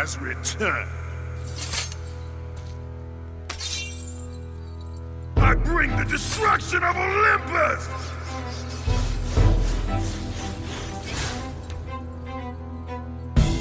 has 0.00 0.18
returned. 0.18 0.88
I 5.36 5.54
bring 5.54 5.94
the 5.94 6.04
destruction 6.04 6.82
of 6.82 6.96
Olympus! 6.96 7.86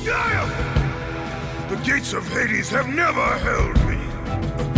Gaia! 0.05 0.47
The 1.67 1.75
gates 1.83 2.13
of 2.13 2.25
Hades 2.29 2.69
have 2.69 2.87
never 2.87 3.27
held 3.39 3.75
me! 3.85 3.97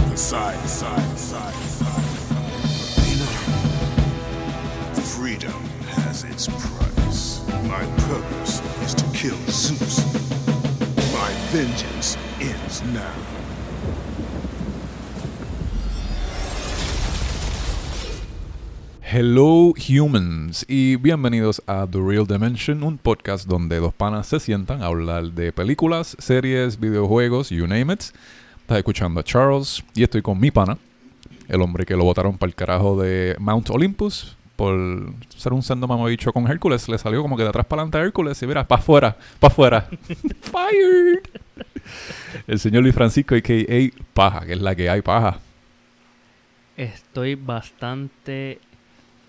The 0.09 0.17
side, 0.17 0.67
side, 0.67 1.19
side, 1.19 1.53
side. 1.53 1.93
Athena, 2.63 3.29
freedom 4.95 5.61
has 5.93 6.23
its 6.23 6.47
price. 6.47 7.47
My 7.67 7.85
purpose 8.07 8.61
is 8.81 8.95
to 8.95 9.05
kill 9.15 9.37
Zeus. 9.51 10.40
Vengeance 11.53 12.17
ends 12.39 12.81
now. 12.93 13.01
Hello 19.01 19.73
humans 19.75 20.65
y 20.69 20.95
bienvenidos 20.95 21.61
a 21.67 21.85
The 21.91 21.99
Real 21.99 22.25
Dimension, 22.25 22.83
un 22.83 22.97
podcast 22.97 23.47
donde 23.47 23.81
dos 23.81 23.93
panas 23.93 24.27
se 24.27 24.39
sientan 24.39 24.81
a 24.81 24.85
hablar 24.85 25.33
de 25.33 25.51
películas, 25.51 26.15
series, 26.19 26.79
videojuegos, 26.79 27.49
you 27.49 27.67
name 27.67 27.91
it. 27.91 28.03
Estás 28.61 28.77
escuchando 28.77 29.19
a 29.19 29.23
Charles 29.25 29.83
y 29.93 30.03
estoy 30.03 30.21
con 30.21 30.39
mi 30.39 30.51
pana, 30.51 30.77
el 31.49 31.61
hombre 31.61 31.85
que 31.85 31.97
lo 31.97 32.05
botaron 32.05 32.37
para 32.37 32.47
el 32.47 32.55
carajo 32.55 33.01
de 33.01 33.35
Mount 33.39 33.71
Olympus 33.71 34.37
por 34.55 34.77
ser 35.35 35.53
un 35.53 35.63
sendo 35.63 35.87
mamabicho 35.87 36.31
con 36.33 36.49
Hércules. 36.49 36.87
Le 36.87 36.97
salió 36.97 37.21
como 37.21 37.37
que 37.37 37.43
de 37.43 37.49
atrás 37.49 37.65
para 37.65 37.81
adelante 37.81 37.97
a 37.97 38.01
Hércules 38.01 38.41
y 38.41 38.47
mira, 38.47 38.67
para 38.67 38.81
afuera, 38.81 39.17
para 39.39 39.51
afuera. 39.51 39.89
Fired. 40.41 41.19
El 42.47 42.59
señor 42.59 42.83
Luis 42.83 42.95
Francisco, 42.95 43.35
a.k.a. 43.35 44.03
Paja, 44.13 44.45
que 44.45 44.53
es 44.53 44.61
la 44.61 44.75
que 44.75 44.89
hay 44.89 45.01
paja. 45.01 45.39
Estoy 46.77 47.35
bastante 47.35 48.59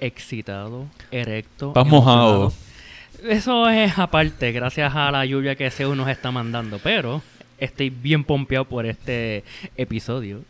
excitado, 0.01 0.87
erecto. 1.11 1.69
Estás 1.69 1.87
mojado. 1.87 2.53
Eso 3.25 3.69
es 3.69 3.99
aparte, 3.99 4.53
gracias 4.53 4.95
a 4.95 5.11
la 5.11 5.25
lluvia 5.25 5.55
que 5.55 5.71
Zeus 5.71 5.97
nos 5.97 6.09
está 6.09 6.31
mandando, 6.31 6.81
pero 6.83 7.23
estoy 7.59 7.91
bien 7.91 8.25
pompeado 8.25 8.65
por 8.65 8.87
este 8.87 9.45
episodio. 9.77 10.41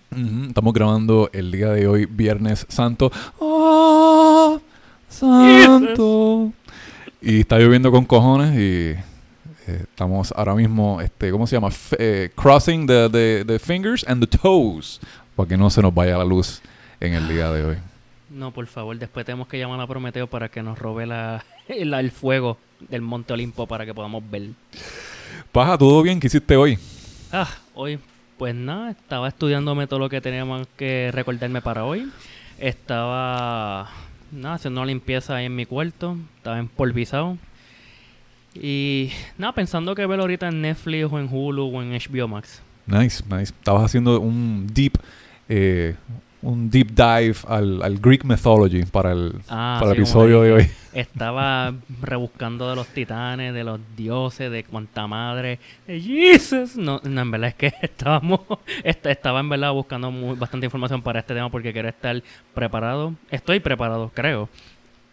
Estamos 0.49 0.73
grabando 0.73 1.29
el 1.33 1.51
día 1.53 1.69
de 1.71 1.87
hoy, 1.87 2.07
Viernes 2.07 2.67
Santo. 2.69 3.11
¡Oh, 3.39 4.61
Santo! 5.09 6.53
Y 7.21 7.41
está 7.41 7.59
lloviendo 7.59 7.91
con 7.91 8.05
cojones 8.05 8.55
y 8.59 8.91
eh, 8.91 8.99
estamos 9.83 10.33
ahora 10.37 10.55
mismo, 10.55 11.01
este, 11.01 11.31
¿cómo 11.31 11.47
se 11.47 11.57
llama? 11.57 11.69
F- 11.69 11.97
eh, 11.99 12.31
crossing 12.35 12.87
the, 12.87 13.09
the- 13.11 13.45
the 13.47 13.59
fingers 13.59 14.05
and 14.09 14.27
the 14.27 14.39
toes 14.39 14.99
para 15.37 15.49
que 15.49 15.57
no 15.57 15.71
se 15.71 15.81
nos 15.83 15.95
vaya 15.95 16.19
la 16.19 16.25
luz 16.25 16.61
en 17.01 17.15
el 17.15 17.29
día 17.29 17.51
de 17.53 17.65
hoy. 17.65 17.77
No, 18.31 18.51
por 18.51 18.67
favor, 18.67 18.99
después 18.99 19.25
tenemos 19.27 19.47
que 19.47 19.59
llamar 19.59 19.81
a 19.81 19.87
Prometeo 19.87 20.27
para 20.27 20.49
que 20.49 20.63
nos 20.63 20.79
robe 20.79 21.07
la, 21.07 21.45
la- 21.69 22.01
el 22.01 22.11
fuego 22.11 22.59
del 22.89 23.03
Monte 23.03 23.33
Olimpo 23.35 23.67
para 23.69 23.87
que 23.87 23.95
podamos 23.95 24.23
ver. 24.29 24.49
Paja, 25.53 25.77
¿todo 25.77 26.03
bien? 26.03 26.19
¿Qué 26.19 26.29
hiciste 26.29 26.57
hoy? 26.57 26.79
Ah, 27.31 27.47
hoy, 27.75 27.99
pues 28.39 28.55
nada, 28.55 28.91
estaba 28.91 29.29
estudiándome 29.29 29.87
todo 29.87 29.99
lo 29.99 30.09
que 30.09 30.23
teníamos 30.23 30.67
que 30.79 31.11
recordarme 31.13 31.61
para 31.61 31.85
hoy. 31.85 32.11
Estaba, 32.59 33.91
nada, 34.31 34.55
haciendo 34.55 34.81
una 34.81 34.87
limpieza 34.87 35.37
ahí 35.37 35.45
en 35.45 35.55
mi 35.55 35.67
cuarto. 35.67 36.17
Estaba 36.39 36.59
empolvizado. 36.59 37.37
Y 38.55 39.11
nada, 39.37 39.53
pensando 39.53 39.95
que 39.95 40.07
ver 40.07 40.21
ahorita 40.21 40.49
en 40.49 40.63
Netflix 40.63 41.13
o 41.13 41.19
en 41.19 41.29
Hulu 41.31 41.67
o 41.67 41.83
en 41.83 41.93
HBO 41.93 42.29
Max. 42.29 42.63
Nice, 42.87 43.23
nice. 43.29 43.53
Estabas 43.53 43.85
haciendo 43.85 44.19
un 44.21 44.67
deep, 44.73 44.95
eh, 45.51 45.97
un 46.43 46.71
deep 46.71 46.89
dive 46.91 47.37
al, 47.49 47.83
al 47.83 47.99
Greek 47.99 48.25
mythology 48.25 48.85
para 48.85 49.13
el, 49.13 49.33
Ah, 49.49 49.77
para 49.81 49.93
el 49.93 49.97
sí, 49.99 50.03
episodio 50.03 50.43
de 50.43 50.53
hoy. 50.53 50.71
Estaba 50.93 51.73
rebuscando 52.03 52.69
de 52.69 52.77
los 52.77 52.87
titanes, 52.89 53.55
de 53.55 53.65
los 53.65 53.81
dioses, 53.97 54.51
de 54.51 54.65
cuanta 54.65 55.07
madre, 55.07 55.59
Jesus. 55.87 56.77
No, 56.77 57.01
no, 57.05 57.21
en 57.23 57.31
verdad 57.31 57.49
es 57.51 57.55
que 57.55 57.73
estábamos, 57.83 58.41
est- 58.85 59.07
estaba 59.07 59.41
en 59.41 59.49
verdad 59.49 59.73
buscando 59.73 60.11
muy- 60.11 60.37
bastante 60.37 60.67
información 60.67 61.01
para 61.03 61.21
este 61.21 61.33
tema 61.35 61.49
porque 61.51 61.73
quiero 61.73 61.89
estar 61.89 62.23
preparado. 62.55 63.15
Estoy 63.31 63.61
preparado, 63.61 64.11
creo. 64.13 64.49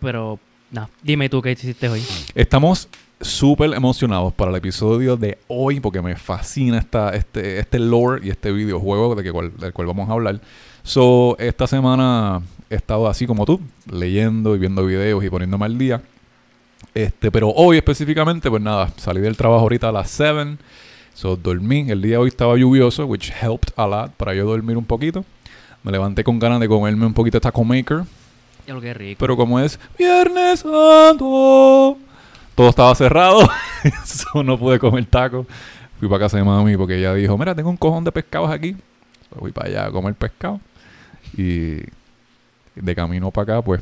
Pero, 0.02 0.40
nada, 0.72 0.90
dime 1.04 1.30
tú 1.30 1.42
qué 1.42 1.52
hiciste 1.52 1.88
hoy. 1.90 2.02
Estamos 2.36 2.90
súper 3.22 3.74
emocionados 3.74 4.34
para 4.34 4.50
el 4.52 4.58
episodio 4.58 5.18
de 5.18 5.38
hoy 5.48 5.80
porque 5.80 6.02
me 6.02 6.16
fascina 6.16 6.78
esta, 6.80 7.14
este, 7.16 7.60
este 7.60 7.78
lore 7.80 8.26
y 8.26 8.30
este 8.30 8.52
videojuego 8.52 9.14
de 9.16 9.24
que 9.24 9.32
cual- 9.32 9.56
del 9.58 9.74
cual 9.74 9.88
vamos 9.88 10.10
a 10.10 10.14
hablar. 10.14 10.40
So, 10.90 11.38
esta 11.38 11.68
semana 11.68 12.42
he 12.68 12.74
estado 12.74 13.08
así 13.08 13.28
como 13.28 13.46
tú, 13.46 13.62
leyendo 13.92 14.56
y 14.56 14.58
viendo 14.58 14.84
videos 14.84 15.24
y 15.24 15.30
poniéndome 15.30 15.66
al 15.66 15.78
día. 15.78 16.02
Este, 16.96 17.30
pero 17.30 17.50
hoy 17.50 17.78
específicamente, 17.78 18.50
pues 18.50 18.64
nada, 18.64 18.92
salí 18.98 19.22
del 19.22 19.38
trabajo 19.38 19.62
ahorita 19.62 19.90
a 19.90 19.92
las 19.92 20.10
7. 20.10 20.58
So, 21.14 21.36
dormí. 21.36 21.92
El 21.92 22.02
día 22.02 22.14
de 22.14 22.18
hoy 22.18 22.30
estaba 22.30 22.58
lluvioso, 22.58 23.06
which 23.06 23.32
helped 23.40 23.72
a 23.76 23.86
lot 23.86 24.14
para 24.14 24.34
yo 24.34 24.48
dormir 24.48 24.78
un 24.78 24.84
poquito. 24.86 25.24
Me 25.84 25.92
levanté 25.92 26.24
con 26.24 26.40
ganas 26.40 26.60
de 26.60 26.68
comerme 26.68 27.06
un 27.06 27.14
poquito 27.14 27.38
de 27.38 27.42
taco 27.42 27.64
maker. 27.64 28.06
Ya 28.66 28.74
lo 28.74 28.82
que 28.82 28.92
rico. 28.92 29.20
Pero 29.20 29.38
como 29.38 29.60
es 29.60 29.80
Viernes 29.96 30.62
Santo, 30.62 32.00
todo 32.56 32.70
estaba 32.70 32.96
cerrado. 32.96 33.48
Eso 33.84 34.42
no 34.42 34.58
pude 34.58 34.80
comer 34.80 35.06
taco. 35.06 35.46
Fui 36.00 36.10
para 36.10 36.22
casa 36.22 36.38
de 36.38 36.44
mami 36.44 36.76
porque 36.78 36.98
ella 36.98 37.14
dijo, 37.14 37.38
mira, 37.38 37.54
tengo 37.54 37.70
un 37.70 37.78
cojón 37.78 38.04
de 38.04 38.12
pescados 38.12 38.50
aquí. 38.50 38.76
So, 39.30 39.36
fui 39.40 39.52
para 39.52 39.70
allá 39.70 39.86
a 39.86 39.92
comer 39.92 40.16
pescado. 40.16 40.60
Y 41.38 41.82
de 42.76 42.96
camino 42.96 43.32
para 43.32 43.56
acá, 43.56 43.62
pues, 43.62 43.82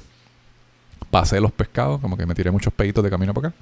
pasé 1.10 1.40
los 1.40 1.52
pescados. 1.52 2.02
Como 2.02 2.18
que 2.18 2.26
me 2.26 2.36
tiré 2.36 2.52
muchos 2.52 2.74
peditos 2.74 3.04
de 3.04 3.10
camino 3.10 3.34
para 3.34 3.50
acá. 3.50 3.58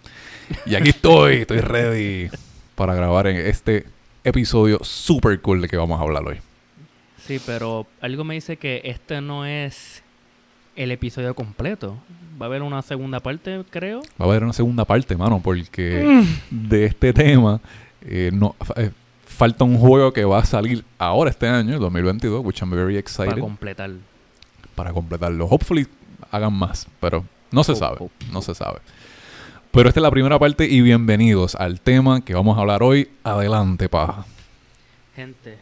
Y 0.65 0.75
aquí 0.75 0.89
estoy, 0.89 1.37
estoy 1.37 1.59
ready 1.59 2.29
para 2.75 2.93
grabar 2.93 3.27
en 3.27 3.37
este 3.37 3.85
episodio 4.23 4.79
super 4.83 5.39
cool 5.41 5.61
de 5.61 5.67
que 5.67 5.77
vamos 5.77 5.99
a 5.99 6.03
hablar 6.03 6.27
hoy. 6.27 6.37
Sí, 7.25 7.39
pero 7.45 7.87
algo 8.01 8.23
me 8.23 8.35
dice 8.35 8.57
que 8.57 8.81
este 8.83 9.21
no 9.21 9.45
es 9.45 10.03
el 10.75 10.91
episodio 10.91 11.33
completo. 11.33 11.97
Va 12.39 12.45
a 12.45 12.49
haber 12.49 12.61
una 12.61 12.81
segunda 12.81 13.19
parte, 13.19 13.63
creo. 13.69 14.01
Va 14.19 14.25
a 14.25 14.29
haber 14.29 14.43
una 14.43 14.53
segunda 14.53 14.85
parte, 14.85 15.15
mano, 15.15 15.39
porque 15.41 16.23
de 16.51 16.85
este 16.85 17.13
tema 17.13 17.61
eh, 18.01 18.29
no, 18.33 18.55
eh, 18.75 18.91
falta 19.25 19.63
un 19.63 19.77
juego 19.77 20.13
que 20.13 20.23
va 20.25 20.39
a 20.39 20.45
salir 20.45 20.83
ahora 20.97 21.29
este 21.29 21.47
año, 21.47 21.79
2022, 21.79 22.43
which 22.45 22.61
I'm 22.61 22.71
very 22.71 22.97
excited, 22.97 23.25
Para 23.25 23.35
para, 23.35 23.41
completar. 23.41 24.93
completarlo. 24.93 25.45
Hopefully 25.45 25.87
hagan 26.31 26.53
más, 26.53 26.87
pero 26.99 27.25
no 27.51 27.63
se 27.63 27.73
Oh, 27.73 27.75
sabe, 27.75 27.97
oh, 27.99 28.09
no 28.31 28.41
se 28.41 28.55
sabe. 28.55 28.79
Pero 29.71 29.89
esta 29.89 29.99
es 29.99 30.03
la 30.03 30.11
primera 30.11 30.39
parte 30.39 30.65
y 30.65 30.81
bienvenidos 30.81 31.55
al 31.55 31.81
tema 31.81 32.21
que 32.21 32.33
vamos 32.33 32.57
a 32.57 32.61
hablar 32.61 32.81
hoy. 32.81 33.09
Adelante, 33.23 33.89
paja. 33.89 34.25
Gente, 35.15 35.57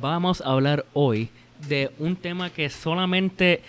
vamos 0.00 0.42
a 0.42 0.50
hablar 0.50 0.84
hoy 0.92 1.30
de 1.68 1.90
un 1.98 2.16
tema 2.16 2.50
que 2.50 2.68
solamente 2.68 3.62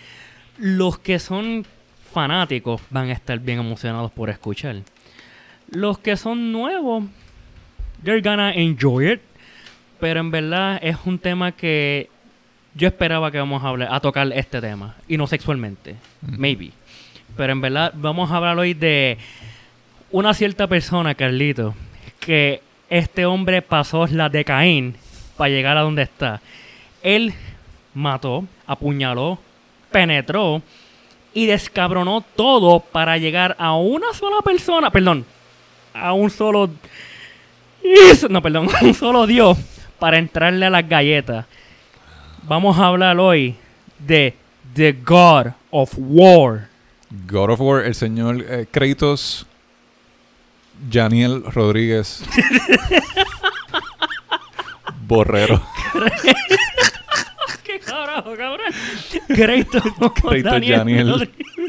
los 0.58 0.98
que 0.98 1.18
son 1.18 1.64
fanáticos 2.12 2.80
van 2.90 3.08
a 3.08 3.12
estar 3.12 3.38
bien 3.38 3.58
emocionados 3.60 4.10
por 4.12 4.28
escuchar. 4.30 4.82
Los 5.70 5.98
que 5.98 6.16
son 6.16 6.52
nuevos, 6.52 7.04
they're 8.04 8.22
gonna 8.22 8.52
enjoy 8.52 9.12
it. 9.12 9.20
Pero 10.00 10.20
en 10.20 10.30
verdad 10.30 10.78
es 10.82 10.96
un 11.04 11.18
tema 11.18 11.52
que 11.52 12.08
yo 12.74 12.88
esperaba 12.88 13.30
que 13.30 13.38
vamos 13.38 13.62
a 13.62 13.68
hablar, 13.68 13.88
a 13.90 14.00
tocar 14.00 14.30
este 14.32 14.60
tema. 14.60 14.96
Y 15.08 15.16
no 15.16 15.26
sexualmente. 15.26 15.96
Maybe. 16.20 16.72
Pero 17.36 17.52
en 17.52 17.60
verdad 17.60 17.92
vamos 17.96 18.30
a 18.30 18.36
hablar 18.36 18.58
hoy 18.58 18.74
de 18.74 19.18
una 20.10 20.34
cierta 20.34 20.66
persona, 20.66 21.14
Carlito, 21.14 21.74
que 22.20 22.60
este 22.90 23.26
hombre 23.26 23.62
pasó 23.62 24.06
la 24.06 24.28
de 24.28 24.44
Caín 24.44 24.94
para 25.36 25.50
llegar 25.50 25.76
a 25.76 25.82
donde 25.82 26.02
está. 26.02 26.40
Él 27.02 27.34
mató, 27.94 28.44
apuñaló, 28.66 29.38
penetró 29.90 30.62
y 31.32 31.46
descabronó 31.46 32.24
todo 32.36 32.80
para 32.80 33.18
llegar 33.18 33.56
a 33.58 33.74
una 33.74 34.12
sola 34.12 34.40
persona, 34.42 34.90
perdón, 34.90 35.24
a 35.92 36.12
un 36.12 36.30
solo 36.30 36.70
no, 38.30 38.42
perdón, 38.42 38.68
un 38.82 38.94
solo 38.94 39.26
Dios 39.26 39.58
para 39.98 40.18
entrarle 40.18 40.66
a 40.66 40.70
las 40.70 40.88
galletas. 40.88 41.46
Vamos 42.42 42.78
a 42.78 42.86
hablar 42.86 43.18
hoy 43.18 43.56
de 43.98 44.34
The 44.74 44.92
God 44.92 45.52
of 45.70 45.92
War. 45.96 46.68
God 47.26 47.50
of 47.50 47.60
War, 47.60 47.84
el 47.84 47.94
señor 47.94 48.44
eh, 48.48 48.66
Kratos, 48.70 49.46
Janiel 50.90 51.44
Rodríguez, 51.44 52.24
Borrero. 55.06 55.62
¿Qué 57.64 57.78
carajo, 57.80 58.34
cabrón? 58.36 58.72
Kratos 59.28 59.84
Daniel 60.42 60.78
Janiel. 60.78 61.10
Rodríguez. 61.10 61.63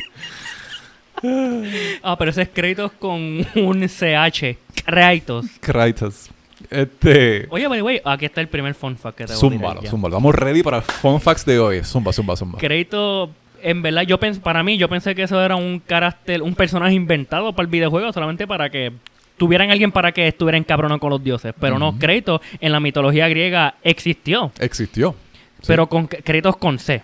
Ah, 2.03 2.15
pero 2.17 2.31
ese 2.31 2.43
es 2.43 2.49
créditos 2.49 2.91
con 2.93 3.45
un 3.55 3.87
CH. 3.87 4.57
Créditos. 4.85 5.45
Kratos. 5.59 6.29
Este. 6.69 7.47
Oye, 7.49 7.67
by 7.67 7.77
the 7.79 7.83
way, 7.83 8.01
aquí 8.03 8.25
está 8.25 8.41
el 8.41 8.47
primer 8.47 8.73
fun 8.73 8.97
fact 8.97 9.17
que 9.17 9.25
te 9.25 9.33
voy 9.33 9.55
a 9.55 9.89
Zúmbalo. 9.89 10.15
Vamos 10.15 10.35
ready 10.35 10.63
para 10.63 10.81
fun 10.81 11.19
facts 11.21 11.45
de 11.45 11.59
hoy. 11.59 11.83
Zumba, 11.83 12.11
zumba, 12.13 12.35
zumba. 12.35 12.59
Crédito, 12.59 13.29
en 13.61 13.81
verdad, 13.81 14.03
yo 14.03 14.19
pens 14.19 14.39
para 14.39 14.63
mí, 14.63 14.77
yo 14.77 14.87
pensé 14.89 15.13
que 15.15 15.23
eso 15.23 15.41
era 15.43 15.55
un 15.55 15.79
carácter, 15.79 16.41
un 16.41 16.55
personaje 16.55 16.93
inventado 16.93 17.53
para 17.53 17.65
el 17.65 17.71
videojuego, 17.71 18.11
solamente 18.13 18.47
para 18.47 18.69
que 18.69 18.93
tuvieran 19.37 19.69
alguien 19.69 19.91
para 19.91 20.11
que 20.13 20.27
estuviera 20.27 20.57
encabronado 20.57 20.99
con 20.99 21.09
los 21.09 21.23
dioses. 21.23 21.53
Pero 21.59 21.77
no, 21.77 21.97
crédito 21.99 22.41
en 22.61 22.71
la 22.71 22.79
mitología 22.79 23.27
griega 23.27 23.75
existió, 23.83 24.51
Existió. 24.59 25.15
Sí. 25.59 25.65
pero 25.67 25.87
con 25.87 26.07
créditos 26.07 26.55
con 26.57 26.79
C. 26.79 27.03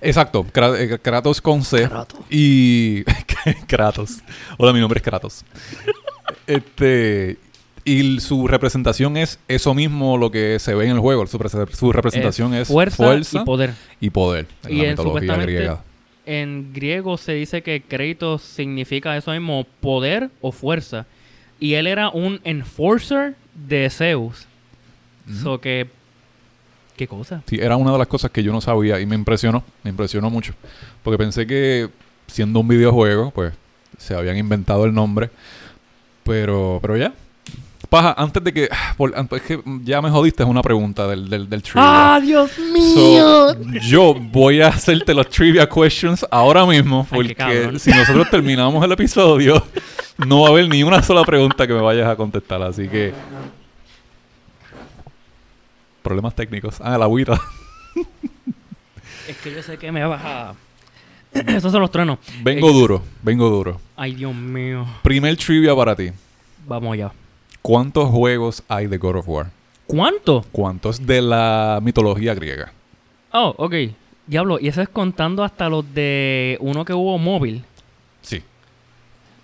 Exacto, 0.00 0.46
eh, 0.78 0.98
Kratos 1.02 1.40
con 1.40 1.64
C. 1.64 1.88
Kratos. 1.88 2.20
Y. 2.30 3.04
Kratos. 3.66 4.18
Hola, 4.58 4.72
mi 4.72 4.80
nombre 4.80 4.98
es 4.98 5.02
Kratos. 5.04 5.44
este. 6.46 7.38
Y 7.84 8.18
su 8.18 8.48
representación 8.48 9.16
es 9.16 9.38
eso 9.46 9.72
mismo 9.72 10.18
lo 10.18 10.32
que 10.32 10.58
se 10.58 10.74
ve 10.74 10.86
en 10.86 10.90
el 10.92 10.98
juego. 10.98 11.24
Su, 11.28 11.38
prese- 11.38 11.70
su 11.72 11.92
representación 11.92 12.52
es, 12.52 12.66
fuerza, 12.66 13.14
y 13.32 13.38
poder. 13.44 13.74
y 14.00 14.10
poder 14.10 14.46
en 14.64 14.72
Y 14.72 14.78
la 14.78 14.84
en- 14.84 14.90
mitología 14.90 15.12
supuestamente 15.20 15.52
griega. 15.52 15.84
en 16.26 16.72
griego 16.72 17.16
se 17.16 17.32
dice 17.34 17.62
que 17.62 17.82
crédito 17.82 18.38
significa 18.38 19.16
eso 19.16 19.30
mismo, 19.30 19.64
poder 19.80 20.30
o 20.40 20.50
fuerza. 20.50 21.06
Y 21.60 21.74
él 21.74 21.86
era 21.86 22.08
un 22.10 22.40
enforcer 22.42 23.36
de 23.54 23.88
Zeus. 23.88 24.46
So 25.42 25.60
que... 25.60 25.86
¿Qué 26.96 27.06
cosa? 27.06 27.42
Sí, 27.46 27.58
era 27.60 27.76
una 27.76 27.92
de 27.92 27.98
las 27.98 28.06
cosas 28.06 28.30
que 28.30 28.42
yo 28.42 28.52
no 28.52 28.60
sabía 28.60 28.98
y 29.00 29.06
me 29.06 29.14
impresionó, 29.14 29.62
me 29.82 29.90
impresionó 29.90 30.30
mucho. 30.30 30.54
Porque 31.02 31.18
pensé 31.18 31.46
que 31.46 31.88
siendo 32.26 32.60
un 32.60 32.68
videojuego, 32.68 33.30
pues 33.32 33.52
se 33.98 34.14
habían 34.14 34.36
inventado 34.38 34.84
el 34.86 34.94
nombre. 34.94 35.30
Pero, 36.24 36.78
pero 36.82 36.96
ya. 36.96 37.12
Paja, 37.88 38.14
antes 38.18 38.42
de 38.42 38.52
que. 38.52 38.68
por- 38.96 39.14
es 39.32 39.42
que 39.42 39.60
ya 39.84 40.02
me 40.02 40.10
jodiste, 40.10 40.42
es 40.42 40.48
una 40.48 40.62
pregunta 40.62 41.06
del, 41.06 41.28
del, 41.30 41.48
del 41.48 41.62
trivia. 41.62 42.14
¡Ah, 42.16 42.20
Dios 42.20 42.50
So, 42.52 43.56
yo 43.82 44.14
voy 44.14 44.60
a 44.60 44.68
hacerte 44.68 45.14
los 45.14 45.28
trivia 45.28 45.68
questions 45.68 46.26
ahora 46.30 46.66
mismo. 46.66 47.06
Ay, 47.10 47.16
Porque 47.16 47.34
cabrón. 47.36 47.78
si 47.78 47.90
nosotros 47.90 48.28
terminamos 48.30 48.84
el 48.84 48.90
episodio, 48.92 49.62
no 50.26 50.40
va 50.40 50.48
a 50.48 50.50
haber 50.50 50.68
ni 50.68 50.82
una 50.82 51.00
sola 51.02 51.22
pregunta 51.24 51.66
que 51.66 51.74
me 51.74 51.80
vayas 51.82 52.08
a 52.08 52.16
contestar. 52.16 52.60
Así 52.62 52.88
que. 52.88 53.12
Problemas 56.06 56.36
técnicos. 56.36 56.76
Ah, 56.80 56.96
la 56.96 57.06
agüita. 57.06 57.36
Es 59.26 59.36
que 59.38 59.52
yo 59.52 59.60
sé 59.60 59.76
que 59.76 59.90
me 59.90 60.04
vas 60.06 60.22
a... 60.24 60.54
Esos 61.32 61.72
son 61.72 61.80
los 61.80 61.90
truenos. 61.90 62.20
Vengo 62.44 62.70
Eh, 62.70 62.72
duro, 62.72 63.02
vengo 63.24 63.50
duro. 63.50 63.80
Ay, 63.96 64.14
Dios 64.14 64.32
mío. 64.32 64.86
Primer 65.02 65.36
trivia 65.36 65.74
para 65.74 65.96
ti. 65.96 66.12
Vamos 66.64 66.92
allá. 66.94 67.10
¿Cuántos 67.60 68.08
juegos 68.08 68.62
hay 68.68 68.86
de 68.86 68.98
God 68.98 69.16
of 69.16 69.28
War? 69.28 69.50
¿Cuánto? 69.88 70.44
¿Cuántos 70.52 71.04
de 71.04 71.20
la 71.22 71.80
mitología 71.82 72.34
griega? 72.34 72.72
Oh, 73.32 73.52
ok. 73.58 73.74
Diablo, 74.28 74.58
y 74.60 74.68
eso 74.68 74.82
es 74.82 74.88
contando 74.88 75.42
hasta 75.42 75.68
los 75.68 75.92
de 75.92 76.56
uno 76.60 76.84
que 76.84 76.92
hubo 76.94 77.18
móvil. 77.18 77.64
Sí. 78.22 78.44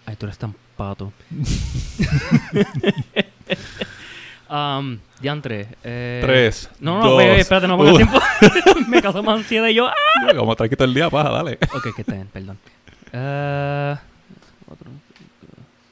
Ay, 0.06 0.14
tú 0.14 0.26
eres 0.26 0.38
tan 0.38 0.54
pato. 0.76 1.12
um, 4.52 4.98
diantre. 5.20 5.68
Eh, 5.82 6.20
Tres. 6.24 6.70
No, 6.78 6.98
no, 6.98 7.10
dos, 7.10 7.18
ve, 7.18 7.40
espérate, 7.40 7.66
no, 7.66 7.76
uno. 7.76 7.96
tiempo. 7.96 8.20
me 8.88 9.00
causó 9.00 9.22
más 9.22 9.38
ansiedad 9.38 9.68
y 9.68 9.74
yo. 9.74 9.86
¡ah! 9.88 9.94
Vamos 10.26 10.48
a 10.48 10.52
estar 10.52 10.66
aquí 10.66 10.76
todo 10.76 10.86
el 10.86 10.94
día, 10.94 11.08
paja, 11.08 11.30
dale. 11.30 11.58
Ok, 11.74 11.94
que 11.94 12.02
está 12.02 12.14
bien, 12.14 12.28
perdón. 12.32 12.58
Eh, 13.12 13.96
cuatro, 14.66 14.90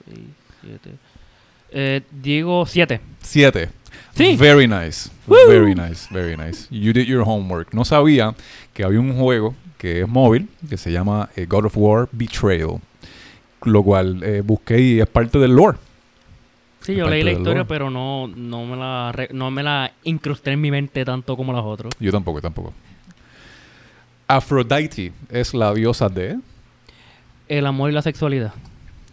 seis, 0.04 0.20
siete. 0.60 0.90
Eh, 1.72 2.02
digo 2.10 2.66
siete. 2.66 3.00
Siete. 3.20 3.70
Sí. 4.14 4.36
Very 4.36 4.66
nice. 4.66 5.10
Woo. 5.26 5.36
Very 5.48 5.74
nice, 5.74 6.08
very 6.10 6.36
nice. 6.36 6.66
You 6.70 6.92
did 6.92 7.06
your 7.06 7.22
homework. 7.26 7.72
No 7.72 7.84
sabía 7.84 8.34
que 8.74 8.84
había 8.84 9.00
un 9.00 9.16
juego 9.16 9.54
que 9.78 10.02
es 10.02 10.08
móvil 10.08 10.48
que 10.68 10.76
se 10.76 10.92
llama 10.92 11.30
eh, 11.36 11.46
God 11.46 11.66
of 11.66 11.76
War 11.76 12.08
Betrayal. 12.12 12.80
Lo 13.64 13.82
cual 13.82 14.22
eh, 14.22 14.42
busqué 14.44 14.80
y 14.80 15.00
es 15.00 15.06
parte 15.06 15.38
del 15.38 15.54
lore. 15.54 15.78
Sí, 16.80 16.94
yo 16.94 17.08
leí 17.08 17.22
la 17.22 17.32
historia, 17.32 17.64
pero 17.64 17.90
no, 17.90 18.26
no, 18.28 18.64
me 18.64 18.76
la, 18.76 19.12
re- 19.12 19.28
no 19.32 19.50
me 19.50 19.62
la 19.62 19.92
incrusté 20.04 20.52
en 20.52 20.60
mi 20.60 20.70
mente 20.70 21.04
tanto 21.04 21.36
como 21.36 21.52
los 21.52 21.64
otros. 21.64 21.92
Yo 22.00 22.10
tampoco, 22.10 22.40
tampoco. 22.40 22.72
Aphrodite 24.26 25.12
es 25.28 25.54
la 25.54 25.74
diosa 25.74 26.08
de. 26.08 26.38
El 27.48 27.66
amor 27.66 27.90
y 27.90 27.92
la 27.94 28.02
sexualidad. 28.02 28.54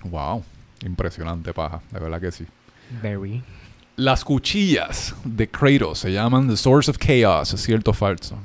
Wow. 0.03 0.43
Impresionante, 0.85 1.53
paja. 1.53 1.81
De 1.91 1.99
verdad 1.99 2.21
que 2.21 2.31
sí. 2.31 2.45
Very. 3.01 3.41
Las 3.95 4.23
cuchillas 4.23 5.15
de 5.23 5.49
Kratos 5.49 5.99
se 5.99 6.11
llaman 6.13 6.47
The 6.47 6.55
Source 6.55 6.91
of 6.91 6.97
Chaos. 6.99 7.51
¿Es 7.53 7.61
cierto 7.61 7.91
o 7.91 7.93
falso? 7.95 8.37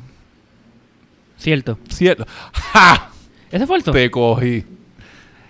Cierto. 1.36 1.78
Cierto. 1.90 2.26
¡Ja! 2.54 3.10
¿Ese 3.50 3.66
fue 3.66 3.76
el 3.76 3.84
Te 3.84 4.10
cogí. 4.10 4.64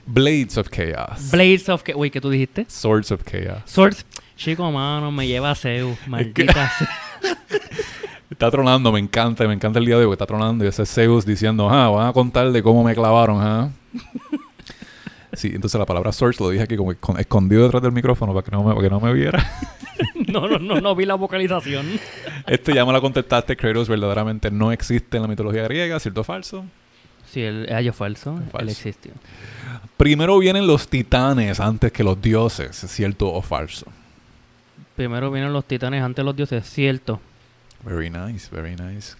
Blades 0.06 0.56
of 0.58 0.68
Chaos. 0.68 1.30
Blades 1.30 1.68
of... 1.68 1.82
Uy, 1.94 2.10
¿qué 2.10 2.20
tú 2.20 2.30
dijiste? 2.30 2.66
Swords 2.68 3.10
of 3.12 3.22
Chaos. 3.24 3.62
Swords. 3.66 4.04
Chico, 4.36 4.70
mano, 4.72 5.12
me 5.12 5.26
lleva 5.26 5.50
a 5.50 5.54
Zeus. 5.54 5.96
Maldita. 6.06 6.70
Está 8.30 8.50
tronando, 8.50 8.90
me 8.90 8.98
encanta, 8.98 9.46
me 9.46 9.54
encanta 9.54 9.78
el 9.78 9.84
día 9.84 9.98
de 9.98 10.06
hoy 10.06 10.12
está 10.12 10.24
tronando 10.26 10.64
y 10.64 10.68
ese 10.68 10.82
es 10.84 10.90
Zeus 10.92 11.24
diciendo, 11.26 11.68
ah, 11.68 11.90
van 11.90 12.08
a 12.08 12.12
contar 12.12 12.50
de 12.50 12.62
cómo 12.62 12.82
me 12.82 12.94
clavaron, 12.94 13.38
ah. 13.40 13.70
Sí, 15.34 15.50
entonces 15.54 15.78
la 15.78 15.86
palabra 15.86 16.12
swords 16.12 16.40
lo 16.40 16.50
dije 16.50 16.62
aquí 16.64 16.76
como 16.76 16.92
escon- 16.92 17.18
escondido 17.20 17.62
detrás 17.64 17.82
del 17.82 17.92
micrófono 17.92 18.34
para 18.34 18.44
que 18.44 18.50
no 18.50 18.62
me, 18.64 18.70
para 18.74 18.82
que 18.82 18.90
no 18.90 19.00
me 19.00 19.12
viera. 19.12 19.50
No, 20.26 20.48
no, 20.48 20.58
no, 20.58 20.80
no 20.80 20.96
vi 20.96 21.04
la 21.04 21.14
vocalización. 21.14 21.86
Este 22.46 22.74
ya 22.74 22.84
me 22.86 22.92
la 22.92 23.00
contestaste, 23.00 23.56
Kratos 23.56 23.88
verdaderamente 23.88 24.50
no 24.50 24.72
existe 24.72 25.18
en 25.18 25.22
la 25.22 25.28
mitología 25.28 25.62
griega, 25.64 26.00
¿cierto 26.00 26.22
o 26.22 26.24
falso? 26.24 26.64
Sí, 27.32 27.40
el 27.40 27.66
falso. 27.94 28.36
Falso. 28.36 28.58
Él 28.58 28.68
existió. 28.68 29.12
Primero 29.96 30.38
vienen 30.38 30.66
los 30.66 30.86
titanes 30.88 31.60
antes 31.60 31.90
que 31.90 32.04
los 32.04 32.20
dioses, 32.20 32.76
¿cierto 32.76 33.32
o 33.32 33.40
falso? 33.40 33.86
Primero 34.96 35.30
vienen 35.30 35.50
los 35.50 35.64
titanes 35.64 36.02
antes 36.02 36.18
de 36.18 36.24
los 36.24 36.36
dioses. 36.36 36.68
Cierto. 36.68 37.20
Very 37.84 38.10
nice, 38.10 38.50
very 38.54 38.76
nice. 38.76 39.14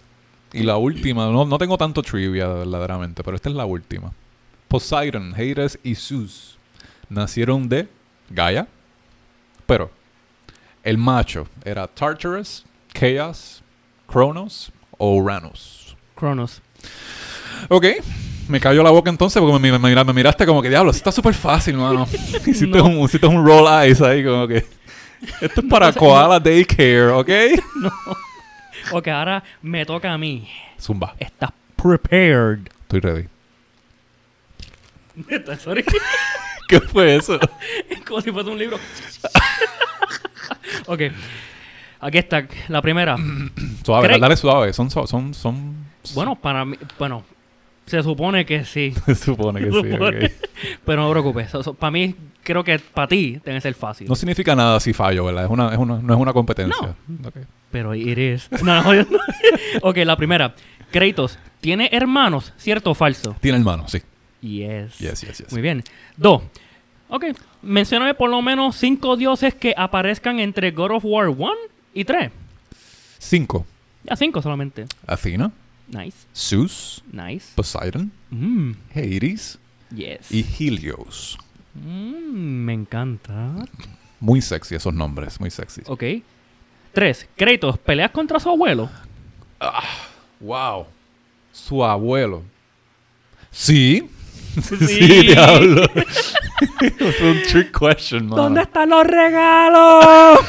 Y 0.51 0.61
la 0.61 0.77
última, 0.77 1.25
no, 1.31 1.43
no 1.43 1.57
tengo 1.57 1.75
tanto 1.75 2.03
trivia 2.03 2.47
verdaderamente, 2.47 3.23
pero 3.23 3.35
esta 3.35 3.49
es 3.49 3.55
la 3.55 3.65
última. 3.65 4.11
Poseidon, 4.67 5.33
Hades 5.33 5.79
y 5.81 5.95
Zeus 5.95 6.59
nacieron 7.09 7.67
de 7.67 7.87
Gaia, 8.29 8.67
pero 9.65 9.89
el 10.83 10.99
macho 10.99 11.47
era 11.65 11.87
Tartarus, 11.87 12.63
Chaos, 12.93 13.63
Cronos 14.05 14.71
o 14.99 15.15
Uranus. 15.15 15.97
Cronos. 16.13 16.61
Ok, 17.69 17.85
me 18.47 18.59
cayó 18.59 18.83
la 18.83 18.89
boca 18.91 19.09
entonces 19.09 19.41
porque 19.41 19.57
me, 19.59 19.71
me- 19.71 19.79
me- 19.95 20.03
me 20.03 20.13
miraste 20.13 20.45
como 20.45 20.61
que 20.61 20.69
diablo, 20.69 20.91
esto 20.91 20.97
está 20.99 21.11
súper 21.11 21.33
fácil, 21.33 21.75
mano. 21.77 22.07
hiciste, 22.45 22.77
No. 22.77 22.85
un, 22.85 22.99
hiciste 23.05 23.27
un 23.27 23.45
roll 23.45 23.67
eyes 23.83 24.01
ahí 24.01 24.23
como 24.23 24.47
que... 24.47 24.65
Esto 25.39 25.61
es 25.61 25.67
para 25.69 25.91
Koala 25.93 26.39
Daycare, 26.39 27.07
¿ok? 27.11 27.29
Ok, 28.91 29.07
ahora 29.07 29.41
me 29.61 29.85
toca 29.85 30.11
a 30.11 30.17
mí. 30.17 30.45
Zumba, 30.79 31.15
Estás 31.17 31.51
prepared. 31.81 32.59
estoy 32.81 32.99
ready. 32.99 33.27
Sorry. 35.59 35.85
¿Qué 36.67 36.81
fue 36.81 37.15
eso? 37.15 37.39
Como 38.05 38.19
si 38.19 38.31
fuese 38.31 38.49
un 38.49 38.57
libro. 38.57 38.77
ok. 40.87 41.01
Aquí 42.01 42.17
está. 42.17 42.45
La 42.67 42.81
primera. 42.81 43.15
Suave, 43.85 44.07
Craig. 44.07 44.19
dale 44.19 44.35
suave. 44.35 44.73
Son, 44.73 44.89
son, 44.89 45.07
son, 45.07 45.33
son- 45.33 45.75
Bueno, 46.13 46.35
para 46.35 46.65
mí. 46.65 46.75
Bueno. 46.99 47.23
Se 47.85 48.01
supone 48.03 48.45
que 48.45 48.63
sí. 48.65 48.93
Se 49.05 49.15
supone 49.15 49.59
que 49.59 49.65
Se 49.65 49.71
sí. 49.71 49.91
supone. 49.91 50.25
ok. 50.25 50.31
Pero 50.85 51.01
no 51.01 51.07
te 51.07 51.11
preocupes. 51.13 51.51
para 51.77 51.91
mí, 51.91 52.15
creo 52.41 52.63
que 52.63 52.79
para 52.79 53.07
ti 53.07 53.39
debe 53.43 53.59
ser 53.61 53.73
fácil. 53.73 54.07
No 54.07 54.15
significa 54.15 54.55
nada 54.55 54.79
si 54.79 54.93
fallo, 54.93 55.25
¿verdad? 55.25 55.45
Es 55.45 55.49
una, 55.51 55.71
es 55.71 55.77
una, 55.77 55.99
no 55.99 56.13
es 56.13 56.19
una 56.19 56.33
competencia. 56.33 56.95
Ok. 57.25 57.37
Pero 57.71 57.93
it 57.95 58.17
is. 58.17 58.49
No, 58.63 58.81
no, 58.83 58.93
no. 58.93 59.19
ok, 59.81 59.97
la 59.97 60.15
primera. 60.15 60.53
Kratos, 60.91 61.39
¿tiene 61.59 61.89
hermanos? 61.91 62.53
¿Cierto 62.57 62.91
o 62.91 62.93
falso? 62.93 63.35
Tiene 63.41 63.57
hermano, 63.57 63.87
sí. 63.87 63.99
Yes. 64.41 64.99
Yes, 64.99 65.21
yes, 65.21 65.37
yes. 65.39 65.51
Muy 65.51 65.61
bien. 65.61 65.83
Dos. 66.17 66.43
Ok. 67.09 67.25
Mencióname 67.61 68.13
por 68.13 68.29
lo 68.29 68.41
menos 68.41 68.75
cinco 68.75 69.15
dioses 69.17 69.55
que 69.55 69.73
aparezcan 69.75 70.39
entre 70.39 70.71
God 70.71 70.91
of 70.91 71.05
War 71.05 71.29
1 71.29 71.51
y 71.93 72.03
3. 72.05 72.31
Cinco. 73.17 73.65
Ya 74.03 74.15
cinco 74.15 74.41
solamente. 74.41 74.85
Athena, 75.07 75.51
Nice. 75.93 76.27
Zeus, 76.35 77.03
Nice. 77.11 77.47
Poseidon, 77.55 78.11
Mm. 78.31 78.71
Hades 78.95 79.57
Yes. 79.95 80.31
y 80.31 80.43
Helios. 80.59 81.37
Mm, 81.75 82.65
me 82.65 82.73
encanta. 82.73 83.53
Muy 84.19 84.41
sexy 84.41 84.75
esos 84.75 84.93
nombres, 84.93 85.39
muy 85.39 85.49
sexy. 85.51 85.81
Ok. 85.87 86.03
Tres. 86.93 87.27
Kratos, 87.35 87.77
¿peleas 87.79 88.11
contra 88.11 88.39
su 88.39 88.49
abuelo? 88.49 88.89
Wow. 90.39 90.85
Su 91.51 91.83
abuelo. 91.83 92.43
Sí. 93.51 94.09
sí, 94.87 95.07
diablo. 95.27 95.83
es 96.81 97.21
un 97.21 97.41
trick 97.49 97.77
question, 97.77 98.27
mano. 98.27 98.43
¿Dónde 98.43 98.61
están 98.61 98.89
los 98.89 99.05
regalos? 99.05 100.39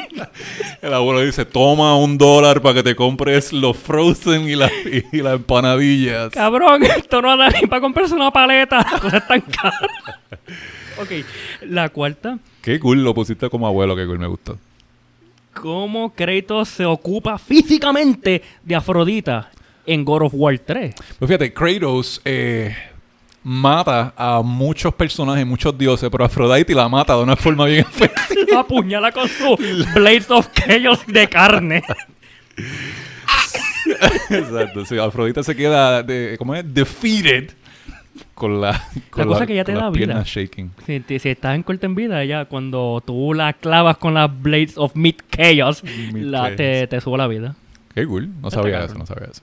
El 0.82 0.94
abuelo 0.94 1.22
dice, 1.22 1.44
toma 1.44 1.96
un 1.96 2.16
dólar 2.18 2.62
para 2.62 2.74
que 2.74 2.82
te 2.82 2.94
compres 2.96 3.52
los 3.52 3.76
frozen 3.76 4.48
y, 4.48 4.54
la- 4.54 4.70
y 5.12 5.18
las 5.22 5.34
empanadillas. 5.34 6.30
Cabrón, 6.30 6.84
esto 6.84 7.20
no 7.20 7.36
da 7.36 7.48
ni 7.50 7.66
para 7.66 7.80
comprarse 7.80 8.14
una 8.14 8.30
paleta. 8.30 8.78
Las 8.78 9.00
cosas 9.00 9.22
están 9.22 9.40
caras. 9.40 9.80
ok, 11.00 11.10
la 11.62 11.88
cuarta. 11.88 12.38
Qué 12.62 12.78
cool, 12.78 13.02
lo 13.02 13.14
pusiste 13.14 13.48
como 13.50 13.66
abuelo, 13.66 13.96
qué 13.96 14.06
cool, 14.06 14.18
me 14.18 14.26
gustó. 14.28 14.58
¿Cómo 15.54 16.14
Kratos 16.14 16.68
se 16.68 16.84
ocupa 16.84 17.36
físicamente 17.38 18.42
de 18.62 18.76
Afrodita 18.76 19.50
en 19.84 20.04
God 20.04 20.22
of 20.22 20.32
War 20.36 20.56
3? 20.58 20.94
Pues 21.18 21.28
fíjate, 21.28 21.52
Kratos 21.52 22.20
eh, 22.24 22.76
mata 23.50 24.12
a 24.16 24.42
muchos 24.42 24.92
personajes, 24.94 25.46
muchos 25.46 25.76
dioses, 25.78 26.10
pero 26.10 26.24
Aphrodite 26.24 26.74
la 26.74 26.88
mata 26.88 27.16
de 27.16 27.22
una 27.22 27.34
forma 27.36 27.64
bien 27.64 27.80
efectiva. 27.90 28.60
Apuñala 28.60 29.10
con 29.10 29.26
su 29.26 29.56
Blades 29.94 30.30
of 30.30 30.48
Chaos 30.52 31.00
de 31.06 31.26
carne. 31.28 31.82
Exacto, 34.30 34.84
sí, 34.84 34.98
Afrodita 34.98 35.42
se 35.42 35.56
queda, 35.56 36.02
de, 36.02 36.36
¿cómo 36.38 36.54
es? 36.54 36.64
Defeated 36.74 37.50
con 38.34 38.60
la, 38.60 38.80
con 39.10 39.26
cosa 39.28 39.46
que 39.46 39.54
ya 39.54 39.64
te 39.64 39.72
da 39.72 39.90
vida. 39.90 40.22
shaking. 40.26 40.70
Si, 40.86 41.18
si 41.18 41.28
estás 41.30 41.54
en 41.54 41.62
corta 41.62 41.86
en 41.86 41.94
vida, 41.94 42.24
ya 42.24 42.44
cuando 42.44 43.02
tú 43.04 43.32
la 43.34 43.52
clavas 43.54 43.96
con 43.96 44.14
las 44.14 44.30
Blades 44.42 44.76
of 44.76 44.94
Meat 44.94 45.16
Chaos, 45.30 45.82
Meat 45.84 46.26
la- 46.26 46.42
Chaos. 46.42 46.56
te, 46.56 46.86
te 46.86 47.00
sube 47.00 47.16
la 47.18 47.26
vida. 47.26 47.54
Qué 47.94 48.06
cool, 48.06 48.28
no 48.40 48.48
Está 48.48 48.60
sabía 48.62 48.80
cabrón. 48.80 48.90
eso, 48.90 48.98
no 48.98 49.06
sabía 49.06 49.28
eso. 49.32 49.42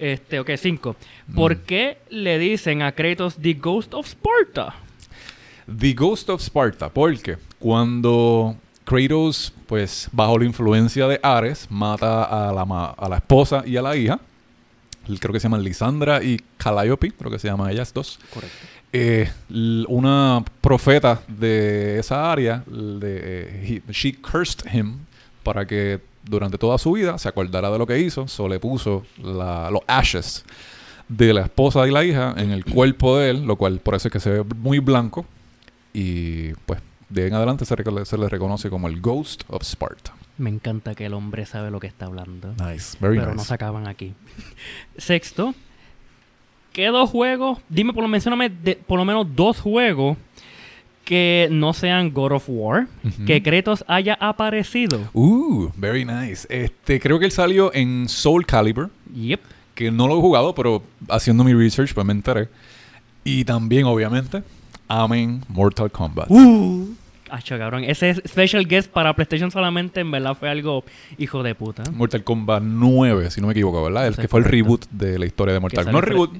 Este, 0.00 0.40
ok, 0.40 0.50
cinco. 0.56 0.96
¿Por 1.34 1.56
Mm. 1.56 1.60
qué 1.66 1.98
le 2.08 2.38
dicen 2.38 2.80
a 2.82 2.92
Kratos 2.92 3.36
The 3.36 3.52
Ghost 3.54 3.92
of 3.94 4.06
Sparta? 4.08 4.74
The 5.78 5.92
Ghost 5.92 6.30
of 6.30 6.40
Sparta, 6.42 6.88
porque 6.88 7.36
cuando 7.58 8.56
Kratos, 8.84 9.52
pues 9.66 10.08
bajo 10.10 10.38
la 10.38 10.46
influencia 10.46 11.06
de 11.06 11.20
Ares, 11.22 11.66
mata 11.70 12.24
a 12.24 12.52
la, 12.52 12.62
a 12.96 13.08
la 13.08 13.16
esposa 13.16 13.62
y 13.66 13.76
a 13.76 13.82
la 13.82 13.94
hija, 13.96 14.18
creo 15.20 15.32
que 15.32 15.38
se 15.38 15.44
llaman 15.44 15.62
Lisandra 15.62 16.22
y 16.24 16.40
Calliope, 16.56 17.12
creo 17.12 17.30
que 17.30 17.38
se 17.38 17.48
llaman 17.48 17.70
ellas 17.70 17.92
dos, 17.92 18.18
Correcto. 18.32 18.56
eh, 18.92 19.30
una 19.86 20.42
profeta 20.60 21.20
de 21.28 21.98
esa 21.98 22.32
área, 22.32 22.64
de, 22.66 23.20
eh, 23.22 23.82
he- 23.88 23.92
she 23.92 24.14
cursed 24.14 24.64
him 24.72 24.94
para 25.44 25.64
que 25.66 26.00
durante 26.24 26.58
toda 26.58 26.78
su 26.78 26.92
vida 26.92 27.18
se 27.18 27.28
acordara 27.28 27.70
de 27.70 27.78
lo 27.78 27.86
que 27.86 27.98
hizo, 27.98 28.28
so 28.28 28.48
le 28.48 28.58
puso 28.60 29.04
la- 29.22 29.70
los 29.70 29.80
ashes 29.86 30.44
de 31.08 31.32
la 31.34 31.42
esposa 31.42 31.86
y 31.88 31.90
la 31.90 32.04
hija 32.04 32.34
en 32.36 32.50
el 32.50 32.64
cuerpo 32.64 33.18
de 33.18 33.30
él, 33.30 33.44
lo 33.44 33.56
cual 33.56 33.80
por 33.80 33.94
eso 33.94 34.08
es 34.08 34.12
que 34.12 34.20
se 34.20 34.30
ve 34.30 34.44
muy 34.56 34.78
blanco 34.78 35.26
y 35.92 36.52
pues 36.66 36.80
de 37.08 37.22
ahí 37.22 37.28
en 37.28 37.34
adelante 37.34 37.64
se, 37.64 37.74
le 38.18 38.28
reconoce 38.28 38.70
como 38.70 38.86
el 38.86 39.00
Ghost 39.00 39.42
of 39.48 39.62
Sparta. 39.64 40.12
Me 40.38 40.48
encanta 40.50 40.94
que 40.94 41.06
el 41.06 41.14
hombre 41.14 41.44
sabe 41.46 41.70
lo 41.72 41.80
que 41.80 41.88
está 41.88 42.06
hablando. 42.06 42.50
Nice, 42.52 42.96
very 43.00 43.16
pero 43.18 43.30
no 43.30 43.34
nice. 43.38 43.48
se 43.48 43.54
acaban 43.54 43.88
aquí. 43.88 44.14
Sexto, 44.96 45.54
¿qué 46.72 46.86
dos 46.88 47.10
juegos? 47.10 47.58
Dime, 47.68 47.92
por 47.92 48.02
lo, 48.02 48.08
mencióname 48.08 48.48
de- 48.48 48.76
por 48.76 48.98
lo 48.98 49.04
menos 49.04 49.26
dos 49.34 49.60
juegos 49.60 50.16
que 51.10 51.48
no 51.50 51.72
sean 51.72 52.12
God 52.12 52.30
of 52.30 52.44
War, 52.46 52.86
que 53.26 53.42
Kratos 53.42 53.84
haya 53.88 54.14
aparecido. 54.20 55.10
Uh, 55.12 55.68
very 55.74 56.04
nice. 56.04 56.46
Este, 56.48 57.00
creo 57.00 57.18
que 57.18 57.24
él 57.24 57.32
salió 57.32 57.74
en 57.74 58.08
Soul 58.08 58.46
Calibur. 58.46 58.90
Yep. 59.12 59.40
que 59.74 59.90
no 59.90 60.06
lo 60.06 60.16
he 60.16 60.20
jugado, 60.20 60.54
pero 60.54 60.84
haciendo 61.08 61.42
mi 61.42 61.52
research 61.52 61.94
pues 61.94 62.06
me 62.06 62.12
enteré. 62.12 62.48
Y 63.24 63.44
también, 63.44 63.86
obviamente, 63.86 64.44
amen 64.86 65.42
Mortal 65.48 65.90
Kombat. 65.90 66.30
Uh. 66.30 66.94
Acho, 67.28 67.58
cabrón. 67.58 67.82
Ese 67.82 68.14
special 68.28 68.64
guest 68.68 68.88
para 68.88 69.12
PlayStation 69.12 69.50
solamente 69.50 70.00
en 70.00 70.12
verdad 70.12 70.36
fue 70.38 70.48
algo 70.48 70.84
hijo 71.18 71.42
de 71.42 71.56
puta. 71.56 71.82
Mortal 71.90 72.22
Kombat 72.22 72.62
9, 72.62 73.32
si 73.32 73.40
no 73.40 73.48
me 73.48 73.52
equivoco, 73.52 73.82
¿verdad? 73.82 74.06
El 74.06 74.14
que 74.14 74.28
fue 74.28 74.38
el 74.38 74.44
reboot 74.44 74.86
de 74.92 75.18
la 75.18 75.26
historia 75.26 75.54
de 75.54 75.58
Mortal 75.58 75.86
Kombat. 75.86 76.04
No 76.04 76.08
reboot, 76.08 76.36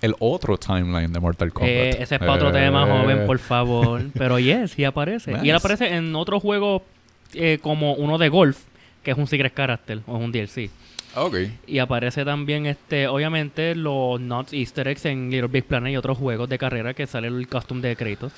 el 0.00 0.14
otro 0.20 0.56
timeline 0.58 1.12
de 1.12 1.20
Mortal 1.20 1.52
Kombat. 1.52 1.70
Eh, 1.70 2.02
ese 2.02 2.14
es 2.14 2.18
para 2.18 2.34
otro 2.34 2.52
tema, 2.52 2.86
Eh, 2.86 2.90
joven, 3.00 3.26
por 3.26 3.38
favor. 3.38 4.02
Pero 4.14 4.38
yes, 4.38 4.72
sí 4.72 4.84
aparece. 4.84 5.34
Y 5.42 5.50
él 5.50 5.56
aparece 5.56 5.94
en 5.94 6.14
otro 6.14 6.40
juego 6.40 6.82
eh, 7.34 7.58
como 7.60 7.94
uno 7.94 8.18
de 8.18 8.28
golf, 8.28 8.58
que 9.02 9.10
es 9.10 9.18
un 9.18 9.26
Secret 9.26 9.54
Character 9.54 10.00
o 10.06 10.16
es 10.16 10.24
un 10.24 10.32
DLC. 10.32 10.70
Ok. 11.16 11.36
Y 11.66 11.78
aparece 11.78 12.24
también, 12.24 12.66
este, 12.66 13.08
obviamente, 13.08 13.74
los 13.74 14.20
Nuts 14.20 14.52
Easter 14.52 14.86
eggs 14.88 15.04
en 15.06 15.30
Little 15.30 15.48
Big 15.48 15.64
Planet 15.64 15.92
y 15.92 15.96
otros 15.96 16.18
juegos 16.18 16.48
de 16.48 16.58
carrera 16.58 16.94
que 16.94 17.06
sale 17.06 17.28
el 17.28 17.48
costume 17.48 17.80
de 17.80 17.96
Kratos. 17.96 18.32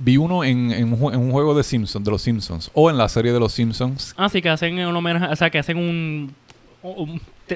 Vi 0.00 0.16
uno 0.16 0.42
en, 0.44 0.72
en 0.72 0.92
un, 0.92 1.14
en 1.14 1.20
un 1.20 1.30
juego 1.30 1.54
de 1.54 1.62
Simpsons, 1.62 2.04
de 2.04 2.10
los 2.10 2.20
Simpsons, 2.20 2.70
o 2.74 2.90
en 2.90 2.98
la 2.98 3.08
serie 3.08 3.32
de 3.32 3.38
los 3.38 3.52
Simpsons. 3.52 4.12
Así 4.16 4.42
que 4.42 4.48
hacen 4.48 4.78
un 4.80 4.96
homenaje, 4.96 5.32
o 5.32 5.36
sea, 5.36 5.48
que 5.48 5.58
hacen 5.60 5.78
un, 5.78 6.34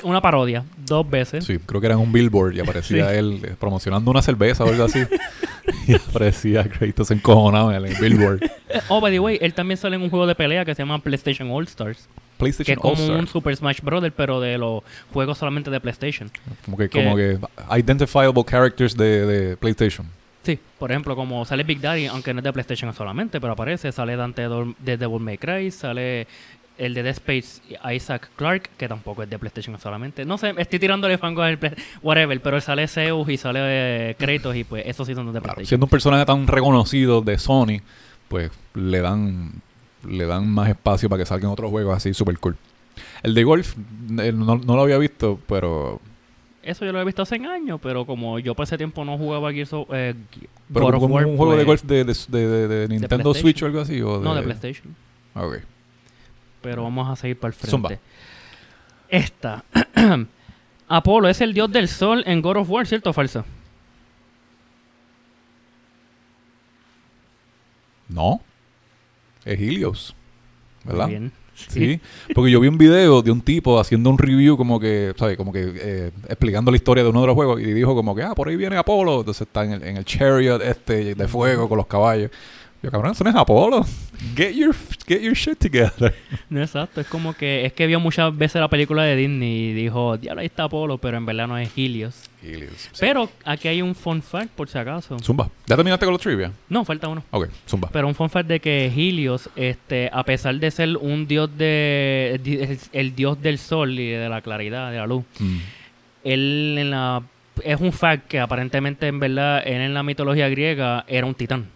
una 0.04 0.20
parodia 0.20 0.64
dos 0.86 1.08
veces. 1.08 1.44
Sí, 1.44 1.58
creo 1.58 1.80
que 1.80 1.86
era 1.88 1.94
en 1.96 2.00
un 2.00 2.12
billboard 2.12 2.54
y 2.54 2.60
aparecía 2.60 3.10
Sí. 3.10 3.16
él 3.16 3.40
eh, 3.44 3.54
promocionando 3.58 4.10
una 4.10 4.22
cerveza 4.22 4.64
o 4.64 4.68
algo 4.68 4.84
así. 4.84 5.00
y 5.88 5.94
aparecía 5.94 6.64
Kratos 6.68 7.10
encojonado 7.10 7.72
en 7.72 7.84
el 7.84 7.94
billboard. 8.00 8.40
Oh, 8.88 9.00
by 9.00 9.10
the 9.12 9.20
way, 9.20 9.38
él 9.40 9.52
también 9.54 9.78
sale 9.78 9.96
en 9.96 10.02
un 10.02 10.10
juego 10.10 10.26
de 10.26 10.34
pelea 10.34 10.64
que 10.64 10.74
se 10.74 10.82
llama 10.82 10.98
PlayStation 11.00 11.50
All 11.50 11.64
Stars. 11.64 12.08
Que 12.08 12.44
PlayStation 12.44 12.78
es 12.78 12.80
como 12.80 12.94
All-Star. 12.94 13.16
un 13.20 13.26
Super 13.26 13.54
Smash 13.54 13.80
Bros., 13.82 14.02
pero 14.16 14.40
de 14.40 14.56
los 14.56 14.82
juegos 15.12 15.36
solamente 15.36 15.70
de 15.70 15.78
PlayStation. 15.80 16.30
Como 16.64 16.76
que, 16.78 16.88
que- 16.88 17.02
como 17.04 17.14
que 17.16 17.38
identifiable 17.78 18.42
characters 18.44 18.96
de, 18.96 19.26
de 19.26 19.56
PlayStation. 19.58 20.06
Sí, 20.42 20.58
por 20.78 20.90
ejemplo, 20.90 21.14
como 21.14 21.44
sale 21.44 21.64
Big 21.64 21.82
Daddy, 21.82 22.06
aunque 22.06 22.32
no 22.32 22.40
es 22.40 22.44
de 22.44 22.52
PlayStation 22.54 22.94
solamente, 22.94 23.42
pero 23.42 23.52
aparece, 23.52 23.92
sale 23.92 24.16
Dante 24.16 24.48
de 24.48 24.96
Devil 24.96 25.20
May 25.20 25.36
Cry, 25.36 25.70
sale 25.70 26.26
el 26.80 26.94
de 26.94 27.02
Dead 27.02 27.12
Space 27.12 27.60
Isaac 27.94 28.30
Clarke, 28.36 28.70
que 28.78 28.88
tampoco 28.88 29.22
es 29.22 29.30
de 29.30 29.38
PlayStation 29.38 29.78
solamente. 29.78 30.24
No 30.24 30.38
sé, 30.38 30.54
estoy 30.56 30.78
tirándole 30.78 31.18
fango 31.18 31.42
al 31.42 31.58
whatever, 32.02 32.40
pero 32.40 32.60
sale 32.60 32.88
Zeus 32.88 33.28
y 33.28 33.36
sale 33.36 33.60
eh, 34.10 34.14
Kratos 34.18 34.56
y 34.56 34.64
pues 34.64 34.84
esos 34.86 35.06
sí 35.06 35.14
son 35.14 35.26
de 35.26 35.32
Claro, 35.32 35.42
PlayStation. 35.42 35.66
siendo 35.66 35.86
un 35.86 35.90
personaje 35.90 36.24
tan 36.24 36.46
reconocido 36.46 37.20
de 37.20 37.38
Sony, 37.38 37.80
pues 38.28 38.50
le 38.74 39.00
dan 39.00 39.52
le 40.08 40.24
dan 40.24 40.48
más 40.48 40.70
espacio 40.70 41.10
para 41.10 41.20
que 41.22 41.26
salgan 41.26 41.50
otros 41.50 41.70
juegos 41.70 41.94
así 41.94 42.14
super 42.14 42.38
cool. 42.38 42.56
El 43.22 43.34
de 43.34 43.44
golf 43.44 43.74
eh, 44.18 44.32
no, 44.32 44.56
no 44.56 44.76
lo 44.76 44.82
había 44.82 44.96
visto, 44.96 45.38
pero 45.46 46.00
Eso 46.62 46.86
yo 46.86 46.92
lo 46.92 47.00
he 47.02 47.04
visto 47.04 47.20
hace 47.22 47.36
años, 47.36 47.78
pero 47.82 48.06
como 48.06 48.38
yo 48.38 48.54
por 48.54 48.64
ese 48.64 48.78
tiempo 48.78 49.04
no 49.04 49.18
jugaba 49.18 49.52
Gears 49.52 49.72
of, 49.74 49.88
eh, 49.92 50.14
pero 50.72 50.98
como 50.98 51.14
War, 51.16 51.26
un 51.26 51.36
juego 51.36 51.54
de 51.56 51.64
pues, 51.66 51.82
golf 51.86 51.90
de, 51.90 52.04
de, 52.38 52.68
de- 52.68 52.88
Nintendo. 52.88 53.34
Switch 53.34 53.62
o 53.62 53.66
algo 53.66 53.80
así 53.80 54.00
o 54.00 54.18
No, 54.20 54.34
de 54.34 54.42
PlayStation. 54.42 54.96
Ok. 55.34 55.58
Pero 56.60 56.82
vamos 56.82 57.08
a 57.08 57.16
seguir 57.16 57.38
para 57.38 57.48
el 57.48 57.54
frente. 57.54 57.70
Zumba. 57.70 57.90
Esta. 59.08 59.64
Apolo 60.88 61.28
es 61.28 61.40
el 61.40 61.54
dios 61.54 61.70
del 61.70 61.88
sol 61.88 62.22
en 62.26 62.42
God 62.42 62.58
of 62.58 62.70
War, 62.70 62.86
¿cierto 62.86 63.10
o 63.10 63.12
falso? 63.12 63.44
No. 68.08 68.40
Es 69.44 69.58
Helios. 69.60 70.14
Muy 70.84 70.92
¿Verdad? 70.92 71.08
bien. 71.08 71.32
Sí, 71.68 72.00
porque 72.34 72.50
yo 72.50 72.60
vi 72.60 72.68
un 72.68 72.78
video 72.78 73.22
de 73.22 73.30
un 73.30 73.40
tipo 73.40 73.78
haciendo 73.78 74.10
un 74.10 74.18
review 74.18 74.56
como 74.56 74.80
que, 74.80 75.12
¿sabes? 75.16 75.36
Como 75.36 75.52
que 75.52 75.72
eh, 75.74 76.10
explicando 76.28 76.70
la 76.70 76.76
historia 76.76 77.04
de 77.04 77.10
uno 77.10 77.20
de 77.20 77.26
los 77.26 77.34
juegos 77.34 77.60
y 77.60 77.72
dijo 77.72 77.94
como 77.94 78.14
que, 78.14 78.22
ah, 78.22 78.34
por 78.34 78.48
ahí 78.48 78.56
viene 78.56 78.76
Apolo. 78.76 79.20
Entonces 79.20 79.46
está 79.46 79.64
en 79.64 79.72
el, 79.72 79.82
en 79.82 79.96
el 79.96 80.04
chariot 80.04 80.62
este 80.62 81.14
de 81.14 81.28
fuego 81.28 81.68
con 81.68 81.76
los 81.76 81.86
caballos. 81.86 82.30
Yo, 82.82 82.90
cabrón, 82.90 83.12
eso 83.12 83.22
no 83.24 83.28
es 83.30 83.36
Apolo. 83.36 83.84
Get 84.34 84.52
your, 84.54 84.74
get 85.06 85.20
your 85.20 85.34
shit 85.34 85.58
together. 85.58 86.14
No, 86.48 86.62
exacto. 86.62 87.02
Es 87.02 87.06
como 87.06 87.34
que 87.34 87.66
es 87.66 87.74
que 87.74 87.86
vio 87.86 88.00
muchas 88.00 88.34
veces 88.36 88.58
la 88.60 88.68
película 88.68 89.02
de 89.02 89.16
Disney 89.16 89.70
y 89.70 89.72
dijo, 89.74 90.16
diablo, 90.16 90.40
ahí 90.40 90.46
está 90.46 90.64
Apolo, 90.64 90.96
pero 90.96 91.18
en 91.18 91.26
verdad 91.26 91.46
no 91.46 91.58
es 91.58 91.70
Helios. 91.76 92.30
Helios. 92.42 92.88
Pero 92.98 93.28
aquí 93.44 93.68
hay 93.68 93.82
un 93.82 93.94
fun 93.94 94.22
fact, 94.22 94.48
por 94.52 94.66
si 94.68 94.78
acaso. 94.78 95.18
Zumba. 95.18 95.50
¿Ya 95.66 95.76
terminaste 95.76 96.06
con 96.06 96.14
los 96.14 96.22
trivia? 96.22 96.52
No, 96.70 96.82
falta 96.86 97.08
uno. 97.08 97.22
Ok, 97.30 97.48
zumba. 97.68 97.90
Pero 97.92 98.08
un 98.08 98.14
fun 98.14 98.30
fact 98.30 98.48
de 98.48 98.60
que 98.60 98.86
Helios, 98.86 99.50
este, 99.56 100.08
a 100.10 100.24
pesar 100.24 100.54
de 100.54 100.70
ser 100.70 100.96
un 100.96 101.26
dios 101.26 101.50
de... 101.58 102.78
el 102.94 103.14
dios 103.14 103.42
del 103.42 103.58
sol 103.58 103.98
y 103.98 104.08
de 104.08 104.28
la 104.30 104.40
claridad, 104.40 104.90
de 104.90 104.96
la 104.96 105.06
luz, 105.06 105.24
Mm. 105.38 105.58
él 106.24 106.76
en 106.78 106.90
la... 106.90 107.22
Es 107.62 107.78
un 107.78 107.92
fact 107.92 108.26
que 108.26 108.40
aparentemente 108.40 109.06
en 109.06 109.20
verdad 109.20 109.62
él 109.66 109.82
en 109.82 109.92
la 109.92 110.02
mitología 110.02 110.48
griega 110.48 111.04
era 111.08 111.26
un 111.26 111.34
titán. 111.34 111.66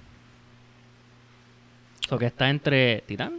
So 2.09 2.19
que 2.19 2.27
está 2.27 2.51
entre 2.51 3.03
titán 3.07 3.35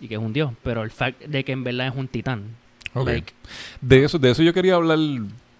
y 0.00 0.08
que 0.08 0.14
es 0.14 0.20
un 0.20 0.32
dios. 0.32 0.52
Pero 0.62 0.82
el 0.82 0.90
fact 0.90 1.20
de 1.24 1.44
que 1.44 1.52
en 1.52 1.64
verdad 1.64 1.88
es 1.88 1.94
un 1.94 2.08
titán. 2.08 2.44
Ok. 2.94 3.06
Like, 3.06 3.32
De 3.80 4.04
eso, 4.04 4.18
de 4.18 4.30
eso 4.30 4.42
yo 4.42 4.52
quería 4.52 4.74
hablar 4.74 4.98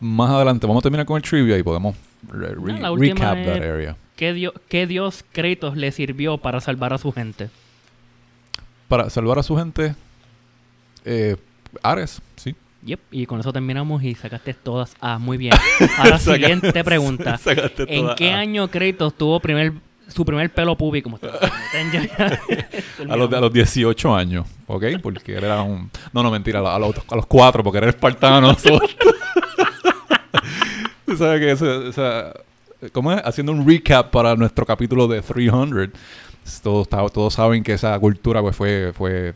más 0.01 0.31
adelante. 0.31 0.67
Vamos 0.67 0.81
a 0.81 0.85
terminar 0.85 1.07
con 1.07 1.17
el 1.17 1.23
trivia 1.23 1.57
y 1.59 1.63
podemos 1.63 1.95
re- 2.29 2.49
re- 2.49 2.55
No, 2.73 2.79
la 2.79 2.91
última 2.93 3.15
recap 3.35 3.45
that 3.47 3.57
es- 3.57 3.63
area. 3.71 3.97
¿qué, 4.17 4.33
dios, 4.35 4.53
¿Qué 4.69 4.87
dios 4.87 5.25
Kratos 5.33 5.77
le 5.77 5.93
sirvió 5.93 6.39
para 6.39 6.61
salvar 6.61 6.93
a 6.93 6.99
su 6.99 7.13
gente? 7.13 7.49
Para 8.89 9.09
salvar 9.11 9.39
a 9.39 9.43
su 9.43 9.57
gente, 9.57 9.95
eh, 11.05 11.37
Ares, 11.83 12.21
sí. 12.37 12.55
Yep, 12.85 13.01
y 13.13 13.27
con 13.27 13.39
eso 13.41 13.53
terminamos 13.53 14.03
y 14.03 14.15
sacaste 14.15 14.55
todas. 14.55 14.97
Ah, 15.01 15.19
muy 15.19 15.37
bien. 15.37 15.53
Ahora, 15.99 16.19
siguiente 16.19 16.83
pregunta. 16.83 17.39
¿En 17.87 18.15
qué 18.17 18.33
A. 18.33 18.39
año 18.39 18.69
Kratos 18.69 19.15
tuvo 19.15 19.39
primer, 19.39 19.75
su 20.11 20.25
primer 20.25 20.51
pelo 20.53 20.77
pubi? 20.77 21.03
Como 21.03 21.19
A 23.09 23.17
los, 23.17 23.33
a 23.33 23.41
los 23.41 23.53
18 23.53 24.15
años, 24.15 24.47
¿ok? 24.67 24.85
Porque 25.03 25.35
era 25.35 25.63
un... 25.63 25.91
No, 26.13 26.23
no, 26.23 26.31
mentira, 26.31 26.61
a 26.61 26.79
los, 26.79 26.95
a 27.09 27.17
los 27.17 27.27
4, 27.27 27.63
porque 27.65 27.79
era 27.79 27.89
espartano. 27.89 28.55
Tú 31.07 31.17
sabes 31.17 31.41
que 31.41 31.51
ese- 31.53 31.89
esa... 31.89 32.33
¿Cómo 32.93 33.13
es? 33.13 33.21
Haciendo 33.25 33.53
un 33.53 33.67
recap 33.69 34.11
para 34.11 34.35
nuestro 34.37 34.65
capítulo 34.65 35.07
de 35.07 35.21
300. 35.21 35.89
Todos, 36.63 36.89
todos 36.89 37.35
saben 37.35 37.63
que 37.63 37.73
esa 37.75 37.99
cultura 37.99 38.41
pues, 38.41 38.57
fue, 38.57 38.93
fue 38.95 39.35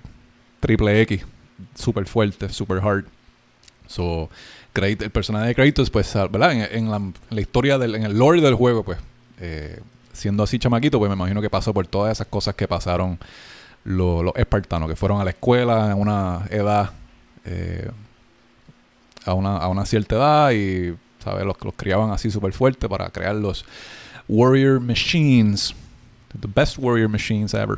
triple 0.60 1.00
X. 1.02 1.24
Súper 1.74 2.06
fuerte, 2.06 2.48
súper 2.48 2.78
hard. 2.78 3.04
So, 3.86 4.30
el 4.74 5.10
personaje 5.10 5.48
de 5.48 5.54
Kratos, 5.54 5.90
pues, 5.90 6.12
¿verdad? 6.14 6.52
En, 6.52 6.84
en 6.84 6.90
la, 6.90 6.96
en 6.96 7.14
la 7.30 7.40
historia, 7.40 7.76
del, 7.78 7.94
en 7.96 8.04
el 8.04 8.18
lore 8.18 8.40
del 8.40 8.54
juego, 8.54 8.82
pues, 8.82 8.98
eh, 9.40 9.78
siendo 10.14 10.42
así 10.42 10.58
chamaquito, 10.58 10.98
pues 10.98 11.10
me 11.10 11.14
imagino 11.16 11.42
que 11.42 11.50
pasó 11.50 11.74
por 11.74 11.86
todas 11.86 12.12
esas 12.12 12.26
cosas 12.28 12.54
que 12.54 12.66
pasaron 12.66 13.18
lo- 13.84 14.22
los 14.22 14.32
espartanos, 14.36 14.88
que 14.88 14.96
fueron 14.96 15.20
a 15.20 15.24
la 15.24 15.30
escuela 15.30 15.92
a 15.92 15.94
una 15.94 16.46
edad, 16.50 16.90
eh, 17.44 17.90
a, 19.26 19.34
una, 19.34 19.58
a 19.58 19.68
una 19.68 19.84
cierta 19.84 20.16
edad 20.16 20.50
y, 20.52 20.94
¿sabes? 21.22 21.44
Los, 21.44 21.56
los 21.62 21.74
criaban 21.74 22.10
así 22.10 22.30
súper 22.30 22.52
fuerte 22.54 22.88
para 22.88 23.10
crear 23.10 23.34
los 23.34 23.64
warrior 24.28 24.80
machines. 24.80 25.74
The 26.40 26.48
best 26.52 26.78
warrior 26.78 27.08
machines 27.08 27.52
ever. 27.54 27.76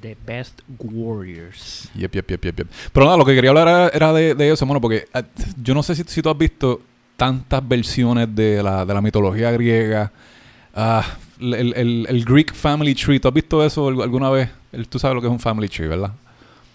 The 0.00 0.16
Best 0.26 0.62
Warriors. 0.80 1.88
Yep, 1.94 2.14
yep, 2.16 2.28
yep, 2.30 2.44
yep, 2.44 2.58
yep. 2.58 2.68
Pero 2.92 3.06
nada, 3.06 3.16
lo 3.16 3.24
que 3.24 3.36
quería 3.36 3.50
hablar 3.50 3.68
era, 3.68 3.88
era 3.90 4.12
de, 4.12 4.34
de 4.34 4.50
eso, 4.50 4.66
bueno, 4.66 4.80
porque 4.80 5.06
ah, 5.14 5.22
yo 5.62 5.74
no 5.74 5.82
sé 5.84 5.94
si, 5.94 6.02
si 6.04 6.20
tú 6.20 6.28
has 6.28 6.36
visto 6.36 6.80
tantas 7.16 7.66
versiones 7.68 8.34
de 8.34 8.60
la, 8.64 8.84
de 8.84 8.94
la 8.94 9.00
mitología 9.00 9.52
griega. 9.52 10.10
Ah, 10.74 11.04
el, 11.54 11.74
el- 11.74 12.06
el 12.08 12.24
Greek 12.24 12.54
Family 12.54 12.94
Tree, 12.94 13.18
¿tú 13.20 13.28
has 13.28 13.34
visto 13.34 13.64
eso 13.64 13.90
algu- 13.90 14.02
alguna 14.02 14.30
vez? 14.30 14.50
Tú 14.88 14.98
sabes 14.98 15.14
lo 15.14 15.20
que 15.20 15.26
es 15.26 15.32
un 15.32 15.40
Family 15.40 15.68
Tree, 15.68 15.88
¿verdad? 15.88 16.12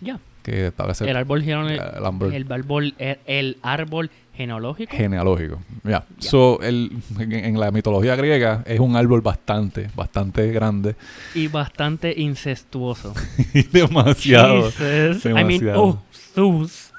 Ya. 0.01 0.19
Que 0.43 0.71
El 1.01 1.17
árbol, 1.17 1.43
genealógico- 1.43 2.31
el 2.31 2.45
árbol- 2.45 2.93
el, 3.27 3.57
árbol, 3.61 4.09
genealógico. 4.33 4.95
genealógico. 4.95 5.59
Ya. 5.83 6.05
Ya. 6.19 6.29
So, 6.29 6.61
el, 6.61 6.91
en, 7.19 7.31
en 7.33 7.59
la 7.59 7.69
mitología 7.71 8.15
griega 8.15 8.63
es 8.65 8.79
un 8.79 8.95
árbol 8.95 9.19
bastante, 9.21 9.89
bastante 9.93 10.49
grande. 10.53 10.95
y 11.35 11.47
bastante 11.49 12.13
incestuoso. 12.17 13.13
demasiado. 13.73 14.71
Jesus. 14.71 15.25
I 15.25 15.29
mean, 15.33 15.47
Demasiado. 15.47 15.83
oh, 15.83 16.01
Zeus. 16.13 16.91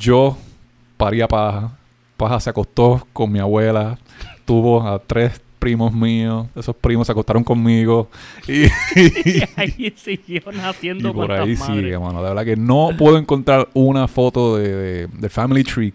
Yo 0.00 0.38
paría 0.96 1.28
paja. 1.28 1.76
Paja 2.16 2.40
se 2.40 2.48
acostó 2.50 3.06
con 3.12 3.30
mi 3.30 3.38
abuela. 3.38 3.98
Tuvo 4.44 4.86
a 4.86 4.98
tres 4.98 5.40
primos 5.64 5.92
míos. 5.94 6.46
Esos 6.54 6.76
primos 6.76 7.06
se 7.06 7.12
acostaron 7.12 7.42
conmigo. 7.42 8.08
Y, 8.46 8.64
Y 9.24 9.42
ahí 9.56 9.94
siguió 9.96 10.42
naciendo 10.52 11.08
y 11.08 11.12
por 11.12 11.32
ahí 11.32 11.56
madres. 11.56 11.76
sigue, 11.82 11.98
mano. 11.98 12.22
De 12.22 12.28
verdad 12.28 12.44
que 12.44 12.56
no 12.56 12.90
puedo 12.98 13.16
encontrar 13.16 13.68
una 13.72 14.06
foto 14.08 14.56
de, 14.58 15.06
de- 15.06 15.28
Family 15.30 15.64
Tree 15.64 15.92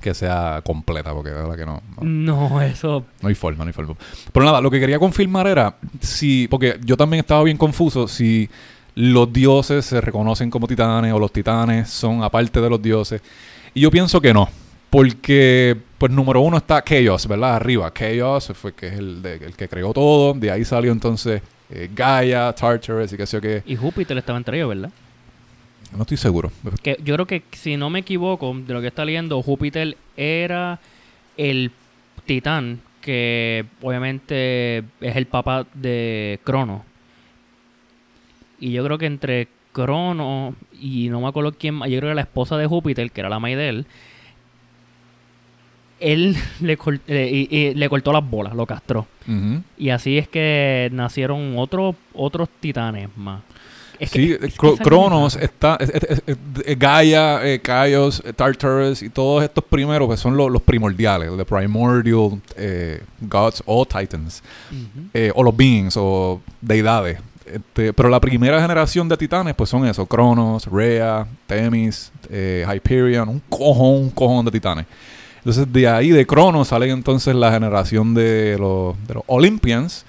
que 0.00 0.12
sea 0.14 0.60
completa, 0.64 1.12
porque 1.14 1.30
de 1.30 1.36
verdad 1.36 1.56
que 1.56 1.64
no, 1.64 1.80
no, 2.02 2.48
No, 2.50 2.60
eso. 2.60 3.04
no 3.22 3.28
hay 3.28 3.34
forma, 3.34 3.64
no 3.64 3.68
hay 3.68 3.72
forma. 3.72 3.94
Pero 4.32 4.44
nada, 4.44 4.60
lo 4.60 4.70
que 4.70 4.80
quería 4.80 4.98
confirmar 4.98 5.46
era 5.46 5.76
si, 6.00 6.48
porque 6.48 6.78
yo 6.84 6.96
también 6.96 7.20
estaba 7.20 7.42
bien 7.44 7.56
confuso, 7.56 8.08
si 8.08 8.48
los 8.96 9.32
dioses 9.32 9.86
se 9.86 10.00
reconocen 10.00 10.50
como 10.50 10.66
titanes 10.66 11.12
o 11.14 11.18
los 11.18 11.32
titanes 11.32 11.88
son 11.88 12.22
aparte 12.22 12.60
de 12.60 12.68
los 12.68 12.82
dioses. 12.82 13.22
Y 13.74 13.80
yo 13.80 13.90
pienso 13.90 14.20
que 14.20 14.34
no. 14.34 14.48
Porque, 14.92 15.74
pues, 15.96 16.12
número 16.12 16.42
uno 16.42 16.58
está 16.58 16.84
Chaos, 16.84 17.26
¿verdad? 17.26 17.56
Arriba. 17.56 17.90
Chaos 17.94 18.52
fue 18.54 18.74
que 18.74 18.88
es 18.88 18.92
el, 18.92 19.22
de- 19.22 19.36
el 19.36 19.56
que 19.56 19.66
creó 19.66 19.94
todo. 19.94 20.34
De 20.34 20.50
ahí 20.50 20.66
salió 20.66 20.92
entonces 20.92 21.40
eh, 21.70 21.88
Gaia, 21.96 22.52
Tartarus 22.52 23.10
y 23.10 23.16
qué 23.16 23.24
sé 23.24 23.38
yo 23.38 23.40
qué. 23.40 23.62
Y 23.64 23.74
Júpiter 23.74 24.18
estaba 24.18 24.36
entre 24.36 24.58
ellos, 24.58 24.68
¿verdad? 24.68 24.90
No 25.96 26.02
estoy 26.02 26.18
seguro. 26.18 26.52
Que 26.82 26.98
yo 27.02 27.14
creo 27.14 27.26
que, 27.26 27.42
si 27.52 27.78
no 27.78 27.88
me 27.88 28.00
equivoco, 28.00 28.54
de 28.54 28.74
lo 28.74 28.82
que 28.82 28.88
está 28.88 29.06
leyendo, 29.06 29.40
Júpiter 29.42 29.96
era 30.14 30.78
el 31.38 31.70
titán 32.26 32.80
que 33.00 33.64
obviamente 33.80 34.84
es 35.00 35.16
el 35.16 35.24
papá 35.24 35.66
de 35.72 36.38
Crono. 36.44 36.84
Y 38.60 38.72
yo 38.72 38.84
creo 38.84 38.98
que 38.98 39.06
entre 39.06 39.48
Crono 39.72 40.54
y 40.78 41.08
no 41.08 41.22
me 41.22 41.28
acuerdo 41.28 41.52
quién 41.52 41.76
más, 41.76 41.88
yo 41.88 41.98
creo 41.98 42.10
que 42.10 42.14
la 42.16 42.20
esposa 42.20 42.58
de 42.58 42.66
Júpiter, 42.66 43.10
que 43.10 43.20
era 43.22 43.30
la 43.30 43.40
maíz 43.40 43.56
de 43.56 43.70
él, 46.02 46.36
le, 46.60 46.76
cor- 46.76 47.00
eh, 47.06 47.46
y- 47.50 47.56
y 47.56 47.74
le 47.74 47.88
cortó 47.88 48.12
las 48.12 48.28
bolas, 48.28 48.54
lo 48.54 48.66
castró. 48.66 49.06
Y 49.78 49.90
así 49.90 50.18
es 50.18 50.26
que 50.28 50.88
nacieron 50.92 51.56
otros 51.58 51.94
otros 52.14 52.48
titanes 52.60 53.08
más. 53.16 53.42
Es 53.98 54.10
que- 54.10 54.18
Sí, 54.18 54.32
es 54.32 54.58
que 54.58 54.76
Cronos 54.82 55.36
está, 55.36 55.76
es- 55.78 55.90
es- 55.90 56.22
es- 56.26 56.38
es- 56.66 56.78
Gaia, 56.78 57.40
eh, 57.46 57.60
eh, 57.64 58.32
Tartarus 58.34 59.00
y 59.02 59.10
todos 59.10 59.44
estos 59.44 59.62
primeros 59.62 60.08
pues 60.08 60.18
son 60.18 60.36
lo- 60.36 60.48
los 60.48 60.60
primordiales, 60.62 61.30
the 61.36 61.44
primordial 61.44 62.40
eh, 62.56 63.00
gods 63.20 63.62
o 63.64 63.86
titans, 63.86 64.42
eh, 65.14 65.30
o 65.34 65.42
los 65.44 65.56
beings 65.56 65.94
o 65.96 66.40
deidades. 66.60 67.18
Este, 67.46 67.92
pero 67.92 68.08
la 68.08 68.18
primera 68.20 68.60
generación 68.60 69.08
de 69.08 69.16
titanes 69.16 69.54
pues 69.54 69.68
son 69.70 69.86
eso, 69.86 70.06
Cronos, 70.06 70.66
Rhea, 70.66 71.26
Themis, 71.46 72.10
eh, 72.30 72.64
Hyperion, 72.72 73.28
un 73.28 73.42
cojón, 73.48 74.02
un 74.04 74.10
cojón 74.10 74.44
de 74.46 74.50
titanes. 74.50 74.86
Entonces 75.44 75.72
de 75.72 75.88
ahí 75.88 76.10
de 76.10 76.26
Cronos 76.26 76.68
sale 76.68 76.88
entonces 76.90 77.34
la 77.34 77.50
generación 77.50 78.14
de 78.14 78.56
los, 78.58 78.94
Olympians, 79.26 80.04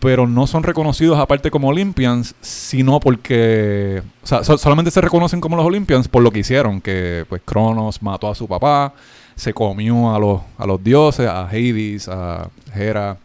pero 0.00 0.26
no 0.26 0.46
son 0.46 0.64
reconocidos 0.64 1.18
aparte 1.18 1.50
como 1.50 1.68
Olympians, 1.68 2.34
sino 2.40 3.00
porque, 3.00 4.02
o 4.22 4.26
sea, 4.26 4.44
so- 4.44 4.58
solamente 4.58 4.90
se 4.90 5.00
reconocen 5.00 5.40
como 5.40 5.56
los 5.56 5.64
Olympians 5.64 6.08
por 6.08 6.22
lo 6.22 6.30
que 6.30 6.40
hicieron, 6.40 6.80
que 6.80 7.24
pues 7.28 7.42
Cronos 7.44 8.02
mató 8.02 8.28
a 8.28 8.34
su 8.34 8.46
papá, 8.48 8.92
se 9.36 9.54
comió 9.54 10.14
a 10.14 10.18
los, 10.18 10.40
a 10.58 10.66
los 10.66 10.82
dioses, 10.82 11.26
a 11.28 11.46
Hades, 11.48 12.08
a 12.08 12.48
Hera, 12.74 13.16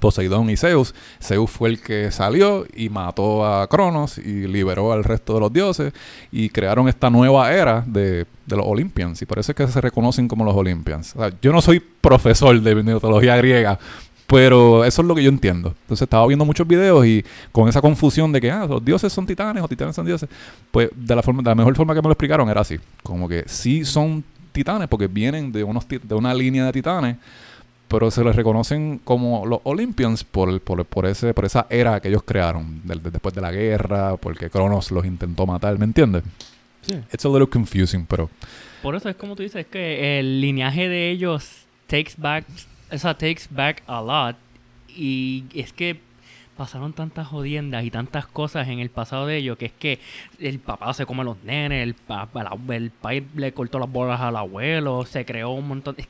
Poseidón 0.00 0.50
y 0.50 0.56
Zeus. 0.56 0.94
Zeus 1.22 1.50
fue 1.50 1.70
el 1.70 1.80
que 1.80 2.10
salió 2.10 2.66
y 2.74 2.88
mató 2.88 3.46
a 3.46 3.66
Cronos 3.68 4.18
y 4.18 4.46
liberó 4.46 4.92
al 4.92 5.04
resto 5.04 5.34
de 5.34 5.40
los 5.40 5.52
dioses 5.52 5.92
y 6.30 6.48
crearon 6.48 6.88
esta 6.88 7.10
nueva 7.10 7.52
era 7.52 7.82
de, 7.86 8.26
los 8.46 8.66
Olympians 8.66 9.22
y 9.22 9.26
por 9.26 9.38
eso 9.38 9.52
es 9.52 9.56
que 9.56 9.66
se 9.66 9.80
reconocen 9.80 10.28
como 10.28 10.44
los 10.44 10.54
Olympians. 10.54 11.14
Yo 11.40 11.52
no 11.52 11.60
soy 11.60 11.80
profesor 11.80 12.60
de 12.60 12.74
mitología 12.74 13.36
griega, 13.36 13.78
pero 14.26 14.84
eso 14.84 15.02
es 15.02 15.08
lo 15.08 15.14
que 15.14 15.22
yo 15.22 15.28
entiendo. 15.28 15.74
Entonces 15.82 16.02
estaba 16.02 16.26
viendo 16.26 16.44
muchos 16.44 16.66
videos 16.66 17.06
y 17.06 17.24
con 17.52 17.68
esa 17.68 17.80
confusión 17.80 18.32
de 18.32 18.40
que 18.40 18.50
ah, 18.50 18.66
los 18.66 18.84
dioses 18.84 19.12
son 19.12 19.26
titanes 19.26 19.62
o 19.62 19.68
titanes 19.68 19.94
son 19.94 20.06
dioses, 20.06 20.28
pues 20.70 20.90
de 20.94 21.16
la 21.16 21.22
forma, 21.22 21.54
mejor 21.54 21.76
forma 21.76 21.94
que 21.94 22.00
me 22.00 22.08
lo 22.08 22.12
explicaron 22.12 22.48
era 22.48 22.60
así, 22.60 22.78
como 23.02 23.28
que 23.28 23.44
sí 23.46 23.84
son 23.84 24.24
titanes 24.52 24.88
porque 24.88 25.08
vienen 25.08 25.50
de 25.52 25.64
unos 25.64 25.86
de 25.88 26.14
una 26.14 26.32
línea 26.32 26.64
de 26.64 26.72
titanes, 26.72 27.16
pero 27.88 28.10
se 28.10 28.24
les 28.24 28.34
reconocen 28.34 29.00
como 29.04 29.46
los 29.46 29.60
Olympians 29.64 30.24
por, 30.24 30.60
por, 30.60 30.84
por 30.84 31.06
ese 31.06 31.32
por 31.34 31.44
esa 31.44 31.66
era 31.70 32.00
que 32.00 32.08
ellos 32.08 32.22
crearon 32.24 32.80
de- 32.84 33.10
después 33.10 33.34
de 33.34 33.40
la 33.40 33.52
guerra, 33.52 34.16
porque 34.16 34.50
Cronos 34.50 34.90
los 34.90 35.04
intentó 35.04 35.46
matar, 35.46 35.78
¿me 35.78 35.84
entiendes? 35.84 36.22
Sí. 36.82 36.94
It's 37.12 37.24
a 37.24 37.28
little 37.28 37.46
confusing, 37.48 38.04
pero 38.06 38.28
Por 38.82 38.94
eso 38.94 39.08
es 39.08 39.16
como 39.16 39.36
tú 39.36 39.42
dices, 39.42 39.62
es 39.62 39.66
que 39.66 40.18
el 40.18 40.40
lineaje 40.40 40.88
de 40.88 41.10
ellos 41.10 41.64
takes 41.86 42.12
back, 42.18 42.44
o 42.92 42.98
sea, 42.98 43.14
takes 43.14 43.42
back 43.50 43.82
a 43.86 44.00
lot. 44.02 44.36
Y 44.88 45.44
es 45.54 45.72
que 45.72 45.98
pasaron 46.56 46.92
tantas 46.92 47.26
jodiendas 47.26 47.84
y 47.84 47.90
tantas 47.90 48.26
cosas 48.26 48.68
en 48.68 48.78
el 48.78 48.88
pasado 48.90 49.26
de 49.26 49.38
ellos 49.38 49.58
que 49.58 49.66
es 49.66 49.72
que 49.72 49.98
el 50.38 50.58
papá 50.60 50.94
se 50.94 51.04
come 51.04 51.22
a 51.22 51.24
los 51.24 51.42
nenes, 51.42 51.82
el 51.82 51.94
papá, 51.94 52.48
el 52.68 52.90
pai 52.90 53.24
le 53.34 53.52
cortó 53.52 53.78
las 53.80 53.90
bolas 53.90 54.20
al 54.20 54.36
abuelo, 54.36 55.04
se 55.04 55.24
creó 55.24 55.50
un 55.50 55.66
montón 55.66 55.96
de... 55.96 56.06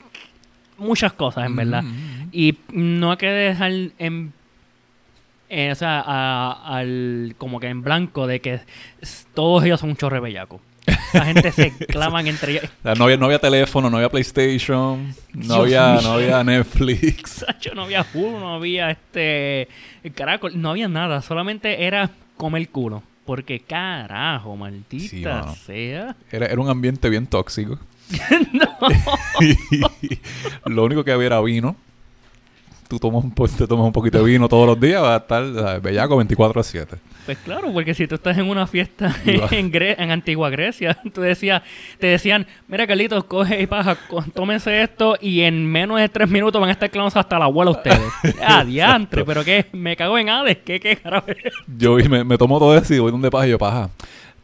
Muchas 0.78 1.12
cosas, 1.12 1.46
en 1.46 1.56
verdad. 1.56 1.82
Mm, 1.82 2.28
Y 2.32 2.56
no 2.72 3.10
hay 3.12 3.16
que 3.16 3.28
dejar 3.28 3.70
en... 3.98 4.32
eh, 5.48 5.70
o 5.72 5.74
sea, 5.74 6.02
a- 6.04 6.76
al, 6.78 7.34
como 7.38 7.60
que 7.60 7.68
en 7.68 7.82
blanco 7.82 8.26
de 8.26 8.40
que 8.40 8.60
todos 9.34 9.64
ellos 9.64 9.80
son 9.80 9.90
un 9.90 9.96
chorre 9.96 10.20
bellaco. 10.20 10.60
La 11.14 11.24
gente 11.26 11.52
se 11.52 11.70
claman 11.86 12.26
entre 12.26 12.52
ellos. 12.52 12.64
No, 12.82 13.04
había, 13.04 13.16
no 13.16 13.26
había 13.26 13.38
teléfono, 13.38 13.88
no 13.88 13.96
había 13.98 14.08
PlayStation, 14.10 15.14
no 15.32 15.54
había, 15.54 16.00
no 16.02 16.12
había 16.14 16.42
Netflix. 16.44 17.30
Sacho, 17.46 17.74
no 17.74 17.84
había 17.84 18.04
Hulu, 18.12 18.38
no 18.40 18.54
había 18.54 18.90
este 18.90 19.68
caracol, 20.14 20.60
no 20.60 20.70
había 20.70 20.88
nada, 20.88 21.22
solamente 21.22 21.84
era 21.84 22.10
comer 22.36 22.68
culo. 22.68 23.02
Porque 23.24 23.60
carajo, 23.60 24.54
maldita 24.54 25.54
Sí, 25.54 25.64
sea. 25.64 26.14
Era, 26.30 26.44
era 26.46 26.60
un 26.60 26.68
ambiente 26.68 27.08
bien 27.08 27.26
tóxico. 27.26 27.78
Lo 30.66 30.84
único 30.84 31.04
que 31.04 31.12
había 31.12 31.26
era 31.26 31.40
vino. 31.40 31.76
tú 32.88 32.98
tomas 32.98 33.24
un, 33.24 33.30
po- 33.32 33.48
te 33.48 33.66
tomas 33.66 33.86
un 33.86 33.92
poquito 33.92 34.18
de 34.18 34.24
vino 34.24 34.48
todos 34.48 34.66
los 34.66 34.78
días, 34.78 35.00
vas 35.02 35.12
a 35.12 35.16
estar 35.22 35.44
¿sabes? 35.54 35.82
bellaco 35.82 36.16
24 36.16 36.60
a 36.60 36.64
7. 36.64 36.96
Pues 37.24 37.38
claro, 37.38 37.72
porque 37.72 37.94
si 37.94 38.06
tú 38.06 38.16
estás 38.16 38.36
en 38.36 38.50
una 38.50 38.66
fiesta 38.66 39.14
en, 39.24 39.72
Gre- 39.72 39.94
en 39.98 40.10
Antigua 40.10 40.50
Grecia, 40.50 40.98
tú 41.14 41.22
decías, 41.22 41.62
te 41.98 42.06
decían, 42.08 42.46
mira 42.68 42.86
Carlitos, 42.86 43.24
coge 43.24 43.62
y 43.62 43.66
paja, 43.66 43.96
co- 44.08 44.22
tómense 44.34 44.82
esto 44.82 45.16
y 45.20 45.40
en 45.40 45.64
menos 45.66 45.98
de 45.98 46.08
tres 46.10 46.28
minutos 46.28 46.60
van 46.60 46.68
a 46.68 46.72
estar 46.72 46.90
clavos 46.90 47.16
hasta 47.16 47.38
la 47.38 47.46
abuela 47.46 47.70
ustedes. 47.70 48.00
ah, 48.46 48.62
diantre, 48.64 49.24
pero 49.24 49.42
qué, 49.42 49.66
me 49.72 49.96
cago 49.96 50.18
en 50.18 50.28
Hades, 50.28 50.58
qué, 50.64 50.78
qué 50.78 50.96
carajo. 50.96 51.26
Yo 51.78 51.96
me 51.96 52.36
tomo 52.36 52.58
todo 52.58 52.76
eso 52.76 52.92
y 52.94 52.98
voy 52.98 53.10
donde 53.10 53.30
paja 53.30 53.46
y 53.46 53.50
yo, 53.50 53.58
paja, 53.58 53.88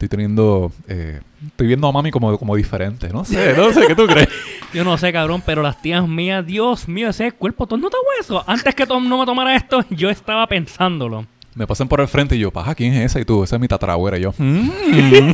estoy 0.05 0.09
teniendo, 0.09 0.73
eh, 0.89 1.21
estoy 1.47 1.67
viendo 1.67 1.87
a 1.87 1.93
mami 1.93 2.11
como, 2.11 2.37
como 2.39 2.57
diferente. 2.57 3.11
No 3.11 3.23
sé, 3.25 3.55
no 3.55 3.71
sé, 3.73 3.87
¿qué 3.87 3.95
tú 3.95 4.07
crees? 4.07 4.29
Yo 4.73 4.83
no 4.83 4.97
sé, 4.97 5.13
cabrón, 5.13 5.43
pero 5.45 5.63
las 5.63 5.81
tías 5.83 6.07
mías, 6.09 6.47
Dios 6.47 6.89
mío, 6.89 7.11
ese 7.11 7.33
cuerpo 7.33 7.67
todo 7.67 7.79
no 7.79 7.89
está 7.89 7.99
hueso. 8.19 8.43
Antes 8.47 8.75
que 8.75 8.87
Tom 8.87 9.07
no 9.09 9.19
me 9.19 9.27
tomara 9.27 9.55
esto, 9.57 9.85
yo 9.91 10.09
estaba 10.11 10.47
pensándolo. 10.47 11.27
Me 11.55 11.67
pasan 11.67 11.89
por 11.89 12.01
el 12.01 12.07
frente 12.09 12.37
y 12.37 12.39
yo, 12.39 12.51
paja, 12.53 12.75
¿quién 12.77 12.95
es 12.95 13.07
esa? 13.11 13.21
Y 13.21 13.25
tú, 13.25 13.43
esa 13.43 13.57
es 13.57 13.61
mi 13.61 13.67
tatarabuela. 13.69 14.17
Y 14.17 14.23
yo, 14.23 14.33
"Mm". 14.39 14.71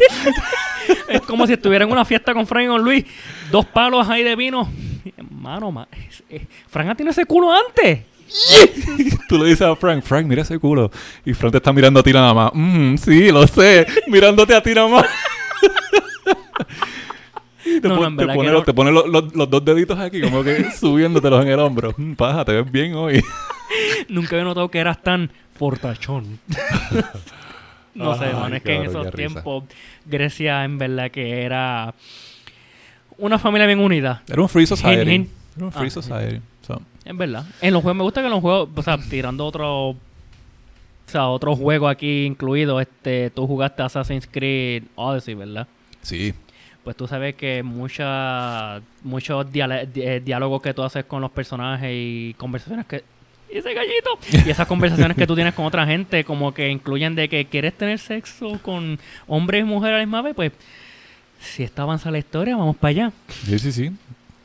Es 1.08 1.20
como 1.22 1.46
si 1.46 1.52
estuviera 1.52 1.84
en 1.84 1.90
una 1.92 2.04
fiesta 2.04 2.32
con 2.32 2.46
Frank 2.46 2.64
y 2.64 2.68
con 2.68 2.82
Luis, 2.82 3.04
dos 3.50 3.66
palos 3.66 4.08
ahí 4.08 4.22
de 4.22 4.34
vino. 4.36 4.68
Hermano, 5.16 5.70
ma, 5.70 5.86
es- 6.30 6.42
Frank 6.68 6.88
ha 6.90 6.94
tenido 6.94 7.10
ese 7.12 7.24
culo 7.26 7.52
antes. 7.52 8.00
tú 9.28 9.38
le 9.38 9.44
dices 9.50 9.62
a 9.62 9.76
Frank, 9.76 10.02
Frank, 10.02 10.26
mira 10.26 10.42
ese 10.42 10.58
culo. 10.58 10.90
Y 11.24 11.32
Frank 11.34 11.52
te 11.52 11.58
está 11.58 11.72
mirando 11.72 12.00
a 12.00 12.02
ti 12.02 12.12
nada 12.12 12.32
más. 12.34 12.50
"Mm, 12.54 12.96
sí, 12.96 13.30
lo 13.30 13.46
sé. 13.46 13.86
Mirándote 14.08 14.54
a 14.54 14.62
ti 14.62 14.74
nada 14.74 14.88
más. 14.88 15.06
Y 17.64 17.80
te, 17.80 17.88
No, 17.88 17.96
pon- 17.96 18.16
te 18.16 18.26
pone, 18.26 18.50
los, 18.50 18.60
no. 18.60 18.64
te 18.64 18.72
pone 18.74 18.92
los, 18.92 19.08
los- 19.08 19.34
los 19.34 19.50
dos 19.50 19.64
deditos 19.64 19.98
aquí, 19.98 20.20
como 20.20 20.44
que 20.44 20.70
subiéndotelos 20.78 21.42
en 21.44 21.50
el 21.50 21.58
hombro. 21.58 21.92
"Mm, 21.96 22.12
paja, 22.14 22.44
te 22.44 22.52
ves 22.52 22.70
bien 22.70 22.94
hoy. 22.94 23.22
Nunca 24.08 24.36
había 24.36 24.44
notado 24.44 24.70
que 24.70 24.78
eras 24.78 25.02
tan 25.02 25.32
fortachón. 25.58 26.38
no 27.94 28.16
sé, 28.16 28.24
Ay, 28.26 28.32
mano, 28.34 28.54
es 28.56 28.62
que 28.62 28.74
en 28.76 28.82
esos 28.84 29.06
risa. 29.06 29.16
tiempos 29.16 29.64
Grecia 30.04 30.62
en 30.64 30.78
verdad 30.78 31.10
que 31.10 31.42
era 31.42 31.92
una 33.18 33.38
familia 33.40 33.66
bien 33.66 33.80
unida. 33.80 34.22
Era 34.28 34.42
un 34.42 34.48
free 34.48 34.66
society. 34.66 35.02
Hin, 35.02 35.10
hin. 35.22 35.30
Era 35.56 35.64
un 35.66 35.72
free 35.72 35.88
Ah, 35.88 35.90
society. 35.90 36.36
So, 36.36 36.42
En 37.06 37.16
verdad. 37.16 37.46
En 37.60 37.72
los 37.72 37.82
juegos 37.82 37.96
me 37.96 38.02
gusta 38.02 38.20
que 38.20 38.26
en 38.26 38.32
los 38.32 38.40
juegos, 38.40 38.68
o 38.74 38.82
sea, 38.82 38.98
tirando 38.98 39.46
otro 39.46 39.96
o 41.06 41.10
sea, 41.10 41.28
otro 41.28 41.54
juego 41.54 41.88
aquí 41.88 42.24
incluido, 42.24 42.80
este, 42.80 43.30
tú 43.30 43.46
jugaste 43.46 43.82
Assassin's 43.82 44.28
Creed 44.30 44.84
Odyssey, 44.96 45.34
¿verdad? 45.34 45.66
sí. 46.02 46.34
Pues 46.82 46.96
tú 46.96 47.08
sabes 47.08 47.34
que 47.34 47.64
mucha, 47.64 48.80
muchos 49.02 49.44
eh, 49.52 50.22
diálogos 50.24 50.62
que 50.62 50.72
tú 50.72 50.84
haces 50.84 51.04
con 51.04 51.20
los 51.20 51.32
personajes 51.32 51.90
y 51.92 52.32
conversaciones 52.38 52.86
que... 52.86 53.02
¡Y 53.52 53.58
ese 53.58 53.74
gallito! 53.74 54.16
Y 54.46 54.50
esas 54.50 54.68
conversaciones 54.68 55.16
que 55.16 55.26
tú 55.26 55.34
tienes 55.34 55.52
con 55.52 55.64
otra 55.64 55.84
gente, 55.84 56.22
como 56.22 56.54
que 56.54 56.68
incluyen 56.68 57.16
de 57.16 57.28
que 57.28 57.46
quieres 57.46 57.76
tener 57.76 57.98
sexo 57.98 58.60
con 58.62 59.00
hombres 59.26 59.62
y 59.62 59.64
mujeres 59.64 59.96
a 59.96 59.98
la 59.98 60.06
misma 60.06 60.22
vez, 60.22 60.36
pues 60.36 60.52
si 61.40 61.64
está 61.64 61.82
avanza 61.82 62.12
la 62.12 62.18
historia, 62.18 62.56
vamos 62.56 62.76
para 62.76 62.90
allá. 62.90 63.12
Sí, 63.44 63.58
sí, 63.58 63.72
sí. 63.72 63.90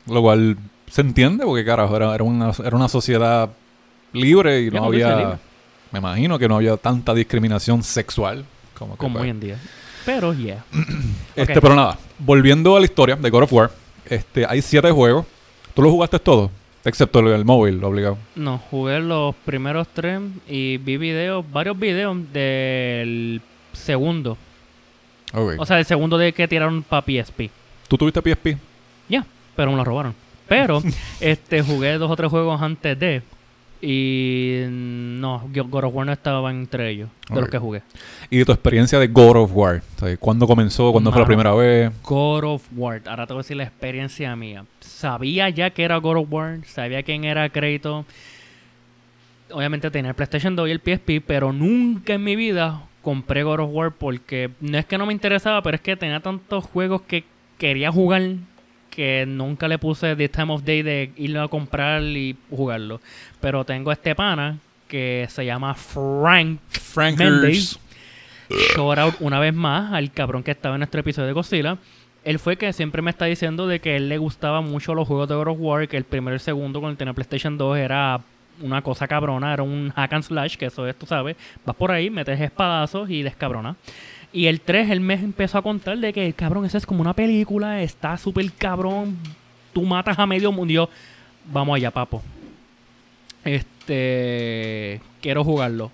Lo 0.08 0.20
cual 0.20 0.56
se 0.92 1.00
entiende 1.00 1.46
porque, 1.46 1.64
carajo, 1.64 1.96
era, 1.96 2.14
era, 2.14 2.22
una, 2.22 2.52
era 2.62 2.76
una 2.76 2.86
sociedad 2.86 3.48
libre 4.12 4.60
y 4.60 4.70
no 4.70 4.84
había... 4.84 5.38
Me 5.90 6.00
imagino 6.00 6.38
que 6.38 6.48
no 6.48 6.56
había 6.56 6.76
tanta 6.76 7.14
discriminación 7.14 7.82
sexual 7.82 8.44
como, 8.78 8.96
Como 8.96 9.20
hoy 9.20 9.30
en 9.30 9.40
día. 9.40 9.58
Pero, 10.04 10.34
yeah. 10.34 10.62
Este, 11.34 11.62
pero 11.62 11.74
nada, 11.74 11.96
volviendo 12.18 12.76
a 12.76 12.80
la 12.80 12.84
historia 12.84 13.16
de 13.16 13.30
God 13.30 13.44
of 13.44 13.52
War, 13.54 13.70
este, 14.04 14.44
hay 14.46 14.60
siete 14.60 14.90
juegos. 14.90 15.24
¿Tú 15.72 15.80
los 15.80 15.90
jugaste 15.90 16.18
todos? 16.18 16.50
Excepto 16.84 17.20
el, 17.20 17.28
el 17.28 17.46
móvil, 17.46 17.82
obligado. 17.82 18.18
No, 18.34 18.58
jugué 18.58 19.00
los 19.00 19.34
primeros 19.46 19.88
tres 19.94 20.20
y 20.46 20.76
vi 20.76 20.98
videos, 20.98 21.42
varios 21.50 21.78
videos 21.78 22.18
del 22.34 23.40
segundo. 23.72 24.36
O 25.32 25.64
sea, 25.64 25.78
el 25.78 25.86
segundo 25.86 26.18
de 26.18 26.34
que 26.34 26.46
tiraron 26.46 26.82
para 26.82 27.00
PSP. 27.00 27.48
¿Tú 27.88 27.96
tuviste 27.96 28.20
PSP? 28.20 28.58
Ya, 29.08 29.24
pero 29.56 29.70
me 29.70 29.78
lo 29.78 29.84
robaron. 29.84 30.21
Pero 30.52 30.82
este 31.18 31.62
jugué 31.62 31.96
dos 31.96 32.10
o 32.10 32.16
tres 32.16 32.30
juegos 32.30 32.60
antes 32.60 32.98
de. 32.98 33.22
Y 33.80 34.60
no, 34.68 35.48
God 35.50 35.84
of 35.84 35.94
War 35.94 36.04
no 36.04 36.12
estaba 36.12 36.50
entre 36.50 36.90
ellos, 36.90 37.08
de 37.30 37.40
los 37.40 37.48
que 37.48 37.58
jugué. 37.58 37.82
Y 38.28 38.36
de 38.36 38.44
tu 38.44 38.52
experiencia 38.52 38.98
de 38.98 39.08
God 39.08 39.36
of 39.36 39.50
War. 39.54 39.82
¿Cuándo 40.20 40.46
comenzó? 40.46 40.92
¿Cuándo 40.92 41.10
fue 41.10 41.22
la 41.22 41.26
primera 41.26 41.54
vez? 41.54 41.90
God 42.02 42.44
of 42.44 42.62
War, 42.76 43.00
ahora 43.06 43.26
te 43.26 43.32
voy 43.32 43.40
a 43.40 43.42
decir 43.44 43.56
la 43.56 43.64
experiencia 43.64 44.36
mía. 44.36 44.66
Sabía 44.80 45.48
ya 45.48 45.70
que 45.70 45.84
era 45.84 45.96
God 45.96 46.18
of 46.18 46.26
War, 46.30 46.58
sabía 46.66 47.02
quién 47.02 47.24
era 47.24 47.48
Crédito. 47.48 48.04
Obviamente 49.50 49.90
tenía 49.90 50.10
el 50.10 50.14
PlayStation 50.14 50.54
2 50.54 50.68
y 50.68 50.70
el 50.70 50.80
PSP, 50.80 51.24
pero 51.26 51.50
nunca 51.54 52.12
en 52.12 52.24
mi 52.24 52.36
vida 52.36 52.82
compré 53.00 53.42
God 53.42 53.60
of 53.60 53.70
War 53.72 53.92
porque 53.92 54.50
no 54.60 54.76
es 54.76 54.84
que 54.84 54.98
no 54.98 55.06
me 55.06 55.14
interesaba, 55.14 55.62
pero 55.62 55.76
es 55.76 55.80
que 55.80 55.96
tenía 55.96 56.20
tantos 56.20 56.64
juegos 56.66 57.00
que 57.02 57.24
quería 57.56 57.90
jugar 57.90 58.22
que 58.94 59.24
nunca 59.26 59.68
le 59.68 59.78
puse 59.78 60.14
the 60.16 60.28
time 60.28 60.52
of 60.52 60.64
day 60.64 60.82
de 60.82 61.12
irlo 61.16 61.42
a 61.42 61.48
comprar 61.48 62.02
y 62.02 62.36
jugarlo. 62.50 63.00
Pero 63.40 63.64
tengo 63.64 63.90
este 63.90 64.14
pana 64.14 64.58
que 64.86 65.26
se 65.30 65.46
llama 65.46 65.74
Frank 65.74 66.60
Frankers. 66.68 67.80
shout 68.74 68.98
out 68.98 69.14
una 69.20 69.40
vez 69.40 69.54
más 69.54 69.94
al 69.94 70.12
cabrón 70.12 70.42
que 70.42 70.50
estaba 70.50 70.74
en 70.74 70.80
nuestro 70.80 71.00
episodio 71.00 71.28
de 71.28 71.32
Godzilla. 71.32 71.78
Él 72.22 72.38
fue 72.38 72.56
que 72.56 72.72
siempre 72.74 73.00
me 73.00 73.10
está 73.10 73.24
diciendo 73.24 73.66
de 73.66 73.80
que 73.80 73.96
él 73.96 74.10
le 74.10 74.18
gustaba 74.18 74.60
mucho 74.60 74.94
los 74.94 75.08
juegos 75.08 75.28
de 75.28 75.34
God 75.34 75.48
of 75.48 75.56
War, 75.58 75.88
que 75.88 75.96
el 75.96 76.04
primero 76.04 76.34
y 76.34 76.36
el 76.36 76.40
segundo 76.40 76.80
cuando 76.80 76.98
tenía 76.98 77.14
PlayStation 77.14 77.56
2 77.56 77.78
era 77.78 78.20
una 78.60 78.82
cosa 78.82 79.08
cabrona, 79.08 79.54
era 79.54 79.62
un 79.62 79.90
hack 79.90 80.12
and 80.12 80.22
slash, 80.22 80.56
que 80.56 80.66
eso 80.66 80.86
es, 80.86 80.94
tú 80.96 81.06
sabes, 81.06 81.36
vas 81.64 81.74
por 81.74 81.90
ahí, 81.90 82.10
metes 82.10 82.38
espadazos 82.38 83.08
y 83.08 83.22
descabrona. 83.22 83.74
Y 84.32 84.46
el 84.46 84.60
3, 84.60 84.90
él 84.90 85.00
me 85.00 85.14
empezó 85.14 85.58
a 85.58 85.62
contar 85.62 85.98
de 85.98 86.12
que, 86.12 86.32
cabrón, 86.32 86.64
eso 86.64 86.78
es 86.78 86.86
como 86.86 87.00
una 87.02 87.12
película, 87.12 87.82
está 87.82 88.16
súper 88.16 88.50
cabrón, 88.52 89.16
tú 89.72 89.82
matas 89.82 90.18
a 90.18 90.26
medio 90.26 90.50
mundo. 90.52 90.72
Y 90.72 90.76
yo, 90.76 90.88
vamos 91.52 91.76
allá, 91.76 91.90
papo. 91.90 92.22
Este, 93.44 95.00
quiero 95.20 95.44
jugarlo. 95.44 95.90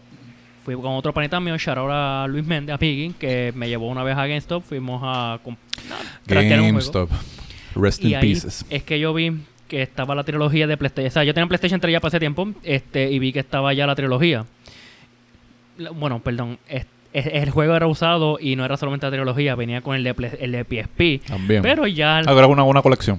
Fui 0.65 0.75
con 0.75 0.93
otro 0.95 1.13
panita 1.15 1.41
mío, 1.41 1.57
shout 1.57 1.79
out 1.79 1.91
a 1.91 2.27
Luis 2.29 2.45
Méndez, 2.45 2.75
a 2.75 2.79
Piggy, 2.79 3.15
que 3.19 3.53
me 3.57 3.69
llevó 3.69 3.89
una 3.89 4.03
vez 4.05 4.17
a 4.17 4.27
GameStop. 4.27 4.63
Fuimos 4.63 5.01
a. 5.05 5.39
GameStop. 6.27 7.11
Rest 7.75 8.05
Y 8.05 8.09
in 8.09 8.15
ahí 8.17 8.21
pieces. 8.23 8.67
es 8.71 8.83
que 8.83 8.99
yo 9.01 9.15
vi 9.15 9.33
que 9.67 9.83
estaba 9.83 10.15
la 10.15 10.25
trilogía 10.25 10.67
de 10.67 10.77
PlayStation. 10.77 11.09
O 11.09 11.13
sea, 11.13 11.25
yo 11.25 11.33
tenía 11.35 11.47
PlayStation 11.47 11.81
3 11.81 11.93
ya 11.93 12.01
para 12.01 12.09
ese 12.09 12.19
tiempo 12.19 12.49
este, 12.63 13.11
y 13.11 13.19
vi 13.19 13.33
que 13.33 13.41
estaba 13.41 13.73
ya 13.73 13.87
la 13.87 13.95
trilogía. 13.95 14.45
La- 15.79 15.91
Bueno, 15.91 16.21
perdón. 16.21 16.59
es- 16.69 16.83
es- 16.83 16.87
el 17.13 17.51
juego 17.51 17.75
era 17.75 17.87
usado 17.87 18.39
y 18.41 18.57
no 18.57 18.65
era 18.65 18.77
solamente 18.77 19.07
la 19.07 19.13
trilogía, 19.13 19.55
venía 19.55 19.81
con 19.81 19.97
el 19.97 20.05
de, 20.05 20.37
el 20.41 20.53
de 20.53 20.65
PSP. 20.65 21.27
También. 21.27 21.63
Pero 21.63 21.87
ya 21.87 22.19
Ahora 22.21 22.47
una 22.47 22.63
buena 22.63 22.83
colección. 22.83 23.19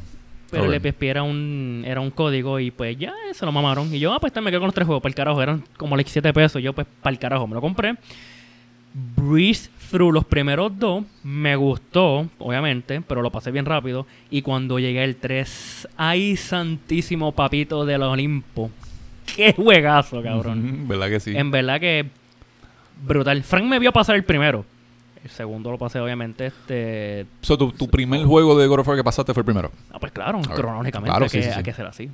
pero 0.51 0.63
el 0.65 0.69
Ok. 0.69 0.75
EPSP 0.85 1.03
era 1.03 1.23
un, 1.23 1.83
era 1.85 1.99
un 1.99 2.11
código 2.11 2.59
y 2.59 2.71
pues 2.71 2.97
ya 2.97 3.13
se 3.33 3.45
lo 3.45 3.51
mamaron. 3.51 3.93
Y 3.93 3.99
yo, 3.99 4.13
ah, 4.13 4.19
pues 4.19 4.33
me 4.41 4.49
quedo 4.51 4.59
con 4.61 4.67
los 4.67 4.75
tres 4.75 4.85
juegos, 4.85 5.01
para 5.01 5.09
el 5.11 5.15
carajo. 5.15 5.41
Eran 5.41 5.63
como 5.77 5.95
like 5.95 6.09
7 6.09 6.31
pesos. 6.33 6.61
Yo, 6.61 6.73
pues, 6.73 6.87
para 7.01 7.11
el 7.13 7.19
carajo, 7.19 7.47
me 7.47 7.55
lo 7.55 7.61
compré. 7.61 7.95
Breeze 8.93 9.69
through 9.91 10.11
los 10.13 10.25
primeros 10.25 10.77
dos. 10.77 11.03
Me 11.23 11.55
gustó, 11.55 12.27
obviamente, 12.39 13.01
pero 13.07 13.21
lo 13.21 13.31
pasé 13.31 13.51
bien 13.51 13.65
rápido. 13.65 14.05
Y 14.31 14.41
cuando 14.41 14.79
llegué 14.79 15.03
al 15.03 15.15
3, 15.15 15.87
¡ay, 15.97 16.35
santísimo 16.35 17.31
papito 17.31 17.85
del 17.85 18.01
Olimpo! 18.03 18.71
¡Qué 19.35 19.53
juegazo, 19.53 20.23
cabrón! 20.23 20.65
Ujú, 20.81 20.87
¿Verdad 20.87 21.09
que 21.09 21.19
sí? 21.19 21.37
En 21.37 21.51
verdad 21.51 21.79
que 21.79 22.07
brutal. 23.01 23.43
Frank 23.43 23.65
me 23.65 23.79
vio 23.79 23.91
pasar 23.91 24.15
el 24.15 24.23
primero. 24.23 24.65
El 25.23 25.29
segundo 25.29 25.69
lo 25.69 25.77
pasé, 25.77 25.99
obviamente, 25.99 26.45
este... 26.45 27.25
So, 27.41 27.57
tu, 27.57 27.73
tu 27.73 27.89
primer 27.89 28.25
juego 28.25 28.57
de 28.57 28.67
God 28.67 28.79
of 28.79 28.87
War 28.87 28.95
que 28.95 29.03
pasaste 29.03 29.33
fue 29.33 29.41
el 29.41 29.45
primero. 29.45 29.69
Ah, 29.91 29.99
pues 29.99 30.13
claro, 30.13 30.39
cronológicamente 30.39 31.09
claro, 31.11 31.25
hay, 31.25 31.29
sí, 31.29 31.39
que, 31.39 31.43
sí, 31.43 31.49
sí. 31.49 31.57
hay 31.57 31.63
que 31.63 31.73
ser 31.73 31.85
así. 31.87 32.09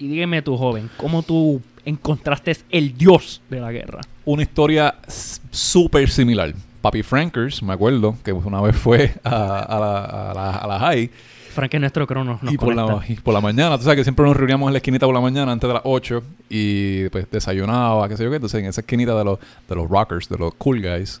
Y 0.00 0.08
dígame 0.08 0.42
tú, 0.42 0.56
joven, 0.56 0.90
¿cómo 0.96 1.22
tú 1.22 1.62
encontraste 1.84 2.56
el 2.70 2.98
dios 2.98 3.40
de 3.50 3.60
la 3.60 3.70
guerra? 3.70 4.00
Una 4.24 4.42
historia 4.42 4.96
súper 5.06 6.10
similar. 6.10 6.52
Papi 6.80 7.04
Frankers, 7.04 7.62
me 7.62 7.72
acuerdo, 7.72 8.16
que 8.24 8.32
una 8.32 8.60
vez 8.60 8.74
fue 8.74 9.14
a, 9.22 9.60
a 9.60 9.78
la, 9.78 10.04
a, 10.04 10.34
la, 10.34 10.50
a 10.56 10.66
la 10.66 10.78
high 10.80 11.10
Frank 11.50 11.74
es 11.74 11.80
nuestro 11.80 12.06
crono, 12.06 12.38
nos 12.42 12.52
y 12.52 12.56
por, 12.56 12.74
la, 12.74 13.02
y 13.08 13.14
por 13.16 13.34
la 13.34 13.40
mañana, 13.40 13.76
tú 13.76 13.84
sabes 13.84 13.98
que 13.98 14.04
siempre 14.04 14.24
nos 14.24 14.36
reuníamos 14.36 14.68
en 14.68 14.72
la 14.74 14.78
esquinita 14.78 15.06
por 15.06 15.14
la 15.14 15.20
mañana 15.20 15.52
antes 15.52 15.68
de 15.68 15.74
las 15.74 15.82
8 15.84 16.22
y 16.48 17.08
pues 17.08 17.30
desayunaba, 17.30 18.08
qué 18.08 18.16
sé 18.16 18.24
yo 18.24 18.30
qué, 18.30 18.36
entonces 18.36 18.60
en 18.60 18.66
esa 18.66 18.80
esquinita 18.80 19.16
de 19.16 19.24
los, 19.24 19.38
de 19.68 19.74
los 19.74 19.88
rockers, 19.88 20.28
de 20.28 20.38
los 20.38 20.54
cool 20.54 20.80
guys. 20.80 21.20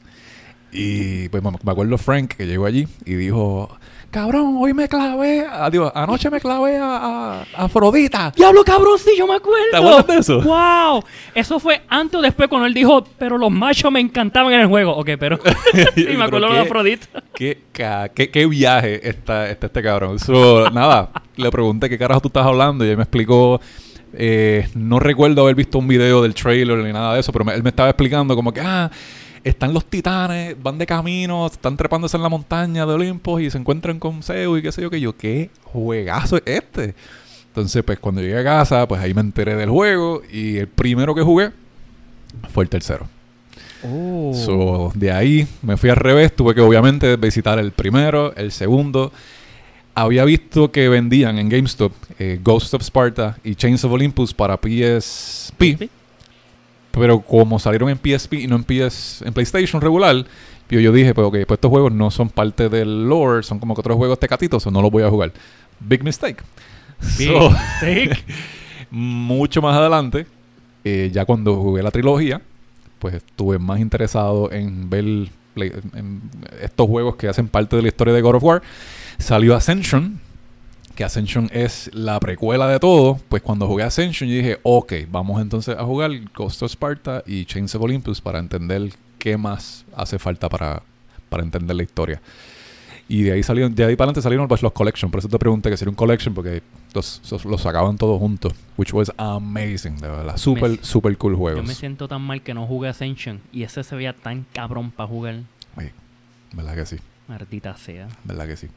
Y 0.72 1.28
pues 1.30 1.42
me 1.42 1.72
acuerdo 1.72 1.98
Frank 1.98 2.34
que 2.34 2.46
llegó 2.46 2.64
allí 2.64 2.86
y 3.04 3.14
dijo, 3.14 3.76
cabrón, 4.10 4.56
hoy 4.58 4.74
me 4.74 4.88
clavé, 4.88 5.46
a- 5.48 5.70
digo, 5.70 5.90
anoche 5.94 6.28
me 6.30 6.40
clavé 6.40 6.76
a, 6.78 6.84
a- 6.96 7.40
a 7.42 7.64
Afrodita. 7.64 8.32
¡Diablo, 8.36 8.64
cabrón! 8.64 8.98
Sí, 8.98 9.10
yo 9.16 9.26
me 9.26 9.34
acuerdo. 9.34 9.66
¿Te 9.70 9.76
acuerdas 9.76 10.06
de 10.06 10.16
eso? 10.18 10.40
¡Wow! 10.42 11.04
Eso 11.34 11.58
fue 11.60 11.82
antes 11.88 12.18
o 12.18 12.22
después 12.22 12.48
cuando 12.48 12.66
él 12.66 12.74
dijo, 12.74 13.04
pero 13.18 13.38
los 13.38 13.50
machos 13.50 13.90
me 13.92 14.00
encantaban 14.00 14.52
en 14.52 14.60
el 14.60 14.66
juego. 14.66 14.96
Ok, 14.96 15.10
pero... 15.18 15.38
sí, 15.94 16.06
me 16.16 16.24
acuerdo 16.24 16.52
de 16.52 16.58
Afrodita. 16.60 17.22
¿Qué, 17.34 17.58
qué, 17.72 18.30
qué 18.30 18.46
viaje 18.46 19.08
está, 19.08 19.48
está 19.48 19.66
este 19.66 19.82
cabrón? 19.82 20.18
So, 20.18 20.68
nada, 20.70 21.10
le 21.36 21.50
pregunté 21.50 21.88
qué 21.88 21.96
carajo 21.98 22.20
tú 22.20 22.28
estás 22.28 22.44
hablando 22.46 22.84
y 22.84 22.88
él 22.88 22.96
me 22.96 23.04
explicó 23.04 23.60
Eh, 24.12 24.68
no 24.74 24.98
recuerdo 24.98 25.42
haber 25.42 25.54
visto 25.54 25.78
un 25.78 25.86
video 25.86 26.20
del 26.22 26.34
trailer 26.34 26.78
ni 26.78 26.92
nada 26.92 27.14
de 27.14 27.20
eso, 27.20 27.30
pero 27.32 27.44
me- 27.44 27.54
él 27.54 27.62
me 27.62 27.68
estaba 27.70 27.88
explicando 27.90 28.34
como 28.34 28.52
que, 28.52 28.60
ah, 28.60 28.90
están 29.44 29.72
los 29.72 29.84
titanes, 29.84 30.60
van 30.62 30.78
de 30.78 30.86
camino, 30.86 31.46
están 31.46 31.76
trepándose 31.76 32.16
en 32.16 32.22
la 32.22 32.28
montaña 32.28 32.86
de 32.86 32.92
Olympus 32.92 33.42
y 33.42 33.50
se 33.50 33.58
encuentran 33.58 33.98
con 33.98 34.22
Zeus 34.22 34.58
y 34.58 34.62
qué 34.62 34.72
sé 34.72 34.82
yo, 34.82 34.90
que 34.90 35.00
yo, 35.00 35.16
¿qué 35.16 35.50
juegazo 35.64 36.36
es 36.36 36.42
este? 36.46 36.94
Entonces, 37.48 37.82
pues 37.82 37.98
cuando 37.98 38.20
llegué 38.20 38.38
a 38.38 38.44
casa, 38.44 38.86
pues 38.86 39.00
ahí 39.00 39.12
me 39.12 39.22
enteré 39.22 39.56
del 39.56 39.70
juego 39.70 40.22
y 40.30 40.58
el 40.58 40.68
primero 40.68 41.14
que 41.14 41.22
jugué 41.22 41.50
fue 42.52 42.64
el 42.64 42.70
tercero. 42.70 43.08
Oh. 43.82 44.32
So, 44.34 44.92
de 44.94 45.10
ahí 45.10 45.46
me 45.62 45.76
fui 45.76 45.90
al 45.90 45.96
revés, 45.96 46.34
tuve 46.36 46.54
que 46.54 46.60
obviamente 46.60 47.16
visitar 47.16 47.58
el 47.58 47.72
primero, 47.72 48.34
el 48.36 48.52
segundo. 48.52 49.12
Había 49.94 50.24
visto 50.24 50.70
que 50.70 50.88
vendían 50.88 51.38
en 51.38 51.48
GameStop 51.48 51.92
eh, 52.18 52.38
Ghost 52.42 52.74
of 52.74 52.82
Sparta 52.82 53.36
y 53.42 53.54
Chains 53.54 53.84
of 53.84 53.92
Olympus 53.92 54.32
para 54.32 54.56
PSP, 54.56 55.90
pero 56.92 57.20
como 57.20 57.58
salieron 57.58 57.90
en 57.90 57.98
PSP 57.98 58.34
y 58.34 58.46
no 58.46 58.56
en 58.56 58.64
PS 58.64 59.22
en 59.24 59.32
PlayStation 59.32 59.80
regular, 59.80 60.24
yo, 60.68 60.80
yo 60.80 60.92
dije, 60.92 61.14
pues 61.14 61.26
ok, 61.26 61.36
pues 61.46 61.56
estos 61.58 61.68
juegos 61.70 61.92
no 61.92 62.10
son 62.10 62.28
parte 62.28 62.68
del 62.68 63.08
lore, 63.08 63.42
son 63.42 63.58
como 63.58 63.74
que 63.74 63.80
otros 63.80 63.96
juegos 63.96 64.18
tecatitos, 64.20 64.66
o 64.66 64.70
no 64.70 64.82
los 64.82 64.90
voy 64.90 65.02
a 65.02 65.10
jugar. 65.10 65.32
Big 65.80 66.02
mistake. 66.04 66.42
Big 67.18 67.28
So, 67.28 67.50
mistake. 67.80 68.24
mucho 68.90 69.62
más 69.62 69.76
adelante, 69.76 70.26
eh, 70.84 71.10
ya 71.12 71.24
cuando 71.24 71.56
jugué 71.56 71.82
la 71.82 71.90
trilogía, 71.90 72.40
pues 72.98 73.14
estuve 73.14 73.58
más 73.58 73.80
interesado 73.80 74.50
en 74.52 74.90
ver 74.90 75.04
play- 75.54 75.72
en 75.94 76.20
estos 76.62 76.86
juegos 76.86 77.16
que 77.16 77.28
hacen 77.28 77.48
parte 77.48 77.76
de 77.76 77.82
la 77.82 77.88
historia 77.88 78.12
de 78.14 78.20
God 78.20 78.36
of 78.36 78.44
War. 78.44 78.62
Salió 79.18 79.54
Ascension, 79.56 80.20
que 81.00 81.04
Ascension 81.04 81.48
es 81.50 81.88
la 81.94 82.20
precuela 82.20 82.68
de 82.68 82.78
todo. 82.78 83.18
Pues 83.30 83.40
cuando 83.40 83.66
jugué 83.66 83.84
Ascension, 83.84 84.28
yo 84.28 84.36
dije, 84.36 84.58
ok, 84.62 84.92
vamos 85.10 85.40
entonces 85.40 85.74
a 85.78 85.82
jugar 85.82 86.10
Ghost 86.34 86.62
of 86.62 86.70
Sparta 86.70 87.22
y 87.26 87.46
Chains 87.46 87.74
of 87.74 87.80
Olympus 87.80 88.20
para 88.20 88.38
entender 88.38 88.92
qué 89.18 89.38
más 89.38 89.86
hace 89.96 90.18
falta 90.18 90.50
para, 90.50 90.82
para 91.30 91.42
entender 91.42 91.74
la 91.74 91.84
historia. 91.84 92.20
Y 93.08 93.22
de 93.22 93.32
ahí 93.32 93.42
salieron, 93.42 93.74
de 93.74 93.82
ahí 93.82 93.96
para 93.96 94.08
adelante 94.08 94.20
salieron 94.20 94.46
pues, 94.46 94.62
los 94.62 94.72
collection. 94.72 95.10
Por 95.10 95.20
eso 95.20 95.28
te 95.30 95.38
pregunté 95.38 95.70
que 95.70 95.78
sería 95.78 95.88
un 95.88 95.96
collection 95.96 96.34
porque 96.34 96.62
los, 96.92 97.22
los, 97.30 97.46
los 97.46 97.62
sacaban 97.62 97.96
todos 97.96 98.18
juntos. 98.20 98.52
Which 98.76 98.92
was 98.92 99.10
amazing, 99.16 99.96
de 99.96 100.06
verdad. 100.08 100.36
Super, 100.36 100.68
Me- 100.72 100.78
super 100.82 101.16
cool 101.16 101.32
Yo 101.32 101.38
juegos. 101.38 101.64
me 101.66 101.74
siento 101.74 102.08
tan 102.08 102.20
mal 102.20 102.42
que 102.42 102.52
no 102.52 102.66
jugué 102.66 102.90
Ascension 102.90 103.40
y 103.54 103.62
ese 103.62 103.84
se 103.84 103.96
veía 103.96 104.12
tan 104.12 104.44
cabrón 104.52 104.90
para 104.90 105.08
jugar. 105.08 105.36
Ay, 105.76 105.92
verdad 106.52 106.74
que 106.74 106.84
sí, 106.84 106.96
Maldita 107.26 107.74
sea. 107.78 108.06
verdad 108.24 108.46
que 108.46 108.58
sí. 108.58 108.68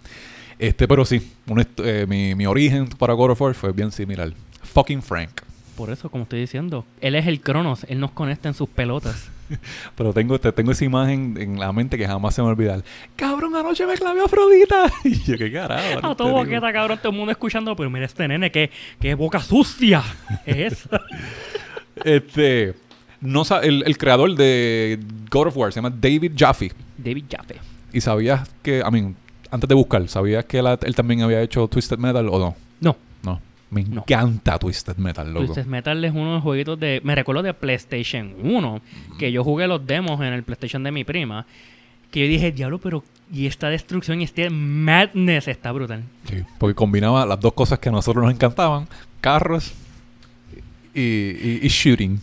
Este, 0.60 0.88
pero 0.88 1.06
sí, 1.06 1.32
un 1.48 1.66
eh, 1.78 2.06
mi, 2.08 2.36
mi 2.36 2.46
origen 2.46 2.88
para 2.88 3.14
God 3.14 3.32
of 3.32 3.42
War 3.42 3.54
fue 3.54 3.72
bien 3.72 3.92
similar. 3.92 4.32
Fucking 4.64 5.02
Frank. 5.02 5.42
Por 5.76 5.90
eso, 5.90 6.10
como 6.12 6.24
estoy 6.24 6.40
diciendo, 6.40 6.86
él 7.02 7.16
es 7.16 7.26
el 7.26 7.42
Cronos, 7.42 7.84
él 7.90 8.00
nos 8.00 8.12
conecta 8.12 8.48
en 8.48 8.54
sus 8.54 8.70
pelotas. 8.70 9.30
Pero 9.96 10.14
tengo, 10.14 10.40
te- 10.40 10.52
tengo 10.52 10.72
esa 10.72 10.86
imagen 10.86 11.36
en 11.40 11.60
la 11.60 11.74
mente 11.74 11.98
que 11.98 12.08
jamás 12.08 12.36
se 12.36 12.42
me 12.42 12.46
va 12.46 12.52
a 12.52 12.54
olvidar. 12.54 12.84
Cabrón, 13.16 13.56
anoche 13.56 13.86
me 13.88 13.96
clavé 13.96 14.22
a 14.22 14.26
Afrodita. 14.26 14.86
y 15.04 15.16
yo, 15.24 15.36
qué 15.38 15.52
carajo. 15.52 16.06
A 16.08 16.16
todo 16.16 16.30
boqueta, 16.30 16.72
cabrón, 16.72 17.00
todo 17.00 17.12
el 17.12 17.18
mundo 17.18 17.32
escuchando, 17.32 17.76
pero 17.76 17.90
mira 17.90 18.06
este 18.06 18.28
nene, 18.28 18.52
que, 18.52 18.70
que 19.00 19.16
boca 19.16 19.40
sucia 19.40 20.04
es 20.46 20.74
esa. 20.74 21.02
Este, 22.04 22.74
no 23.22 23.44
el, 23.62 23.84
el 23.86 23.98
creador 23.98 24.36
de 24.36 25.00
God 25.30 25.48
of 25.48 25.58
War 25.58 25.72
se 25.74 25.78
llama 25.82 25.90
David 25.96 26.34
Jaffe. 26.36 26.72
David 26.98 27.26
Jaffe. 27.30 27.56
Y 27.92 28.02
sabías 28.02 28.50
que, 28.62 28.80
I 28.80 28.92
mean, 28.92 29.16
antes 29.54 29.68
de 29.70 29.76
buscar, 29.76 30.08
¿sabías 30.08 30.46
que 30.46 30.60
él, 30.60 30.66
él 30.82 30.96
también 30.96 31.22
había 31.22 31.42
hecho 31.42 31.68
Twisted 31.68 31.98
Metal 31.98 32.28
o 32.30 32.40
no? 32.40 32.56
No, 32.82 32.98
No. 33.24 33.40
Me 33.70 33.84
No. 33.84 34.02
encanta 34.02 34.60
Twisted 34.60 34.98
Metal, 34.98 35.28
loco. 35.34 35.46
Twisted 35.46 35.66
Metal 35.66 36.04
es 36.06 36.12
uno 36.12 36.26
de 36.28 36.34
los 36.36 36.44
jueguitos 36.44 36.80
de... 36.80 37.02
Me 37.04 37.16
recuerdo 37.16 37.42
de 37.44 37.54
PlayStation 37.54 38.34
1, 38.44 38.82
que 39.18 39.32
yo 39.32 39.44
jugué 39.44 39.68
los 39.68 39.86
demos 39.88 40.20
en 40.22 40.34
el 40.34 40.44
PlayStation 40.44 40.84
de 40.84 40.92
mi 40.92 41.04
prima, 41.04 41.46
que 42.12 42.20
yo 42.22 42.28
dije, 42.28 42.52
diablo, 42.52 42.78
pero... 42.80 43.04
Y 43.32 43.48
esta 43.48 43.70
destrucción 43.70 44.22
y 44.22 44.26
este 44.26 44.50
madness 44.52 45.48
está 45.48 45.72
brutal. 45.72 46.04
Sí, 46.30 46.44
porque 46.60 46.76
combinaba 46.76 47.26
las 47.26 47.40
dos 47.40 47.54
cosas 47.54 47.80
que 47.80 47.90
a 47.90 47.92
nosotros 47.92 48.24
nos 48.24 48.32
encantaban: 48.34 48.88
carros 49.22 49.74
y, 50.94 51.00
y- 51.02 51.60
y 51.64 51.68
shooting. 51.70 52.20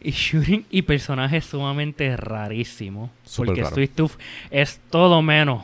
Y 0.00 0.10
shooting 0.12 0.66
y 0.70 0.82
personajes 0.82 1.44
sumamente 1.46 2.16
rarísimos. 2.16 3.10
Porque 3.36 3.62
raro. 3.62 3.74
Sweet 3.74 3.94
Tooth 3.94 4.12
es 4.50 4.78
todo 4.90 5.20
menos 5.22 5.62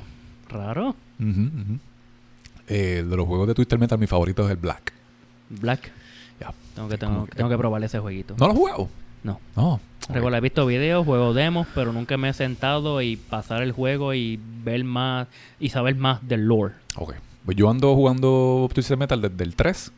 raro. 0.48 0.96
Ujú, 1.20 1.28
ujú. 1.40 1.78
Eh, 2.68 3.04
de 3.08 3.16
los 3.16 3.26
juegos 3.26 3.48
de 3.48 3.54
Twisted 3.54 3.78
Metal, 3.78 3.98
mi 3.98 4.06
favorito 4.06 4.44
es 4.44 4.50
el 4.50 4.56
Black. 4.56 4.92
Black. 5.48 5.90
Ya. 6.40 6.52
Tengo 6.74 6.88
que, 6.88 6.98
tengo, 6.98 7.24
que- 7.26 7.32
tengo 7.36 7.50
que 7.50 7.56
probar 7.58 7.82
ese 7.82 7.98
jueguito. 7.98 8.34
¿No 8.38 8.46
lo 8.46 8.52
has 8.52 8.58
jugado? 8.58 8.88
No. 9.24 9.40
No. 9.56 9.72
Ok. 10.08 10.14
Recuerdo, 10.14 10.36
he 10.38 10.40
visto 10.40 10.66
videos, 10.66 11.04
juego 11.04 11.34
demos, 11.34 11.66
pero 11.74 11.92
nunca 11.92 12.16
me 12.16 12.28
he 12.28 12.32
sentado 12.32 13.02
y 13.02 13.16
pasar 13.16 13.62
el 13.62 13.72
juego 13.72 14.14
y 14.14 14.38
ver 14.64 14.84
más 14.84 15.26
y 15.58 15.70
saber 15.70 15.96
más 15.96 16.26
del 16.26 16.46
lore. 16.46 16.74
Ok. 16.96 17.14
Pues 17.44 17.56
yo 17.56 17.68
ando 17.70 17.94
jugando 17.94 18.68
Twisted 18.72 18.96
Metal 18.98 19.20
desde 19.20 19.42
el 19.44 19.54
3. 19.56 19.90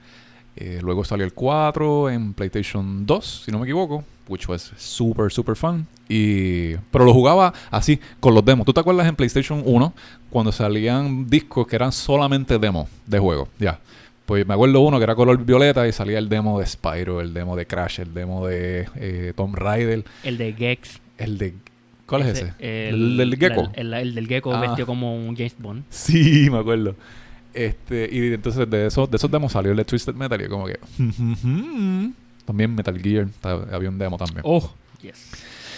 Eh, 0.57 0.81
luego 0.83 1.05
salió 1.05 1.25
el 1.25 1.33
4 1.33 2.11
en 2.11 2.35
PlayStation 2.35 3.07
2, 3.07 3.43
si 3.47 3.51
no 3.53 3.59
me 3.59 3.65
equivoco. 3.65 4.05
Which 4.29 4.49
was 4.49 4.73
super, 4.77 5.31
super 5.33 5.57
fun. 5.57 5.87
Y... 6.09 6.75
Pero 6.93 7.05
lo 7.05 7.13
jugaba 7.13 7.53
así, 7.71 7.99
con 8.21 8.35
los 8.35 8.45
demos. 8.45 8.65
¿Tú 8.67 8.73
te 8.73 8.81
acuerdas 8.81 9.07
en 9.09 9.17
PlayStation 9.17 9.63
1 9.65 9.93
cuando 10.31 10.53
salían 10.53 11.29
discos 11.29 11.67
que 11.67 11.77
eran 11.77 11.91
solamente 11.93 12.59
demos 12.59 12.89
de 13.07 13.19
juego? 13.19 13.49
Ya. 13.59 13.81
Pues 14.27 14.47
me 14.47 14.55
acuerdo 14.55 14.81
uno 14.83 14.99
que 14.99 15.05
era 15.05 15.17
color 15.17 15.45
violeta 15.45 15.89
y 15.89 15.93
salía 15.93 16.19
el 16.19 16.29
demo 16.29 16.61
de 16.61 16.67
Spyro, 16.67 17.21
el 17.21 17.35
demo 17.35 17.57
de 17.57 17.67
Crash, 17.67 18.01
el 18.01 18.15
demo 18.15 18.47
de 18.47 18.87
eh, 18.95 19.33
Tomb 19.35 19.57
Raider, 19.57 20.05
El 20.23 20.39
de 20.39 20.53
Gex. 20.53 21.01
el 21.19 21.39
de... 21.39 21.55
¿Cuál 22.07 22.23
es 22.23 22.39
ese? 22.41 22.53
El, 22.59 23.17
del 23.17 23.37
gecko. 23.37 23.71
El, 23.75 23.93
el 23.95 24.15
del 24.17 24.27
gecko 24.29 24.53
Ah. 24.55 24.61
vestido 24.61 24.85
como 24.87 25.15
un 25.17 25.37
James 25.37 25.55
Bond. 25.59 25.85
Sí, 25.91 26.49
me 26.51 26.59
acuerdo. 26.59 26.95
Este, 27.53 28.09
y 28.11 28.33
entonces 28.33 28.69
de 28.69 28.87
esos, 28.87 29.11
de 29.11 29.17
esos 29.17 29.31
demos 29.31 29.53
salió 29.53 29.73
el 29.73 29.77
de 29.77 29.85
Twisted 29.85 30.15
Metal 30.15 30.41
y 30.41 30.45
yo 30.45 30.51
como 30.51 30.67
que... 30.67 30.79
también 32.45 32.75
Metal 32.75 32.99
Gear, 33.01 33.29
había 33.43 33.89
un 33.89 33.99
demo 33.99 34.17
también. 34.17 34.41
Oh, 34.45 34.73
yes. 35.03 35.31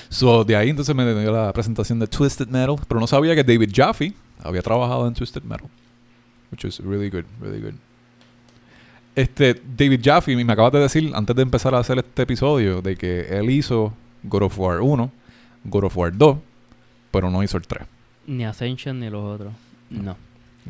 So, 0.08 0.44
de 0.44 0.56
ahí 0.56 0.70
entonces 0.70 0.94
me 0.94 1.04
dio 1.04 1.32
la 1.32 1.52
presentación 1.52 1.98
de 1.98 2.06
Twisted 2.06 2.48
Metal, 2.48 2.76
pero 2.86 3.00
no 3.00 3.06
sabía 3.06 3.34
que 3.34 3.42
David 3.42 3.70
Jaffe 3.74 4.12
había 4.42 4.62
trabajado 4.62 5.06
en 5.06 5.14
Twisted 5.14 5.42
Metal. 5.42 5.68
Which 6.50 6.64
is 6.64 6.80
really 6.80 7.08
good, 7.08 7.24
really 7.40 7.60
good. 7.60 7.74
Este, 9.14 9.54
David 9.54 10.00
Jaffe, 10.02 10.34
me 10.36 10.52
acabas 10.52 10.72
de 10.72 10.80
decir 10.80 11.12
antes 11.14 11.36
de 11.36 11.42
empezar 11.42 11.74
a 11.74 11.78
hacer 11.78 11.98
este 11.98 12.22
episodio, 12.22 12.80
de 12.80 12.96
que 12.96 13.20
él 13.20 13.50
hizo 13.50 13.92
God 14.22 14.42
of 14.42 14.58
War 14.58 14.80
1, 14.80 15.10
God 15.64 15.84
of 15.84 15.96
War 15.96 16.16
2, 16.16 16.38
pero 17.10 17.30
no 17.30 17.42
hizo 17.42 17.56
el 17.56 17.66
3. 17.66 17.82
Ni 18.26 18.44
Ascension 18.44 19.00
ni 19.00 19.10
los 19.10 19.22
otros. 19.22 19.52
No. 19.90 20.16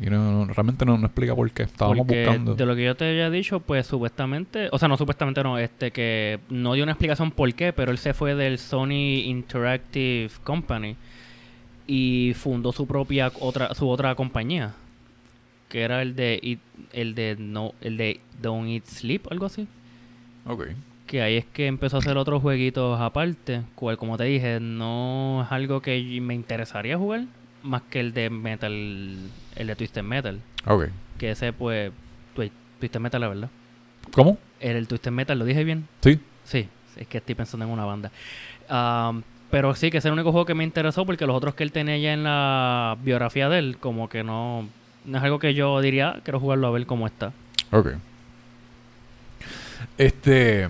Y 0.01 0.09
no, 0.09 0.45
no- 0.45 0.53
realmente 0.53 0.85
no, 0.85 0.97
no 0.97 1.05
explica 1.05 1.35
por 1.35 1.49
qué. 1.51 1.63
Estábamos 1.63 1.99
Porque 1.99 2.25
buscando. 2.25 2.55
de 2.55 2.65
lo 2.65 2.75
que 2.75 2.83
yo 2.83 2.95
te 2.95 3.09
había 3.09 3.29
dicho, 3.29 3.59
pues 3.59 3.85
supuestamente, 3.85 4.69
o 4.71 4.79
sea, 4.79 4.87
no 4.87 4.97
supuestamente 4.97 5.43
no, 5.43 5.57
este 5.59 5.91
que 5.91 6.39
no 6.49 6.73
dio 6.73 6.83
una 6.83 6.93
explicación 6.93 7.29
por 7.31 7.53
qué, 7.53 7.73
pero 7.73 7.91
él 7.91 7.97
se 7.99 8.13
fue 8.13 8.33
del 8.35 8.57
Sony 8.57 9.21
Interactive 9.25 10.31
Company 10.43 10.95
y 11.85 12.33
fundó 12.35 12.71
su 12.71 12.87
propia 12.87 13.31
otra 13.39 13.73
su 13.75 13.87
otra 13.89 14.15
compañía, 14.15 14.73
que 15.69 15.81
era 15.83 16.01
el 16.01 16.15
de 16.15 16.57
el 16.91 17.13
de 17.13 17.35
no 17.37 17.73
el 17.81 17.97
de 17.97 18.19
Don't 18.41 18.69
Eat 18.69 18.85
Sleep, 18.85 19.27
algo 19.31 19.45
así. 19.45 19.67
Ok. 20.47 20.67
Que 21.05 21.21
ahí 21.21 21.35
es 21.35 21.45
que 21.45 21.67
empezó 21.67 21.97
a 21.97 21.99
hacer 21.99 22.17
otros 22.17 22.41
jueguitos 22.41 22.99
aparte, 22.99 23.61
cual 23.75 23.97
como 23.97 24.17
te 24.17 24.23
dije, 24.23 24.59
no 24.59 25.43
es 25.45 25.51
algo 25.51 25.81
que 25.81 26.01
me 26.21 26.33
interesaría 26.33 26.97
jugar 26.97 27.25
más 27.61 27.81
que 27.83 27.99
el 27.99 28.13
de 28.13 28.29
Metal 28.29 29.17
el 29.55 29.67
de 29.67 29.75
Twisted 29.75 30.03
Metal. 30.03 30.39
Ok. 30.65 30.85
Que 31.17 31.31
ese, 31.31 31.53
pues, 31.53 31.91
Twi- 32.35 32.51
Twisted 32.79 32.99
Metal, 32.99 33.21
la 33.21 33.27
verdad. 33.27 33.49
¿Cómo? 34.13 34.37
El, 34.59 34.75
el 34.77 34.87
Twisted 34.87 35.11
Metal, 35.11 35.37
¿lo 35.37 35.45
dije 35.45 35.63
bien? 35.63 35.87
Sí. 36.01 36.19
Sí, 36.43 36.67
es 36.97 37.07
que 37.07 37.19
estoy 37.19 37.35
pensando 37.35 37.65
en 37.65 37.71
una 37.71 37.85
banda. 37.85 38.11
Am, 38.69 39.23
pero 39.51 39.75
sí, 39.75 39.91
que 39.91 39.99
es 39.99 40.05
el 40.05 40.11
único 40.13 40.31
juego 40.31 40.45
que 40.45 40.55
me 40.55 40.63
interesó 40.63 41.05
porque 41.05 41.25
los 41.27 41.35
otros 41.35 41.53
que 41.55 41.63
él 41.63 41.71
tenía 41.71 41.97
ya 41.97 42.13
en 42.13 42.23
la 42.23 42.97
biografía 43.03 43.49
de 43.49 43.59
él, 43.59 43.77
como 43.79 44.09
que 44.09 44.23
no, 44.23 44.67
no 45.05 45.17
es 45.17 45.23
algo 45.23 45.37
que 45.39 45.53
yo 45.53 45.79
diría, 45.81 46.09
"Ah, 46.09 46.19
quiero 46.23 46.39
jugarlo 46.39 46.67
a 46.67 46.71
ver 46.71 46.85
cómo 46.85 47.05
está. 47.07 47.31
Ok. 47.71 47.89
Este. 49.97 50.69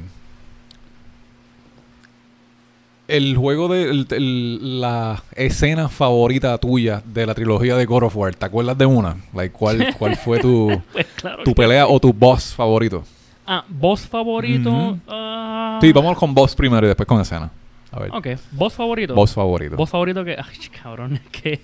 El 3.07 3.35
juego 3.35 3.67
de. 3.67 3.83
el- 3.89 4.07
el- 4.11 4.81
la 4.81 5.21
escena 5.35 5.89
favorita 5.89 6.57
tuya 6.57 7.01
de 7.05 7.25
la 7.25 7.33
trilogía 7.33 7.75
de 7.75 7.85
God 7.85 8.03
of 8.03 8.15
War, 8.15 8.33
¿te 8.33 8.45
acuerdas 8.45 8.77
de 8.77 8.85
una? 8.85 9.17
Like, 9.33 9.53
¿cuál, 9.53 9.93
¿Cuál 9.99 10.15
fue 10.15 10.39
tu, 10.39 10.81
Pues 10.93 11.05
claro. 11.15 11.43
tu 11.43 11.53
pelea 11.53 11.87
o 11.87 11.99
tu 11.99 12.13
boss 12.13 12.53
favorito? 12.55 13.03
Ah, 13.45 13.65
boss 13.67 14.07
favorito. 14.07 14.97
Ah, 15.07 15.79
Sí, 15.81 15.91
vamos 15.91 16.17
con 16.17 16.33
boss 16.33 16.55
primero 16.55 16.85
y 16.85 16.89
después 16.89 17.05
con 17.07 17.19
escena. 17.19 17.51
A 17.91 17.99
ver. 17.99 18.11
Ok, 18.13 18.27
boss 18.51 18.73
favorito. 18.73 19.13
Boss 19.13 19.33
favorito. 19.33 19.75
Boss 19.75 19.89
favorito 19.89 20.23
que. 20.23 20.31
Ay, 20.37 20.67
cabrón, 20.81 21.15
es 21.15 21.41
que. 21.41 21.59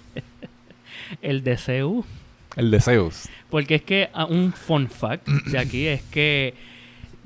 el 1.22 1.44
de 1.44 1.58
Zeus. 1.58 2.06
El 2.58 2.70
de 2.72 2.82
Zeus. 2.82 3.30
Porque 3.50 3.76
es 3.76 3.82
que 3.84 4.10
ah, 4.14 4.26
un 4.26 4.52
fun 4.52 4.90
fact 4.90 5.28
de 5.28 5.58
aquí 5.58 5.88
es 5.88 6.02
que 6.04 6.54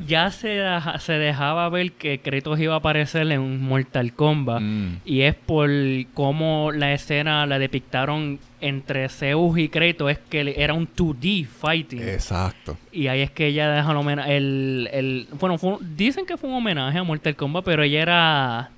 ya 0.06 0.32
se, 0.32 0.62
se 1.00 1.14
dejaba 1.14 1.70
ver 1.70 1.92
que 1.94 2.20
Kratos 2.20 2.60
iba 2.60 2.74
a 2.74 2.78
aparecer 2.78 3.32
en 3.32 3.40
un 3.42 3.62
Mortal 3.62 4.14
Kombat. 4.14 4.62
Mm. 4.62 4.88
Y 5.06 5.22
es 5.22 5.36
por 5.36 5.70
cómo 6.14 6.72
la 6.72 6.94
escena 6.94 7.46
la 7.46 7.60
depictaron 7.60 8.40
entre 8.62 9.08
Zeus 9.10 9.58
y 9.58 9.70
Kratos. 9.70 10.12
Es 10.12 10.20
que 10.30 10.56
era 10.58 10.74
un 10.74 10.88
2D 10.88 11.46
fighting. 11.46 12.02
Exacto. 12.02 12.78
Y 12.92 13.08
ahí 13.08 13.22
es 13.22 13.32
que 13.32 13.48
ella 13.48 13.70
deja 13.72 13.92
el 13.92 13.98
homenaje. 13.98 14.38
El, 14.38 14.90
el- 14.92 15.28
bueno, 15.40 15.58
fue 15.58 15.78
dicen 15.96 16.26
que 16.26 16.38
fue 16.38 16.50
un 16.50 16.56
homenaje 16.56 16.98
a 16.98 17.04
Mortal 17.04 17.36
Kombat, 17.36 17.64
pero 17.64 17.84
ella 17.84 18.02
era 18.02 18.70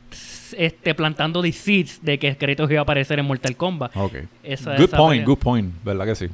este, 0.57 0.93
plantando 0.93 1.41
the 1.41 1.51
seeds 1.51 2.03
de 2.03 2.17
que 2.19 2.35
Kratos 2.37 2.69
iba 2.69 2.79
a 2.79 2.83
aparecer 2.83 3.19
en 3.19 3.25
Mortal 3.25 3.55
Kombat. 3.55 3.95
Ok. 3.95 4.15
Esa- 4.43 4.75
good 4.75 4.83
esa 4.85 4.97
point, 4.97 5.11
pelea. 5.23 5.25
good 5.25 5.37
point. 5.39 5.73
¿Verdad 5.83 6.05
que 6.05 6.15
sí? 6.15 6.27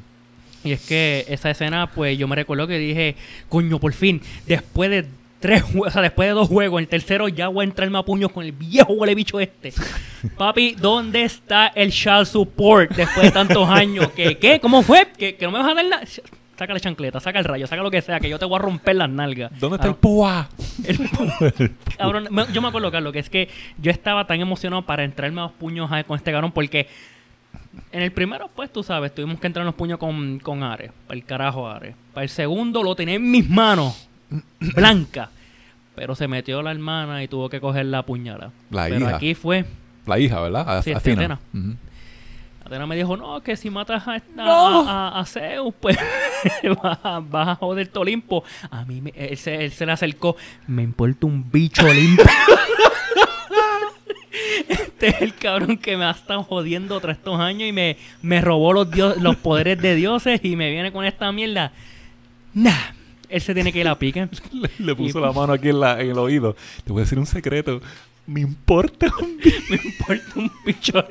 Y 0.64 0.72
es 0.72 0.86
que 0.86 1.24
esa 1.28 1.50
escena, 1.50 1.90
pues 1.90 2.16
yo 2.18 2.28
me 2.28 2.36
recuerdo 2.36 2.66
que 2.66 2.78
dije, 2.78 3.16
coño, 3.48 3.78
por 3.80 3.92
fin, 3.92 4.20
después 4.46 4.90
de 4.90 5.06
tres 5.40 5.62
juegos, 5.62 5.88
o 5.88 5.90
sea, 5.90 6.02
después 6.02 6.28
de 6.28 6.34
dos 6.34 6.48
juegos, 6.48 6.80
el 6.80 6.86
tercero 6.88 7.26
ya 7.28 7.48
voy 7.48 7.64
a 7.64 7.68
entrarme 7.68 7.98
a 7.98 8.02
puños 8.04 8.30
con 8.30 8.44
el 8.44 8.52
viejo 8.52 8.92
huele 8.92 9.14
bicho 9.14 9.40
este. 9.40 9.72
Papi, 10.38 10.76
¿dónde 10.78 11.24
está 11.24 11.66
el 11.68 11.90
child 11.90 12.26
support 12.26 12.92
después 12.94 13.26
de 13.26 13.30
tantos 13.32 13.68
años? 13.68 14.08
¿Qué? 14.14 14.38
¿Qué? 14.38 14.60
¿Cómo 14.60 14.82
fue? 14.82 15.08
¿Que, 15.18 15.34
que 15.34 15.44
no 15.46 15.50
me 15.52 15.58
vas 15.58 15.72
a 15.72 15.74
dar 15.74 15.84
nada? 15.84 16.02
Saca 16.56 16.74
la 16.74 16.78
chancleta, 16.80 17.18
saca 17.18 17.40
el 17.40 17.44
rayo, 17.44 17.66
saca 17.66 17.82
lo 17.82 17.90
que 17.90 18.00
sea, 18.02 18.20
que 18.20 18.28
yo 18.28 18.38
te 18.38 18.44
voy 18.44 18.54
a 18.54 18.58
romper 18.60 18.94
las 18.94 19.08
nalgas. 19.10 19.50
¿Dónde 19.58 19.76
está 19.78 19.88
Ah, 19.88 19.90
el 19.90 19.96
púa? 19.96 20.48
el- 20.84 21.72
Cabrón, 21.98 22.28
yo 22.52 22.62
me 22.62 22.68
acuerdo, 22.68 22.92
Carlos, 22.92 23.12
que 23.12 23.18
es 23.18 23.28
que 23.30 23.48
yo 23.78 23.90
estaba 23.90 24.26
tan 24.28 24.40
emocionado 24.40 24.82
para 24.82 25.02
entrarme 25.02 25.40
a 25.40 25.44
los 25.44 25.52
puños 25.52 25.90
con 26.06 26.16
este 26.16 26.30
cabrón 26.30 26.52
porque 26.52 26.86
en 27.90 28.02
el 28.02 28.12
primero, 28.12 28.48
pues 28.54 28.72
tú 28.72 28.82
sabes, 28.82 29.14
tuvimos 29.14 29.40
que 29.40 29.46
entrar 29.46 29.62
en 29.62 29.66
los 29.66 29.74
puños 29.74 29.98
con, 29.98 30.38
con 30.40 30.62
Ares, 30.62 30.90
para 31.06 31.18
el 31.18 31.24
carajo 31.24 31.68
Ares. 31.68 31.94
Para 32.12 32.24
el 32.24 32.30
segundo 32.30 32.82
lo 32.82 32.94
tenía 32.94 33.14
en 33.14 33.30
mis 33.30 33.48
manos, 33.48 34.08
blanca. 34.60 35.30
Pero 35.94 36.14
se 36.14 36.26
metió 36.26 36.62
la 36.62 36.70
hermana 36.70 37.22
y 37.22 37.28
tuvo 37.28 37.48
que 37.50 37.60
coger 37.60 37.84
la 37.86 38.02
puñalada. 38.02 38.50
La 38.70 38.84
Pero 38.88 39.06
hija. 39.06 39.16
aquí 39.16 39.34
fue. 39.34 39.64
La 40.06 40.18
hija, 40.18 40.40
¿verdad? 40.40 40.78
A- 40.78 40.82
Sí, 40.82 40.92
Athena. 40.92 41.38
Athena. 42.64 42.86
Me 42.86 42.96
dijo, 42.96 43.16
no, 43.18 43.42
que 43.42 43.56
si 43.56 43.68
matas 43.68 44.08
a, 44.08 44.16
esta- 44.16 44.44
No. 44.44 44.88
a, 44.88 45.08
a- 45.08 45.20
a 45.20 45.26
Zeus, 45.26 45.74
pues 45.80 45.98
vas, 46.82 46.98
a- 47.02 47.20
vas 47.20 47.48
a 47.48 47.54
joder 47.56 47.88
tu 47.88 48.00
Olimpo. 48.00 48.42
A 48.70 48.84
mí 48.86 49.02
me- 49.02 49.12
él, 49.14 49.36
se, 49.36 49.64
él 49.66 49.72
se 49.72 49.84
le 49.84 49.92
acercó, 49.92 50.34
me 50.66 50.82
importa 50.82 51.26
un 51.26 51.50
bicho 51.50 51.84
Olimpo. 51.86 52.22
este 54.68 55.08
es 55.08 55.22
el 55.22 55.34
cabrón 55.34 55.76
que 55.78 55.96
me 55.96 56.04
ha 56.04 56.10
estado 56.10 56.42
jodiendo 56.44 57.00
tras 57.00 57.16
estos 57.18 57.38
años 57.40 57.68
y 57.68 57.72
me, 57.72 57.96
me 58.22 58.40
robó 58.40 58.72
los, 58.72 58.90
dios, 58.90 59.16
los 59.18 59.36
poderes 59.36 59.80
de 59.80 59.94
dioses 59.94 60.40
y 60.44 60.56
me 60.56 60.70
viene 60.70 60.92
con 60.92 61.04
esta 61.04 61.30
mierda. 61.32 61.72
Nah, 62.54 62.70
él 63.28 63.40
se 63.40 63.54
tiene 63.54 63.72
que 63.72 63.80
ir 63.80 63.88
a 63.88 63.98
pique. 63.98 64.28
Le, 64.52 64.70
le 64.78 64.94
puso 64.94 65.18
Y- 65.18 65.22
la 65.22 65.32
mano 65.32 65.52
aquí 65.54 65.68
en, 65.70 65.80
la, 65.80 66.00
en 66.00 66.10
el 66.10 66.18
oído. 66.18 66.54
Te 66.84 66.92
voy 66.92 67.00
a 67.00 67.04
decir 67.04 67.18
un 67.18 67.26
secreto. 67.26 67.80
Me 68.26 68.40
importa 68.40 69.06
un 69.20 69.36
Me 69.70 69.76
importa 69.84 70.32
un 70.36 70.50
bicho. 70.64 71.04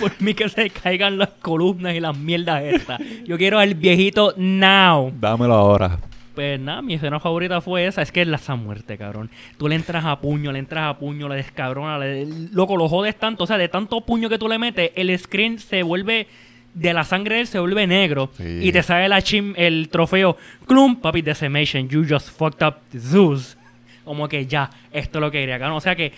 Por 0.00 0.20
mí 0.20 0.34
que 0.34 0.48
se 0.48 0.68
caigan 0.70 1.16
las 1.18 1.30
columnas 1.40 1.94
y 1.94 2.00
las 2.00 2.16
mierdas 2.16 2.62
estas. 2.64 3.00
Yo 3.24 3.38
quiero 3.38 3.58
al 3.58 3.74
viejito 3.74 4.34
now. 4.36 5.12
Dámelo 5.18 5.54
ahora. 5.54 5.98
Pues 6.34 6.58
nada, 6.58 6.80
mi 6.82 6.94
escena 6.94 7.20
favorita 7.20 7.60
fue 7.60 7.86
esa. 7.86 8.02
Es 8.02 8.10
que 8.10 8.22
es 8.22 8.28
la 8.28 8.36
esa 8.36 8.54
muerte, 8.54 8.96
cabrón. 8.96 9.30
Tú 9.58 9.68
le 9.68 9.74
entras 9.74 10.04
a 10.04 10.20
puño, 10.20 10.52
le 10.52 10.58
entras 10.58 10.84
a 10.84 10.98
puño, 10.98 11.28
le 11.28 11.36
descabrona, 11.36 11.98
le, 11.98 12.26
loco, 12.52 12.76
lo 12.76 12.88
jodes 12.88 13.16
tanto. 13.16 13.44
O 13.44 13.46
sea, 13.46 13.58
de 13.58 13.68
tanto 13.68 14.00
puño 14.00 14.28
que 14.28 14.38
tú 14.38 14.48
le 14.48 14.58
metes, 14.58 14.90
el 14.94 15.16
screen 15.18 15.58
se 15.58 15.82
vuelve. 15.82 16.26
De 16.74 16.94
la 16.94 17.04
sangre 17.04 17.34
de 17.34 17.40
él 17.42 17.46
se 17.46 17.58
vuelve 17.58 17.86
negro. 17.86 18.30
Sí. 18.34 18.60
Y 18.62 18.72
te 18.72 18.82
sale 18.82 19.06
la 19.06 19.20
chim, 19.20 19.52
el 19.58 19.90
trofeo. 19.90 20.38
Clum, 20.66 20.96
papi, 20.96 21.20
decimation. 21.20 21.86
You 21.86 22.02
just 22.08 22.30
fucked 22.30 22.66
up 22.66 22.76
Zeus. 22.98 23.58
Como 24.04 24.26
que 24.26 24.46
ya, 24.46 24.70
esto 24.90 25.18
es 25.18 25.20
lo 25.20 25.30
que 25.30 25.40
quería, 25.40 25.58
cabrón. 25.58 25.76
O 25.76 25.80
sea 25.80 25.94
que 25.94 26.12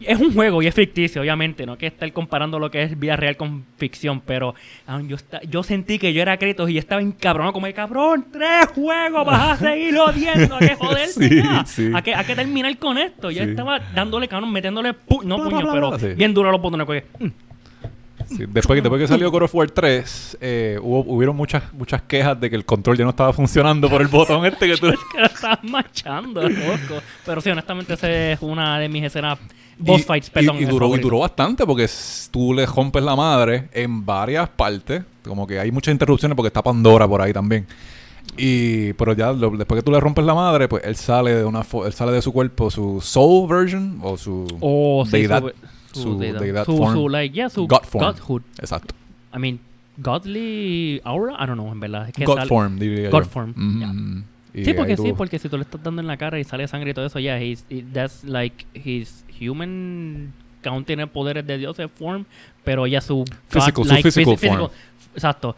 es 0.00 0.18
un 0.18 0.32
juego 0.34 0.62
y 0.62 0.66
es 0.66 0.74
ficticio, 0.74 1.20
obviamente, 1.22 1.66
no 1.66 1.76
que 1.78 1.86
estar 1.86 2.10
comparando 2.12 2.58
lo 2.58 2.70
que 2.70 2.82
es 2.82 2.98
vida 2.98 3.16
real 3.16 3.36
con 3.36 3.64
ficción, 3.76 4.20
pero 4.20 4.54
ah, 4.86 5.00
yo, 5.06 5.16
yo 5.48 5.62
sentí 5.62 5.98
que 5.98 6.12
yo 6.12 6.22
era 6.22 6.36
Kratos 6.38 6.70
y 6.70 6.74
yo 6.74 6.78
estaba 6.78 7.00
encabronado 7.02 7.52
como 7.52 7.66
el 7.66 7.74
cabrón, 7.74 8.26
tres 8.32 8.66
juegos, 8.74 9.26
vas 9.26 9.60
a 9.62 9.70
seguir 9.70 9.96
odiando, 9.98 10.56
a 10.56 10.58
que 10.58 10.74
joderse 10.74 11.28
Sí, 11.28 11.36
ya, 11.42 11.64
sí. 11.66 11.90
a 11.94 12.02
que, 12.02 12.14
a 12.14 12.24
que 12.24 12.34
terminar 12.34 12.76
con 12.78 12.98
esto. 12.98 13.30
Yo 13.30 13.44
Sí. 13.44 13.50
estaba 13.50 13.78
dándole 13.94 14.28
cabrón, 14.28 14.52
metiéndole, 14.52 14.90
pu- 14.94 15.22
no 15.24 15.36
puño, 15.36 15.72
pero 15.72 16.14
bien 16.16 16.32
duro 16.34 16.50
los 16.52 16.60
botones. 16.60 16.86
porque, 16.86 17.04
mm, 17.18 17.28
Sí, 18.36 18.44
después, 18.48 18.76
que- 18.78 18.82
después 18.82 19.00
que 19.00 19.08
salió 19.08 19.30
God 19.30 19.42
of 19.42 19.54
War 19.54 19.70
3, 19.70 20.38
eh, 20.40 20.78
hubo, 20.80 21.00
hubieron 21.00 21.34
muchas, 21.36 21.72
muchas 21.72 22.02
quejas 22.02 22.40
de 22.40 22.48
que 22.48 22.56
el 22.56 22.64
control 22.64 22.96
ya 22.96 23.04
no 23.04 23.10
estaba 23.10 23.32
funcionando 23.32 23.88
por 23.90 24.00
el 24.02 24.08
botón 24.08 24.46
este 24.46 24.66
que 24.68 24.76
tú... 24.76 24.88
es 24.88 24.98
que 25.12 25.18
lo 25.20 25.26
estás 25.26 25.58
machando, 25.64 26.42
loco. 26.48 27.02
Pero 27.26 27.40
sí, 27.40 27.50
honestamente, 27.50 27.94
esa 27.94 28.08
es 28.10 28.38
una 28.40 28.78
de 28.78 28.88
mis 28.88 29.02
escenas, 29.04 29.38
boss 29.78 30.00
Y- 30.00 30.04
fights, 30.04 30.30
perdón. 30.30 30.56
Y, 30.58 30.64
duró, 30.64 30.76
y 30.76 30.88
favorito. 30.88 31.06
duró 31.08 31.18
bastante 31.20 31.66
porque 31.66 31.88
tú 32.30 32.54
le 32.54 32.66
rompes 32.66 33.02
la 33.02 33.16
madre 33.16 33.68
en 33.72 34.06
varias 34.06 34.48
partes. 34.48 35.02
Como 35.26 35.46
que 35.46 35.58
hay 35.58 35.70
muchas 35.72 35.92
interrupciones 35.92 36.36
porque 36.36 36.46
está 36.48 36.62
Pandora 36.62 37.06
por 37.08 37.20
ahí 37.20 37.32
también. 37.32 37.66
Y 38.36 38.92
pero 38.94 39.12
ya 39.14 39.32
lo- 39.32 39.50
después 39.50 39.80
que 39.80 39.84
tú 39.84 39.90
le 39.90 39.98
rompes 39.98 40.24
la 40.24 40.34
madre, 40.34 40.68
pues 40.68 40.84
él 40.84 40.94
sale 40.96 41.34
de 41.34 41.44
una 41.44 41.62
él 41.84 41.92
sale 41.92 42.12
de 42.12 42.22
su 42.22 42.32
cuerpo, 42.32 42.70
su 42.70 43.00
soul 43.00 43.48
version 43.48 43.98
o 44.02 44.16
su 44.16 44.46
O 44.60 45.02
sí, 45.04 45.12
deidad, 45.12 45.42
su, 45.92 46.02
su 46.02 46.18
deidad 46.18 46.64
su, 46.64 46.76
form. 46.76 46.94
su, 46.94 47.08
like, 47.08 47.34
yeah, 47.34 47.48
su 47.48 47.66
God 47.66 47.82
form. 47.84 48.04
godhood. 48.06 48.42
Exacto. 48.58 48.94
I 49.34 49.38
mean, 49.38 49.60
godly 49.98 51.00
aura, 51.04 51.34
I 51.34 51.46
don't 51.46 51.54
know, 51.54 51.70
en 51.72 51.80
verdad. 51.80 52.08
Es 52.08 52.14
que 52.14 52.24
God 52.24 52.36
sale- 52.36 52.48
form, 52.48 52.78
diría 52.78 53.10
God 53.10 53.22
yo. 53.24 53.28
form, 53.28 53.54
Sí, 54.52 54.74
porque 54.74 54.96
sí, 54.96 55.12
porque 55.16 55.38
si 55.38 55.48
tú 55.48 55.56
le 55.56 55.62
estás 55.62 55.80
dando 55.82 56.00
en 56.00 56.08
la 56.08 56.16
cara 56.16 56.38
y 56.40 56.44
sale 56.44 56.66
sangre 56.66 56.90
y 56.90 56.94
todo 56.94 57.06
eso, 57.06 57.20
ya, 57.20 57.40
he's, 57.40 57.64
he- 57.70 57.84
that's 57.92 58.24
like 58.24 58.66
his 58.74 59.24
human 59.40 60.32
que 60.62 60.68
aún 60.68 60.84
tiene 60.84 61.06
poderes 61.06 61.46
de 61.46 61.56
Dios 61.56 61.78
en 61.78 61.88
form, 61.88 62.24
pero 62.64 62.86
ya 62.86 63.00
su 63.00 63.24
Physical, 63.48 63.84
su 63.84 63.94
physical 64.02 64.34
phys- 64.36 64.48
form. 64.58 64.70
exacto, 65.14 65.54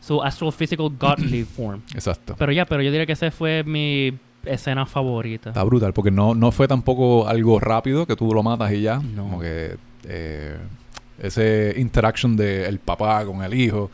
su 0.00 0.22
astrophysical 0.22 0.90
godly 0.90 1.44
form. 1.44 1.80
Exacto. 1.94 2.36
Pero 2.38 2.52
ya, 2.52 2.66
pero 2.66 2.82
yo 2.82 2.90
diría 2.90 3.06
que 3.06 3.12
esa 3.14 3.30
fue 3.30 3.64
mi 3.64 4.12
escena 4.46 4.86
favorita. 4.86 5.50
Está 5.50 5.62
brutal, 5.64 5.92
porque 5.92 6.10
no, 6.10 6.34
no 6.34 6.50
fue 6.52 6.66
tampoco 6.68 7.26
algo 7.28 7.60
rápido 7.60 8.06
que 8.06 8.16
tú 8.16 8.32
lo 8.32 8.42
matas 8.42 8.72
y 8.72 8.82
ya. 8.82 8.98
No. 8.98 9.22
Como 9.24 9.40
que 9.40 9.76
eh, 10.08 10.56
ese 11.20 11.74
interaction 11.76 12.36
de 12.36 12.66
el 12.66 12.78
papá 12.78 13.24
con 13.24 13.42
el 13.42 13.54
hijo. 13.54 13.90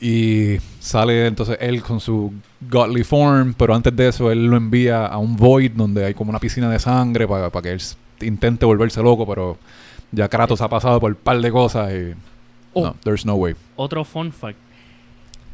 Y 0.00 0.56
sale 0.80 1.26
entonces 1.26 1.56
él 1.60 1.82
con 1.82 2.00
su 2.00 2.32
godly 2.68 3.04
form, 3.04 3.54
pero 3.54 3.74
antes 3.74 3.94
de 3.96 4.08
eso 4.08 4.30
él 4.30 4.46
lo 4.46 4.56
envía 4.56 5.06
a 5.06 5.18
un 5.18 5.36
void 5.36 5.70
donde 5.72 6.04
hay 6.04 6.14
como 6.14 6.30
una 6.30 6.40
piscina 6.40 6.68
de 6.68 6.78
sangre 6.78 7.26
para 7.26 7.50
que 7.62 7.70
él 7.72 7.80
intente 8.20 8.66
volverse 8.66 9.02
loco, 9.02 9.26
pero 9.26 9.56
ya 10.12 10.28
Kratos 10.28 10.60
ha 10.60 10.68
pasado 10.68 11.00
por 11.00 11.12
un 11.12 11.16
par 11.16 11.40
de 11.40 11.50
cosas 11.50 11.92
y... 11.92 12.12
Oh. 12.74 12.86
No, 12.86 12.96
there's 13.04 13.24
no 13.24 13.34
way. 13.36 13.54
Otro 13.76 14.04
fun 14.04 14.32
fact. 14.32 14.58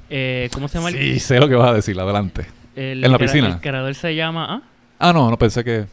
Eh, 0.09 0.48
¿Cómo 0.52 0.66
se 0.68 0.78
llama? 0.78 0.88
el- 0.88 0.96
Sí, 0.98 1.20
sé 1.20 1.38
lo 1.38 1.48
que 1.48 1.54
vas 1.54 1.70
a 1.70 1.74
decir, 1.74 1.98
adelante. 2.00 2.46
El, 2.80 3.04
en 3.04 3.12
la 3.12 3.18
piscina. 3.18 3.48
El 3.48 3.60
creador 3.60 3.94
se 3.94 4.14
llama... 4.14 4.46
¿ah? 4.48 4.62
Ah, 4.98 5.12
no, 5.12 5.30
no 5.30 5.38
pensé 5.38 5.64
que... 5.64 5.86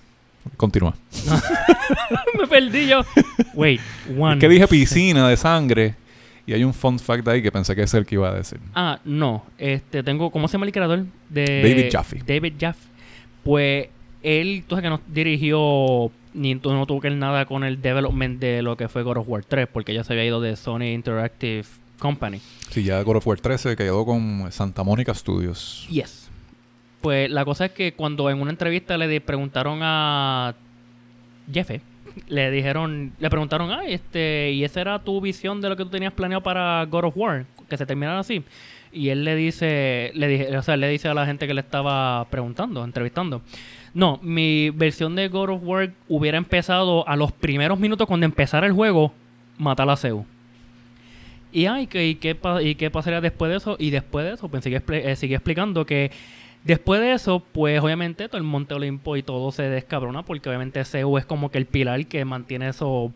Continúa. 0.56 0.96
Me 2.40 2.48
perdí 2.48 2.88
yo. 2.88 3.02
Wait, 3.54 3.82
one. 4.18 4.36
Es 4.36 4.40
que 4.40 4.48
dije 4.48 4.66
piscina 4.68 5.28
de 5.28 5.36
sangre 5.36 5.96
y 6.46 6.54
hay 6.54 6.64
un 6.64 6.74
fun 6.74 6.98
fact 6.98 7.28
ahí 7.28 7.42
que 7.42 7.52
pensé 7.52 7.76
que 7.76 7.82
es 7.82 7.94
el 7.94 8.06
que 8.06 8.16
iba 8.16 8.30
a 8.30 8.34
decir. 8.34 8.60
Ah, 8.74 9.00
no. 9.04 9.44
Este, 9.58 10.04
tengo, 10.04 10.32
¿cómo 10.32 10.48
se 10.48 10.54
llama 10.54 10.66
el 10.66 10.72
creador? 10.72 11.06
De 11.30 11.62
David 11.62 11.90
Jaffe. 11.92 12.24
David 12.26 12.54
Jaffe. 12.58 12.88
Pues 13.44 13.88
él, 14.24 14.64
tú 14.66 14.76
sabes 14.76 14.84
que 14.84 14.90
no 14.90 15.02
dirigió 15.08 16.12
ni 16.34 16.56
no 16.56 16.86
tuvo 16.86 17.02
que 17.02 17.10
ver 17.10 17.18
nada 17.18 17.46
con 17.46 17.64
el 17.64 17.82
development 17.82 18.40
de 18.40 18.62
lo 18.62 18.78
que 18.78 18.88
fue 18.88 19.04
God 19.04 19.18
of 19.18 19.28
War 19.28 19.44
3, 19.44 19.68
porque 19.72 19.94
ya 19.94 20.04
se 20.04 20.14
había 20.14 20.26
ido 20.26 20.40
de 20.40 20.56
Sony 20.56 20.94
Interactive 20.94 21.66
Company. 22.00 22.40
Sí, 22.70 22.84
ya 22.84 23.02
God 23.02 23.18
of 23.18 23.28
War 23.28 23.40
13 23.40 23.76
quedó 23.76 24.06
con 24.06 24.50
Santa 24.52 24.84
Mónica 24.84 25.14
Studios. 25.14 25.88
Yes. 25.90 26.27
Pues 27.02 27.30
la 27.30 27.46
cosa 27.46 27.66
es 27.66 27.72
que 27.72 27.94
cuando 27.94 28.30
en 28.30 28.42
una 28.42 28.52
entrevista 28.52 28.98
le 28.98 29.22
preguntaron 29.22 29.80
a 29.82 30.56
Jefe, 31.52 31.82
le 32.28 32.52
dijeron, 32.52 33.14
le 33.20 33.30
preguntaron, 33.30 33.72
ay, 33.72 33.94
este, 33.94 34.52
y 34.52 34.64
esa 34.64 34.82
era 34.82 35.00
tu 35.00 35.22
visión 35.22 35.62
de 35.62 35.70
lo 35.70 35.78
que 35.78 35.84
tú 35.84 35.90
tenías 35.90 36.14
planeado 36.14 36.42
para 36.42 36.86
God 36.86 37.06
of 37.06 37.18
War, 37.18 37.46
que 37.70 37.78
se 37.78 37.86
terminara 37.86 38.20
así. 38.20 38.44
Y 38.92 39.10
él 39.10 39.24
le 39.24 39.36
dice, 39.36 40.12
le 40.16 40.28
dije, 40.28 40.58
o 40.58 40.62
sea, 40.62 40.78
le 40.78 40.88
dice 40.90 41.08
a 41.08 41.14
la 41.14 41.26
gente 41.26 41.46
que 41.46 41.54
le 41.54 41.62
estaba 41.62 42.26
preguntando, 42.30 42.84
entrevistando. 42.84 43.42
No, 43.94 44.20
mi 44.22 44.70
versión 44.72 45.16
de 45.16 45.28
God 45.28 45.50
of 45.50 45.62
War 45.64 45.92
hubiera 46.08 46.38
empezado 46.38 47.08
a 47.08 47.16
los 47.16 47.32
primeros 47.32 47.80
minutos 47.80 48.08
cuando 48.08 48.26
empezara 48.26 48.66
el 48.66 48.74
juego, 48.74 49.14
matar 49.58 49.90
a 49.90 49.98
Zeus. 49.98 50.26
Y, 51.52 51.66
ay, 51.66 51.88
¿qué, 51.88 52.08
y, 52.08 52.16
qué, 52.16 52.38
¿y 52.62 52.76
qué 52.76 52.92
pasaría 52.92 53.22
después 53.22 53.50
de 53.50 53.58
eso? 53.58 53.76
Y 53.80 53.90
después 53.90 54.26
de 54.26 54.34
eso, 54.34 54.50
pues 54.50 54.64
sigue, 54.64 54.82
eh, 54.90 55.16
sigue 55.16 55.36
explicando 55.36 55.86
que 55.86 56.12
después 56.68 57.02
de 57.02 57.14
eso, 57.14 57.42
pues 57.52 57.82
obviamente 57.82 58.28
todo 58.28 58.38
el 58.38 58.44
Monte 58.44 58.74
Olimpo 58.76 59.16
y 59.18 59.24
todo 59.24 59.52
se 59.52 59.64
descabrona 59.64 60.24
porque 60.24 60.50
obviamente 60.50 60.84
Zeus 60.86 61.20
es 61.22 61.26
como 61.26 61.50
que 61.50 61.58
el 61.58 61.66
pilar 61.66 62.06
que 62.06 62.24
mantiene 62.26 62.70
eso 62.70 63.12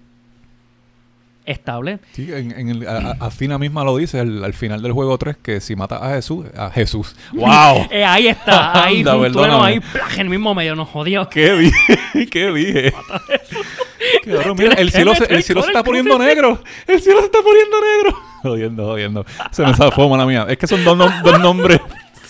estable. 1.46 2.00
Sí, 2.14 2.32
en, 2.32 2.52
en 2.52 2.70
el, 2.70 2.88
a, 2.88 2.98
a- 3.20 3.26
Athena 3.26 3.58
misma 3.58 3.84
lo 3.84 3.98
dice 3.98 4.20
al, 4.20 4.44
al 4.44 4.54
final 4.54 4.82
del 4.82 4.92
juego 4.92 5.18
3 5.18 5.38
que 5.38 5.60
si 5.60 5.76
mata 5.76 5.98
a 5.98 6.14
Jesús, 6.16 6.46
a 6.56 6.70
Jesús. 6.70 7.16
¡Wow! 7.34 7.88
Eh, 7.92 8.06
ahí 8.06 8.28
está, 8.28 8.84
ahí 8.86 9.00
Anda, 9.00 9.20
perdóname. 9.20 9.66
ahí, 9.66 9.80
¡plaj! 9.80 10.14
en 10.16 10.22
el 10.22 10.30
mismo 10.30 10.54
medio, 10.56 10.76
nos 10.76 10.88
jodió. 10.90 11.28
¡Qué 11.30 11.52
dije! 11.54 12.30
¡Qué 12.30 12.52
dije! 12.52 12.94
Cabrón, 14.26 14.56
mira, 14.58 14.74
el 14.76 14.92
cielo, 14.92 15.16
se, 15.16 15.26
el 15.34 15.44
cielo 15.44 15.62
se 15.62 15.68
está 15.70 15.80
el 15.80 15.86
poniendo 15.86 16.18
negro. 16.20 16.62
El 16.88 17.02
cielo 17.02 17.20
se 17.20 17.26
está 17.26 17.40
poniendo 17.44 17.78
negro. 17.82 18.20
Jodiendo, 18.44 18.86
jodiendo. 18.86 19.26
Se 19.52 19.64
me 19.64 19.74
zafó, 19.74 20.10
mala 20.10 20.26
mía. 20.26 20.46
Es 20.50 20.58
que 20.58 20.68
son 20.68 20.84
dos, 20.84 20.98
nom- 20.98 21.22
dos 21.22 21.40
nombres 21.40 21.80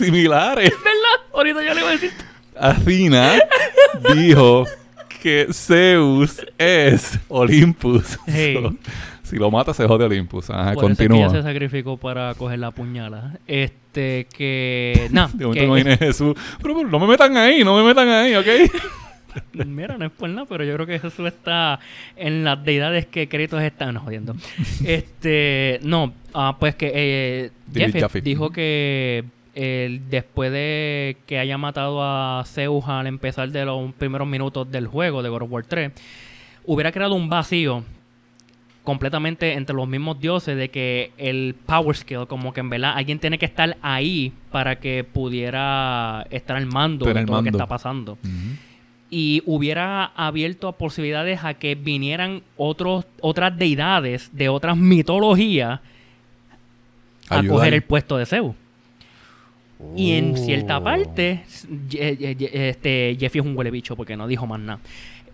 similares. 0.06 0.70
¿Verdad? 0.70 1.34
Ahorita 1.34 1.64
yo 1.64 1.74
le 1.74 1.80
iba 1.82 1.90
a 1.90 1.94
decir. 1.94 2.12
Athena 2.60 3.34
dijo 4.16 4.66
que 5.22 5.48
Zeus 5.52 6.46
es 6.58 7.20
Olympus. 7.28 8.18
Hey. 8.28 8.58
So, 8.62 8.74
si 9.24 9.38
lo 9.38 9.50
mata, 9.50 9.74
se 9.74 9.88
jode 9.88 10.04
Olympus. 10.06 10.50
Ajá, 10.50 10.74
Por 10.74 10.84
eso 10.84 10.92
es 10.92 10.98
que 10.98 11.06
continúa. 11.08 11.28
ella 11.28 11.42
se 11.42 11.44
sacrificó 11.44 11.98
para 11.98 12.34
coger 12.36 12.60
la 12.60 12.72
puñala. 12.72 13.38
Este, 13.48 14.28
que. 14.36 15.08
Nah, 15.12 15.28
momento 15.28 15.54
que- 15.54 15.64
imaginé 15.64 15.98
Jesús. 15.98 16.36
Pero, 16.62 16.76
pero 16.76 16.90
no 16.90 17.00
me 17.00 17.08
metan 17.08 17.38
ahí, 17.38 17.64
no 17.64 17.76
me 17.78 17.84
metan 17.84 18.10
ahí, 18.10 18.36
¿ok? 18.36 18.48
Mira, 19.66 19.98
no 19.98 20.06
es 20.06 20.12
por 20.12 20.28
nada, 20.28 20.46
pero 20.50 20.66
yo 20.66 20.74
creo 20.74 20.86
que 20.86 21.00
Jesús 21.00 21.26
está 21.26 21.80
en 22.18 22.44
las 22.44 22.62
deidades 22.66 23.06
que 23.06 23.30
Kratos 23.30 23.62
están 23.62 23.94
no, 23.94 24.02
jodiendo. 24.02 24.36
este, 24.84 25.80
no, 25.84 26.14
ah, 26.34 26.58
pues 26.60 26.76
que 26.76 26.92
eh, 26.94 27.52
Jeff 27.74 28.14
dijo 28.16 28.50
que 28.50 29.24
después 29.54 30.52
de 30.52 31.18
que 31.26 31.40
haya 31.40 31.58
matado 31.58 32.02
a 32.02 32.44
Zeus 32.46 32.86
al 32.88 33.08
empezar 33.08 33.50
de 33.50 33.66
los 33.66 33.94
primeros 33.94 34.28
minutos 34.28 34.72
del 34.72 34.88
juego 34.88 35.22
de 35.24 35.30
God 35.30 35.44
of 35.44 35.52
War 35.52 35.66
3, 35.66 35.92
hubiera 36.66 36.92
creado 36.92 37.16
un 37.16 37.30
vacío 37.30 37.84
completamente 38.84 39.54
entre 39.54 39.76
los 39.76 39.88
mismos 39.88 40.20
dioses 40.20 40.58
de 40.58 40.70
que 40.70 41.12
el 41.18 41.56
power 41.66 41.96
skill, 41.96 42.28
como 42.28 42.52
que 42.54 42.62
en 42.62 42.70
verdad 42.70 42.94
alguien 42.96 43.20
tiene 43.20 43.38
que 43.38 43.46
estar 43.46 43.78
ahí 43.82 44.34
para 44.52 44.80
que 44.80 45.04
pudiera 45.04 46.26
estar 46.32 46.58
al 46.58 46.66
mando 46.66 47.06
de 47.06 47.26
todo 47.26 47.38
lo 47.38 47.44
que 47.44 47.50
está 47.50 47.68
pasando 47.68 48.18
y 49.14 49.44
hubiera 49.46 50.06
abierto 50.16 50.70
a 50.70 50.78
posibilidades 50.78 51.44
a 51.44 51.54
que 51.56 51.76
vinieran 51.76 52.44
otros, 52.56 53.06
otras 53.20 53.56
deidades 53.58 54.30
de 54.32 54.48
otras 54.48 54.78
mitologías 54.78 55.82
a 57.30 57.40
Ayudar. 57.40 57.56
coger 57.56 57.74
el 57.74 57.82
puesto 57.82 58.18
de 58.18 58.26
Zeus. 58.26 58.56
Y 59.96 60.14
en 60.14 60.38
cierta 60.38 60.78
Oh. 60.78 60.84
parte, 60.84 61.44
Ye- 61.90 62.36
Ye- 62.36 62.70
este, 62.70 63.18
Jeffy 63.20 63.40
es 63.40 63.46
un 63.46 63.58
huele 63.58 63.72
bicho 63.72 63.96
porque 63.96 64.16
no 64.16 64.28
dijo 64.28 64.48
más 64.48 64.60
nada. 64.60 64.80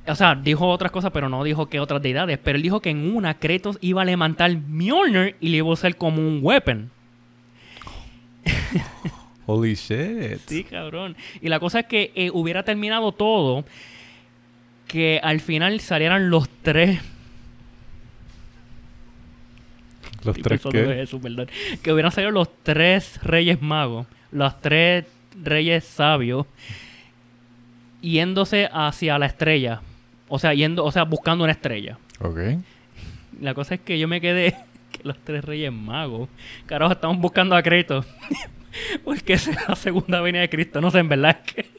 O 0.07 0.15
sea, 0.15 0.35
dijo 0.35 0.67
otras 0.67 0.91
cosas, 0.91 1.11
pero 1.11 1.27
no 1.29 1.43
dijo 1.43 1.67
que 1.67 1.79
otras 1.79 2.01
deidades. 2.01 2.37
Pero 2.41 2.55
él 2.55 2.61
dijo 2.63 2.79
que 2.81 2.89
en 2.89 3.15
una 3.15 3.33
Kratos 3.35 3.77
iba 3.81 4.01
a 4.01 4.05
levantar 4.05 4.55
Mjolnir 4.55 5.35
y 5.41 5.49
le 5.49 5.57
iba 5.57 5.67
a 5.67 5.71
usar 5.73 5.95
como 5.97 6.19
un 6.25 6.39
weapon. 6.41 6.89
Holy 9.45 9.75
shit. 9.75 10.39
Sí, 10.45 10.63
cabrón. 10.63 11.15
Y 11.41 11.49
la 11.49 11.59
cosa 11.59 11.81
es 11.81 11.85
que 11.87 12.11
eh, 12.15 12.31
hubiera 12.33 12.63
terminado 12.63 13.11
todo, 13.11 13.65
que 14.87 15.19
al 15.21 15.39
final 15.41 15.79
salieran 15.81 16.29
los 16.29 16.49
tres. 16.63 16.99
Los 20.23 20.37
tres 20.37 20.61
eso, 20.65 21.19
perdón. 21.21 21.47
Que 21.83 21.93
hubieran 21.93 22.11
salido 22.11 22.31
los 22.31 22.49
tres 22.63 23.19
reyes 23.23 23.61
magos, 23.61 24.07
los 24.31 24.59
tres 24.61 25.05
reyes 25.41 25.83
sabios, 25.83 26.45
yéndose 28.01 28.69
hacia 28.71 29.17
la 29.19 29.25
estrella. 29.25 29.81
O 30.27 30.39
sea, 30.39 30.53
yendo, 30.53 30.83
o 30.83 30.91
sea, 30.91 31.03
buscando 31.03 31.43
una 31.43 31.53
estrella. 31.53 31.97
Ok. 32.19 32.39
La 33.39 33.53
cosa 33.53 33.75
es 33.75 33.81
que 33.81 33.99
yo 33.99 34.07
me 34.07 34.19
quedé 34.21 34.55
que 34.91 35.03
los 35.03 35.17
tres 35.19 35.43
reyes 35.43 35.71
magos, 35.71 36.29
carajo, 36.65 36.93
estamos 36.93 37.19
buscando 37.19 37.55
a 37.55 37.63
Cristo. 37.63 38.05
Porque 39.03 39.33
es 39.33 39.49
la 39.67 39.75
segunda 39.75 40.21
venida 40.21 40.41
de 40.41 40.49
Cristo. 40.49 40.81
No 40.81 40.91
sé, 40.91 40.99
en 40.99 41.09
verdad 41.09 41.37
es 41.39 41.53
que. 41.53 41.76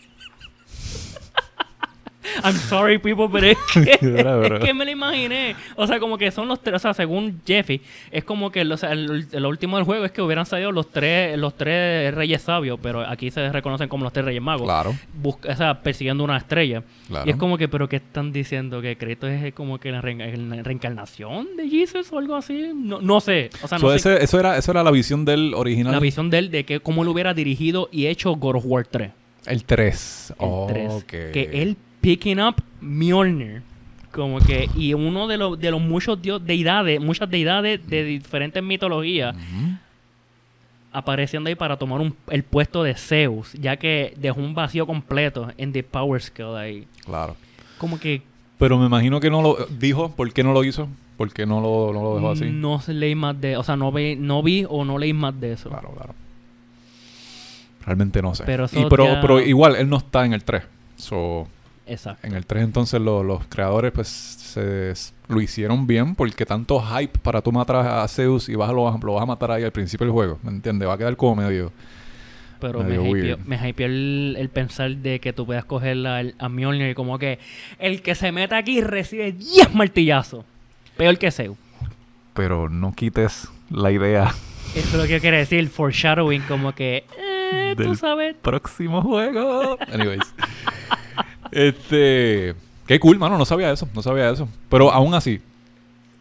I'm 2.45 2.55
sorry, 2.57 2.99
people, 2.99 3.27
pero 3.33 3.47
es 3.49 3.59
que, 3.73 3.93
es 3.93 4.61
que 4.65 4.75
me 4.75 4.85
lo 4.85 4.91
imaginé. 4.91 5.57
O 5.77 5.87
sea, 5.87 5.99
como 6.01 6.17
que 6.19 6.31
son 6.31 6.49
los 6.49 6.63
tres. 6.63 6.77
O 6.77 6.79
sea, 6.79 6.95
según 6.95 7.41
Jeffy, 7.47 7.81
es 8.11 8.25
como 8.25 8.51
que 8.51 8.63
o 8.63 8.77
sea, 8.77 8.93
el, 8.93 9.27
el 9.33 9.47
último 9.47 9.77
del 9.77 9.85
juego 9.85 10.05
es 10.05 10.13
que 10.13 10.23
hubieran 10.23 10.47
salido 10.47 10.73
los 10.73 10.89
tres, 10.91 11.39
los 11.39 11.57
tres 11.57 12.15
reyes 12.15 12.43
sabios, 12.43 12.79
pero 12.83 13.01
aquí 13.09 13.31
se 13.31 13.51
reconocen 13.51 13.89
como 13.89 14.05
los 14.05 14.13
tres 14.13 14.25
reyes 14.27 14.43
magos. 14.43 14.65
Claro. 14.67 14.95
Busca- 15.23 15.53
o 15.53 15.57
sea, 15.57 15.83
persiguiendo 15.83 16.25
una 16.25 16.37
estrella. 16.37 16.83
Claro. 17.09 17.27
Y 17.27 17.31
es 17.31 17.37
como 17.37 17.57
que, 17.59 17.69
pero 17.69 17.89
¿qué 17.89 17.97
están 17.97 18.33
diciendo? 18.33 18.81
¿Que 18.83 18.97
Cristo 18.97 19.27
es 19.27 19.53
como 19.55 19.79
que 19.79 19.91
la, 19.91 20.01
reenca- 20.03 20.27
la 20.37 20.63
reencarnación 20.63 21.57
de 21.57 21.69
Jesus 21.69 22.13
o 22.13 22.19
algo 22.19 22.35
así? 22.37 22.71
No, 22.75 23.01
no 23.01 23.21
sé. 23.21 23.51
O 23.63 23.69
sea, 23.69 23.79
no 23.79 23.83
So, 23.89 23.91
sé 23.91 23.97
ese- 24.15 24.25
eso, 24.25 24.39
era, 24.41 24.57
eso 24.59 24.71
era 24.71 24.83
la 24.83 24.91
visión 24.91 25.25
del 25.25 25.55
original. 25.55 25.93
la 25.93 26.01
visión 26.01 26.31
de 26.31 26.39
él 26.39 26.51
de 26.51 26.65
que 26.65 26.81
cómo 26.81 27.03
él 27.03 27.09
hubiera 27.09 27.35
dirigido 27.35 27.89
y 27.93 28.07
hecho 28.07 28.33
God 28.37 28.57
of 28.57 28.65
War 28.67 28.87
3. 28.87 29.11
El 29.47 29.65
3. 29.65 30.31
El 30.31 30.37
Oh, 30.41 30.67
3. 30.69 30.93
ok. 30.93 31.05
Que 31.07 31.51
él 31.55 31.77
picking 32.01 32.41
up 32.41 32.57
Mjolnir. 32.81 33.63
Como 34.13 34.39
que, 34.41 34.69
y 34.75 34.95
uno 34.95 35.27
de 35.29 35.37
los, 35.37 35.59
de 35.61 35.71
los 35.71 35.81
muchos 35.81 36.21
dios, 36.21 36.45
deidades, 36.45 37.01
muchas 37.01 37.29
deidades 37.31 37.87
de 37.89 38.05
diferentes 38.05 38.63
mitologías 38.63 39.37
apareciendo 40.93 41.49
ahí 41.49 41.55
para 41.55 41.77
tomar 41.77 42.01
un- 42.01 42.15
el 42.31 42.43
puesto 42.43 42.83
de 42.83 42.95
Zeus, 42.95 43.53
ya 43.53 43.77
que 43.77 44.15
dejó 44.17 44.41
un 44.41 44.55
vacío 44.55 44.87
completo 44.87 45.49
en 45.59 45.73
The 45.73 45.83
Power 45.83 46.21
Skill 46.23 46.57
ahí. 46.57 46.87
Claro. 47.05 47.37
Como 47.77 47.99
que 48.01 48.23
Pero 48.59 48.77
me 48.79 48.87
imagino 48.87 49.21
que 49.21 49.31
no 49.31 49.41
lo 49.43 49.57
dijo. 49.79 50.11
¿Por 50.11 50.33
qué 50.33 50.43
no 50.43 50.53
lo 50.53 50.65
hizo? 50.65 50.89
¿Por 51.17 51.33
qué 51.33 51.47
no 51.47 51.61
lo, 51.61 51.93
no 51.93 52.03
lo 52.03 52.15
dejó 52.17 52.31
así? 52.33 52.47
No 52.51 52.81
leí 52.89 53.15
más 53.15 53.41
de, 53.41 53.57
o 53.57 53.63
sea, 53.63 53.77
no 53.77 53.93
vi, 53.93 54.17
no 54.17 54.43
vi 54.43 54.65
o 54.69 54.85
no 54.85 54.99
leí 54.99 55.13
más 55.13 55.39
de 55.39 55.53
eso. 55.53 55.69
Claro, 55.69 55.91
claro. 55.97 56.15
Realmente 57.85 58.21
no 58.23 58.35
sé. 58.35 58.45
Pero 58.45 58.67
Y 58.73 58.85
pero, 58.91 59.05
ya- 59.05 59.21
pero 59.21 59.41
igual, 59.41 59.77
él 59.77 59.89
no 59.89 59.99
está 59.99 60.25
en 60.25 60.33
el 60.33 60.43
3. 60.43 60.65
So, 60.97 61.47
Exacto. 61.89 62.27
en 62.27 62.35
el 62.35 62.45
3 62.47 62.65
entonces 62.65 63.01
lo- 63.01 63.23
los 63.23 63.47
creadores 63.47 63.93
pues 63.93 64.09
se, 64.09 64.93
lo 65.29 65.41
hicieron 65.41 65.87
bien 65.87 66.15
porque 66.15 66.45
tanto 66.47 66.81
hype 66.81 67.19
para 67.21 67.41
tú 67.43 67.51
matar 67.53 67.77
a 67.77 68.07
Zeus 68.09 68.49
y 68.49 68.55
vas 68.55 68.69
a 68.71 68.73
lo, 68.73 68.91
lo 69.03 69.13
vas 69.15 69.23
a 69.23 69.27
matar 69.27 69.51
ahí 69.53 69.63
al 69.65 69.73
principio 69.73 70.07
del 70.07 70.13
juego. 70.13 70.39
¿Me 70.43 70.51
entiendes? 70.51 70.89
Va 70.89 70.95
a 70.95 70.99
quedar 70.99 71.17
como 71.17 71.37
medio... 71.37 71.73
Pero 72.61 72.83
me 72.83 72.97
hypeó, 72.97 73.39
me 73.45 73.69
hypeó 73.69 73.87
el, 73.87 74.35
el 74.37 74.49
pensar 74.49 74.91
de 74.97 75.21
que 75.21 75.33
tú 75.33 75.47
puedas 75.47 75.65
coger 75.65 75.97
la- 75.97 76.21
el- 76.21 76.35
a 76.41 76.49
Mjolnir 76.49 76.95
como 76.97 77.17
que 77.19 77.39
el 77.79 78.03
que 78.03 78.15
se 78.17 78.33
meta 78.33 78.57
aquí 78.57 78.81
recibe 78.81 79.31
10 79.31 79.75
martillazos. 79.75 80.45
Peor 80.97 81.17
que 81.19 81.31
Zeus. 81.31 81.57
Pero 82.35 82.69
no 82.69 82.93
quites 82.95 83.49
la 83.71 83.93
idea 83.93 84.35
Eso 84.75 84.89
es 84.89 84.95
lo 84.95 85.07
que 85.07 85.21
quiere 85.21 85.39
decir, 85.39 85.69
foreshadowing, 85.69 86.43
como 86.43 86.75
que, 86.75 87.05
eh, 87.17 87.75
tú 87.77 87.95
sabes. 87.95 88.35
próximo 88.43 89.03
juego. 89.03 89.79
Anyways. 89.93 90.23
Este. 91.67 92.55
Qué 92.87 92.99
cool, 93.01 93.19
mano. 93.19 93.37
No 93.37 93.45
sabía 93.45 93.71
eso. 93.71 93.89
No 93.95 94.03
sabía 94.03 94.31
eso. 94.31 94.49
Pero 94.69 94.93
aún 94.93 95.15
así, 95.15 95.41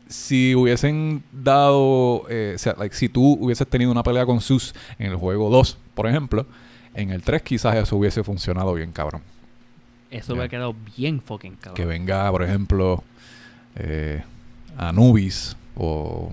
si 0.08 0.56
hubiesen 0.56 1.24
dado. 1.32 2.26
eh, 2.30 2.54
o 2.56 2.58
sea, 2.58 2.76
like, 2.78 2.96
si 2.96 3.10
tú 3.10 3.38
hubieses 3.40 3.68
tenido 3.68 3.92
una 3.92 4.04
pelea 4.04 4.26
con 4.26 4.42
Zeus 4.42 4.74
en 5.00 5.12
el 5.12 5.16
juego 5.16 5.50
2, 5.50 5.78
por 5.94 6.08
ejemplo, 6.08 6.46
en 6.94 7.12
el 7.12 7.22
3 7.22 7.42
quizás 7.42 7.76
eso 7.76 7.96
hubiese 7.96 8.24
funcionado 8.24 8.74
bien, 8.74 8.92
cabrón. 8.92 9.22
Eso 10.10 10.42
ha 10.42 10.48
quedado 10.48 10.76
bien 10.96 11.22
fucking 11.22 11.56
cabrón. 11.56 11.76
Que 11.76 11.86
venga, 11.86 12.32
por 12.32 12.44
ejemplo, 12.44 13.04
eh, 13.76 14.24
Anubis 14.78 15.56
o, 15.76 16.32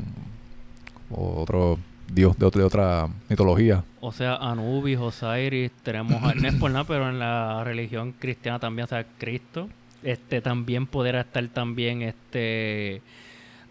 o 1.11 1.42
otro 1.42 1.78
dios 2.14 2.38
de, 2.38 2.46
otra- 2.46 2.60
de 2.60 2.66
otra 2.66 3.08
mitología. 3.28 3.82
O 4.00 4.12
sea, 4.12 4.36
Anubis, 4.36 4.98
Osiris, 4.98 5.70
tenemos, 5.82 6.22
a- 6.22 6.34
no 6.34 6.48
es 6.48 6.54
por 6.54 6.70
nada, 6.70 6.84
pero 6.84 7.08
en 7.08 7.18
la 7.18 7.62
religión 7.64 8.12
cristiana 8.18 8.58
también, 8.58 8.84
o 8.84 8.88
sea, 8.88 9.04
Cristo, 9.18 9.68
este 10.02 10.40
también 10.40 10.86
podrá 10.86 11.22
estar 11.22 11.46
también 11.48 12.02
este 12.02 13.02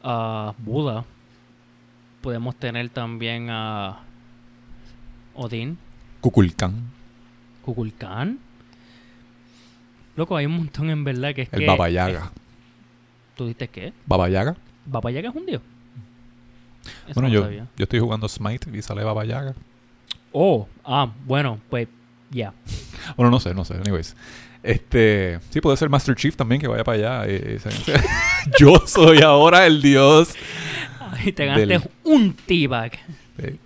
a 0.04 0.54
Buda. 0.58 1.06
Podemos 2.22 2.56
tener 2.56 2.90
también 2.90 3.50
a 3.50 4.00
Odín, 5.36 5.78
Kukulkan, 6.22 6.74
Kukulkan. 7.64 8.40
Loco, 10.16 10.38
hay 10.38 10.46
un 10.46 10.54
montón 10.58 10.90
en 10.90 11.04
verdad 11.04 11.34
que 11.34 11.42
es 11.44 11.50
el 11.54 11.60
que... 11.62 11.66
Baba 11.68 11.90
Yaga. 11.90 12.32
¿Tú 13.36 13.48
dices 13.48 13.68
qué? 13.70 13.94
Baba 14.06 14.30
Yaga. 14.30 14.56
¿Baba 14.86 15.10
Yaga 15.12 15.30
es 15.30 15.36
un 15.36 15.46
dios? 15.46 15.62
Eso 17.06 17.14
Bueno, 17.16 17.30
no 17.30 17.34
yo, 17.34 17.42
sabía. 17.44 17.68
yo 17.78 17.84
estoy 17.84 18.00
jugando 18.00 18.28
Smite 18.28 18.70
y 18.78 18.82
sale 18.82 19.04
Baba 19.04 19.26
Yaga. 19.26 19.54
Oh, 20.32 20.68
ah, 20.84 21.12
bueno, 21.26 21.60
pues 21.70 21.88
ya. 22.32 22.54
Bueno, 23.16 23.30
no 23.32 23.40
sé, 23.40 23.54
no 23.54 23.64
sé. 23.66 23.76
Anyways. 23.76 24.16
Este, 24.64 25.40
sí, 25.50 25.60
puede 25.60 25.76
ser 25.78 25.90
Master 25.90 26.16
Chief 26.16 26.36
también 26.36 26.62
que 26.62 26.68
vaya 26.68 26.84
para 26.84 26.98
allá. 27.22 27.28
eh, 27.30 27.60
eh, 27.66 28.02
yo 28.60 28.82
soy 28.88 29.22
ahora 29.22 29.66
el 29.68 29.82
dios. 29.82 30.34
Ay, 31.12 31.32
te 31.34 31.46
ganaste 31.46 31.68
Del- 31.68 31.90
un 32.06 32.34
T-Bag. 32.34 32.94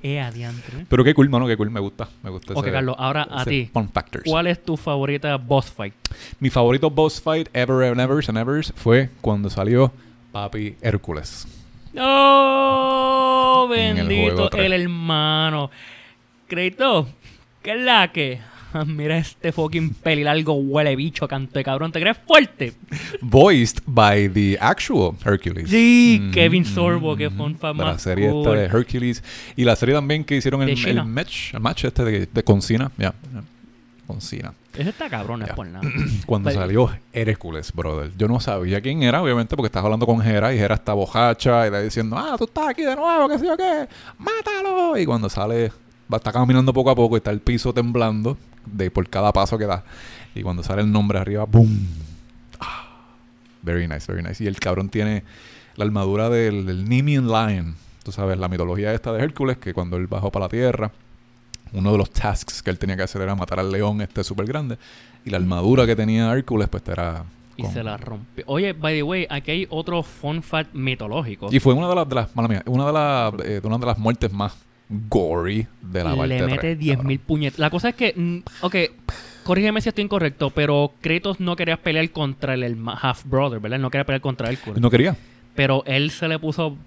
Eh, 0.02 0.20
adiante. 0.20 0.86
Pero 0.90 1.04
qué 1.04 1.14
cool, 1.14 1.30
mano, 1.30 1.46
qué 1.46 1.56
cool. 1.58 1.70
Me 1.70 1.80
gusta. 1.80 2.08
Me 2.24 2.30
gusta 2.30 2.54
Ok, 2.54 2.64
ese- 2.66 2.72
Carlos, 2.72 2.96
ahora 2.98 3.28
a 3.30 3.46
ti. 3.46 3.70
Fun 3.72 3.90
factors. 3.90 4.24
¿Cuál 4.26 4.48
es 4.48 4.64
tu 4.64 4.76
favorita 4.76 5.38
boss 5.38 5.70
fight? 5.72 5.94
Mi 6.40 6.50
favorito 6.50 6.90
boss 6.90 7.22
fight 7.22 7.48
ever 7.54 7.84
and 7.92 8.00
ever 8.00 8.24
and 8.28 8.38
ever 8.38 8.64
fue 8.76 9.10
cuando 9.22 9.50
salió 9.50 9.92
Papi 10.32 10.76
Hércules. 10.82 11.48
¡Oh! 12.00 13.70
En 13.76 13.98
el 13.98 14.08
Bendito 14.08 14.44
el, 14.46 14.50
tres. 14.50 14.72
hermano. 14.82 15.70
Crédito, 16.48 17.08
¿qué 17.62 17.72
es 17.72 17.82
la 17.82 18.12
que? 18.12 18.40
Ah, 18.74 18.84
Mira 18.86 19.18
este 19.18 19.52
fucking 19.54 19.92
pelilargo 19.94 20.54
huele 20.54 20.96
bicho, 20.96 21.28
canto 21.28 21.58
de 21.58 21.64
cabrón. 21.64 21.92
¿Te 21.92 22.00
crees 22.02 22.18
fuerte? 22.28 22.74
Voiced 23.22 23.82
by 23.86 24.30
the 24.30 24.58
actual 24.60 25.14
Hercules. 25.26 25.70
Sí, 25.70 26.20
Mhm, 26.22 26.32
Kevin 26.32 26.66
Sorbo, 26.66 27.16
que 27.16 27.30
fue 27.30 27.46
un 27.46 27.54
de 27.58 27.74
La 27.74 27.98
serie 27.98 28.26
esta 28.28 28.34
cool. 28.50 28.58
de 28.58 28.64
Hercules. 28.66 29.24
Y 29.56 29.64
la 29.64 29.76
serie 29.76 29.96
también 29.96 30.24
que 30.26 30.36
hicieron 30.36 30.62
el, 30.64 30.70
el 30.86 31.06
match, 31.06 31.54
el 31.54 31.60
match 31.62 31.86
este 31.86 32.04
de, 32.04 32.26
de 32.32 32.44
con 32.44 32.62
Cena. 32.62 32.92
Con 34.08 34.22
Cena. 34.22 34.54
Ese 34.74 34.90
está 34.92 35.10
cabrón, 35.10 35.42
no 35.42 35.46
es 35.46 35.52
por 35.54 35.68
nada. 35.68 35.86
Cuando 36.26 36.50
Pero- 36.50 36.62
salió 36.62 36.90
Hércules, 37.12 37.74
brother. 37.74 38.12
Yo 38.18 38.28
no 38.30 38.40
sabía 38.40 38.80
quién 38.80 39.04
era, 39.04 39.22
obviamente, 39.22 39.56
porque 39.58 39.68
estás 39.68 39.84
hablando 39.84 40.06
con 40.06 40.26
Hera 40.26 40.54
y 40.54 40.60
Hera 40.60 40.76
está 40.76 40.94
bojacha 40.94 41.68
y 41.68 41.72
le 41.72 41.84
diciendo, 41.84 42.18
ah, 42.18 42.36
tú 42.38 42.46
estás 42.46 42.70
aquí 42.70 42.84
de 42.84 42.96
nuevo, 42.96 43.28
qué 43.28 43.38
sé 43.38 43.46
yo 43.46 43.58
qué, 43.58 43.88
mátalo. 44.18 44.98
Y 44.98 45.06
cuando 45.06 45.30
sale, 45.30 45.74
va, 46.12 46.18
está 46.18 46.32
caminando 46.32 46.72
poco 46.72 46.90
a 46.90 46.96
poco 46.96 47.16
y 47.16 47.18
está 47.18 47.32
el 47.32 47.42
piso 47.42 47.74
temblando 47.74 48.38
de 48.66 48.90
por 48.90 49.10
cada 49.10 49.34
paso 49.34 49.58
que 49.58 49.66
da. 49.66 49.84
Y 50.34 50.42
cuando 50.42 50.64
sale 50.64 50.82
el 50.84 50.92
nombre 50.92 51.20
arriba, 51.20 51.44
¡boom! 51.44 51.88
Ah, 52.62 52.88
very 53.62 53.88
nice, 53.90 54.10
very 54.12 54.26
nice. 54.26 54.42
Y 54.42 54.48
el 54.48 54.58
cabrón 54.58 54.88
tiene 54.90 55.24
la 55.76 55.84
armadura 55.84 56.30
del, 56.30 56.66
del 56.66 56.88
Nemean 56.88 57.28
Lion. 57.28 57.76
Tú 58.04 58.14
sabes, 58.14 58.38
la 58.38 58.48
mitología 58.48 58.94
esta 58.94 59.12
de 59.12 59.22
Hércules, 59.22 59.58
que 59.58 59.74
cuando 59.74 59.98
él 59.98 60.08
bajó 60.08 60.32
para 60.32 60.46
la 60.46 60.50
tierra, 60.50 60.92
uno 61.74 61.92
de 61.92 61.98
los 61.98 62.12
tasks 62.12 62.62
que 62.62 62.70
él 62.70 62.78
tenía 62.80 62.96
que 62.98 63.04
hacer 63.04 63.22
era 63.22 63.36
matar 63.36 63.60
al 63.60 63.72
león 63.72 64.02
este 64.02 64.24
súper 64.24 64.46
grande. 64.46 64.78
Y 65.26 65.30
la 65.30 65.38
armadura 65.38 65.86
que 65.86 65.96
tenía 65.96 66.32
Hércules, 66.32 66.68
pues 66.70 66.84
era... 66.88 67.24
Y 67.58 67.64
con- 67.64 67.74
se 67.74 67.84
la 67.84 67.98
rompió. 67.98 68.44
Oye, 68.48 68.74
by 68.74 68.94
the 68.96 69.04
way, 69.04 69.26
aquí 69.30 69.52
hay 69.52 69.68
otro 69.70 70.04
fun 70.04 70.44
fact 70.44 70.74
mitológico. 70.74 71.50
Y 71.52 71.60
fue 71.60 71.74
una 71.74 71.90
de 71.90 71.96
las, 71.96 72.08
de 72.08 72.16
las 72.16 72.36
mala 72.36 72.48
mía, 72.48 72.64
una 72.68 72.86
de 72.86 72.94
las, 72.94 73.34
eh, 73.46 73.62
una 73.64 73.78
de 73.80 73.86
las 73.88 73.98
muertes 73.98 74.32
más 74.32 74.56
gory 75.10 75.68
de 75.82 76.04
la 76.04 76.16
parte 76.16 76.28
Le 76.28 76.46
mete 76.46 76.58
tres, 76.76 76.80
10.000 76.80 76.96
cabrón. 76.98 77.18
puñetas. 77.26 77.60
La 77.60 77.70
cosa 77.70 77.90
es 77.90 77.96
que, 77.96 78.14
mm, 78.16 78.38
ok, 78.62 78.76
corrígeme 79.44 79.82
si 79.82 79.90
estoy 79.90 80.04
incorrecto, 80.04 80.50
pero 80.52 80.94
Kratos 81.02 81.40
no 81.40 81.56
quería 81.56 81.78
pelear 81.78 82.10
contra 82.12 82.54
el, 82.54 82.64
herma- 82.64 82.98
half 83.02 83.26
brother, 83.26 83.60
¿verdad? 83.60 83.78
Él 83.78 83.82
no 83.82 83.90
quería 83.90 84.06
pelear 84.06 84.22
contra 84.22 84.50
él. 84.50 84.58
No 84.80 84.90
quería. 84.90 85.16
Pero 85.56 85.84
él 85.86 86.12
se 86.12 86.28
le 86.28 86.38
puso 86.40 86.78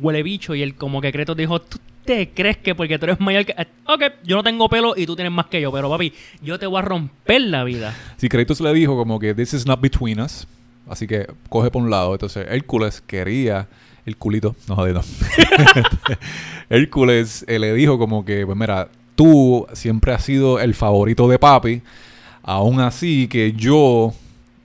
huele 0.00 0.22
bicho 0.24 0.54
y 0.54 0.62
él 0.62 0.74
como 0.74 1.00
que 1.00 1.12
Kratos 1.12 1.36
dijo, 1.36 1.60
¿tú 1.60 1.78
te 2.06 2.30
crees 2.30 2.56
que 2.56 2.74
porque 2.74 2.98
tú 2.98 3.04
eres 3.04 3.20
mayor 3.20 3.44
que... 3.44 3.54
Ok, 3.86 4.02
yo 4.24 4.36
no 4.36 4.42
tengo 4.42 4.68
pelo 4.68 4.94
y 4.96 5.04
tú 5.04 5.14
tienes 5.14 5.32
más 5.32 5.46
que 5.46 5.60
yo, 5.60 5.70
pero 5.70 5.90
papi, 5.90 6.12
yo 6.40 6.58
te 6.58 6.66
voy 6.66 6.78
a 6.78 6.82
romper 6.82 7.42
la 7.42 7.64
vida. 7.64 7.94
Si 8.16 8.28
Kratos 8.28 8.60
le 8.60 8.72
dijo 8.72 8.96
como 8.96 9.18
que 9.18 9.34
this 9.34 9.52
is 9.52 9.66
not 9.66 9.80
between 9.80 10.20
us, 10.20 10.46
así 10.88 11.06
que 11.06 11.26
coge 11.48 11.70
por 11.70 11.82
un 11.82 11.90
lado. 11.90 12.12
Entonces 12.12 12.46
Hércules 12.48 13.02
quería 13.06 13.68
el 14.06 14.16
culito, 14.16 14.54
no 14.68 14.76
joder, 14.76 14.94
no. 14.94 15.02
Hércules 16.70 17.44
eh, 17.48 17.58
le 17.58 17.74
dijo 17.74 17.98
como 17.98 18.24
que, 18.24 18.46
pues 18.46 18.56
mira, 18.56 18.88
tú 19.16 19.66
siempre 19.72 20.12
has 20.12 20.24
sido 20.24 20.60
el 20.60 20.74
favorito 20.74 21.28
de 21.28 21.38
papi, 21.38 21.82
aún 22.42 22.80
así 22.80 23.26
que 23.26 23.52
yo, 23.52 24.14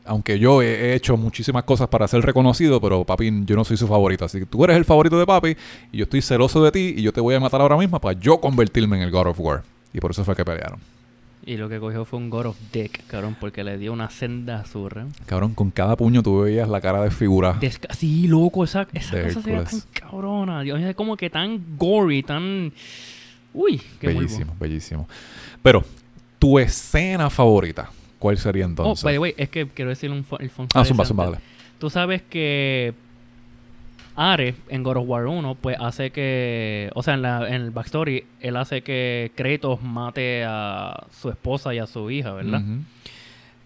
aunque 0.06 0.40
yo 0.40 0.62
he 0.62 0.92
he 0.92 0.96
hecho 0.96 1.18
muchísimas 1.18 1.64
cosas 1.64 1.88
para 1.88 2.08
ser 2.08 2.22
reconocido, 2.22 2.82
pero 2.82 3.04
papi, 3.04 3.44
yo 3.46 3.56
no 3.56 3.64
soy 3.64 3.78
su 3.78 3.88
favorito. 3.88 4.26
Así 4.26 4.40
que 4.40 4.46
tú 4.46 4.64
eres 4.64 4.78
el 4.78 4.86
favorito 4.86 5.18
de 5.20 5.26
papi 5.26 5.56
y 5.92 5.98
yo 5.98 6.04
estoy 6.04 6.22
celoso 6.22 6.64
de 6.64 6.72
ti 6.72 6.94
y 6.98 7.02
yo 7.02 7.14
te 7.14 7.22
voy 7.22 7.36
a 7.36 7.40
matar 7.40 7.62
ahora 7.62 7.78
mismo 7.78 8.00
para 8.00 8.20
yo 8.20 8.40
convertirme 8.40 8.98
en 8.98 9.04
el 9.04 9.12
God 9.12 9.28
of 9.28 9.40
War. 9.40 9.64
Y 9.94 10.00
por 10.00 10.12
eso 10.12 10.24
fue 10.24 10.36
que 10.36 10.46
pelearon. 10.46 10.80
Y 11.44 11.58
lo 11.58 11.70
que 11.70 11.80
cogió 11.80 12.06
fue 12.06 12.20
un 12.20 12.30
God 12.30 12.48
of 12.48 12.58
Dick, 12.72 13.06
cabrón, 13.08 13.36
porque 13.40 13.64
le 13.64 13.78
dio 13.80 13.92
una 13.94 14.12
senda 14.12 14.60
azurra. 14.60 15.08
Cabrón, 15.26 15.56
con 15.56 15.72
cada 15.72 15.96
puño 15.96 16.22
tú 16.22 16.42
veías 16.42 16.70
la 16.70 16.80
cara 16.82 17.02
de 17.04 17.10
figura. 17.10 17.60
Desca- 17.60 17.92
sí, 17.96 18.28
loco, 18.28 18.64
esa, 18.64 18.88
esa 18.94 19.24
cosa 19.24 19.42
se 19.42 19.52
ve 19.52 19.64
tan 19.64 19.82
cabrona. 19.92 20.62
Dios, 20.62 20.80
es 20.82 20.96
como 20.96 21.18
que 21.18 21.32
tan 21.32 21.78
gory, 21.78 22.22
tan... 22.22 22.72
Uy, 23.54 23.82
qué 24.00 24.08
bellísimo, 24.08 24.56
bellísimo. 24.60 25.10
Pero, 25.64 25.84
tu 26.38 26.60
escena 26.60 27.30
favorita, 27.30 27.90
¿cuál 28.22 28.38
sería 28.38 28.66
Oh, 28.66 28.70
entonces? 28.70 29.04
by 29.04 29.16
the 29.16 29.20
way, 29.20 29.34
es 29.36 29.50
que 29.50 29.68
quiero 29.68 29.90
decir 29.90 30.12
un, 30.12 30.24
el 30.40 30.50
fun 30.52 30.68
ah, 30.76 30.86
zumba, 30.86 31.04
zumba, 31.04 31.26
dale. 31.26 31.38
Tú 31.80 31.90
sabes 31.90 32.22
que 32.22 32.94
Ares 34.16 34.56
en 34.70 34.84
God 34.84 34.98
of 34.98 35.04
War 35.08 35.26
1, 35.26 35.56
pues 35.56 35.76
hace 35.80 36.12
que, 36.12 36.92
o 36.94 37.02
sea, 37.02 37.16
en, 37.16 37.24
la, 37.24 37.48
en 37.48 37.56
el 37.56 37.72
backstory, 37.72 38.26
él 38.42 38.56
hace 38.58 38.84
que 38.84 39.32
Kratos 39.36 39.82
mate 39.82 40.44
a 40.46 41.08
su 41.20 41.30
esposa 41.30 41.74
y 41.74 41.80
a 41.80 41.88
su 41.88 42.12
hija, 42.12 42.32
¿verdad? 42.34 42.62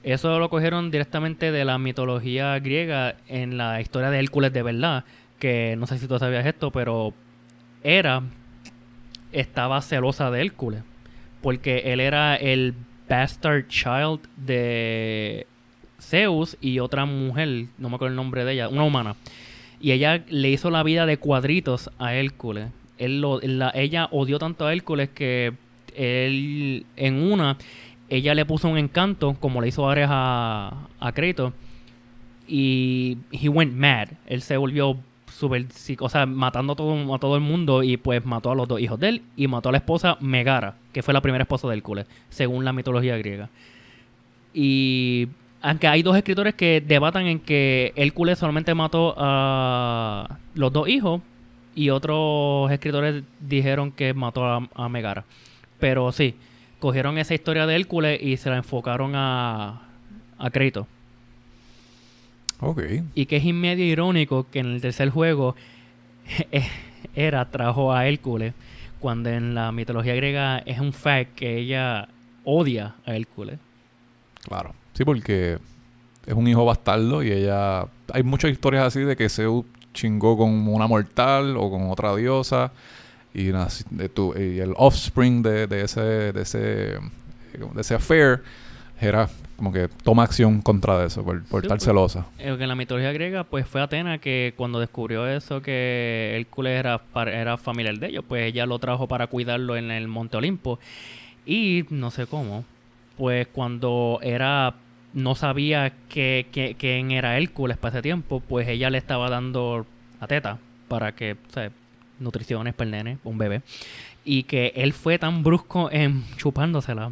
Eso 0.04 0.40
lo 0.40 0.50
cogieron 0.50 0.92
directamente 0.92 1.52
de 1.52 1.66
la 1.66 1.78
mitología 1.78 2.58
griega 2.60 3.16
en 3.28 3.58
la 3.58 3.82
historia 3.82 4.10
de 4.12 4.20
Hércules 4.20 4.54
de 4.54 4.62
verdad, 4.64 5.04
que 5.40 5.76
no 5.78 5.88
sé 5.88 5.98
si 5.98 6.08
tú 6.08 6.18
sabías 6.20 6.46
esto, 6.46 6.72
pero 6.72 7.12
Hera 7.84 8.22
estaba 9.32 9.82
celosa 9.82 10.30
de 10.32 10.42
Hércules, 10.42 10.84
porque 11.42 11.92
él 11.92 12.00
era 12.00 12.36
el 12.36 12.76
bastard 13.08 13.68
child 13.68 14.22
de 14.38 15.48
Zeus 16.00 16.58
y 16.62 16.80
otra 16.80 17.06
mujer, 17.06 17.68
no 17.78 17.90
me 17.90 17.96
acuerdo 17.96 18.14
el 18.14 18.16
nombre 18.16 18.46
de 18.46 18.54
ella, 18.54 18.70
una 18.70 18.84
humana. 18.84 19.16
Y 19.80 19.92
ella 19.92 20.24
le 20.30 20.50
hizo 20.50 20.70
la 20.72 20.84
vida 20.84 21.06
de 21.06 21.18
cuadritos 21.18 21.90
a 22.00 22.14
Hércules. 22.16 22.70
Ella 22.98 24.08
odió 24.12 24.40
tanto 24.40 24.66
a 24.66 24.74
Hércules 24.74 25.10
que 25.10 25.54
él, 25.96 26.86
en 26.96 27.22
una, 27.22 27.58
ella 28.10 28.36
le 28.36 28.46
puso 28.46 28.70
un 28.70 28.78
encanto, 28.78 29.36
como 29.40 29.62
le 29.62 29.68
hizo 29.68 29.90
Ares 29.90 30.08
a, 30.10 30.88
a 31.00 31.12
Kratos. 31.12 31.54
Y 32.48 33.18
he 33.32 33.50
went 33.50 33.74
mad. 33.74 34.10
Él 34.28 34.42
se 34.42 34.56
volvió 34.58 34.98
psic- 35.42 36.02
o 36.02 36.10
sea, 36.10 36.26
matando 36.26 36.74
a 36.74 36.76
todo, 36.76 37.36
el 37.36 37.42
mundo 37.42 37.84
y 37.84 37.98
pues 37.98 38.26
mató 38.26 38.52
a 38.52 38.56
los 38.56 38.68
dos 38.68 38.80
hijos 38.80 39.00
de 39.00 39.10
él 39.10 39.22
y 39.36 39.48
mató 39.48 39.70
a 39.70 39.72
la 39.72 39.78
esposa 39.80 40.18
Megara, 40.22 40.76
que 40.94 41.04
fue 41.04 41.14
la 41.14 41.22
primera 41.22 41.44
esposa 41.44 41.68
de 41.68 41.76
Hércules, 41.76 42.06
según 42.30 42.66
la 42.66 42.74
mitología 42.74 43.18
griega. 43.18 43.50
Y 44.54 45.28
aunque 45.62 45.88
hay 45.88 46.04
dos 46.04 46.16
escritores 46.16 46.54
que 46.54 46.82
debatan 46.82 47.26
en 47.26 47.40
que 47.40 47.92
Hércules 47.96 48.40
solamente 48.40 48.74
mató 48.74 49.16
a 49.18 50.38
los 50.54 50.72
dos 50.72 50.88
hijos 50.88 51.22
y 51.76 51.90
otros 51.90 52.72
escritores 52.72 53.24
dijeron 53.40 53.92
que 53.92 54.14
mató 54.14 54.46
a, 54.46 54.90
Megara. 54.90 55.26
Pero 55.80 56.12
sí, 56.12 56.36
cogieron 56.80 57.18
esa 57.18 57.34
historia 57.34 57.66
de 57.66 57.76
Hércules 57.76 58.22
y 58.22 58.38
se 58.38 58.50
la 58.50 58.58
enfocaron 58.58 59.14
a, 59.16 59.82
a 60.38 60.50
Kratos. 60.52 60.88
Ok. 62.62 62.82
Y 63.16 63.26
que 63.26 63.38
es 63.38 63.46
medio 63.54 63.86
irónico 63.86 64.48
que 64.50 64.60
en 64.60 64.68
el 64.68 64.82
tercer 64.82 65.10
juego 65.10 65.56
Hera 67.16 67.50
trajo 67.50 67.94
a 67.94 68.08
Hércules 68.08 68.54
cuando 69.00 69.30
en 69.30 69.54
la 69.56 69.72
mitología 69.72 70.16
griega 70.16 70.60
es 70.60 70.80
un 70.80 70.94
fact 70.94 71.36
que 71.36 71.58
ella 71.58 72.08
odia 72.44 72.96
a 73.06 73.16
Hércules. 73.16 73.60
Claro. 74.44 74.74
Sí, 74.94 75.04
porque 75.04 75.58
es 76.26 76.34
un 76.34 76.48
hijo 76.48 76.66
bastardo 76.66 77.22
y 77.24 77.32
ella... 77.32 77.86
Hay 78.14 78.24
muchas 78.24 78.52
historias 78.52 78.86
así 78.86 79.02
de 79.02 79.16
que 79.16 79.30
Zeus 79.30 79.66
chingó 79.94 80.38
con 80.38 80.68
una 80.68 80.88
mortal 80.88 81.56
o 81.58 81.70
con 81.70 81.90
otra 81.90 82.16
diosa 82.16 82.72
y, 83.34 83.46
naci- 83.50 83.86
de 83.90 84.10
tu- 84.10 84.34
y 84.38 84.60
el 84.60 84.74
offspring 84.78 85.42
de, 85.44 85.68
de 85.68 85.82
ese 85.84 86.02
de 86.02 86.42
ese 86.42 86.58
de 86.58 87.00
ese 87.82 87.96
affair 87.96 88.44
era 89.02 89.30
como 89.58 89.72
que 89.72 89.88
toma 90.04 90.24
acción 90.24 90.62
contra 90.62 91.06
eso 91.06 91.24
por, 91.24 91.44
por 91.46 91.62
Sí, 91.62 91.66
estar 91.68 91.78
pues. 91.78 91.86
celosa. 91.86 92.26
Eh, 92.40 92.56
en 92.60 92.68
la 92.68 92.76
mitología 92.76 93.12
griega, 93.14 93.44
pues 93.44 93.66
fue 93.68 93.82
Atena 93.82 94.18
que 94.18 94.54
cuando 94.58 94.80
descubrió 94.80 95.28
eso 95.28 95.62
que 95.62 96.34
Hércules 96.38 96.78
era, 96.80 97.02
era 97.28 97.58
familiar 97.58 97.98
de 97.98 98.08
ellos, 98.08 98.26
pues 98.28 98.46
ella 98.46 98.66
lo 98.66 98.80
trajo 98.80 99.08
para 99.08 99.28
cuidarlo 99.28 99.78
en 99.78 99.92
el 99.92 100.08
Monte 100.08 100.38
Olimpo. 100.38 100.80
Y 101.46 101.86
no 101.90 102.12
sé 102.12 102.26
cómo, 102.28 102.66
pues 103.18 103.48
cuando 103.48 104.20
era 104.22 104.74
no 105.14 105.36
sabía 105.36 105.94
que, 106.10 106.48
que- 106.52 106.76
quién 106.78 107.12
era 107.12 107.38
Hércules 107.38 107.78
para 107.78 107.96
ese 107.96 108.02
tiempo, 108.02 108.42
pues 108.42 108.68
ella 108.68 108.90
le 108.90 108.98
estaba 108.98 109.30
dando 109.30 109.86
la 110.20 110.28
teta 110.28 110.58
para 110.90 111.14
que, 111.14 111.34
o 111.50 111.54
sea, 111.54 111.72
nutriciones 112.20 112.74
para 112.74 112.86
el 112.86 112.92
nene, 112.92 113.18
un 113.24 113.38
bebé. 113.38 113.62
Y 114.26 114.44
que 114.44 114.74
él 114.76 114.92
fue 114.92 115.18
tan 115.18 115.44
brusco 115.44 115.90
en 115.92 116.26
chupándosela. 116.36 117.12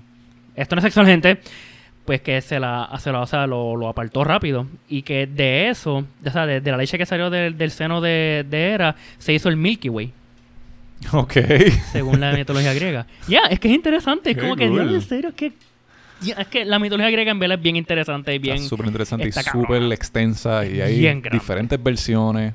Esto 0.55 0.75
no 0.75 0.79
es 0.79 0.83
sexual, 0.83 1.05
gente 1.05 1.39
pues 2.05 2.21
que 2.21 2.41
se 2.41 2.59
la, 2.59 2.89
se 2.99 3.11
la- 3.11 3.21
o 3.21 3.27
sea, 3.27 3.47
lo, 3.47 3.75
lo 3.75 3.87
apartó 3.87 4.23
rápido. 4.23 4.67
Y 4.89 5.03
que 5.03 5.25
de 5.27 5.69
eso, 5.69 6.03
o 6.25 6.29
sea, 6.31 6.45
de, 6.45 6.59
de 6.61 6.71
la 6.71 6.77
leche 6.77 6.97
que 6.97 7.05
salió 7.05 7.29
del- 7.29 7.57
del 7.57 7.71
seno 7.71 8.01
de, 8.01 8.45
de 8.49 8.71
Hera, 8.71 8.95
se 9.17 9.33
hizo 9.33 9.49
el 9.49 9.55
Milky 9.57 9.89
Way, 9.89 10.11
Ok. 11.11 11.33
según 11.91 12.19
la 12.19 12.31
mitología 12.33 12.73
griega. 12.73 13.05
Ya, 13.27 13.41
es 13.49 13.59
que 13.59 13.67
es 13.69 13.73
interesante, 13.75 14.31
es 14.31 14.37
como 14.37 14.55
que, 14.55 14.69
diablo, 14.69 14.93
en 14.95 15.01
serio, 15.01 15.29
es 15.29 15.35
que... 15.35 15.51
ya, 16.21 16.35
es 16.35 16.47
que 16.47 16.65
la 16.65 16.79
mitología 16.79 17.09
griega 17.11 17.31
en 17.31 17.39
verdad 17.39 17.57
es 17.57 17.63
bien 17.63 17.75
interesante 17.75 18.33
y 18.33 18.39
bien... 18.39 18.59
Súper 18.59 18.87
interesante 18.87 19.27
y 19.27 19.31
súper 19.31 19.81
extensa 19.91 20.65
y 20.65 20.81
hay 20.81 21.21
diferentes 21.31 21.81
versiones 21.81 22.53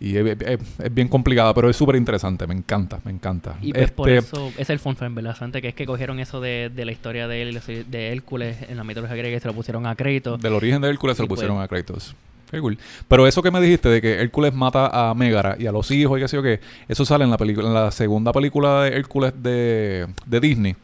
y 0.00 0.16
es, 0.16 0.26
es- 0.40 0.58
es 0.82 0.94
bien 0.94 1.08
complicada, 1.08 1.52
pero 1.54 1.68
es 1.68 1.76
súper 1.76 1.96
interesante. 1.96 2.46
Me 2.46 2.54
encanta, 2.54 3.00
me 3.04 3.10
encanta. 3.10 3.56
Y 3.62 3.72
pues 3.72 3.90
por 3.90 4.08
Este, 4.08 4.36
eso 4.36 4.52
es 4.56 4.70
el 4.70 4.78
fun 4.78 4.94
fact, 4.96 5.14
¿verdad? 5.14 5.30
Bastante, 5.30 5.60
que 5.62 5.68
es 5.68 5.74
que 5.74 5.86
cogieron 5.86 6.20
eso 6.20 6.40
de, 6.40 6.70
de 6.74 6.84
la 6.84 6.92
historia 6.92 7.26
de 7.28 7.42
él, 7.42 7.60
de 7.88 8.12
Hércules 8.12 8.56
en 8.68 8.76
la 8.76 8.84
mitología 8.84 9.16
griega 9.16 9.36
y 9.36 9.40
se 9.40 9.48
lo 9.48 9.54
pusieron 9.54 9.86
a 9.86 9.94
crédito. 9.96 10.36
Del 10.38 10.52
origen 10.54 10.80
de 10.80 10.88
Hércules 10.88 11.16
se 11.16 11.22
lo 11.22 11.28
pusieron 11.28 11.56
pues- 11.56 11.64
a 11.64 11.68
Kratos. 11.68 12.14
Qué 12.50 12.60
cool. 12.60 12.78
Pero 13.08 13.26
eso 13.26 13.42
que 13.42 13.50
me 13.50 13.60
dijiste 13.60 13.90
de 13.90 14.00
que 14.00 14.20
Hércules 14.22 14.54
mata 14.54 15.10
a 15.10 15.12
Megara 15.14 15.56
y 15.58 15.66
a 15.66 15.72
los 15.72 15.90
hijos 15.90 16.18
y 16.18 16.22
qué 16.22 16.28
sé 16.28 16.36
yo 16.36 16.42
qué, 16.42 16.60
eso 16.88 17.04
sale 17.04 17.24
en 17.24 17.30
la 17.30 17.36
película, 17.36 17.68
en 17.68 17.74
la 17.74 17.90
segunda 17.90 18.32
película 18.32 18.84
de 18.84 18.96
Hércules 18.96 19.34
de, 19.42 20.06
de 20.24 20.40
Disney. 20.40 20.74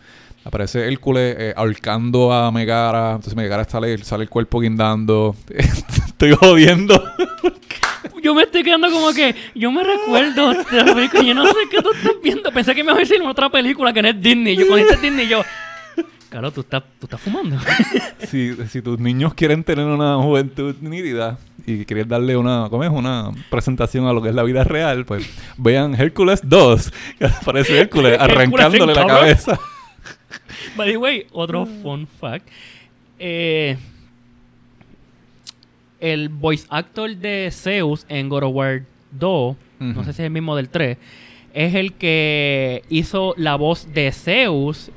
Aparece 0.45 0.87
Hércules 0.87 1.35
eh, 1.39 1.55
ahorcando 1.57 2.31
a 2.35 2.51
Megara, 2.51 3.13
entonces 3.13 3.35
Megara 3.35 3.65
sale, 3.65 3.97
sale 4.05 4.25
el 4.25 4.29
cuerpo 4.29 4.61
guindando. 4.61 5.35
Estoy 5.49 6.35
jodiendo. 6.35 7.03
Yo 8.25 8.35
me 8.35 8.45
estoy 8.45 8.63
quedando 8.63 8.91
como 8.91 9.13
que. 9.13 9.35
Yo 9.55 9.71
me 9.71 9.85
recuerdo 9.85 10.55
de 10.55 10.83
la 10.83 10.95
película. 10.95 11.23
Yo 11.23 11.35
no 11.35 11.47
sé 11.47 11.59
qué 11.71 11.83
tú 11.83 11.93
estás 11.93 12.13
viendo. 12.23 12.51
Pensé 12.51 12.75
que 12.75 12.83
me 12.83 12.91
iba 12.91 12.97
a 12.97 13.01
decir 13.01 13.21
otra 13.21 13.51
película 13.51 13.93
que 13.93 14.01
no 14.01 14.09
es 14.09 14.21
Disney. 14.21 14.57
Yo 14.57 14.67
cuando 14.67 14.87
dijiste 14.87 15.07
Disney, 15.07 15.29
yo. 15.29 15.43
Claro, 16.31 16.51
tú 16.51 16.63
estás, 16.63 16.83
tú 16.99 17.05
estás 17.05 17.21
fumando. 17.21 17.59
si, 18.27 18.57
si 18.69 18.81
tus 18.81 18.99
niños 18.99 19.35
quieren 19.35 19.63
tener 19.63 19.85
una 19.85 20.17
juventud 20.17 20.75
nítida 20.81 21.39
y 21.67 21.85
quieres 21.85 22.09
darle 22.09 22.35
una, 22.35 22.69
¿cómo 22.71 22.83
es? 22.83 22.91
Una 22.91 23.31
presentación 23.51 24.07
a 24.07 24.13
lo 24.15 24.23
que 24.23 24.31
es 24.31 24.35
la 24.35 24.43
vida 24.43 24.65
real, 24.65 25.05
pues 25.05 25.31
vean 25.59 25.95
Hércules 25.95 26.41
2, 26.43 26.93
que 27.19 27.27
aparece 27.27 27.79
Hércules 27.79 28.19
arrancándole 28.19 28.95
la 28.95 29.07
cabeza. 29.07 29.61
By 30.77 30.91
the 30.91 30.97
way, 30.97 31.27
otro 31.31 31.67
fun 31.67 32.07
fact. 32.07 32.49
Eh, 33.19 33.77
el 36.13 36.29
voice 36.29 36.67
actor 36.71 37.17
de 37.17 37.49
Zeus 37.53 38.05
en 38.09 38.29
God 38.29 38.43
of 38.45 38.55
War 38.55 38.83
2, 39.13 39.57
no 39.81 40.05
sé 40.05 40.13
si 40.13 40.23
es 40.23 40.27
el 40.27 40.31
mismo 40.31 40.55
del 40.57 40.69
3, 40.69 40.97
es 41.53 41.75
el 41.75 41.93
que 41.95 42.83
hizo 42.91 43.35
la 43.37 43.57
voz 43.57 43.93
de 43.95 44.11
Zeus. 44.13 44.91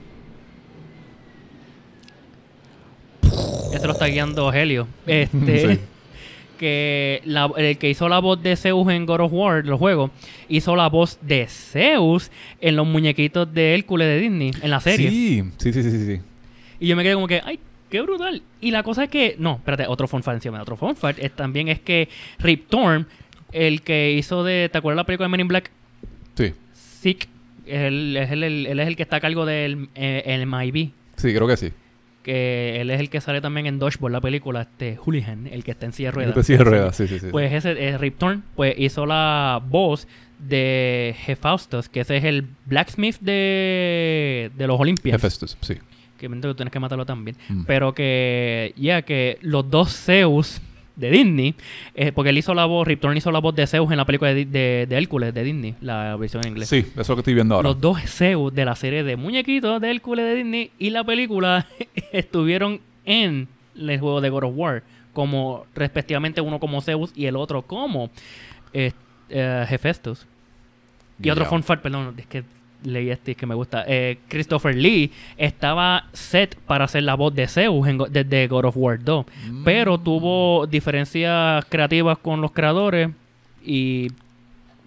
Este 3.74 3.86
lo 3.86 3.94
está 3.94 4.08
guiando 4.08 4.52
Helio. 4.54 4.88
Este. 5.06 5.76
Sí. 5.76 5.80
Que 6.58 7.22
la- 7.24 7.52
el 7.56 7.78
que 7.78 7.88
hizo 7.88 8.10
la 8.10 8.18
voz 8.18 8.42
de 8.42 8.56
Zeus 8.56 8.90
en 8.92 9.06
God 9.06 9.20
of 9.20 9.32
War, 9.32 9.64
los 9.64 9.78
juegos, 9.78 10.10
hizo 10.50 10.76
la 10.76 10.90
voz 10.90 11.20
de 11.22 11.46
Zeus 11.48 12.32
en 12.60 12.76
los 12.76 12.88
muñequitos 12.88 13.54
de 13.54 13.76
Hércules 13.76 14.08
de 14.08 14.20
Disney, 14.20 14.52
en 14.64 14.72
la 14.72 14.80
serie. 14.80 15.08
Sí, 15.12 15.44
sí, 15.60 15.72
sí, 15.72 15.84
sí, 15.84 15.92
sí, 15.92 16.06
sí. 16.16 16.22
Y 16.80 16.88
yo 16.88 16.96
me 16.96 17.04
quedé 17.04 17.14
como 17.14 17.28
que, 17.28 17.44
ay, 17.46 17.60
qué 17.90 18.02
brutal. 18.02 18.42
Y 18.62 18.72
la 18.72 18.84
cosa 18.84 19.06
es 19.06 19.10
que, 19.10 19.36
no, 19.40 19.56
espérate, 19.56 19.86
otro 19.88 20.08
fun 20.08 20.24
fact 20.24 20.36
encima 20.38 20.58
de 20.58 20.62
otro 20.64 20.76
fun 20.78 20.96
fact 20.96 21.20
es 21.20 21.32
también 21.36 21.68
es 21.68 21.80
que 21.80 22.10
Rip 22.40 22.68
Torn, 22.70 23.08
el 23.52 23.82
que 23.82 24.12
hizo 24.14 24.44
de, 24.44 24.70
¿te 24.72 24.78
acuerdas 24.78 24.98
la 24.98 25.06
película 25.06 25.26
de 25.28 25.32
Men 25.32 25.40
in 25.42 25.48
Black? 25.48 25.72
Sí, 26.36 26.54
Sick, 26.74 27.28
él, 27.66 28.16
es 28.18 28.32
el, 28.32 28.44
el- 28.44 28.66
él 28.68 28.80
es 28.80 28.88
el 28.88 28.96
que 28.96 29.04
está 29.04 29.18
a 29.18 29.20
cargo 29.22 29.46
del 29.46 29.90
eh, 29.96 30.24
el 30.26 30.46
MIB. 30.48 30.92
sí, 31.16 31.34
creo 31.34 31.48
que 31.48 31.58
sí. 31.58 31.72
Que 32.24 32.82
él 32.82 32.90
es 32.92 33.00
el 33.00 33.10
que 33.10 33.22
sale 33.22 33.40
también 33.40 33.68
en 33.68 33.80
Dodgeball, 33.80 34.12
la 34.12 34.20
película, 34.20 34.62
este 34.64 34.98
Hooligan, 34.98 35.48
el 35.48 35.64
que 35.64 35.72
está 35.72 35.86
en 35.86 35.94
silla 35.94 36.10
de 36.10 36.12
ruedas. 36.12 36.36
Yo 36.36 36.42
te 36.42 36.44
sigue 36.46 36.64
ruedas, 36.64 36.96
sí, 36.98 37.08
sí, 37.08 37.20
sí. 37.20 37.28
Pues 37.32 37.54
ese 37.54 37.72
eh, 37.72 37.98
Rip 37.98 38.18
Torn, 38.18 38.44
pues 38.56 38.76
hizo 38.78 39.06
la 39.06 39.62
voz 39.66 40.08
de 40.38 41.16
Hephaestus, 41.26 41.88
que 41.88 42.02
ese 42.02 42.18
es 42.18 42.26
el 42.26 42.46
blacksmith 42.66 43.18
de, 43.22 44.52
de 44.56 44.68
los 44.68 44.78
Olympians. 44.80 45.16
Hephaestus, 45.18 45.58
sí. 45.62 45.76
Que 46.18 46.28
tú 46.28 46.56
tienes 46.56 46.72
que 46.72 46.80
matarlo 46.80 47.06
también. 47.06 47.38
Mm. 47.50 47.64
Pero 47.66 47.94
que, 47.94 48.74
ya 48.76 49.02
que 49.02 49.38
los 49.42 49.70
dos 49.70 49.96
Zeus 49.96 50.62
de 50.98 51.12
Disney, 51.12 51.56
eh, 51.96 52.12
porque 52.12 52.32
él 52.32 52.38
hizo 52.38 52.54
la 52.54 52.66
voz, 52.66 52.88
Rip 52.88 53.00
Torn 53.00 53.16
hizo 53.16 53.32
la 53.32 53.40
voz 53.40 53.56
de 53.56 53.68
Zeus 53.68 53.90
en 53.92 53.98
la 53.98 54.06
película 54.06 54.34
de, 54.34 54.46
de, 54.46 54.86
de 54.90 54.98
Hércules 54.98 55.34
de 55.34 55.44
Disney, 55.44 55.76
la 55.80 56.16
versión 56.18 56.44
en 56.44 56.54
inglés. 56.54 56.70
Sí, 56.70 56.80
eso 56.80 57.02
es 57.02 57.10
lo 57.10 57.16
que 57.16 57.22
estoy 57.22 57.36
viendo 57.36 57.56
ahora. 57.56 57.70
Los 57.70 57.80
dos 57.80 58.00
Zeus 58.06 58.54
de 58.54 58.66
la 58.66 58.76
serie 58.76 59.04
de 59.04 59.16
muñequitos 59.16 59.80
de 59.80 59.92
Hércules 59.92 60.26
de 60.26 60.36
Disney 60.36 60.72
y 60.80 60.90
la 60.90 61.04
película 61.04 61.68
estuvieron 62.12 62.82
en 63.06 63.48
el 63.78 64.00
juego 64.00 64.22
de 64.22 64.30
God 64.30 64.44
of 64.46 64.54
War, 64.56 64.84
como 65.14 65.66
respectivamente 65.76 66.42
uno 66.42 66.60
como 66.60 66.82
Zeus 66.82 67.12
y 67.16 67.26
el 67.28 67.36
otro 67.36 67.62
como 67.62 68.10
eh, 68.74 68.92
eh, 69.30 69.66
Hephaestus. 69.70 70.26
Y 71.22 71.30
otro 71.30 71.46
Guillao. 71.46 71.50
fun 71.50 71.64
fact, 71.64 71.82
perdón, 71.82 72.14
es 72.18 72.28
que 72.28 72.44
leí 72.88 73.10
este 73.10 73.36
que 73.36 73.46
me 73.46 73.54
gusta. 73.56 73.84
Eh, 73.88 74.20
Christopher 74.28 74.76
Lee 74.76 75.12
estaba 75.38 76.08
set 76.14 76.56
para 76.66 76.86
hacer 76.86 77.04
la 77.04 77.16
voz 77.16 77.34
de 77.36 77.48
Zeus 77.48 77.88
en, 77.88 77.98
desde 78.10 78.48
God 78.48 78.66
of 78.66 78.78
War 78.78 79.04
2, 79.04 79.26
Mm. 79.50 79.64
pero 79.64 79.98
tuvo 79.98 80.66
diferencias 80.68 81.66
creativas 81.66 82.18
con 82.18 82.42
los 82.42 82.52
creadores 82.52 83.10
y 83.66 84.08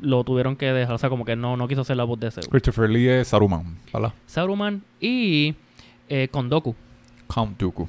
lo 0.01 0.25
tuvieron 0.25 0.57
que 0.57 0.67
dejar. 0.73 0.95
O 0.95 0.99
sea, 0.99 1.11
como 1.11 1.25
que 1.25 1.37
no, 1.37 1.57
no 1.57 1.69
quiso 1.69 1.83
hacer 1.83 1.97
la 1.97 2.05
voz 2.05 2.19
de 2.19 2.31
Zeus. 2.31 2.49
Christopher 2.49 2.89
Lee 2.89 3.09
es 3.09 3.29
Saruman, 3.29 3.77
¿verdad? 3.93 4.13
Saruman 4.27 4.83
y 5.01 5.55
eh, 6.09 6.29
Kondoku. 6.31 6.75
Count 7.33 7.59
Dooku. 7.61 7.89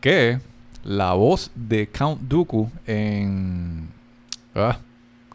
Que 0.00 0.38
la 0.84 1.14
voz 1.14 1.50
de 1.54 1.88
Count 1.88 2.20
Dooku 2.20 2.70
en 2.86 3.88
ah, 4.54 4.78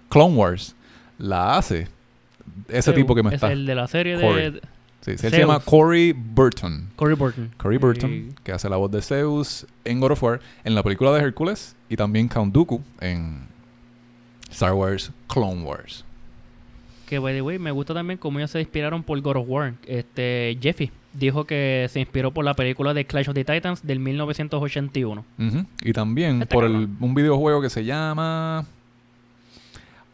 Clone 0.10 0.36
Wars 0.36 0.76
la 1.18 1.58
hace 1.58 1.88
ese 2.70 2.94
tipo 2.94 3.16
que 3.16 3.24
me 3.24 3.30
es 3.30 3.36
está. 3.36 3.52
el 3.52 3.66
de 3.66 3.76
la 3.76 3.88
serie 3.88 4.20
Corey. 4.20 4.52
de 4.52 4.62
Sí, 5.02 5.18
sí, 5.18 5.26
él 5.26 5.32
Zeus. 5.32 5.34
se 5.34 5.40
llama 5.40 5.60
Corey 5.62 6.12
Burton. 6.14 6.90
Corey 6.96 7.16
Burton. 7.16 7.50
Corey 7.58 7.78
Burton, 7.80 8.12
Y- 8.12 8.30
que 8.44 8.52
hace 8.52 8.70
la 8.70 8.78
voz 8.78 8.92
de 8.92 9.02
Zeus 9.02 9.66
en 9.84 10.00
God 10.00 10.12
of 10.12 10.22
War, 10.24 10.40
en 10.64 10.76
la 10.76 10.84
película 10.84 11.12
de 11.12 11.22
Hércules 11.24 11.76
y 11.90 11.96
también 11.96 12.28
Count 12.28 12.54
Dooku 12.54 12.82
en 13.00 13.48
Star 14.52 14.74
Wars 14.74 15.12
Clone 15.28 15.64
Wars. 15.64 16.06
Que, 17.08 17.18
by 17.20 17.34
the 17.34 17.42
way, 17.42 17.58
me 17.58 17.72
gusta 17.72 17.94
también 17.96 18.20
cómo 18.20 18.38
ellos 18.40 18.52
se 18.52 18.60
inspiraron 18.60 19.02
por 19.02 19.20
God 19.22 19.38
of 19.38 19.46
War. 19.48 19.74
Este, 19.88 20.58
Jeffy 20.62 20.92
dijo 21.14 21.46
que 21.46 21.88
se 21.90 22.00
inspiró 22.00 22.32
por 22.32 22.46
la 22.46 22.54
película 22.54 22.94
de 22.94 23.06
Clash 23.06 23.28
of 23.28 23.34
the 23.34 23.44
Titans 23.44 23.86
del 23.86 24.00
1981. 24.00 25.26
Ujú. 25.40 25.66
Y 25.84 25.94
también 25.94 26.46
por 26.48 26.64
el, 26.64 26.88
un 27.00 27.16
videojuego 27.16 27.60
que 27.62 27.70
se 27.72 27.84
llama 27.84 28.66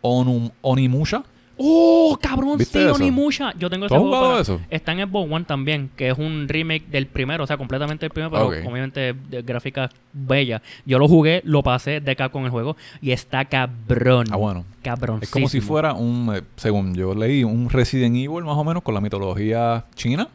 Onum- 0.01 0.51
Onimusha. 0.61 1.23
¡Oh, 1.57 2.17
cabrón! 2.21 2.57
¿Viste 2.57 2.79
Sí, 2.79 2.85
eso? 2.85 2.95
Onimusha. 2.95 3.53
Yo 3.57 3.69
tengo 3.69 3.87
¿Tú 3.87 3.93
ese 3.93 3.95
has 3.95 3.99
juego 4.01 4.15
jugado 4.15 4.31
para- 4.33 4.41
eso? 4.41 4.61
Está 4.69 4.91
en 4.91 5.07
Xbox 5.07 5.31
One 5.31 5.45
también, 5.45 5.89
que 5.95 6.09
es 6.09 6.17
un 6.17 6.47
remake 6.47 6.87
del 6.87 7.07
primero, 7.07 7.43
o 7.43 7.47
sea, 7.47 7.57
completamente 7.57 8.05
el 8.05 8.11
primero, 8.11 8.31
pero 8.31 8.69
obviamente 8.69 9.13
de 9.13 9.41
gráficas 9.41 9.89
bellas. 10.13 10.61
Yo 10.85 10.99
lo 10.99 11.07
jugué, 11.07 11.41
lo 11.45 11.63
pasé 11.63 11.99
de 11.99 12.11
acá 12.11 12.29
con 12.29 12.43
el 12.45 12.51
juego 12.51 12.77
y 13.01 13.11
está 13.11 13.45
cabrón. 13.45 14.27
Ah, 14.31 14.35
bueno. 14.35 14.65
Cabrón. 14.83 15.19
Es 15.21 15.29
como 15.31 15.49
si 15.49 15.59
fuera 15.59 15.93
un, 15.93 16.31
eh, 16.35 16.41
según 16.55 16.93
yo 16.95 17.13
leí, 17.15 17.43
un 17.43 17.69
Resident 17.69 18.15
Evil 18.15 18.43
más 18.43 18.55
o 18.55 18.63
menos 18.63 18.83
con 18.83 18.93
la 18.93 19.01
mitología 19.01 19.85
china 19.95 20.27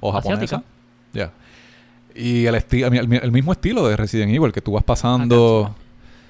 o 0.00 0.12
japonesa. 0.12 0.62
Ya. 1.12 1.32
Y 2.14 2.46
el, 2.46 2.54
el, 2.54 3.12
el 3.22 3.32
mismo 3.32 3.52
estilo 3.52 3.86
de 3.88 3.96
Resident 3.96 4.32
Evil, 4.32 4.52
que 4.52 4.60
tú 4.60 4.72
vas 4.72 4.84
pasando... 4.84 5.74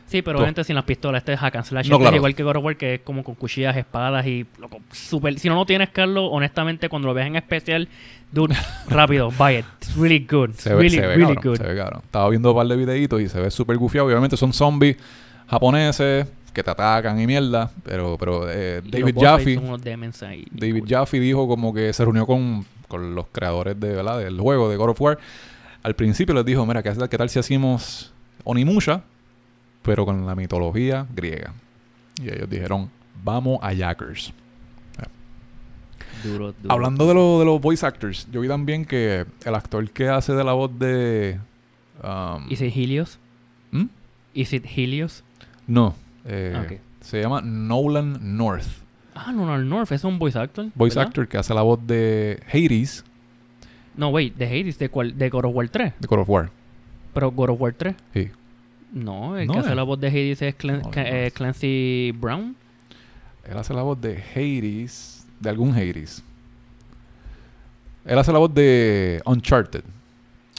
Sí, 0.06 0.22
pero 0.22 0.38
obviamente 0.38 0.62
sin 0.62 0.76
las 0.76 0.84
pistolas. 0.84 1.20
Este 1.20 1.32
es 1.32 1.40
hack 1.40 1.56
and 1.56 1.64
slash. 1.64 1.88
No, 1.88 1.96
Este 1.96 2.02
claro. 2.02 2.14
es 2.16 2.18
igual 2.18 2.34
que 2.36 2.42
God 2.44 2.56
of 2.56 2.64
War, 2.64 2.76
que 2.76 2.94
es 2.94 3.00
como 3.00 3.24
con 3.24 3.34
cuchillas, 3.34 3.76
espadas 3.76 4.24
y... 4.26 4.46
Loco, 4.60 4.80
super... 4.92 5.36
Si 5.38 5.48
no 5.48 5.56
lo 5.56 5.66
tienes, 5.66 5.90
Carlos, 5.90 6.28
honestamente, 6.30 6.88
cuando 6.88 7.08
lo 7.08 7.14
veas 7.14 7.26
en 7.26 7.34
especial, 7.36 7.88
dude, 8.30 8.54
rápido, 8.88 9.30
buy 9.32 9.56
it. 9.56 9.64
It's 9.80 9.96
really 9.96 10.20
good. 10.30 10.50
It's 10.50 10.62
Se 10.62 10.70
ve, 10.70 10.76
really, 10.76 10.90
se 10.96 11.00
ve 11.00 11.16
really 11.16 11.34
cabrón, 11.34 11.52
good. 11.54 11.56
se 11.58 11.64
ve 11.66 11.76
cabrón. 11.76 12.02
Estaba 12.04 12.28
viendo 12.28 12.50
un 12.50 12.56
par 12.56 12.66
de 12.68 12.76
videitos 12.76 13.20
y 13.20 13.28
se 13.28 13.40
ve 13.40 13.50
súper 13.50 13.76
gufiado. 13.78 14.06
Obviamente 14.06 14.36
son 14.36 14.52
zombies 14.52 14.96
japoneses 15.48 16.26
que 16.52 16.62
te 16.62 16.70
atacan 16.70 17.20
y 17.20 17.26
mierda. 17.26 17.70
Pero, 17.84 18.16
pero 18.18 18.48
eh, 18.50 18.82
David 18.84 19.16
Jaffe... 19.20 19.54
son 19.56 19.64
unos 19.66 19.82
demons 19.82 20.22
ahí. 20.22 20.46
David 20.50 20.80
Cool. 20.80 20.88
Jaffe 20.88 21.20
dijo 21.20 21.48
como 21.48 21.74
que 21.74 21.92
se 21.92 22.04
reunió 22.04 22.26
con, 22.26 22.64
con 22.88 23.14
los 23.14 23.26
creadores 23.32 23.78
de, 23.78 23.94
¿verdad? 23.94 24.18
del 24.20 24.38
juego 24.40 24.68
de 24.70 24.76
God 24.76 24.90
of 24.90 25.00
War. 25.00 25.18
Al 25.82 25.94
principio 25.94 26.34
les 26.34 26.44
dijo, 26.44 26.64
mira, 26.64 26.82
¿qué, 26.82 26.92
qué 27.10 27.18
tal 27.18 27.28
si 27.28 27.38
hacemos 27.38 28.12
Onimusha, 28.44 29.02
pero 29.86 30.04
con 30.04 30.26
la 30.26 30.34
mitología 30.34 31.06
griega? 31.14 31.52
Y 32.22 32.28
ellos 32.28 32.48
dijeron, 32.50 32.90
vamos 33.24 33.58
a 33.62 33.72
Jackers. 33.72 34.32
Duro, 36.24 36.52
duro. 36.52 36.72
Hablando 36.72 37.06
de, 37.06 37.14
lo- 37.14 37.38
de 37.38 37.44
los 37.44 37.60
voice 37.60 37.84
actors, 37.86 38.26
yo 38.32 38.40
vi 38.40 38.48
también 38.48 38.84
que 38.84 39.26
el 39.44 39.54
actor 39.54 39.88
que 39.90 40.08
hace 40.08 40.32
de 40.32 40.44
la 40.44 40.52
voz 40.54 40.76
de... 40.78 41.38
um, 42.02 42.46
¿Is 42.50 42.60
it 42.62 42.72
Helios? 42.74 43.18
¿hmm? 43.70 43.84
¿Is 44.34 44.52
it 44.52 44.64
Helios? 44.66 45.22
No, 45.66 45.94
eh, 46.24 46.54
Ah, 46.56 46.66
se 47.00 47.20
llama 47.20 47.40
Nolan 47.42 48.36
North. 48.36 48.66
Ah, 49.14 49.30
no, 49.32 49.46
no, 49.46 49.56
el 49.56 49.68
North 49.68 49.92
es 49.92 50.04
un 50.04 50.18
voice 50.18 50.38
actor. 50.38 50.66
Voice 50.74 50.96
¿verdad? 50.98 51.08
actor 51.08 51.28
que 51.28 51.38
hace 51.38 51.54
la 51.54 51.62
voz 51.62 51.80
de 51.86 52.42
Hades 52.52 53.04
No, 53.96 54.08
wait, 54.08 54.34
de 54.36 54.46
Hades, 54.46 54.78
de, 54.78 54.88
cuál, 54.88 55.16
de 55.16 55.28
God 55.30 55.44
of 55.46 55.54
War 55.54 55.68
3. 55.68 55.92
de 55.98 56.06
God 56.06 56.20
of 56.20 56.28
War. 56.30 56.50
Pero 57.14 57.30
God 57.30 57.50
of 57.50 57.60
War 57.60 57.72
3. 57.74 57.94
Sí. 58.14 58.30
No, 58.92 59.36
el 59.36 59.46
No 59.46 59.52
que 59.54 59.58
hace 59.60 59.70
es. 59.70 59.76
la 59.76 59.82
voz 59.82 60.00
de 60.00 60.08
Hades 60.08 60.42
es 60.42 60.54
No, 60.64 60.90
eh, 60.94 61.26
es. 61.26 61.32
Clancy 61.32 62.12
Brown. 62.18 62.56
Él 63.48 63.56
hace 63.58 63.74
la 63.74 63.82
voz 63.82 64.00
de 64.00 64.16
Hades, 64.34 65.26
de 65.40 65.50
algún 65.50 65.70
Hades. 65.74 66.22
Él 68.04 68.18
hace 68.18 68.32
la 68.32 68.38
voz 68.38 68.52
de 68.54 69.20
Uncharted. 69.26 69.82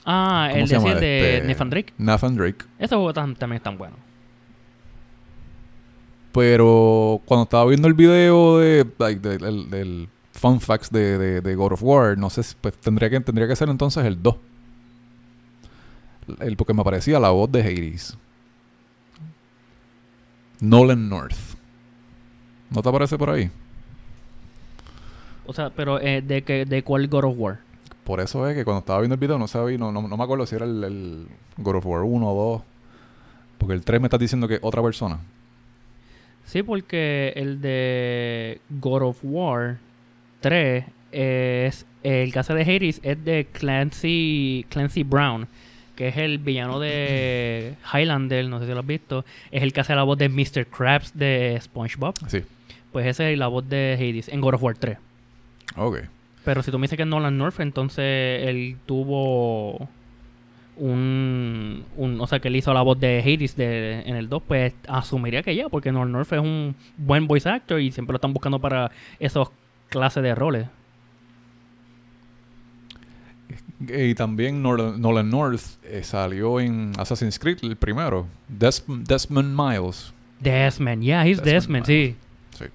Ah, 0.06 0.50
¿Cómo 0.52 0.64
el 0.64 0.70
de, 0.70 0.78
de 0.80 1.36
Este, 1.38 1.48
Nathan 1.48 1.70
Drake. 1.70 1.94
Nathan 1.98 2.36
Drake. 2.36 2.66
Ese 2.80 2.96
juego 2.96 3.14
tam- 3.14 3.36
también 3.38 3.58
es 3.58 3.64
tan 3.64 3.78
bueno. 3.78 3.96
Pero 6.32 7.22
cuando 7.26 7.44
estaba 7.44 7.66
viendo 7.66 7.88
el 7.88 7.94
video 7.94 8.60
de, 8.60 8.86
like, 9.00 9.20
del- 9.28 10.10
fun 10.34 10.62
facts 10.62 10.92
de, 10.92 11.18
de, 11.18 11.42
de 11.42 11.56
God 11.56 11.74
of 11.74 11.82
War, 11.84 12.16
no 12.18 12.30
sé, 12.30 12.44
si- 12.44 12.56
pues 12.62 12.76
tendría 12.76 13.10
que, 13.10 13.20
tendría 13.22 13.48
que 13.48 13.56
ser 13.56 13.70
entonces 13.70 14.06
el 14.06 14.22
2. 14.22 14.36
El, 16.40 16.58
porque 16.58 16.74
me 16.74 16.82
aparecía 16.82 17.20
la 17.20 17.30
voz 17.30 17.52
de 17.52 17.62
Hades. 17.62 18.18
Nolan 20.60 21.10
North. 21.10 21.38
¿No 22.70 22.82
te 22.82 22.90
aparece 22.90 23.18
por 23.18 23.30
ahí? 23.30 23.50
O 25.46 25.54
sea, 25.54 25.70
pero 25.70 26.00
eh, 26.02 26.22
¿de, 26.22 26.42
que, 26.42 26.66
¿de 26.66 26.84
cuál 26.84 27.08
God 27.08 27.26
of 27.26 27.36
War? 27.38 27.60
Por 28.04 28.20
eso 28.20 28.48
es 28.48 28.56
que 28.56 28.66
cuando 28.66 28.80
estaba 28.80 29.00
viendo 29.00 29.16
el 29.16 29.20
video 29.20 29.38
no 29.38 29.48
sabía, 29.48 29.78
no, 29.78 29.92
no, 29.92 30.08
no 30.08 30.18
me 30.18 30.24
acuerdo 30.24 30.46
si 30.46 30.56
era 30.56 30.66
el, 30.66 30.84
el 30.84 31.28
God 31.58 31.76
of 31.76 31.86
War 31.86 32.04
1 32.04 32.32
o 32.32 32.52
2. 32.54 32.62
Porque 33.58 33.74
el 33.74 33.84
3 33.84 34.02
me 34.02 34.08
está 34.08 34.18
diciendo 34.18 34.48
que 34.48 34.56
es 34.56 34.60
otra 34.64 34.82
persona. 34.82 35.20
Sí, 36.46 36.64
porque 36.64 37.34
el 37.36 37.62
de 37.62 38.62
God 38.70 39.04
of 39.04 39.20
War 39.24 39.78
3 40.42 40.86
es 41.12 41.86
el 42.04 42.32
caso 42.32 42.54
de 42.54 42.62
Hades 42.62 43.00
es 43.04 43.24
de 43.24 43.48
Clancy 43.52 44.66
Clancy 44.70 45.04
Brown, 45.04 45.48
que 45.98 46.08
es 46.08 46.16
el 46.18 46.38
villano 46.38 46.80
de 46.80 47.74
Highlander, 47.94 48.48
no 48.48 48.60
sé 48.62 48.68
si 48.68 48.72
lo 48.72 48.80
has 48.80 48.88
visto, 48.88 49.26
es 49.52 49.64
el 49.64 49.74
que 49.74 49.82
hace 49.82 49.94
la 49.96 50.04
voz 50.04 50.18
de 50.18 50.30
Mr. 50.30 50.68
Krabs 50.68 51.12
de 51.18 51.58
SpongeBob. 51.62 52.16
Sí. 52.28 52.44
Pues 52.94 53.06
ese 53.08 53.34
es 53.34 53.38
la 53.38 53.48
voz 53.48 53.68
de 53.68 53.96
Hades 54.00 54.30
en 54.30 54.40
God 54.40 54.54
of 54.54 54.64
War 54.64 54.76
3. 54.78 54.98
Ok. 55.76 55.98
Pero 56.46 56.64
si 56.64 56.72
tú 56.72 56.80
me 56.80 56.86
dices 56.86 56.96
que 56.96 57.04
es 57.04 57.08
Nolan 57.10 57.38
North, 57.38 57.60
entonces 57.60 58.48
él 58.48 58.78
tuvo 58.86 59.90
un, 60.78 61.84
un- 61.98 62.22
O 62.22 62.28
sea, 62.28 62.40
que 62.40 62.48
él 62.50 62.56
hizo 62.56 62.74
la 62.74 62.82
voz 62.84 63.00
de 63.00 63.20
Hades 63.20 63.56
de, 63.56 64.02
en 64.06 64.16
el 64.16 64.30
2, 64.30 64.44
pues 64.48 64.74
asumiría 64.88 65.42
que 65.44 65.56
ya, 65.56 65.68
porque 65.70 65.92
Nolan 65.92 66.12
North 66.12 66.32
es 66.34 66.40
un 66.40 66.76
buen 66.98 67.28
voice 67.28 67.50
actor 67.50 67.82
y 67.82 67.92
siempre 67.92 68.14
lo 68.14 68.18
están 68.18 68.34
buscando 68.34 68.60
para 68.60 68.92
esos 69.20 69.50
clases 69.90 70.24
de 70.24 70.36
roles. 70.36 70.68
Y 73.80 74.16
también 74.16 74.64
Nolan, 74.64 75.30
North 75.30 75.62
eh, 75.84 76.02
salió 76.04 76.60
en 76.60 76.94
Assassin's 76.98 77.38
Creed, 77.38 77.60
el 77.62 77.76
primero. 77.76 78.26
Des- 78.48 78.84
Desmond 78.88 79.56
Miles. 79.56 80.12
Desmond, 80.40 81.04
yeah, 81.04 81.24
he's 81.26 81.38
Desmond 81.42 81.86
Desmond, 81.86 81.86
sí. 81.86 82.16
Sí. 82.58 82.66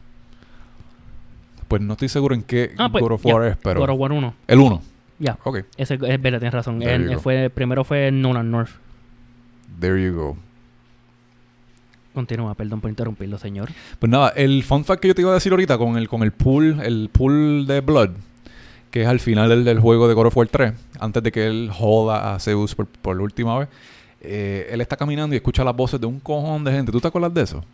Pues 1.68 1.82
no 1.82 1.92
estoy 1.94 2.08
seguro 2.08 2.34
en 2.34 2.42
qué 2.42 2.72
Ah, 2.78 2.88
pues, 2.90 3.02
God 3.02 3.12
of. 3.12 3.24
War 3.26 3.46
es, 3.48 3.56
pero... 3.56 3.80
God 3.80 3.90
of 3.90 3.98
War 3.98 4.12
1. 4.12 4.34
El 4.46 4.58
1. 4.60 4.82
Ya, 5.18 5.38
Ok. 5.44 5.58
ese 5.76 5.94
es 5.94 6.00
verdad, 6.00 6.38
tienes 6.40 6.54
razón. 6.54 6.80
Go. 6.80 7.18
fue, 7.20 7.50
primero 7.50 7.84
fue 7.84 8.10
Nolan 8.12 8.50
North. 8.50 8.70
There 9.80 10.00
you 10.02 10.14
go. 10.14 10.36
Continúa, 12.14 12.54
perdón 12.54 12.80
por 12.80 12.90
interrumpirlo, 12.90 13.38
señor. 13.38 13.70
Pues 13.98 14.10
nada, 14.10 14.30
el 14.36 14.62
fun 14.64 14.84
fact 14.84 15.00
que 15.00 15.08
yo 15.08 15.14
te 15.14 15.22
iba 15.22 15.30
a 15.30 15.34
decir 15.34 15.50
ahorita 15.52 15.78
con 15.78 15.96
el, 15.96 16.08
con 16.08 16.22
el 16.22 16.30
pool, 16.32 16.78
el 16.84 17.08
pool 17.10 17.66
de 17.66 17.80
Blood, 17.80 18.10
que 18.92 19.02
es 19.02 19.08
al 19.08 19.18
final 19.18 19.48
del, 19.48 19.64
del 19.64 19.80
juego 19.80 20.06
de 20.06 20.14
God 20.14 20.26
of 20.26 20.36
War 20.36 20.46
3, 20.46 20.72
antes 21.00 21.22
de 21.22 21.32
que 21.32 21.46
él 21.46 21.70
joda 21.72 22.34
a 22.34 22.38
Zeus 22.38 22.74
por, 22.76 22.86
por 22.86 23.16
la 23.16 23.22
última 23.22 23.58
vez, 23.58 23.68
eh, 24.20 24.68
él 24.70 24.80
está 24.80 24.96
caminando 24.96 25.34
y 25.34 25.38
escucha 25.38 25.64
las 25.64 25.74
voces 25.74 26.00
de 26.00 26.06
un 26.06 26.20
cojón 26.20 26.62
de 26.62 26.70
gente. 26.70 26.92
¿Tú 26.92 27.00
te 27.00 27.08
acuerdas 27.08 27.34
de 27.34 27.42
eso? 27.42 27.64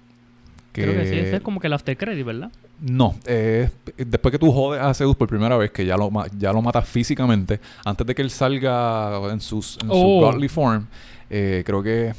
Creo 0.72 0.94
que 0.94 1.08
sí, 1.08 1.14
ese 1.18 1.36
es 1.36 1.42
como 1.42 1.58
que 1.58 1.66
el 1.66 1.72
after 1.72 1.96
credit, 1.96 2.24
¿verdad? 2.24 2.52
No, 2.80 3.16
eh, 3.26 3.68
después 3.96 4.30
que 4.30 4.38
tú 4.38 4.52
jodes 4.52 4.80
a 4.80 4.94
Zeus 4.94 5.16
por 5.16 5.26
primera 5.28 5.56
vez, 5.56 5.72
que 5.72 5.84
ya 5.84 5.96
lo, 5.96 6.08
ya 6.38 6.52
lo 6.52 6.62
matas 6.62 6.88
físicamente, 6.88 7.58
antes 7.84 8.06
de 8.06 8.14
que 8.14 8.22
él 8.22 8.30
salga 8.30 9.18
en, 9.32 9.40
sus, 9.40 9.76
en 9.82 9.88
su 9.88 9.94
Oh. 9.94 10.20
godly 10.20 10.48
form, 10.48 10.86
eh, 11.28 11.64
creo 11.66 11.82
que 11.82 12.14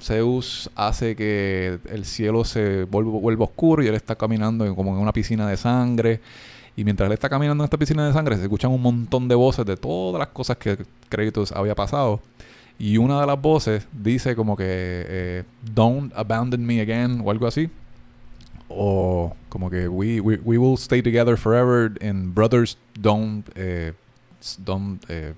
Zeus 0.00 0.68
hace 0.74 1.14
que 1.14 1.78
el 1.88 2.04
cielo 2.04 2.44
se 2.44 2.82
vuelva, 2.84 3.12
vuelva 3.12 3.44
oscuro 3.44 3.82
y 3.82 3.86
él 3.86 3.94
está 3.94 4.16
caminando 4.16 4.74
como 4.74 4.92
en 4.96 5.00
una 5.00 5.12
piscina 5.12 5.46
de 5.48 5.56
sangre. 5.56 6.20
Y 6.76 6.84
mientras 6.84 7.06
él 7.08 7.12
está 7.12 7.28
caminando 7.28 7.62
en 7.62 7.66
esta 7.66 7.76
piscina 7.76 8.06
de 8.06 8.12
sangre, 8.12 8.36
se 8.36 8.42
escuchan 8.42 8.70
un 8.70 8.80
montón 8.80 9.28
de 9.28 9.34
voces 9.34 9.66
de 9.66 9.76
todas 9.76 10.18
las 10.18 10.28
cosas 10.28 10.56
que 10.56 10.78
Kratos 11.08 11.52
había 11.52 11.74
pasado. 11.74 12.20
Y 12.78 12.96
una 12.96 13.20
de 13.20 13.26
las 13.26 13.40
voces 13.40 13.86
dice 13.92 14.34
como 14.34 14.56
que 14.56 14.64
eh, 14.66 15.44
Don't 15.74 16.12
abandon 16.16 16.64
me 16.64 16.80
again 16.80 17.20
o 17.24 17.30
algo 17.30 17.46
así. 17.46 17.68
O 18.68 19.34
como 19.48 19.68
que 19.68 19.88
we, 19.88 20.20
we, 20.20 20.36
we 20.44 20.56
will 20.56 20.76
stay 20.78 21.02
together 21.02 21.36
forever 21.36 21.92
and 22.00 22.32
brothers 22.34 22.78
don't, 22.98 23.44
eh, 23.56 23.92
don't 24.58 25.02
eh, 25.08 25.34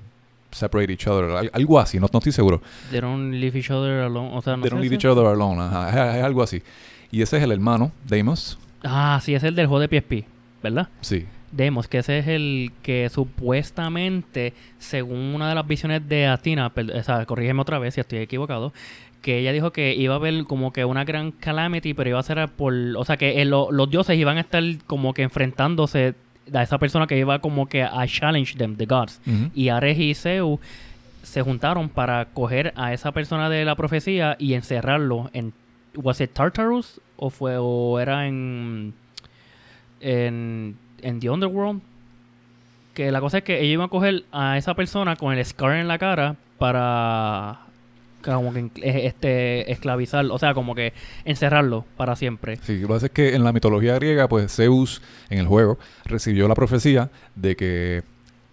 separate 0.51 0.93
each 0.93 1.07
other. 1.07 1.31
Al- 1.31 1.51
algo 1.55 1.81
así, 1.81 1.99
no, 1.99 2.09
no 2.13 2.19
estoy 2.19 2.33
seguro. 2.33 2.61
They 2.91 3.01
don't 3.01 3.33
leave 3.33 3.59
each 3.59 3.71
other 3.71 4.03
alone. 4.03 4.37
O 4.37 4.43
sea, 4.43 4.57
no 4.57 4.63
They 4.63 4.71
don't 4.71 4.83
leave 4.83 4.95
each 4.95 5.07
other 5.07 5.25
alone. 5.27 5.61
ajá, 5.63 6.11
es, 6.11 6.19
es 6.19 6.25
algo 6.25 6.43
así. 6.43 6.63
Y 7.11 7.23
ese 7.23 7.39
es 7.39 7.43
el 7.43 7.53
hermano, 7.53 7.91
Deimos. 8.07 8.59
Ah, 8.85 9.19
sí, 9.23 9.35
es 9.35 9.43
el 9.45 9.55
del 9.55 9.67
juego 9.67 9.81
de 9.81 9.89
PSP, 10.01 10.27
¿verdad? 10.63 10.89
Sí. 11.01 11.27
Demos, 11.51 11.87
que 11.87 11.99
ese 11.99 12.19
es 12.19 12.29
el 12.29 12.73
que 12.83 13.09
supuestamente, 13.11 14.55
según 14.79 15.19
una 15.35 15.49
de 15.49 15.55
las 15.55 15.67
visiones 15.67 16.09
de 16.09 16.27
Athena, 16.27 16.71
per- 16.71 16.91
o 16.93 17.03
sea, 17.03 17.25
corrígeme 17.27 17.61
otra 17.61 17.79
vez 17.79 17.95
si 17.95 18.01
estoy 18.01 18.21
equivocado, 18.21 18.73
que 19.21 19.39
ella 19.39 19.53
dijo 19.53 19.71
que 19.73 19.95
iba 19.95 20.15
a 20.15 20.17
haber 20.17 20.45
como 20.45 20.73
que 20.73 20.85
una 20.85 21.05
gran 21.05 21.31
calamity, 21.31 21.95
pero 21.95 22.11
iba 22.11 22.19
a 22.19 22.23
ser 22.23 22.49
por, 22.49 22.73
o 22.97 23.05
sea, 23.05 23.17
que 23.17 23.41
eh, 23.41 23.45
lo- 23.45 23.71
los 23.71 23.91
dioses 23.91 24.19
iban 24.19 24.39
a 24.39 24.41
estar 24.41 24.63
como 24.87 25.15
que 25.15 25.23
enfrentándose 25.23 26.15
a 26.53 26.63
esa 26.63 26.79
persona 26.79 27.07
que 27.07 27.19
iba 27.19 27.39
como 27.41 27.69
que 27.69 27.83
a 27.85 28.05
challenge 28.07 28.57
them, 28.57 28.77
the 28.77 28.87
gods. 28.87 29.21
Y 29.55 29.69
Ares 29.69 29.99
y 29.99 30.15
Zeus 30.15 30.59
se 31.23 31.43
juntaron 31.43 31.89
para 31.89 32.25
coger 32.27 32.73
a 32.77 32.93
esa 32.93 33.13
persona 33.13 33.49
de 33.49 33.65
la 33.65 33.77
profecía 33.77 34.37
y 34.41 34.55
encerrarlo 34.55 35.31
en 35.35 35.53
was 35.95 36.21
it 36.21 36.33
Tartarus 36.33 37.01
o 37.17 37.31
fue 37.31 37.57
o 37.59 38.01
era 38.01 38.27
en 38.27 38.93
en 40.03 40.77
en 41.01 41.21
The 41.21 41.31
Underworld 41.31 41.81
que 42.95 43.11
la 43.11 43.21
cosa 43.21 43.39
es 43.39 43.45
que 43.45 43.61
ellos 43.61 43.75
iban 43.75 43.87
a 43.87 43.89
coger 43.89 44.25
a 44.33 44.59
esa 44.59 44.75
persona 44.75 45.17
con 45.17 45.33
el 45.33 45.45
scar 45.45 45.77
en 45.77 45.89
la 45.89 45.99
cara 45.99 46.37
para 46.59 47.61
como 48.23 48.53
que 48.53 48.71
eh, 48.83 49.07
este 49.07 49.73
esclavizar, 49.73 50.25
o 50.27 50.39
sea, 50.39 50.55
como 50.55 50.75
que 50.75 50.93
encerrarlo 51.25 51.85
para 51.97 52.15
siempre. 52.15 52.57
Sí, 52.63 52.77
lo 52.77 52.89
que 52.89 52.95
pasa 52.95 53.07
es 53.07 53.13
que 53.13 53.35
en 53.35 53.43
la 53.43 53.53
mitología 53.53 53.95
griega, 53.97 54.29
pues 54.29 54.55
Zeus, 54.55 55.03
en 55.29 55.39
el 55.39 55.47
juego, 55.47 55.79
recibió 56.05 56.47
la 56.47 56.55
profecía 56.55 57.11
de 57.35 57.57
que 57.57 58.03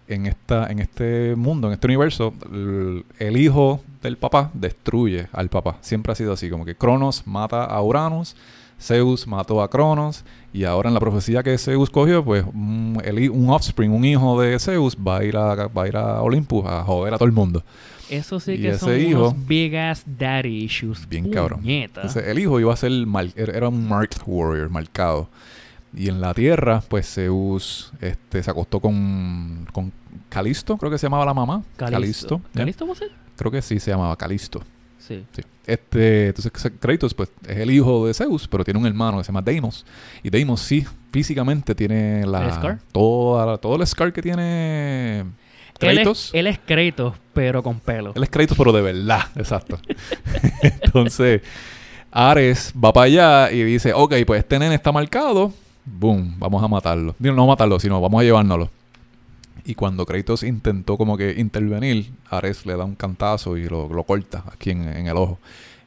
en 0.08 0.26
esta 0.26 0.66
en 0.66 0.80
este 0.80 1.36
mundo, 1.36 1.68
en 1.68 1.74
este 1.74 1.86
universo, 1.86 2.34
el, 2.52 3.04
el 3.18 3.36
hijo 3.36 3.80
del 4.02 4.16
papá 4.16 4.50
destruye 4.54 5.28
al 5.32 5.48
papá. 5.50 5.78
Siempre 5.82 6.12
ha 6.12 6.16
sido 6.16 6.32
así, 6.32 6.50
como 6.50 6.64
que 6.64 6.74
Cronos 6.74 7.26
mata 7.26 7.64
a 7.64 7.80
Uranus, 7.80 8.34
Zeus 8.80 9.26
mató 9.26 9.62
a 9.62 9.68
Cronos, 9.68 10.24
y 10.52 10.64
ahora 10.64 10.88
en 10.88 10.94
la 10.94 11.00
profecía 11.00 11.42
que 11.42 11.56
Zeus 11.58 11.90
cogió, 11.90 12.24
pues 12.24 12.44
un, 12.44 13.00
el 13.04 13.18
hi- 13.20 13.28
un 13.28 13.50
offspring, 13.50 13.90
un 13.92 14.04
hijo 14.04 14.40
de 14.40 14.58
Zeus, 14.58 14.96
va 14.96 15.18
a 15.18 15.24
ir 15.24 15.36
a, 15.36 15.54
va 15.68 15.82
a, 15.84 15.88
ir 15.88 15.96
a 15.96 16.22
Olympus 16.22 16.64
a 16.66 16.82
joder 16.82 17.14
a 17.14 17.18
todo 17.18 17.26
el 17.26 17.32
mundo. 17.32 17.62
Eso 18.08 18.40
sí 18.40 18.52
Y 18.52 18.62
que 18.62 18.74
son 18.76 18.98
hijo- 19.00 19.20
unos 19.30 19.46
big 19.46 19.76
ass 19.76 20.02
daddy 20.04 20.64
issues. 20.64 21.08
Bien 21.08 21.30
cabrón. 21.30 21.60
Entonces, 21.64 22.26
el 22.26 22.38
hijo 22.40 22.58
iba 22.58 22.72
a 22.72 22.76
ser 22.76 22.90
mal, 23.06 23.32
era 23.36 23.68
un 23.68 23.86
marked 23.88 24.22
warrior, 24.26 24.68
marcado. 24.70 25.28
Y 25.94 26.08
en 26.08 26.20
la 26.20 26.34
tierra, 26.34 26.82
pues 26.88 27.12
Zeus 27.14 27.92
este, 28.00 28.42
se 28.42 28.50
acostó 28.50 28.80
con, 28.80 29.66
con 29.72 29.92
Calisto, 30.28 30.76
creo 30.76 30.90
que 30.90 30.98
se 30.98 31.06
llamaba 31.06 31.24
la 31.24 31.34
mamá. 31.34 31.62
Calisto. 31.76 32.40
¿Calisto 32.54 32.86
vos 32.86 33.00
Creo 33.36 33.50
que 33.52 33.60
sí 33.62 33.78
se 33.80 33.90
llamaba 33.90 34.16
Calisto. 34.16 34.62
Sí. 35.10 35.24
Sí. 35.32 35.42
Este, 35.66 36.28
entonces 36.28 36.52
Kratos 36.78 37.14
pues 37.14 37.30
es 37.44 37.58
el 37.58 37.70
hijo 37.72 38.06
de 38.06 38.14
Zeus, 38.14 38.46
pero 38.46 38.64
tiene 38.64 38.78
un 38.78 38.86
hermano 38.86 39.18
que 39.18 39.24
se 39.24 39.28
llama 39.28 39.42
Deimos. 39.42 39.84
Y 40.22 40.30
Deimos 40.30 40.60
sí, 40.60 40.86
físicamente 41.10 41.74
tiene 41.74 42.24
la 42.26 42.44
¿El 42.44 42.52
scar? 42.52 42.78
Toda, 42.92 43.58
todo 43.58 43.74
el 43.74 43.84
scar 43.86 44.12
que 44.12 44.22
tiene 44.22 45.24
Kratos. 45.80 46.30
Él 46.32 46.46
es, 46.46 46.58
él 46.66 46.76
es 46.76 46.92
Kratos, 46.94 47.14
pero 47.34 47.60
con 47.60 47.80
pelo. 47.80 48.12
Él 48.14 48.22
es 48.22 48.30
Kratos, 48.30 48.56
pero 48.56 48.70
de 48.70 48.82
verdad, 48.82 49.22
exacto. 49.34 49.80
Entonces, 50.62 51.42
Ares 52.12 52.72
va 52.72 52.92
para 52.92 53.06
allá 53.06 53.50
y 53.50 53.64
dice, 53.64 53.92
ok, 53.92 54.14
pues 54.24 54.38
este 54.38 54.60
nene 54.60 54.76
está 54.76 54.92
marcado, 54.92 55.52
boom, 55.84 56.36
vamos 56.38 56.62
a 56.62 56.68
matarlo. 56.68 57.16
Digo, 57.18 57.34
no 57.34 57.48
matarlo, 57.48 57.80
sino 57.80 58.00
vamos 58.00 58.20
a 58.20 58.24
llevárnoslo. 58.24 58.70
Y 59.64 59.74
cuando 59.74 60.06
Kratos 60.06 60.42
intentó 60.42 60.96
como 60.96 61.16
que 61.16 61.34
intervenir, 61.38 62.10
Ares 62.28 62.64
le 62.66 62.76
da 62.76 62.84
un 62.84 62.94
cantazo 62.94 63.56
y 63.56 63.68
lo, 63.68 63.88
lo 63.88 64.04
corta 64.04 64.44
aquí 64.52 64.70
en, 64.70 64.88
en 64.88 65.06
el 65.06 65.16
ojo. 65.16 65.38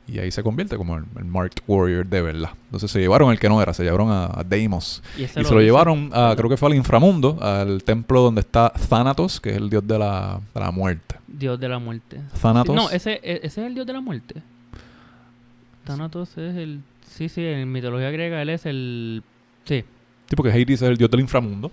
Y 0.05 0.19
ahí 0.19 0.31
se 0.31 0.43
convierte 0.43 0.75
como 0.75 0.97
el, 0.97 1.05
el 1.17 1.23
Marked 1.25 1.63
Warrior 1.65 2.05
de 2.05 2.21
verdad. 2.21 2.49
Entonces 2.65 2.91
se 2.91 2.99
llevaron 2.99 3.31
el 3.31 3.39
que 3.39 3.47
no 3.47 3.61
era, 3.61 3.73
se 3.73 3.83
llevaron 3.83 4.09
a, 4.11 4.25
a 4.25 4.43
Deimos. 4.43 5.01
Y, 5.17 5.27
se 5.27 5.41
lo 5.41 5.61
llevaron, 5.61 6.09
a, 6.13 6.33
creo 6.35 6.49
que 6.49 6.57
fue 6.57 6.69
al 6.69 6.75
inframundo, 6.75 7.37
al 7.41 7.83
templo 7.83 8.21
donde 8.21 8.41
está 8.41 8.69
Thanatos, 8.89 9.39
que 9.39 9.51
es 9.51 9.57
el 9.57 9.69
dios 9.69 9.87
de 9.87 9.97
la, 9.97 10.41
de 10.53 10.59
la 10.59 10.71
muerte. 10.71 11.15
Dios 11.27 11.57
de 11.59 11.69
la 11.69 11.79
muerte. 11.79 12.19
Thanatos. 12.41 12.75
No, 12.75 12.89
ese, 12.89 13.13
e- 13.23 13.39
ese 13.43 13.61
es 13.61 13.67
el 13.67 13.75
dios 13.75 13.87
de 13.87 13.93
la 13.93 14.01
muerte. 14.01 14.41
Thanatos 15.85 16.37
es 16.37 16.55
el... 16.55 16.81
Sí, 17.09 17.29
sí, 17.29 17.45
en 17.45 17.71
mitología 17.71 18.09
griega 18.11 18.41
él 18.41 18.49
es 18.49 18.65
el... 18.65 19.23
Sí, 19.65 19.83
Sí, 20.29 20.35
porque 20.35 20.51
Hades 20.51 20.69
es 20.69 20.81
el 20.83 20.97
dios 20.97 21.11
del 21.11 21.19
inframundo, 21.19 21.69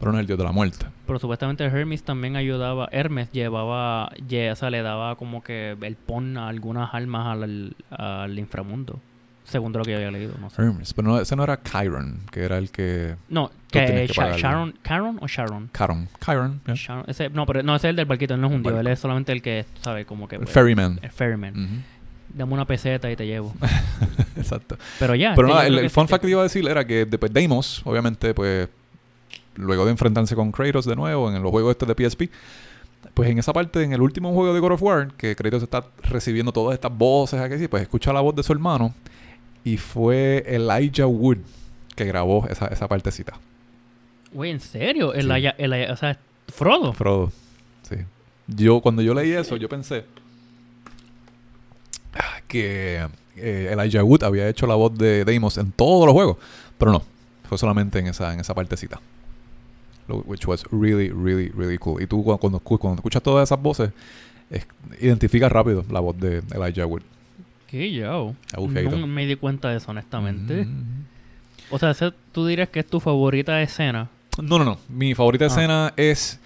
pero 0.00 0.10
no 0.10 0.18
es 0.18 0.22
el 0.22 0.26
dios 0.26 0.38
de 0.38 0.44
la 0.44 0.50
muerte. 0.52 0.86
pero 1.06 1.18
supuestamente 1.20 1.62
Hermes 1.64 2.02
también 2.02 2.34
ayudaba... 2.34 2.88
Hermes 2.90 3.30
llevaba... 3.30 4.10
lle- 4.28 4.50
o 4.50 4.56
sea, 4.56 4.70
le 4.70 4.82
daba 4.82 5.14
como 5.14 5.44
que 5.44 5.76
el 5.80 5.94
pon 5.94 6.36
a 6.38 6.48
algunas 6.48 6.92
almas 6.94 7.28
al, 7.28 7.76
al 7.90 8.36
inframundo. 8.38 8.98
Según 9.44 9.72
lo 9.72 9.82
que 9.82 9.90
yo 9.90 9.96
había 9.96 10.10
leído, 10.12 10.34
no 10.40 10.48
sé. 10.48 10.62
Hermes, 10.62 10.94
pero 10.94 11.08
no, 11.08 11.20
ese 11.20 11.34
no 11.36 11.42
era 11.44 11.60
Chiron, 11.62 12.20
que 12.30 12.40
era 12.44 12.56
el 12.58 12.70
que... 12.70 13.16
No, 13.28 13.50
que, 13.70 13.84
que 13.84 14.06
Sha- 14.08 14.14
pagarle. 14.14 14.42
Sharon... 14.42 14.74
¿Caron 14.82 15.18
o 15.20 15.26
Sharon? 15.26 15.70
Chiron. 15.76 16.08
Chiron, 16.24 16.60
yeah. 16.66 16.74
Sharon- 16.74 17.04
ese, 17.08 17.30
no, 17.30 17.46
pero 17.46 17.62
no, 17.62 17.74
ese 17.76 17.88
es 17.88 17.90
el 17.90 17.96
del 17.96 18.06
barquito, 18.06 18.34
él 18.34 18.40
no 18.40 18.46
es 18.46 18.52
un 18.54 18.62
dios, 18.62 18.78
él 18.78 18.86
es 18.86 18.98
solamente 19.00 19.32
el 19.32 19.42
que, 19.42 19.64
sabe, 19.82 20.04
como 20.04 20.28
que... 20.28 20.36
El 20.36 20.42
pues, 20.42 20.52
ferryman. 20.54 21.00
El 21.02 21.10
ferryman. 21.10 21.84
Dame 22.32 22.52
una 22.54 22.64
peseta 22.64 23.10
y 23.10 23.16
te 23.16 23.26
llevo. 23.26 23.52
Exacto. 24.36 24.76
Pero 25.00 25.16
ya. 25.16 25.34
Pero 25.34 25.48
este, 25.48 25.56
nada, 25.58 25.68
yo 25.68 25.78
el, 25.78 25.84
el 25.84 25.90
fun 25.90 26.06
fact 26.06 26.22
que 26.24 26.30
iba 26.30 26.40
a 26.40 26.44
decir 26.44 26.68
era 26.68 26.86
que 26.86 27.04
después 27.04 27.32
Deimos, 27.32 27.82
obviamente, 27.84 28.32
pues, 28.34 28.68
luego 29.60 29.84
de 29.84 29.92
enfrentarse 29.92 30.34
con 30.34 30.52
Kratos 30.52 30.84
de 30.84 30.96
nuevo 30.96 31.30
en 31.30 31.42
los 31.42 31.50
juegos 31.50 31.72
estos 31.72 31.88
de 31.88 31.94
PSP, 32.08 32.22
pues 33.14 33.30
en 33.30 33.38
esa 33.38 33.52
parte, 33.52 33.82
en 33.82 33.92
el 33.92 34.00
último 34.02 34.32
juego 34.34 34.52
de 34.54 34.60
God 34.60 34.72
of 34.72 34.82
War, 34.82 35.12
que 35.16 35.34
Kratos 35.36 35.62
está 35.62 35.84
recibiendo 36.02 36.52
todas 36.52 36.74
estas 36.74 36.96
voces 36.96 37.40
aquí, 37.40 37.68
pues 37.68 37.82
escucha 37.82 38.12
la 38.12 38.20
voz 38.20 38.34
de 38.34 38.42
su 38.42 38.52
hermano 38.52 38.94
y 39.64 39.76
fue 39.76 40.44
Elijah 40.46 41.06
Wood 41.06 41.38
que 41.96 42.04
grabó 42.04 42.46
esa, 42.48 42.66
esa 42.66 42.88
partecita. 42.88 43.34
Güey, 44.32 44.50
¿en 44.52 44.60
serio? 44.60 45.12
Sí. 45.14 45.30
Aya- 45.30 45.54
el 45.58 45.72
Aya- 45.72 45.92
o 45.92 45.96
sea, 45.96 46.18
Frodo. 46.48 46.92
Frodo. 46.92 47.32
Sí. 47.82 47.96
Yo, 48.46 48.80
cuando 48.80 49.02
yo 49.02 49.12
leí 49.14 49.32
eso, 49.32 49.56
yo 49.56 49.68
pensé 49.68 50.04
ah, 52.14 52.40
que 52.48 53.06
eh, 53.36 53.68
Elijah 53.72 54.02
Wood 54.04 54.22
había 54.24 54.48
hecho 54.48 54.66
la 54.66 54.74
voz 54.74 54.96
de 54.96 55.24
Deimos 55.24 55.58
en 55.58 55.72
todos 55.72 56.06
los 56.06 56.12
juegos. 56.14 56.36
Pero 56.78 56.92
no, 56.92 57.02
fue 57.48 57.58
solamente 57.58 57.98
en 57.98 58.06
esa, 58.08 58.32
en 58.32 58.40
esa 58.40 58.54
partecita. 58.54 59.00
Which 60.18 60.46
was 60.46 60.64
really, 60.70 61.08
really, 61.10 61.48
really 61.50 61.78
cool. 61.78 62.02
Y 62.02 62.06
tú 62.06 62.22
cu- 62.22 62.36
cuando, 62.38 62.58
cuando 62.60 62.94
escuchas 62.96 63.22
todas 63.22 63.48
esas 63.48 63.60
voces, 63.60 63.90
es- 64.50 64.66
identificas 65.00 65.50
rápido 65.50 65.84
la 65.90 66.00
voz 66.00 66.18
de 66.18 66.42
Elijah 66.54 66.86
Wood. 66.86 67.02
Qué 67.68 67.92
yo. 67.92 68.34
No 68.56 69.06
me 69.06 69.26
di 69.26 69.36
cuenta 69.36 69.68
de 69.70 69.76
eso, 69.76 69.90
honestamente. 69.90 70.64
Mm. 70.64 71.04
O 71.70 71.78
sea, 71.78 71.94
tú 72.32 72.46
dirías 72.46 72.68
que 72.68 72.80
es 72.80 72.86
tu 72.86 72.98
favorita 73.00 73.62
escena. 73.62 74.08
No, 74.42 74.58
no, 74.58 74.64
no. 74.64 74.78
Mi 74.88 75.14
favorita 75.14 75.44
Ah. 75.44 75.48
escena 75.48 75.92
es 75.96 76.40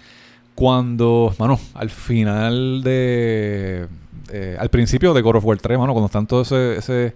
cuando, 0.53 1.33
mano, 1.39 1.59
al 1.73 1.89
final 1.89 2.81
de... 2.83 3.87
eh, 4.31 4.55
al 4.59 4.69
principio 4.69 5.13
de 5.13 5.21
God 5.21 5.37
of 5.37 5.45
War 5.45 5.57
3, 5.57 5.77
mano, 5.79 5.93
cuando 5.93 6.05
están 6.05 6.27
todos 6.27 6.51
ese... 6.51 6.77
ese 6.77 7.13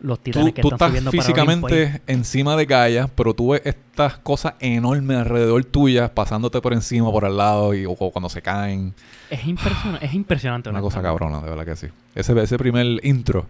Los 0.00 0.18
tú, 0.18 0.24
titanes 0.24 0.52
que 0.54 0.62
tú 0.62 0.68
están 0.68 0.94
estás 0.94 1.02
subiendo 1.02 1.10
para 1.10 1.42
Olimpo 1.42 1.66
ahí. 1.66 1.72
físicamente 1.74 2.02
encima 2.06 2.56
de 2.56 2.66
Gaia, 2.66 3.08
pero 3.14 3.34
tú 3.34 3.50
ves 3.50 3.62
estas 3.64 4.18
cosas 4.18 4.54
enormes 4.60 5.16
alrededor 5.18 5.64
tuyas, 5.64 6.08
pasándote 6.10 6.60
por 6.60 6.72
encima, 6.72 7.10
por 7.10 7.24
al 7.24 7.36
lado, 7.36 7.74
y 7.74 7.84
o, 7.84 7.92
o 7.92 8.10
cuando 8.12 8.28
se 8.28 8.40
caen. 8.40 8.94
Es, 9.28 9.44
impresiona- 9.44 9.98
es 9.98 10.14
impresionante. 10.14 10.70
Una 10.70 10.80
cosa 10.80 11.02
cabrona, 11.02 11.40
de 11.40 11.50
verdad 11.50 11.64
que 11.64 11.74
sí. 11.76 11.88
Ese, 12.14 12.40
ese 12.40 12.56
primer 12.58 13.04
intro, 13.04 13.46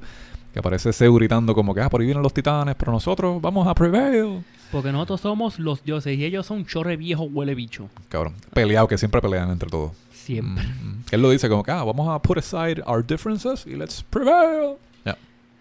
que 0.52 0.60
aparece 0.60 0.92
Zeus 0.94 1.14
gritando 1.18 1.54
como 1.54 1.74
que, 1.74 1.82
ah, 1.82 1.90
por 1.90 2.00
ahí 2.00 2.06
vienen 2.06 2.22
los 2.22 2.32
titanes, 2.32 2.74
pero 2.76 2.92
nosotros 2.92 3.42
vamos 3.42 3.68
a 3.68 3.74
prevail. 3.74 4.42
Porque 4.72 4.90
nosotros 4.90 5.20
somos 5.20 5.58
los 5.58 5.82
dioses 5.84 6.16
y 6.18 6.24
ellos 6.24 6.46
son 6.46 6.64
chorre 6.64 6.96
viejo 6.96 7.24
huele 7.24 7.54
bicho. 7.54 7.88
Cabrón. 8.08 8.34
Peleado, 8.54 8.88
que 8.88 8.96
siempre 8.96 9.20
pelean 9.20 9.50
entre 9.50 9.68
todos. 9.68 9.92
Siempre. 10.12 10.64
Mm, 10.64 11.02
Él 11.10 11.22
lo 11.22 11.30
dice 11.30 11.48
como 11.48 11.62
que, 11.62 11.70
ah, 11.70 11.84
vamos 11.84 12.08
a 12.08 12.20
put 12.20 12.38
aside 12.38 12.82
our 12.86 13.06
differences 13.06 13.66
y 13.66 13.76
let's 13.76 14.02
prevail. 14.08 14.76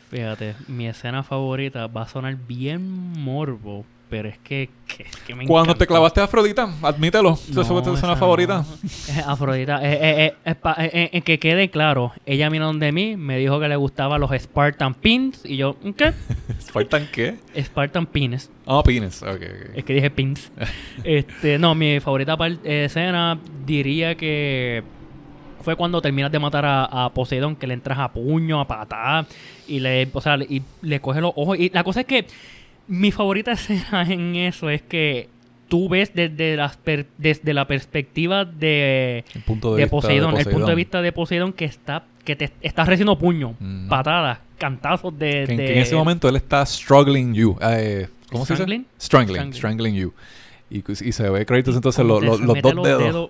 Fíjate, 0.10 0.56
mi 0.68 0.88
escena 0.88 1.24
favorita 1.24 1.88
va 1.88 2.04
a 2.04 2.08
sonar 2.08 2.36
bien 2.36 3.12
morbo, 3.20 3.86
pero 4.10 4.30
es 4.30 4.38
que, 4.38 4.70
que, 4.88 5.06
que 5.26 5.36
me 5.36 5.46
Cuando 5.46 5.72
encanta. 5.72 5.80
te 5.80 5.88
clavaste 5.88 6.22
a 6.22 6.24
Afrodita, 6.24 6.70
admítelo. 6.82 7.38
Tu 7.54 7.54
No, 7.62 7.94
escena 7.94 8.16
favorita. 8.16 8.60
no. 8.60 9.14
Eh, 9.14 9.24
Afrodita, 9.28 9.84
eh, 9.84 9.94
eh, 10.02 10.26
eh, 10.28 10.34
eh, 10.46 10.56
pa- 10.56 10.78
eh, 10.80 10.90
eh, 10.94 11.10
eh, 11.12 11.22
que 11.24 11.40
quede 11.40 11.70
claro, 11.70 12.14
ella 12.26 12.48
vino 12.48 12.68
donde 12.68 12.94
mí, 12.94 13.18
me 13.18 13.38
dijo 13.38 13.60
que 13.60 13.68
le 13.68 13.76
gustaban 13.76 14.22
los 14.22 14.32
Spartan 14.32 14.94
Pins 14.94 15.42
y 15.44 15.58
yo, 15.58 15.76
¿qué? 15.98 16.14
¿Faltan 16.72 17.10
qué? 17.12 17.36
Spartan 17.62 18.06
Pins. 18.06 18.50
Ah, 18.66 18.82
pines. 18.86 19.22
Ok, 19.24 19.30
ok. 19.42 19.72
Es 19.76 19.84
que 19.84 19.94
dije 19.94 20.10
pins. 20.10 20.52
este, 21.04 21.60
no, 21.60 21.76
mi 21.76 22.00
favorita 22.00 22.38
escena 22.64 23.38
diría 23.66 24.16
que 24.16 24.84
fue 25.62 25.76
cuando 25.76 26.02
terminas 26.02 26.32
de 26.32 26.40
matar 26.40 26.66
a, 26.66 26.86
a 27.06 27.10
Poseidón, 27.14 27.56
que 27.56 27.68
le 27.68 27.74
entras 27.74 28.00
a 28.00 28.12
puño, 28.12 28.60
a 28.60 28.68
patada, 28.68 29.26
y 29.68 29.80
le, 29.80 30.08
o 30.14 30.22
sea, 30.22 30.38
y 30.38 30.62
le 30.82 31.00
coge 31.00 31.22
los 31.22 31.34
ojos. 31.36 31.58
Y 31.60 31.70
la 31.70 31.84
cosa 31.84 32.02
es 32.02 32.06
que 32.06 32.26
mi 32.88 33.12
favorita 33.12 33.52
escena 33.54 34.04
en 34.10 34.36
eso 34.36 34.70
es 34.70 34.82
que 34.82 35.30
tú 35.68 35.90
ves 35.90 36.12
desde, 36.14 36.56
las 36.56 36.78
per- 36.78 37.08
desde 37.18 37.54
la 37.54 37.66
perspectiva 37.68 38.46
de, 38.46 39.26
El 39.36 39.42
punto 39.42 39.72
de, 39.72 39.78
de, 39.78 39.84
vista 39.84 39.92
Poseidón, 39.98 40.30
el 40.30 40.44
punto 40.44 40.50
de 40.50 40.54
Poseidón. 40.62 40.76
vista 40.76 41.02
de 41.02 41.12
Poseidón 41.12 41.54
que 41.54 41.66
está 41.66 42.04
que 42.24 42.36
te 42.36 42.52
está 42.62 42.84
recibiendo 42.84 43.18
puño, 43.18 43.56
Mm. 43.60 43.88
patadas, 43.88 44.40
cantazos 44.58 45.18
de, 45.18 45.30
Que, 45.46 45.52
en- 45.52 45.58
de- 45.58 45.66
que 45.66 45.74
en 45.74 45.80
ese 45.80 45.96
momento 45.96 46.28
él 46.28 46.36
está 46.36 46.66
struggling 46.66 47.34
you. 47.34 47.58
Eh, 47.62 48.08
¿Cómo 48.32 48.46
se 48.46 48.54
¿Strangling? 48.56 48.82
dice? 48.82 48.92
Strangling. 49.06 49.36
Strangling. 49.54 49.54
Strangling 49.54 49.96
you. 49.96 50.14
Y, 50.70 50.84
y 51.08 51.12
se 51.14 51.30
ve 51.30 51.46
Kratos 51.46 51.76
entonces 51.76 52.06
lo- 52.06 52.20
lo- 52.20 52.38
se 52.38 52.44
los 52.44 52.62
dos 52.62 52.84
dedos. 52.84 53.30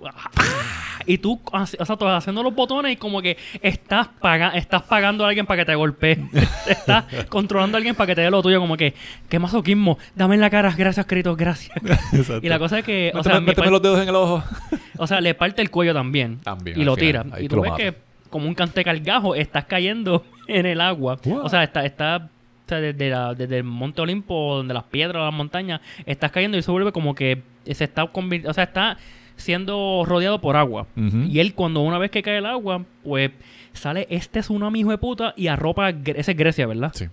Y 1.08 1.18
tú, 1.18 1.40
o 1.50 1.66
sea, 1.66 1.96
tú 1.96 2.06
haciendo 2.06 2.42
los 2.42 2.54
botones 2.54 2.92
y 2.92 2.96
como 2.96 3.22
que 3.22 3.36
estás, 3.62 4.08
paga 4.20 4.50
estás 4.50 4.82
pagando 4.82 5.24
a 5.24 5.28
alguien 5.28 5.46
para 5.46 5.62
que 5.62 5.64
te 5.66 5.74
golpee. 5.74 6.18
estás 6.68 7.04
controlando 7.28 7.76
a 7.76 7.78
alguien 7.78 7.94
para 7.94 8.06
que 8.08 8.14
te 8.14 8.20
dé 8.20 8.30
lo 8.30 8.42
tuyo. 8.42 8.60
Como 8.60 8.76
que, 8.76 8.94
qué 9.28 9.38
masoquismo. 9.38 9.98
Dame 10.14 10.34
en 10.34 10.42
la 10.42 10.50
cara, 10.50 10.72
gracias, 10.76 11.06
Cristo, 11.06 11.34
gracias. 11.34 11.76
Exacto. 12.12 12.46
y 12.46 12.48
la 12.48 12.58
cosa 12.58 12.78
es 12.80 12.84
que, 12.84 13.10
o 13.14 13.16
Méteme, 13.18 13.34
sea, 13.34 13.40
méteme 13.40 13.70
los 13.70 13.82
dedos 13.82 14.00
en 14.02 14.08
el 14.10 14.14
ojo. 14.14 14.44
o 14.98 15.06
sea, 15.06 15.20
le 15.20 15.34
parte 15.34 15.62
el 15.62 15.70
cuello 15.70 15.94
también. 15.94 16.38
También, 16.40 16.78
Y 16.78 16.84
lo 16.84 16.94
final. 16.94 17.24
tira. 17.30 17.40
Y 17.40 17.48
tú 17.48 17.60
ves 17.62 17.72
que, 17.76 17.94
como 18.28 18.46
un 18.46 18.54
cantecargajo, 18.54 19.34
estás 19.34 19.64
cayendo 19.64 20.24
en 20.46 20.66
el 20.66 20.80
agua. 20.82 21.18
O 21.42 21.48
sea, 21.48 21.62
está, 21.64 21.86
está 21.86 22.28
desde, 22.68 23.08
la- 23.08 23.32
desde 23.32 23.56
el 23.56 23.64
Monte 23.64 24.02
Olimpo, 24.02 24.56
donde 24.56 24.74
las 24.74 24.84
piedras, 24.84 25.22
las 25.24 25.32
montañas, 25.32 25.80
estás 26.04 26.30
cayendo 26.30 26.58
y 26.58 26.62
se 26.62 26.70
vuelve 26.70 26.92
como 26.92 27.14
que 27.14 27.40
se 27.72 27.84
está 27.84 28.06
convirtiendo, 28.06 28.50
o 28.50 28.54
sea, 28.54 28.64
está 28.64 28.98
siendo 29.38 30.04
rodeado 30.06 30.40
por 30.42 30.56
agua. 30.56 30.86
Y 30.96 31.38
él, 31.40 31.54
cuando 31.54 31.80
una 31.80 31.96
vez 31.98 32.10
que 32.10 32.22
cae 32.22 32.36
el 32.38 32.46
agua, 32.46 32.84
pues 33.02 33.30
sale 33.72 34.06
este 34.10 34.40
tsunami 34.40 34.80
hijo 34.80 34.90
de 34.90 34.98
puta 34.98 35.32
y 35.36 35.46
arropa, 35.46 35.86
a 35.86 35.92
Gre- 35.92 36.16
ese 36.18 36.32
es 36.32 36.36
Grecia, 36.36 36.66
¿verdad? 36.66 36.92
Sí. 36.94 37.06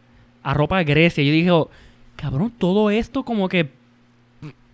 Arropa 0.44 0.80
a 0.80 0.84
Grecia. 0.84 1.24
Y 1.24 1.28
yo 1.28 1.34
dije, 1.34 1.52
oh, 1.52 1.70
cabrón, 2.18 2.52
todo 2.58 2.90
esto 2.90 3.24
como 3.24 3.48
que 3.48 3.70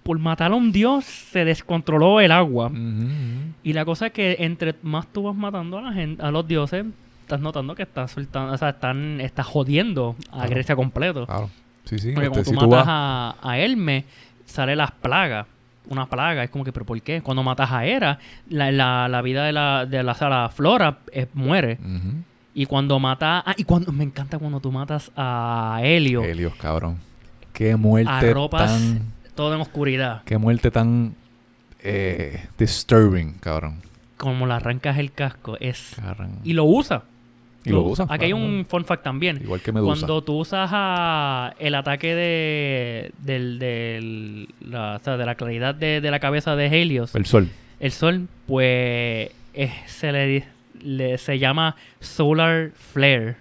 por 0.04 0.18
matar 0.18 0.52
a 0.52 0.56
un 0.56 0.72
dios 0.72 1.06
se 1.06 1.46
descontroló 1.46 2.20
el 2.22 2.32
agua. 2.32 2.72
Y 3.64 3.74
la 3.74 3.86
cosa 3.86 4.08
es 4.08 4.14
que 4.14 4.38
entre 4.40 4.74
más 4.82 5.06
tú 5.08 5.24
vas 5.24 5.36
matando 5.36 5.78
a 5.78 5.82
la 5.84 5.94
gente, 5.94 6.24
a 6.24 6.32
los 6.32 6.48
dioses, 6.48 6.86
estás 7.22 7.40
notando 7.40 7.76
que 7.76 7.84
estás 7.84 8.12
soltando, 8.12 8.54
o 8.54 8.58
sea, 8.58 8.70
están, 8.70 9.22
estás 9.22 9.46
jodiendo 9.46 10.16
a 10.32 10.38
Claro. 10.38 10.50
Grecia 10.50 10.76
completo. 10.76 11.26
Claro. 11.28 11.50
Sí, 11.86 12.00
sí. 12.00 12.12
Porque 12.14 12.28
este, 12.28 12.30
cuando 12.30 12.44
si 12.46 12.52
tú 12.56 12.60
tú 12.60 12.68
matas 12.68 12.86
vas- 12.88 13.36
a, 13.44 13.50
a 13.52 13.58
Hermes, 13.60 14.06
sale 14.46 14.76
las 14.76 14.92
plagas. 14.92 15.46
Una 15.90 16.08
plaga, 16.08 16.44
es 16.44 16.50
como 16.50 16.64
que, 16.64 16.72
¿pero 16.72 16.86
por 16.86 17.02
qué? 17.02 17.22
Cuando 17.22 17.44
matas 17.44 17.72
a 17.72 17.86
Hera, 17.86 18.20
la, 18.50 18.72
la, 18.72 19.08
la 19.08 19.22
vida 19.22 19.46
de 19.46 19.52
la, 19.52 19.86
de 19.86 20.04
la, 20.04 20.50
flora 20.54 21.00
eh, 21.12 21.28
muere. 21.34 21.80
Y 22.54 22.66
cuando 22.66 23.00
matas. 23.00 23.44
Ah, 23.46 23.56
y 23.58 23.64
cuando. 23.64 23.92
Me 23.92 24.04
encanta 24.04 24.38
cuando 24.38 24.60
tú 24.60 24.72
matas 24.72 25.12
a 25.16 25.80
Helio. 25.84 26.24
Helios, 26.24 26.56
cabrón. 26.56 26.98
Qué 27.54 27.76
muerte 27.76 28.30
Arropas 28.30 28.72
tan... 28.72 29.14
todo 29.36 29.56
en 29.56 29.62
oscuridad. 29.62 30.24
Qué 30.24 30.38
muerte 30.38 30.72
tan... 30.72 31.16
Eh, 31.84 32.48
disturbing, 32.58 33.34
cabrón. 33.40 33.82
Como 34.18 34.46
le 34.46 34.54
arrancas 34.54 34.98
el 34.98 35.12
casco. 35.12 35.58
es. 35.60 35.96
Y 36.44 36.54
lo 36.54 36.66
usa. 36.66 37.04
Y 37.64 37.70
lo 37.70 37.82
usa. 37.84 38.08
Aquí 38.10 38.26
hay 38.26 38.34
un 38.34 38.66
fun 38.68 38.86
fact 38.86 39.04
también. 39.04 39.38
Igual 39.42 39.62
que 39.62 39.72
Medusa. 39.72 40.00
Cuando 40.00 40.24
tú 40.24 40.38
usas 40.40 40.70
a 40.74 41.54
el 41.60 41.76
ataque 41.76 42.16
de 42.16 43.12
del, 43.20 43.60
del- 43.60 44.48
la, 44.68 44.96
o 44.96 45.04
sea, 45.04 45.18
de 45.18 45.26
la 45.26 45.36
claridad 45.36 45.76
de, 45.76 46.02
de 46.02 46.12
la 46.12 46.20
cabeza 46.20 46.56
de 46.56 46.68
Helios, 46.82 47.14
El 47.16 47.26
sol. 47.26 47.50
el 47.80 47.92
sol, 47.92 48.28
pues 48.48 49.30
se 49.86 50.12
le- 50.84 51.18
se 51.20 51.38
llama 51.40 51.76
Solar 52.00 52.72
Flare. 52.76 53.36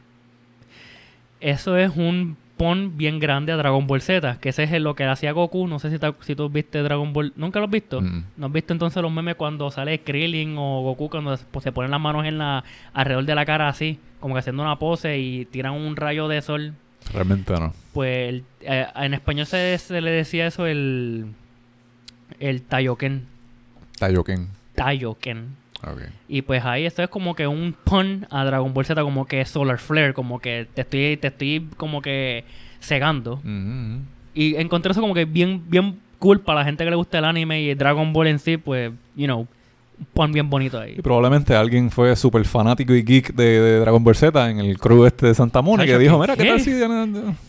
Eso 1.40 1.76
es 1.78 1.90
un 1.96 2.36
pon 2.60 2.98
bien 2.98 3.18
grande 3.20 3.52
a 3.52 3.56
Dragon 3.56 3.86
Ball 3.86 4.02
Z, 4.02 4.36
que 4.38 4.50
ese 4.50 4.64
es 4.64 4.72
lo 4.82 4.94
que 4.94 5.04
hacía 5.04 5.32
Goku. 5.32 5.66
No 5.66 5.78
sé 5.78 5.90
si, 5.90 5.98
te- 5.98 6.12
si 6.20 6.34
tú 6.36 6.50
viste 6.50 6.82
Dragon 6.82 7.10
Ball. 7.14 7.32
¿Nunca 7.36 7.58
lo 7.58 7.64
has 7.64 7.70
visto? 7.70 8.02
Mm. 8.02 8.24
¿No 8.36 8.46
has 8.48 8.52
visto 8.52 8.74
entonces 8.74 9.00
los 9.02 9.10
memes 9.10 9.36
cuando 9.36 9.70
sale 9.70 10.00
Krillin 10.00 10.56
o 10.58 10.82
Goku 10.82 11.08
cuando 11.08 11.34
se- 11.38 11.44
pues, 11.50 11.62
se 11.62 11.72
ponen 11.72 11.90
las 11.90 12.00
manos 12.02 12.26
en 12.26 12.36
la 12.36 12.62
alrededor 12.92 13.24
de 13.24 13.34
la 13.34 13.46
cara 13.46 13.68
así, 13.68 13.98
como 14.20 14.34
que 14.34 14.40
haciendo 14.40 14.62
una 14.62 14.78
pose 14.78 15.18
y 15.18 15.46
tiran 15.46 15.72
un 15.72 15.96
rayo 15.96 16.28
de 16.28 16.42
sol? 16.42 16.74
Realmente 17.14 17.54
no. 17.54 17.72
Pues 17.94 18.42
eh, 18.60 18.86
en 18.94 19.14
español 19.14 19.46
se, 19.46 19.78
se 19.78 20.02
le 20.02 20.10
decía 20.10 20.46
eso 20.46 20.66
el 20.66 21.26
el 22.40 22.60
Taioken, 22.62 23.24
Tayoken. 23.98 24.48
Taioken. 24.74 25.56
Ok. 25.82 26.02
Y 26.28 26.42
pues 26.42 26.64
ahí 26.64 26.86
esto 26.86 27.02
es 27.02 27.08
como 27.08 27.34
que 27.34 27.46
un 27.46 27.74
pun 27.84 28.26
a 28.30 28.44
Dragon 28.44 28.72
Ball 28.72 28.84
Z 28.84 29.02
como 29.02 29.26
que 29.26 29.44
Solar 29.44 29.78
Flare, 29.78 30.14
como 30.14 30.40
que 30.40 30.66
te 30.74 30.82
estoy 30.82 31.16
te 31.16 31.28
estoy 31.28 31.68
como 31.76 32.02
que 32.02 32.44
cegando. 32.80 33.40
Y 34.34 34.56
encontré 34.56 34.92
eso 34.92 35.00
como 35.00 35.14
que 35.14 35.24
bien 35.24 35.62
bien 35.68 35.98
cool 36.20 36.40
para 36.40 36.60
la 36.60 36.64
gente 36.64 36.84
que 36.84 36.90
le 36.90 36.96
gusta 36.96 37.18
el 37.18 37.24
anime 37.24 37.62
y 37.62 37.74
Dragon 37.74 38.12
Ball 38.12 38.28
en 38.28 38.38
sí, 38.38 38.56
pues, 38.56 38.92
you 39.16 39.24
know, 39.24 39.40
un 39.40 40.06
pun 40.14 40.32
bien 40.32 40.48
bonito 40.48 40.78
ahí. 40.78 40.94
Y 40.98 41.02
probablemente 41.02 41.56
alguien 41.56 41.90
fue 41.90 42.14
súper 42.14 42.44
fanático 42.44 42.94
y 42.94 43.02
geek 43.02 43.34
de, 43.34 43.60
de 43.60 43.78
Dragon 43.80 44.04
Ball 44.04 44.14
Z 44.14 44.50
en 44.50 44.60
el 44.60 44.78
crew 44.78 45.04
este 45.04 45.26
de 45.26 45.34
Santa 45.34 45.60
Mónica 45.62 45.92
y 45.92 45.98
dijo, 45.98 46.14
¿qué? 46.14 46.20
mira, 46.20 46.36
¿qué 46.36 46.44
tal 46.44 46.60
si... 46.60 46.72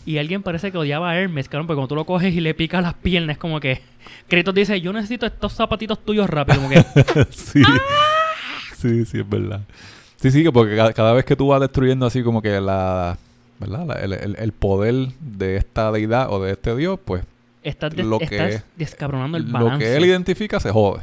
Y 0.04 0.18
alguien 0.18 0.42
parece 0.42 0.72
que 0.72 0.78
odiaba 0.78 1.10
a 1.10 1.18
Hermes, 1.18 1.48
cabrón, 1.48 1.66
porque 1.66 1.76
cuando 1.76 1.88
tú 1.88 1.94
lo 1.94 2.04
coges 2.04 2.34
y 2.34 2.40
le 2.40 2.54
picas 2.54 2.82
las 2.82 2.94
piernas, 2.94 3.38
como 3.38 3.60
que 3.60 3.82
Kratos 4.28 4.54
dice, 4.54 4.80
yo 4.80 4.92
necesito 4.92 5.26
estos 5.26 5.52
zapatitos 5.52 6.04
tuyos 6.04 6.28
rápido, 6.28 6.58
como 6.58 6.70
que 6.70 6.82
sí. 7.30 7.62
Sí, 8.82 9.04
sí, 9.06 9.18
es 9.20 9.28
verdad. 9.28 9.60
Sí, 10.16 10.30
sí, 10.30 10.42
que 10.42 10.52
porque 10.52 10.76
cada, 10.76 10.92
cada 10.92 11.12
vez 11.12 11.24
que 11.24 11.34
tú 11.36 11.48
vas 11.48 11.60
destruyendo 11.60 12.06
así 12.06 12.22
como 12.22 12.42
que 12.42 12.60
la... 12.60 13.16
¿Verdad? 13.58 13.86
La- 13.86 13.94
el, 13.94 14.12
el- 14.12 14.36
el 14.38 14.52
poder 14.52 15.08
de 15.20 15.56
esta 15.56 15.92
deidad 15.92 16.32
o 16.32 16.42
de 16.42 16.52
este 16.52 16.74
dios, 16.76 16.98
pues 17.04 17.22
Estás, 17.62 17.94
Lo 17.96 18.18
que- 18.18 18.24
estás 18.24 18.64
descabronando 18.76 19.36
el 19.38 19.46
lo 19.46 19.52
balance. 19.52 19.84
que 19.84 19.96
él 19.96 20.04
identifica 20.04 20.58
se 20.58 20.70
jode. 20.72 21.02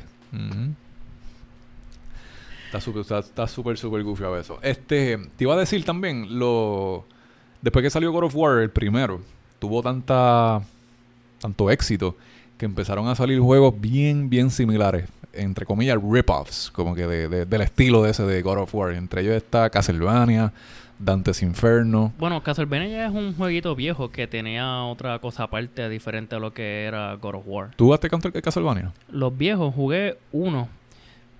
Está 2.65 2.81
súper, 2.81 3.01
está, 3.01 3.19
está 3.19 3.47
súper, 3.47 3.77
súper 3.77 4.03
goofy 4.03 4.23
a 4.25 4.37
eso. 4.39 4.59
Este, 4.61 5.17
te 5.37 5.43
iba 5.43 5.53
a 5.53 5.57
decir 5.57 5.83
también, 5.85 6.37
lo 6.37 7.05
después 7.61 7.81
que 7.83 7.89
salió 7.89 8.11
God 8.11 8.25
of 8.25 8.35
War, 8.35 8.59
el 8.59 8.69
primero, 8.69 9.21
tuvo 9.59 9.81
tanta 9.81 10.61
tanto 11.39 11.71
éxito 11.71 12.15
que 12.57 12.65
empezaron 12.65 13.07
a 13.07 13.15
salir 13.15 13.39
juegos 13.39 13.73
bien, 13.79 14.29
bien 14.29 14.51
similares. 14.51 15.05
Entre 15.33 15.65
comillas, 15.65 15.97
rip-offs, 16.01 16.71
como 16.71 16.95
que 16.95 17.05
de- 17.07 17.27
de- 17.29 17.45
del 17.45 17.61
estilo 17.61 18.01
de 18.03 18.11
ese 18.11 18.23
de 18.23 18.41
God 18.41 18.59
of 18.59 18.73
War. 18.75 18.93
Entre 18.93 19.21
ellos 19.21 19.35
está 19.35 19.69
Castlevania, 19.69 20.51
Dante's 20.97 21.41
Inferno. 21.43 22.11
Bueno, 22.17 22.41
Castlevania 22.43 22.87
ya 22.89 23.05
es 23.05 23.11
un 23.13 23.33
jueguito 23.35 23.75
viejo 23.75 24.09
que 24.11 24.27
tenía 24.27 24.83
otra 24.83 25.19
cosa 25.19 25.43
aparte 25.43 25.87
diferente 25.87 26.35
a 26.35 26.39
lo 26.39 26.51
que 26.53 26.83
era 26.85 27.13
God 27.15 27.35
of 27.35 27.43
War. 27.45 27.69
¿Tú 27.75 27.85
jugaste 27.85 28.09
contra 28.09 28.31
Castlevania? 28.31 28.91
Los 29.11 29.37
viejos 29.37 29.73
jugué 29.73 30.17
uno, 30.31 30.67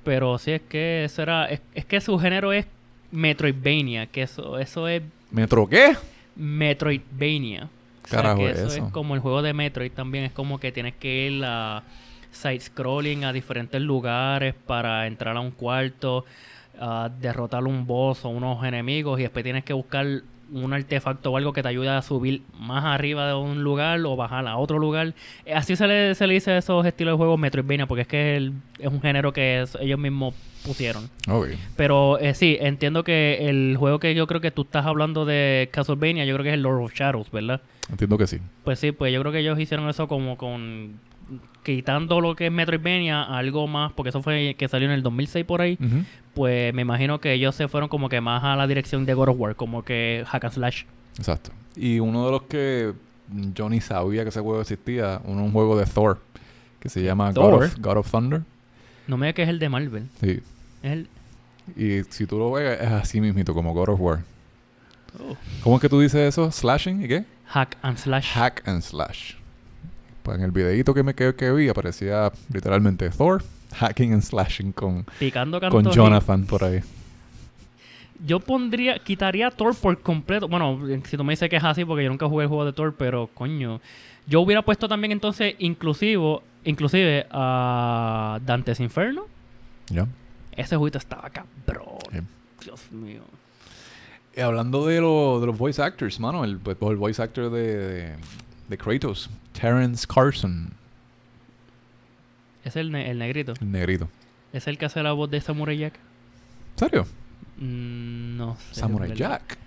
pero 0.04 0.38
sí 0.38 0.52
es 0.52 0.62
que 0.62 1.04
eso 1.06 1.22
era, 1.24 1.48
es, 1.50 1.60
es 1.74 1.84
que 1.86 2.00
su 2.00 2.18
género 2.20 2.54
es 2.54 2.68
Metroidvania, 3.12 4.06
que 4.06 4.22
eso, 4.22 4.60
eso 4.60 4.88
es 4.88 5.02
¿Metro 5.32 5.68
qué? 5.68 5.96
Metroidvania. 6.36 7.70
O 8.04 8.08
sea, 8.08 8.22
Carajo, 8.22 8.38
que 8.40 8.52
eso, 8.52 8.68
eso. 8.68 8.86
es 8.86 8.92
como 8.92 9.14
el 9.16 9.20
juego 9.22 9.42
de 9.42 9.54
Metroid 9.54 9.92
también, 9.92 10.26
es 10.26 10.32
como 10.32 10.60
que 10.60 10.72
tienes 10.72 10.94
que 10.96 11.28
ir 11.28 11.44
a 11.46 11.84
side 12.32 12.60
scrolling 12.60 13.26
a 13.26 13.34
diferentes 13.34 13.82
lugares 13.82 14.54
para 14.66 15.08
entrar 15.08 15.36
a 15.36 15.40
un 15.40 15.52
cuarto, 15.52 16.26
a 16.80 17.10
derrotar 17.20 17.64
un 17.66 17.86
boss 17.86 18.24
o 18.26 18.30
unos 18.30 18.64
enemigos 18.64 19.20
y 19.20 19.24
después 19.24 19.44
tienes 19.44 19.64
que 19.64 19.74
buscar 19.74 20.06
un 20.52 20.74
artefacto 20.74 21.32
o 21.32 21.38
algo 21.38 21.54
que 21.54 21.62
te 21.62 21.68
ayude 21.68 21.90
a 21.90 22.02
subir 22.02 22.42
más 22.58 22.84
arriba 22.84 23.28
de 23.28 23.36
un 23.36 23.64
lugar 23.64 24.00
o 24.04 24.16
bajar 24.16 24.48
a 24.48 24.58
otro 24.58 24.80
lugar. 24.80 25.14
Eh, 25.46 25.54
Así 25.54 25.76
se 25.76 25.86
le, 25.86 26.16
se 26.16 26.26
le 26.26 26.34
dice 26.34 26.52
a 26.52 26.58
esos 26.58 26.84
estilos 26.88 27.14
de 27.14 27.18
juegos 27.18 27.40
Metroidvania 27.40 27.86
porque 27.86 28.02
es 28.02 28.08
que 28.08 28.36
el- 28.38 28.54
es 28.80 28.88
un 28.88 29.00
género 29.00 29.32
que 29.32 29.62
es- 29.62 29.78
ellos 29.80 30.00
mismos 30.00 30.34
pusieron. 30.66 31.08
Pero 31.78 32.18
eh, 32.18 32.34
sí, 32.34 32.58
entiendo 32.60 33.04
que 33.04 33.48
el 33.50 33.76
juego 33.78 34.00
que 34.00 34.16
yo 34.16 34.26
creo 34.26 34.42
que 34.42 34.50
tú 34.50 34.64
estás 34.64 34.86
hablando 34.88 35.24
de 35.24 35.70
Castlevania, 35.72 36.26
yo 36.26 36.34
creo 36.34 36.44
que 36.44 36.50
es 36.50 36.56
el 36.56 36.64
Lord 36.64 36.84
of 36.84 36.94
Shadows, 36.96 37.30
¿verdad? 37.32 37.62
Entiendo 37.92 38.18
que 38.18 38.26
sí. 38.26 38.40
Pues 38.64 38.80
sí, 38.80 38.92
pues 38.92 39.14
yo 39.14 39.20
creo 39.22 39.32
que 39.32 39.40
ellos 39.40 39.60
hicieron 39.60 39.88
eso 39.88 40.08
como 40.08 40.36
con 40.36 40.94
quitando 41.64 42.22
lo 42.22 42.36
que 42.36 42.48
es 42.48 42.52
Metroidvania, 42.52 43.24
algo 43.24 43.68
más, 43.68 43.92
porque 43.94 44.10
eso 44.10 44.22
fue 44.22 44.56
que 44.58 44.68
salió 44.68 44.88
en 44.88 44.94
el 44.94 45.04
2006 45.04 45.46
por 45.46 45.62
ahí, 45.62 45.78
pues 46.34 46.74
me 46.74 46.82
imagino 46.82 47.20
que 47.20 47.34
ellos 47.34 47.56
se 47.56 47.68
fueron 47.68 47.90
como 47.90 48.10
que 48.10 48.22
más 48.22 48.44
a 48.44 48.56
la 48.56 48.68
dirección 48.68 49.06
de 49.06 49.14
God 49.14 49.30
of 49.30 49.40
War, 49.40 49.56
como 49.56 49.84
que 49.84 50.24
hack 50.28 50.46
and 50.46 50.54
slash. 50.54 50.84
Exacto. 51.18 51.52
Y 51.76 52.00
uno 52.00 52.26
de 52.26 52.32
los 52.32 52.42
que 52.44 52.94
yo 53.54 53.70
ni 53.70 53.82
sabía 53.82 54.24
que 54.24 54.30
ese 54.30 54.40
juego 54.40 54.62
existía, 54.62 55.22
uno, 55.26 55.44
un 55.44 55.52
juego 55.52 55.78
de 55.78 55.86
Thor, 55.86 56.20
que 56.80 56.90
se 56.90 57.04
llama 57.04 57.32
God 57.32 57.64
of, 57.64 57.76
God 57.80 57.98
of 57.98 58.12
Thunder. 58.12 58.42
No 59.08 59.18
me 59.18 59.28
digas 59.28 59.36
que 59.36 59.44
es 59.44 59.50
el 59.50 59.60
de 59.60 59.70
Marvel. 59.70 60.08
Sí. 60.22 60.40
Es 60.82 60.92
el... 60.92 61.08
Y 61.76 62.04
si 62.10 62.26
tú 62.26 62.40
lo 62.40 62.52
ves, 62.52 62.82
es 62.82 62.90
así 62.90 63.22
mismito, 63.22 63.54
como 63.54 63.74
God 63.74 63.90
of 63.90 64.00
War. 64.00 64.20
oh, 65.20 65.36
¿Cómo 65.62 65.76
es 65.76 65.82
que 65.82 65.90
tú 65.90 66.00
dices 66.00 66.22
eso? 66.22 66.52
¿Slashing 66.52 67.04
y 67.04 67.08
qué? 67.08 67.26
hack 67.50 67.78
and 67.82 67.98
slash. 67.98 68.34
Hack 68.34 68.62
and 68.66 68.82
slash. 68.82 69.36
Pues 70.30 70.38
en 70.38 70.46
el 70.46 70.52
videíto 70.52 70.94
que 70.94 71.02
me 71.02 71.16
que, 71.16 71.34
que 71.34 71.52
vi 71.52 71.70
aparecía 71.70 72.32
literalmente 72.54 73.10
Thor 73.10 73.42
hacking 73.74 74.14
and 74.14 74.22
slashing 74.22 74.72
con, 74.74 75.04
Picando 75.18 75.60
con 75.60 75.90
Jonathan 75.92 76.46
por 76.46 76.64
ahí. 76.64 76.82
Yo 78.24 78.40
pondría, 78.40 79.00
quitaría 79.00 79.50
Thor 79.50 79.74
por 79.76 80.00
completo. 80.02 80.48
Bueno, 80.48 80.80
si 81.06 81.18
tú 81.18 81.24
me 81.24 81.34
dices 81.34 81.50
que 81.50 81.56
es 81.56 81.64
así, 81.64 81.84
porque 81.84 82.04
yo 82.04 82.10
nunca 82.12 82.28
jugué 82.28 82.44
el 82.44 82.48
juego 82.48 82.64
de 82.64 82.74
Thor, 82.74 82.94
pero 82.96 83.28
coño. 83.34 83.82
Yo 84.28 84.42
hubiera 84.42 84.62
puesto 84.62 84.88
también 84.88 85.12
entonces 85.14 85.56
inclusivo, 85.58 86.44
inclusive 86.64 87.26
a 87.32 88.40
Dante's 88.46 88.80
Inferno. 88.82 89.24
¿Ya? 89.90 90.06
Ese 90.56 90.76
juguito 90.78 91.00
estaba 91.00 91.28
cabrón. 91.32 91.98
Sí. 92.12 92.20
Dios 92.66 92.92
mío. 92.92 93.22
Y 94.38 94.42
hablando 94.42 94.86
de, 94.86 95.02
lo- 95.02 95.40
de 95.40 95.48
los 95.48 95.58
voice 95.58 95.82
actors, 95.82 96.20
mano, 96.20 96.44
el, 96.44 96.60
pues, 96.60 96.78
el 96.82 96.98
voice 96.98 97.20
actor 97.20 97.50
de, 97.50 97.78
de, 97.78 98.16
de 98.70 98.78
Kratos, 98.78 99.30
Terrence 99.60 100.06
Carson, 100.08 100.72
Es 102.64 102.76
el, 102.76 102.92
ne- 102.92 103.10
el 103.10 103.18
negrito. 103.20 103.54
el 103.60 103.72
negrito. 103.72 104.10
Es 104.54 104.68
el 104.68 104.78
que 104.78 104.86
hace 104.86 105.02
la 105.04 105.12
voz 105.14 105.30
de 105.30 105.42
Samurai 105.42 105.78
Jack. 105.78 105.96
¿En 106.74 106.80
serio? 106.80 107.06
Mm, 107.58 108.38
no 108.38 108.56
sé. 108.72 108.80
Samurai. 108.82 109.14
Jack. 109.16 109.58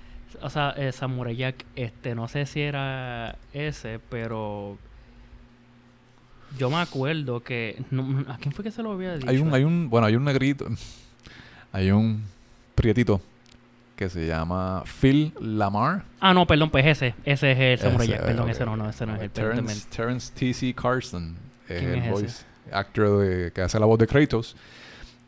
O 0.40 0.48
sea, 0.50 0.70
eh, 0.76 0.92
Samurai 0.92 1.36
Jack, 1.36 1.64
este, 1.76 2.14
no 2.14 2.26
sé 2.28 2.46
si 2.46 2.60
era 2.60 3.36
ese, 3.52 4.00
pero 4.08 4.78
yo 6.58 6.70
me 6.70 6.76
acuerdo 6.76 7.42
que 7.42 7.82
no- 7.90 8.24
¿a 8.30 8.38
quién 8.38 8.52
fue 8.52 8.64
que 8.64 8.70
se 8.70 8.82
lo 8.82 8.92
había 8.92 9.14
dicho? 9.16 9.28
Hay 9.28 9.38
un, 9.38 9.52
hay 9.54 9.64
un, 9.64 9.88
bueno, 9.90 10.06
hay 10.06 10.16
un 10.16 10.24
negrito, 10.24 10.66
hay 11.72 11.90
un 11.90 12.22
prietito 12.74 13.20
que 13.96 14.08
se 14.08 14.26
llama 14.26 14.82
Phil 15.00 15.32
Lamar. 15.40 16.04
Ah, 16.20 16.34
no, 16.34 16.46
perdón, 16.46 16.70
pues 16.70 16.84
ese, 16.86 17.14
ese 17.24 17.52
es 17.52 17.58
el 17.58 17.78
Samurai 17.78 18.08
Jack, 18.08 18.24
perdón, 18.24 18.50
ese 18.50 18.64
no, 18.64 18.76
no, 18.76 18.88
ese 18.88 19.06
no 19.06 19.14
es 19.16 19.22
el 19.22 19.30
Terrence, 19.30 19.62
perdón. 19.62 19.82
Terrence 19.96 20.32
T.C. 20.34 20.74
Carson 20.74 21.36
es 21.68 21.78
¿Quién 21.80 21.90
el 21.92 21.98
es 21.98 22.02
ese? 22.04 22.10
voice 22.12 22.44
actor 22.72 23.18
de- 23.20 23.52
que 23.52 23.60
hace 23.62 23.78
la 23.78 23.86
voz 23.86 23.98
de 23.98 24.06
Kratos. 24.06 24.56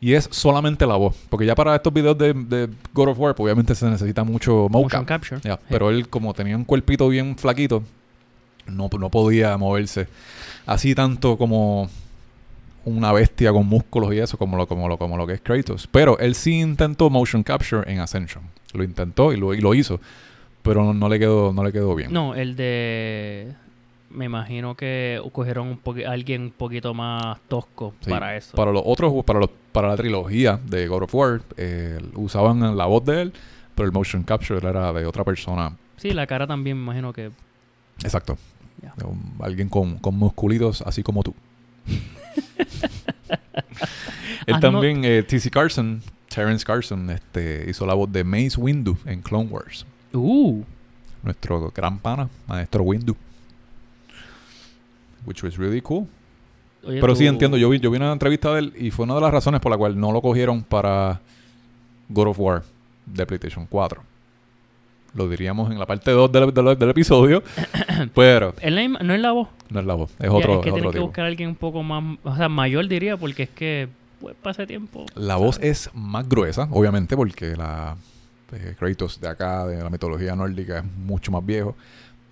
Y 0.01 0.13
es 0.13 0.27
solamente 0.31 0.85
la 0.85 0.95
voz. 0.95 1.15
Porque 1.29 1.45
ya 1.45 1.55
para 1.55 1.73
estos 1.75 1.91
videos 1.93 2.17
de, 2.17 2.33
de 2.33 2.69
God 2.93 3.09
of 3.09 3.19
War, 3.19 3.33
pues, 3.33 3.45
obviamente 3.45 3.73
se 3.75 3.89
necesita 3.89 4.23
mucho 4.23 4.67
Motion 4.69 5.01
mocap. 5.01 5.05
capture. 5.05 5.39
Pero 5.69 5.89
él, 5.89 6.09
como 6.09 6.33
tenía 6.33 6.55
un 6.57 6.65
cuerpito 6.65 7.07
bien 7.07 7.37
flaquito, 7.37 7.81
no, 8.67 8.89
no 8.99 9.09
podía 9.09 9.55
moverse 9.57 10.07
así 10.65 10.93
tanto 10.95 11.37
como 11.37 11.89
una 12.85 13.11
bestia 13.11 13.51
con 13.51 13.65
músculos 13.67 14.13
y 14.13 14.19
eso, 14.19 14.37
como 14.37 14.57
lo, 14.57 14.67
como 14.67 14.87
lo, 14.87 14.97
como 14.97 15.17
lo 15.17 15.27
que 15.27 15.33
es 15.33 15.41
Kratos. 15.41 15.87
Pero 15.91 16.17
él 16.19 16.35
sí 16.35 16.59
intentó 16.61 17.09
motion 17.09 17.43
capture 17.43 17.91
en 17.91 17.99
Ascension. 17.99 18.43
Lo 18.73 18.83
intentó 18.83 19.33
y 19.33 19.37
lo, 19.37 19.53
y 19.53 19.59
lo 19.61 19.73
hizo. 19.73 19.99
Pero 20.61 20.83
no, 20.83 20.93
no 20.93 21.09
le 21.09 21.19
quedó, 21.19 21.51
no 21.53 21.63
le 21.63 21.71
quedó 21.71 21.93
bien. 21.95 22.11
No, 22.13 22.33
el 22.35 22.55
de 22.55 23.53
me 24.09 24.25
imagino 24.25 24.75
que 24.75 25.21
cogieron 25.33 25.67
un 25.67 26.05
alguien 26.07 26.43
un 26.43 26.51
poquito 26.51 26.93
más 26.93 27.37
tosco 27.49 27.93
Sí, 27.99 28.09
para 28.09 28.37
eso. 28.37 28.55
Para 28.55 28.71
los 28.71 28.81
otros, 28.85 29.11
para, 29.25 29.39
los, 29.39 29.49
para 29.71 29.89
la 29.89 29.97
trilogía 29.97 30.57
de 30.65 30.87
God 30.87 31.03
of 31.03 31.15
War, 31.15 31.41
eh, 31.57 31.99
usaban 32.15 32.77
la 32.77 32.85
voz 32.85 33.03
de 33.03 33.23
él, 33.23 33.33
pero 33.75 33.85
el 33.85 33.91
motion 33.91 34.23
capture 34.23 34.65
era 34.65 34.93
de 34.93 35.05
otra 35.05 35.23
persona. 35.25 35.75
Sí, 35.97 36.11
la 36.11 36.25
cara 36.27 36.47
también 36.47 36.77
me 36.77 36.83
imagino 36.83 37.11
que 37.11 37.31
Exacto. 38.03 38.37
Un- 39.03 39.33
alguien 39.41 39.67
con, 39.69 39.97
con 39.97 40.15
musculitos 40.15 40.81
así 40.83 41.03
como 41.03 41.23
tú. 41.23 41.33
él 44.45 44.55
Ah, 44.55 44.59
también, 44.59 45.03
eh, 45.05 45.23
T.C. 45.23 45.49
Carson, 45.49 46.01
Terrence 46.29 46.65
Carson, 46.65 47.09
este, 47.09 47.65
hizo 47.69 47.85
la 47.85 47.93
voz 47.93 48.11
de 48.11 48.23
Mace 48.23 48.55
Windu 48.57 48.97
en 49.05 49.21
Clone 49.21 49.49
Wars. 49.49 49.85
uh, 50.13 50.63
Nuestro 51.23 51.71
gran 51.75 51.97
pana, 51.99 52.29
maestro 52.47 52.83
Windu. 52.83 53.15
Which 55.25 55.43
was 55.43 55.57
really 55.57 55.81
cool. 55.81 56.07
oye, 56.85 57.01
Pero 57.01 57.15
sí 57.15 57.25
entiendo, 57.25 57.57
yo 57.57 57.69
vi, 57.69 57.79
yo 57.79 57.89
vi 57.89 57.97
una 57.97 58.11
entrevista 58.11 58.53
de 58.53 58.59
él 58.59 58.73
y 58.77 58.91
fue 58.91 59.05
una 59.05 59.15
de 59.15 59.21
las 59.21 59.31
razones 59.31 59.59
por 59.59 59.71
la 59.71 59.77
cual 59.77 59.99
no 59.99 60.11
lo 60.11 60.21
cogieron 60.21 60.61
para 60.63 61.19
God 62.09 62.27
of 62.27 62.39
War 62.39 62.63
de 63.07 63.25
PlayStation 63.25 63.65
4. 63.65 64.03
Lo 65.15 65.27
diríamos 65.29 65.71
en 65.71 65.79
la 65.79 65.85
parte 65.85 66.11
2 66.11 66.31
del, 66.31 66.53
del- 66.53 66.77
del 66.77 66.89
episodio, 66.89 67.41
pero 68.13 68.53
no 69.01 69.13
es 69.13 69.19
la 69.21 69.31
voz. 69.31 69.47
no 69.69 69.79
es 69.79 69.85
la 69.85 69.93
voz, 69.95 70.11
es 70.19 70.25
Ya, 70.25 70.31
otro, 70.31 70.53
es 70.55 70.59
que 70.61 70.69
es 70.69 70.73
otro 70.75 70.89
que 70.91 70.95
tipo. 70.97 71.05
buscar 71.07 71.25
a 71.25 71.27
alguien 71.27 71.49
un 71.49 71.55
poco 71.55 71.83
más, 71.83 72.17
o 72.23 72.35
sea, 72.35 72.49
mayor 72.49 72.87
diría, 72.87 73.17
porque 73.17 73.43
es 73.43 73.49
que 73.49 73.87
pues 74.19 74.35
pasa 74.41 74.65
tiempo. 74.65 75.05
La 75.15 75.35
voz 75.37 75.59
es 75.61 75.89
más 75.93 76.27
gruesa, 76.27 76.67
obviamente, 76.71 77.15
porque 77.15 77.55
la 77.55 77.95
eh, 78.51 78.75
Kratos 78.77 79.19
de 79.19 79.27
acá, 79.27 79.65
de 79.67 79.81
la 79.83 79.89
mitología 79.89 80.35
nórdica, 80.35 80.79
es 80.79 80.83
mucho 80.85 81.31
más 81.31 81.45
viejo, 81.45 81.75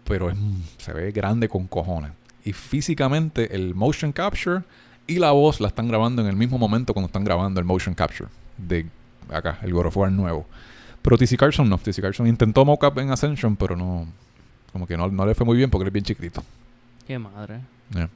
pero 0.04 0.30
es, 0.30 0.38
se 0.78 0.94
ve 0.94 1.12
grande 1.12 1.48
con 1.50 1.68
cojones. 1.68 2.12
Y 2.46 2.52
físicamente 2.54 3.56
el 3.56 3.74
motion 3.76 4.12
capture 4.12 4.62
y 5.08 5.20
la 5.20 5.32
voz 5.32 5.60
la 5.62 5.68
están 5.70 5.88
grabando 5.88 6.22
en 6.22 6.28
el 6.28 6.36
mismo 6.36 6.58
momento 6.58 6.94
cuando 6.94 7.08
están 7.08 7.24
grabando 7.24 7.60
el 7.60 7.66
motion 7.66 7.96
capture 7.96 8.30
de 8.58 8.86
acá, 9.30 9.60
el 9.62 9.74
God 9.74 9.86
of 9.88 9.98
War 9.98 10.12
nuevo. 10.12 10.46
Pero 11.04 11.18
TC 11.18 11.38
Carson 11.38 11.70
no, 11.70 11.78
TC 11.78 12.01
Carson 12.01 12.26
intentó 12.26 12.66
mocap 12.66 12.97
en 12.97 13.12
Ascension, 13.12 13.56
pero 13.56 13.76
no, 13.76 14.08
como 14.72 14.88
que 14.88 14.97
no, 14.97 15.08
no 15.10 15.26
le 15.26 15.36
fue 15.36 15.45
muy 15.45 15.58
bien 15.58 15.70
porque 15.70 15.84
él 15.84 15.88
es 15.89 15.93
bien 15.93 16.06
chiquitito. 16.06 16.43
Qué 17.06 17.20
madre. 17.20 17.60
Yeah. 17.93 18.10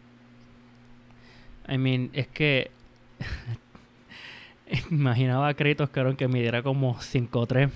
I 1.69 1.77
mean, 1.77 2.09
es 2.13 2.27
que 2.27 2.71
imaginaba 4.89 5.49
a 5.49 5.53
Kratos, 5.53 5.89
cabrón, 5.89 6.15
que 6.15 6.27
midiera 6.27 6.63
como 6.63 6.95
5'3". 6.95 7.69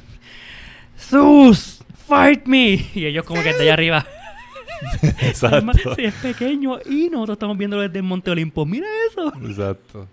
¡Sus! 0.98 1.84
¡Fight 2.08 2.46
me! 2.46 2.90
Y 2.94 3.06
ellos 3.06 3.26
como 3.26 3.44
que 3.44 3.54
de 3.54 3.62
allá 3.62 3.74
arriba. 3.74 4.06
Además, 5.44 5.78
sí, 5.96 6.06
es 6.06 6.14
pequeño 6.16 6.80
y 6.86 7.10
nosotros 7.10 7.36
estamos 7.36 7.58
viéndolo 7.58 7.84
desde 7.84 8.00
el 8.00 8.04
Monte 8.04 8.32
Olimpo. 8.32 8.66
¡Mira 8.66 8.88
eso! 9.10 9.34
Exacto. 9.46 10.08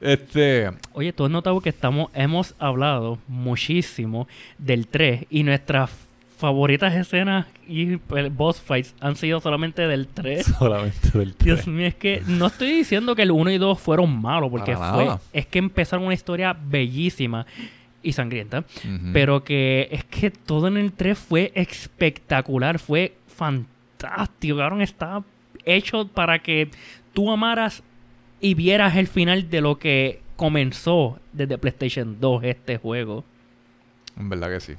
Este, 0.00 0.70
Oye, 0.92 1.12
tú 1.12 1.24
has 1.26 1.30
notado 1.30 1.60
que 1.60 1.68
estamos, 1.68 2.10
hemos 2.14 2.54
hablado 2.58 3.18
muchísimo 3.28 4.26
del 4.58 4.86
3 4.86 5.26
y 5.28 5.42
nuestras 5.42 5.90
favoritas 6.38 6.94
escenas 6.94 7.46
y 7.68 7.98
pues, 7.98 8.34
boss 8.34 8.60
fights 8.60 8.94
han 9.00 9.14
sido 9.14 9.40
solamente 9.40 9.86
del 9.86 10.08
3. 10.08 10.46
solamente 10.58 11.18
del 11.18 11.34
Dios 11.38 11.60
3. 11.60 11.66
mío, 11.66 11.86
es 11.86 11.94
que 11.94 12.22
no 12.26 12.46
estoy 12.46 12.72
diciendo 12.72 13.14
que 13.14 13.22
el 13.22 13.30
1 13.30 13.50
y 13.50 13.58
2 13.58 13.78
fueron 13.78 14.20
malos, 14.20 14.50
porque 14.50 14.74
fue, 14.74 15.08
es 15.34 15.46
que 15.46 15.58
empezaron 15.58 16.06
una 16.06 16.14
historia 16.14 16.56
bellísima 16.58 17.46
y 18.02 18.12
sangrienta, 18.12 18.64
pero 19.12 19.44
que 19.44 19.88
es 19.92 20.04
que 20.04 20.30
todo 20.30 20.68
en 20.68 20.78
el 20.78 20.92
3 20.92 21.18
fue 21.18 21.52
espectacular, 21.54 22.78
fue 22.78 23.16
fantástico, 23.28 24.56
cabrón, 24.56 24.80
está 24.80 25.22
hecho 25.66 26.08
para 26.08 26.38
que 26.38 26.70
tú 27.12 27.30
amaras 27.30 27.82
y 28.40 28.54
vieras 28.54 28.96
el 28.96 29.06
final 29.06 29.50
de 29.50 29.60
lo 29.60 29.78
que 29.78 30.20
comenzó 30.36 31.18
desde 31.32 31.58
PlayStation 31.58 32.16
2 32.20 32.44
este 32.44 32.78
juego. 32.78 33.24
En 34.18 34.28
verdad 34.28 34.48
que 34.48 34.60
sí. 34.60 34.74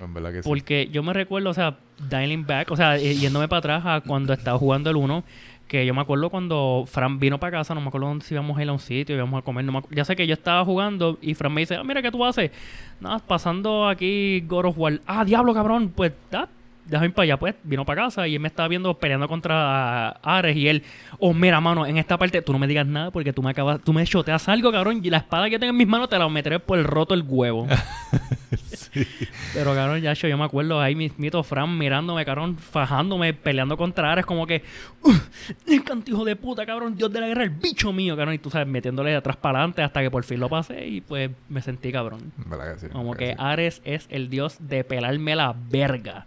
En 0.00 0.14
verdad 0.14 0.32
que 0.32 0.42
sí. 0.42 0.48
Porque 0.48 0.88
yo 0.90 1.02
me 1.02 1.12
recuerdo, 1.12 1.50
o 1.50 1.54
sea, 1.54 1.76
dialing 2.08 2.46
back, 2.46 2.70
o 2.70 2.76
sea, 2.76 2.96
yéndome 2.96 3.48
para 3.48 3.58
atrás 3.58 3.82
a 3.84 4.00
cuando 4.00 4.32
estaba 4.32 4.58
jugando 4.58 4.90
el 4.90 4.96
1, 4.96 5.24
que 5.68 5.86
yo 5.86 5.94
me 5.94 6.00
acuerdo 6.00 6.30
cuando 6.30 6.84
Fran 6.86 7.18
vino 7.18 7.38
para 7.38 7.58
casa, 7.58 7.74
no 7.74 7.80
me 7.80 7.88
acuerdo 7.88 8.08
dónde 8.08 8.24
si 8.24 8.34
íbamos 8.34 8.58
a 8.58 8.62
ir 8.62 8.68
a 8.68 8.72
un 8.72 8.78
sitio, 8.78 9.14
íbamos 9.14 9.38
a 9.38 9.42
comer, 9.42 9.64
no 9.64 9.72
me 9.72 9.82
ya 9.90 10.04
sé 10.04 10.14
que 10.14 10.26
yo 10.26 10.34
estaba 10.34 10.64
jugando 10.64 11.18
y 11.22 11.34
Fran 11.34 11.52
me 11.52 11.62
dice, 11.62 11.76
ah, 11.76 11.84
mira, 11.84 12.02
¿qué 12.02 12.10
tú 12.10 12.24
haces? 12.24 12.50
Nada, 13.00 13.18
pasando 13.18 13.88
aquí 13.88 14.42
God 14.46 14.66
of 14.66 14.78
War. 14.78 15.00
Ah, 15.06 15.24
diablo, 15.24 15.54
cabrón, 15.54 15.92
pues, 15.94 16.12
da, 16.30 16.48
déjame 16.86 17.06
ir 17.06 17.12
para 17.12 17.24
allá, 17.24 17.36
pues, 17.38 17.54
vino 17.62 17.84
para 17.84 18.02
casa 18.02 18.26
y 18.28 18.34
él 18.34 18.40
me 18.40 18.48
estaba 18.48 18.68
viendo 18.68 18.94
peleando 18.98 19.28
contra 19.28 20.10
Ares 20.22 20.56
y 20.56 20.68
él, 20.68 20.82
oh, 21.18 21.34
mira, 21.34 21.60
mano, 21.60 21.86
en 21.86 21.98
esta 21.98 22.18
parte 22.18 22.42
tú 22.42 22.52
no 22.52 22.58
me 22.58 22.66
digas 22.66 22.86
nada 22.86 23.10
porque 23.10 23.32
tú 23.32 23.42
me 23.42 23.50
acabas, 23.50 23.80
tú 23.80 23.92
me 23.92 24.04
choteas 24.04 24.48
algo, 24.48 24.70
cabrón, 24.72 25.00
y 25.02 25.10
la 25.10 25.18
espada 25.18 25.48
que 25.50 25.58
tengo 25.58 25.70
en 25.70 25.76
mis 25.76 25.88
manos 25.88 26.08
te 26.08 26.18
la 26.18 26.28
meteré 26.28 26.60
por 26.60 26.78
el 26.78 26.84
roto 26.84 27.14
el 27.14 27.24
huevo. 27.26 27.66
Pero, 29.54 29.74
cabrón, 29.74 30.00
ya 30.00 30.12
yo, 30.14 30.36
me 30.38 30.44
acuerdo 30.44 30.80
ahí 30.80 30.94
mismito 30.94 31.42
Fran 31.42 31.76
mirándome, 31.78 32.24
cabrón, 32.24 32.56
fajándome, 32.58 33.32
peleando 33.34 33.76
contra 33.76 34.12
Ares, 34.12 34.26
como 34.26 34.46
que, 34.46 34.62
"Uh, 35.02 35.12
el 35.66 35.84
cantijo 35.84 36.24
de 36.24 36.36
puta, 36.36 36.64
cabrón, 36.66 36.96
Dios 36.96 37.12
de 37.12 37.20
la 37.20 37.26
guerra, 37.28 37.44
el 37.44 37.50
bicho 37.50 37.92
mío, 37.92 38.16
cabrón, 38.16 38.34
y 38.34 38.38
tú 38.38 38.50
sabes, 38.50 38.66
metiéndole 38.68 39.10
de 39.10 39.16
atrás 39.16 39.36
para 39.36 39.58
adelante 39.58 39.82
hasta 39.82 40.00
que 40.02 40.10
por 40.10 40.24
fin 40.24 40.40
lo 40.40 40.48
pasé 40.48 40.86
y 40.86 41.00
pues 41.00 41.30
me 41.48 41.60
sentí 41.62 41.92
cabrón. 41.92 42.32
Que 42.36 42.78
sí. 42.80 42.86
Como 42.92 43.14
que 43.14 43.28
sí. 43.30 43.34
Ares 43.38 43.80
es 43.84 44.06
el 44.10 44.28
dios 44.30 44.56
de 44.60 44.84
pelarme 44.84 45.36
la 45.36 45.54
verga. 45.70 46.26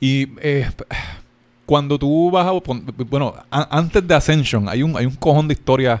Y 0.00 0.28
eh, 0.40 0.68
cuando 1.66 1.98
tú 1.98 2.30
vas 2.30 2.46
a... 2.46 2.52
Bueno, 3.04 3.34
a- 3.50 3.76
antes 3.78 4.06
de 4.06 4.14
Ascension 4.14 4.68
hay 4.68 4.82
un, 4.82 4.96
hay 4.96 5.06
un 5.06 5.14
cojón 5.14 5.46
de 5.48 5.54
historias 5.54 6.00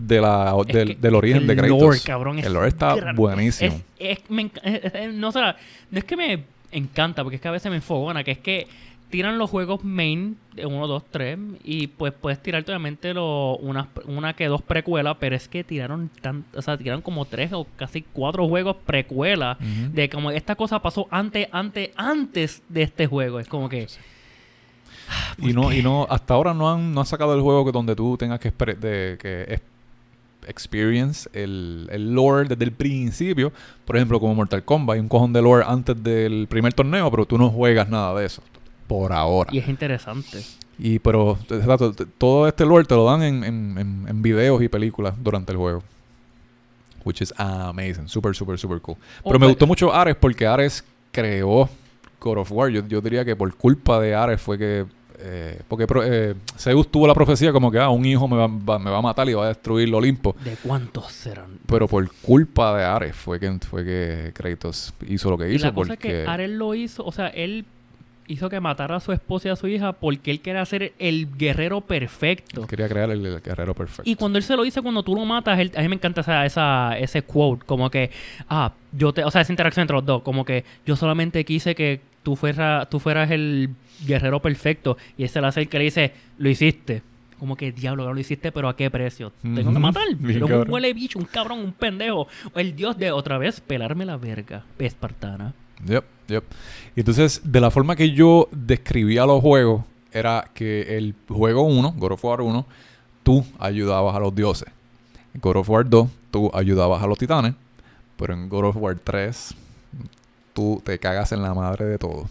de 0.00 0.20
la, 0.20 0.54
del, 0.66 0.88
que 0.88 0.94
del 0.96 1.14
origen 1.14 1.46
de 1.46 1.56
Kratos. 1.56 1.80
lore, 1.80 1.98
cabrón, 2.04 2.38
es 2.38 2.46
el 2.46 2.52
lore 2.52 2.68
está 2.68 2.94
gran- 2.96 3.16
buenísimo. 3.16 3.80
Es, 3.98 4.18
es- 4.18 4.30
me 4.30 4.50
es- 4.62 5.14
no, 5.14 5.28
o 5.28 5.32
sea, 5.32 5.56
no 5.90 5.98
es 5.98 6.04
que 6.04 6.16
me 6.16 6.44
encanta, 6.72 7.22
porque 7.22 7.36
es 7.36 7.42
que 7.42 7.48
a 7.48 7.52
veces 7.52 7.70
me 7.70 7.76
enfogona, 7.76 8.22
que 8.24 8.30
es 8.32 8.38
que 8.38 8.66
tiran 9.10 9.38
los 9.38 9.50
juegos 9.50 9.82
main 9.82 10.36
de 10.54 10.66
1, 10.66 10.86
2, 10.86 11.02
3 11.10 11.36
y 11.64 11.88
pues 11.88 12.12
puedes 12.12 12.40
tirar 12.40 12.62
obviamente 12.62 13.12
lo, 13.12 13.56
una, 13.56 13.88
una 14.06 14.34
que 14.34 14.46
dos 14.46 14.62
precuelas, 14.62 15.16
pero 15.18 15.34
es 15.34 15.48
que 15.48 15.64
tiraron 15.64 16.10
tan, 16.22 16.44
o 16.54 16.62
sea, 16.62 16.78
tiraron 16.78 17.02
como 17.02 17.24
tres 17.24 17.52
o 17.52 17.66
casi 17.76 18.02
cuatro 18.02 18.46
juegos 18.46 18.76
precuelas 18.86 19.58
de 19.92 20.08
como 20.08 20.30
esta 20.30 20.54
cosa 20.54 20.80
pasó 20.80 21.08
antes, 21.10 21.48
antes, 21.50 21.90
antes 21.96 22.62
de 22.68 22.82
este 22.82 23.08
juego. 23.08 23.40
Es 23.40 23.48
como 23.48 23.68
que 23.68 23.88
Y 25.38 25.52
no, 25.54 25.72
y 25.72 25.82
no, 25.82 26.06
hasta 26.08 26.34
ahora 26.34 26.54
no 26.54 26.70
han, 26.70 26.92
no 26.94 27.00
han 27.00 27.06
sacado 27.06 27.34
el 27.34 27.40
juego 27.40 27.64
que 27.64 27.72
donde 27.72 27.96
tú 27.96 28.16
tengas 28.16 28.38
que, 28.38 28.50
de, 28.50 29.60
experience 30.46 31.28
el, 31.32 31.88
el 31.92 32.12
lore 32.14 32.48
desde 32.48 32.64
el 32.64 32.72
principio. 32.72 33.52
Por 33.84 33.96
ejemplo, 33.96 34.18
como 34.20 34.34
Mortal 34.34 34.64
Kombat, 34.64 34.94
hay 34.94 35.00
un 35.00 35.08
cojón 35.08 35.32
de 35.32 35.42
lore 35.42 35.64
antes 35.66 36.02
del 36.02 36.46
primer 36.48 36.72
torneo, 36.72 37.10
pero 37.10 37.26
tú 37.26 37.38
no 37.38 37.50
juegas 37.50 37.88
nada 37.88 38.18
de 38.18 38.26
eso. 38.26 38.42
Por 38.86 39.12
ahora. 39.12 39.50
y 39.52 39.58
es 39.58 39.68
interesante. 39.68 40.42
Y 40.78 40.98
pero 40.98 41.38
todo 42.18 42.48
este 42.48 42.64
lore 42.64 42.84
te 42.84 42.94
lo 42.94 43.04
dan 43.04 43.22
en, 43.22 43.44
en, 43.44 43.78
en- 43.78 44.06
en 44.08 44.22
videos 44.22 44.62
y 44.62 44.68
películas 44.68 45.14
durante 45.22 45.52
el 45.52 45.58
juego. 45.58 45.82
Which 47.04 47.22
is 47.22 47.32
amazing. 47.38 48.08
Super, 48.08 48.34
super, 48.34 48.58
super 48.58 48.80
cool. 48.80 48.96
Pero 49.24 49.38
me 49.38 49.46
gustó 49.46 49.66
mucho 49.66 49.92
Ares 49.92 50.16
porque 50.16 50.46
Ares 50.46 50.84
creó 51.12 51.68
God 52.20 52.38
of 52.38 52.52
War. 52.52 52.70
Yo, 52.70 52.86
yo 52.86 53.00
diría 53.00 53.24
que 53.24 53.34
por 53.36 53.54
culpa 53.54 53.98
de 54.00 54.14
Ares 54.14 54.40
fue 54.40 54.58
que... 54.58 54.86
eh, 55.22 55.60
porque 55.68 55.86
eh, 56.04 56.34
Zeus 56.58 56.90
tuvo 56.90 57.06
la 57.06 57.14
profecía 57.14 57.52
como 57.52 57.70
que 57.70 57.78
ah, 57.78 57.88
un 57.90 58.04
hijo 58.04 58.26
me 58.28 58.36
va, 58.36 58.46
va- 58.48 58.78
me 58.78 58.90
va 58.90 58.98
a 58.98 59.02
matar 59.02 59.28
y 59.28 59.34
va 59.34 59.44
a 59.44 59.48
destruir 59.48 59.88
el 59.88 59.94
Olimpo. 59.94 60.34
¿De 60.44 60.56
cuántos 60.62 61.12
serán? 61.12 61.58
Pero 61.66 61.86
por 61.88 62.10
culpa 62.22 62.76
de 62.76 62.84
Ares 62.84 63.14
fue 63.16 63.38
que, 63.40 63.50
fue 63.68 63.84
que 63.84 64.30
Kratos 64.34 64.92
hizo 65.08 65.30
lo 65.30 65.38
que 65.38 65.50
Y 65.50 65.56
hizo. 65.56 65.66
la 65.66 65.74
cosa 65.74 65.88
porque 65.94 66.08
es 66.20 66.24
que 66.24 66.30
Ares 66.30 66.50
lo 66.50 66.74
hizo, 66.74 67.04
o 67.04 67.12
sea, 67.12 67.28
él 67.28 67.64
hizo 68.26 68.48
que 68.48 68.60
matara 68.60 68.94
a 68.94 69.00
su 69.00 69.10
esposa 69.10 69.48
y 69.48 69.50
a 69.50 69.56
su 69.56 69.66
hija 69.66 69.92
porque 69.92 70.30
él 70.30 70.40
quería 70.40 70.64
ser 70.64 70.92
el 71.00 71.26
guerrero 71.36 71.80
perfecto. 71.80 72.64
quería 72.68 72.88
crear 72.88 73.10
el, 73.10 73.26
el 73.26 73.40
guerrero 73.40 73.74
perfecto. 73.74 74.08
Y 74.08 74.14
cuando 74.14 74.38
él 74.38 74.44
se 74.44 74.56
lo 74.56 74.62
dice, 74.62 74.80
cuando 74.82 75.02
tú 75.02 75.16
lo 75.16 75.24
matas, 75.24 75.58
él- 75.58 75.72
a 75.76 75.80
mí 75.82 75.88
me 75.88 75.96
encanta 75.96 76.20
esa, 76.20 76.46
esa, 76.46 76.96
ese 76.96 77.22
quote, 77.22 77.64
como 77.66 77.90
que, 77.90 78.10
ah, 78.48 78.72
yo 78.92 79.12
te, 79.12 79.24
o 79.24 79.30
sea, 79.32 79.40
esa 79.40 79.52
interacción 79.52 79.82
entre 79.82 79.96
los 79.96 80.06
dos, 80.06 80.22
como 80.22 80.44
que 80.44 80.64
yo 80.86 80.94
solamente 80.94 81.44
quise 81.44 81.74
que 81.74 82.00
tú, 82.22 82.36
fuera, 82.36 82.86
tú 82.88 83.00
fueras 83.00 83.32
el 83.32 83.70
guerrero 84.06 84.40
perfecto. 84.40 84.96
Y 85.16 85.24
ese 85.24 85.40
es 85.46 85.56
el 85.56 85.68
que 85.68 85.78
le 85.78 85.84
dice, 85.84 86.12
lo 86.38 86.48
hiciste. 86.48 87.02
Como 87.38 87.56
que 87.56 87.72
diablo, 87.72 88.12
lo 88.12 88.20
hiciste, 88.20 88.52
pero 88.52 88.68
¿a 88.68 88.76
qué 88.76 88.90
precio? 88.90 89.32
Tengo 89.42 89.72
que 89.72 89.78
matar. 89.78 90.04
Pero 90.22 90.46
un 90.46 90.70
huele 90.70 90.92
bicho, 90.92 91.18
un 91.18 91.24
cabrón, 91.24 91.60
un 91.60 91.72
pendejo. 91.72 92.28
El 92.54 92.76
dios 92.76 92.98
de 92.98 93.12
otra 93.12 93.38
vez 93.38 93.60
pelarme 93.60 94.04
la 94.04 94.18
verga, 94.18 94.64
espartana. 94.78 95.54
Yep, 95.86 96.04
yep. 96.28 96.44
Entonces, 96.96 97.40
de 97.42 97.60
la 97.62 97.70
forma 97.70 97.96
que 97.96 98.10
yo 98.10 98.48
describía 98.52 99.24
los 99.24 99.40
juegos, 99.40 99.84
era 100.12 100.50
que 100.52 100.98
el 100.98 101.14
juego 101.28 101.62
1, 101.62 101.94
God 101.96 102.12
of 102.12 102.24
War 102.24 102.42
1, 102.42 102.66
tú 103.22 103.44
ayudabas 103.58 104.14
a 104.14 104.20
los 104.20 104.34
dioses. 104.34 104.68
En 105.32 105.40
God 105.40 105.56
of 105.56 105.70
War 105.70 105.88
2, 105.88 106.08
tú 106.30 106.50
ayudabas 106.52 107.02
a 107.02 107.06
los 107.06 107.16
titanes. 107.16 107.54
Pero 108.18 108.34
en 108.34 108.50
God 108.50 108.64
of 108.66 108.76
War 108.76 108.98
3, 108.98 109.54
tú 110.52 110.82
te 110.84 110.98
cagas 110.98 111.32
en 111.32 111.40
la 111.40 111.54
madre 111.54 111.86
de 111.86 111.96
todo. 111.96 112.28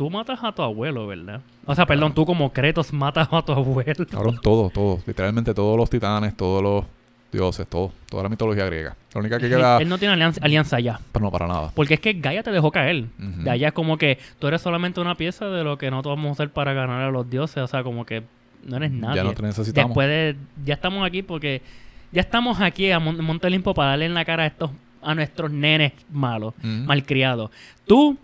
Tú 0.00 0.08
matas 0.08 0.42
a 0.42 0.50
tu 0.50 0.62
abuelo, 0.62 1.06
¿verdad? 1.06 1.42
O 1.66 1.74
sea, 1.74 1.84
perdón, 1.84 2.14
tú 2.14 2.24
como 2.24 2.50
Kratos 2.54 2.90
matas 2.90 3.28
a 3.30 3.42
tu 3.42 3.52
abuelo. 3.52 4.06
Cabrón, 4.10 4.38
todo, 4.42 4.70
todo. 4.70 4.98
Literalmente 5.06 5.52
todos 5.52 5.76
los 5.76 5.90
titanes, 5.90 6.34
todos 6.34 6.62
los 6.62 6.84
dioses, 7.30 7.66
todo. 7.66 7.92
Toda 8.08 8.22
la 8.22 8.30
mitología 8.30 8.64
griega. 8.64 8.96
La 9.12 9.20
única 9.20 9.38
que 9.38 9.50
queda... 9.50 9.76
Él 9.76 9.90
no 9.90 9.98
tiene 9.98 10.14
alianza, 10.14 10.40
alianza 10.42 10.80
ya. 10.80 10.98
Pero 11.12 11.26
no, 11.26 11.30
para 11.30 11.46
nada. 11.46 11.70
Porque 11.74 11.92
es 11.92 12.00
que 12.00 12.14
Gaia 12.14 12.42
te 12.42 12.50
dejó 12.50 12.70
caer. 12.70 13.04
Ujú. 13.18 13.42
De 13.42 13.50
allá 13.50 13.68
es 13.68 13.74
como 13.74 13.98
que 13.98 14.18
tú 14.38 14.46
eres 14.46 14.62
solamente 14.62 15.02
una 15.02 15.16
pieza 15.16 15.50
de 15.50 15.62
lo 15.64 15.76
que 15.76 15.90
nosotros 15.90 16.16
vamos 16.16 16.30
a 16.30 16.32
hacer 16.32 16.50
para 16.50 16.72
ganar 16.72 17.02
a 17.02 17.10
los 17.10 17.28
dioses. 17.28 17.58
O 17.62 17.66
sea, 17.66 17.82
como 17.82 18.06
que 18.06 18.22
no 18.64 18.78
eres 18.78 18.92
nadie. 18.92 19.16
Ya 19.16 19.24
no 19.24 19.34
te 19.34 19.42
necesitamos. 19.42 19.90
Después 19.90 20.08
de... 20.08 20.36
Ya 20.64 20.72
estamos 20.72 21.06
aquí 21.06 21.22
porque... 21.22 21.60
Ya 22.10 22.22
estamos 22.22 22.58
aquí 22.62 22.90
a 22.90 22.98
Mon- 22.98 23.22
Monte 23.22 23.48
Olimpo 23.48 23.74
para 23.74 23.90
darle 23.90 24.06
en 24.06 24.14
la 24.14 24.24
cara 24.24 24.44
a 24.44 24.46
estos... 24.46 24.70
A 25.02 25.14
nuestros 25.14 25.50
nenes 25.50 25.92
malos, 26.10 26.54
Ujú. 26.58 26.66
malcriados. 26.66 27.50
Tú 27.86 28.16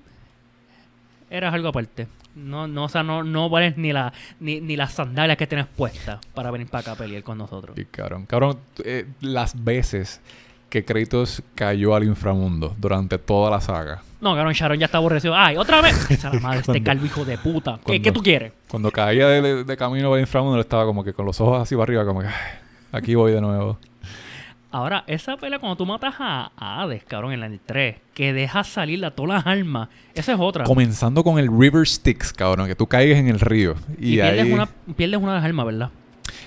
eras 1.36 1.54
algo 1.54 1.68
aparte. 1.68 2.08
No, 2.34 2.66
no, 2.66 2.84
o 2.84 2.88
sea, 2.88 3.02
no, 3.02 3.22
no 3.24 3.48
vales 3.48 3.76
ni, 3.78 3.92
la, 3.92 4.12
ni, 4.40 4.60
ni 4.60 4.76
las 4.76 4.92
sandalias 4.92 5.36
que 5.38 5.46
tienes 5.46 5.66
puestas 5.66 6.18
para 6.34 6.50
venir 6.50 6.66
para 6.68 6.80
acá 6.82 6.92
a 6.92 6.96
pelear 6.96 7.22
con 7.22 7.38
nosotros. 7.38 7.78
Y 7.78 7.84
cabrón, 7.86 8.26
cabrón, 8.26 8.58
eh, 8.84 9.06
las 9.20 9.62
veces 9.64 10.20
que 10.68 10.84
Kratos 10.84 11.42
cayó 11.54 11.94
al 11.94 12.04
inframundo 12.04 12.74
durante 12.78 13.18
toda 13.18 13.50
la 13.50 13.60
saga. 13.60 14.02
No, 14.20 14.34
cabrón, 14.34 14.52
Sharon 14.52 14.78
ya 14.78 14.86
está 14.86 14.98
aborrecido. 14.98 15.34
¡Ay, 15.36 15.56
otra 15.56 15.80
vez! 15.80 16.10
Esa 16.10 16.32
la 16.32 16.40
madre, 16.40 16.58
este 16.58 16.72
Cuando- 16.72 16.84
calvo 16.84 17.06
hijo 17.06 17.24
de 17.24 17.38
puta. 17.38 17.76
¿Qué, 17.76 17.82
cuando- 17.84 18.02
¿Qué 18.02 18.12
tú 18.12 18.22
quieres? 18.22 18.52
Cuando 18.68 18.90
caía 18.90 19.28
de, 19.28 19.64
de 19.64 19.76
camino 19.76 20.12
al 20.12 20.20
inframundo, 20.20 20.56
él 20.56 20.60
estaba 20.62 20.84
como 20.84 21.04
que 21.04 21.12
con 21.14 21.24
los 21.24 21.40
ojos 21.40 21.62
así 21.62 21.74
para 21.74 21.84
arriba, 21.84 22.04
como 22.04 22.20
que 22.20 22.26
"Ay, 22.26 22.34
aquí 22.92 23.14
voy 23.14 23.32
de 23.32 23.40
nuevo. 23.40 23.78
Ahora, 24.70 25.04
esa 25.06 25.36
pelea 25.36 25.58
cuando 25.58 25.76
tú 25.76 25.86
matas 25.86 26.14
a, 26.18 26.50
a 26.56 26.82
Hades, 26.82 27.04
cabrón, 27.04 27.32
en 27.32 27.40
la 27.40 27.50
3, 27.64 27.96
que 28.12 28.32
dejas 28.32 28.66
salir 28.66 29.04
a 29.04 29.12
todas 29.12 29.36
las 29.36 29.46
almas, 29.46 29.88
esa 30.14 30.32
es 30.32 30.38
otra. 30.40 30.64
Comenzando 30.64 31.22
con 31.22 31.38
el 31.38 31.48
River 31.48 31.86
Styx, 31.86 32.32
cabrón, 32.32 32.66
que 32.66 32.74
tú 32.74 32.86
caigas 32.86 33.18
en 33.18 33.28
el 33.28 33.40
río. 33.40 33.74
Y, 33.98 34.14
y 34.14 34.16
pierdes, 34.16 34.44
ahí... 34.44 34.52
una, 34.52 34.66
pierdes 34.96 35.20
una 35.20 35.32
de 35.32 35.36
las 35.38 35.44
almas, 35.44 35.66
¿verdad? 35.66 35.90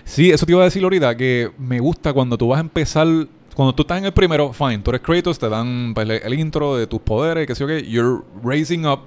Sí, 0.04 0.30
eso 0.32 0.46
te 0.46 0.52
iba 0.52 0.62
a 0.62 0.66
decir 0.66 0.84
ahorita, 0.84 1.16
que 1.16 1.52
me 1.58 1.80
gusta 1.80 2.14
cuando 2.14 2.38
tú 2.38 2.50
vas 2.50 2.58
a 2.58 2.62
empezar... 2.62 3.08
Cuando 3.56 3.74
tú 3.74 3.82
estás 3.82 3.98
en 3.98 4.06
el 4.06 4.14
primero, 4.14 4.54
fine, 4.54 4.80
tú 4.80 4.92
eres 4.92 5.02
Kratos, 5.02 5.38
te 5.38 5.50
dan 5.50 5.94
pues, 5.94 6.08
el, 6.08 6.12
el 6.12 6.40
intro 6.40 6.78
de 6.78 6.88
tus 6.88 7.02
poderes, 7.02 7.46
que 7.46 7.56
sé 7.56 7.62
yo 7.62 7.68
qué, 7.68 7.84
you're 7.84 8.22
raising 8.42 8.86
up 8.86 9.02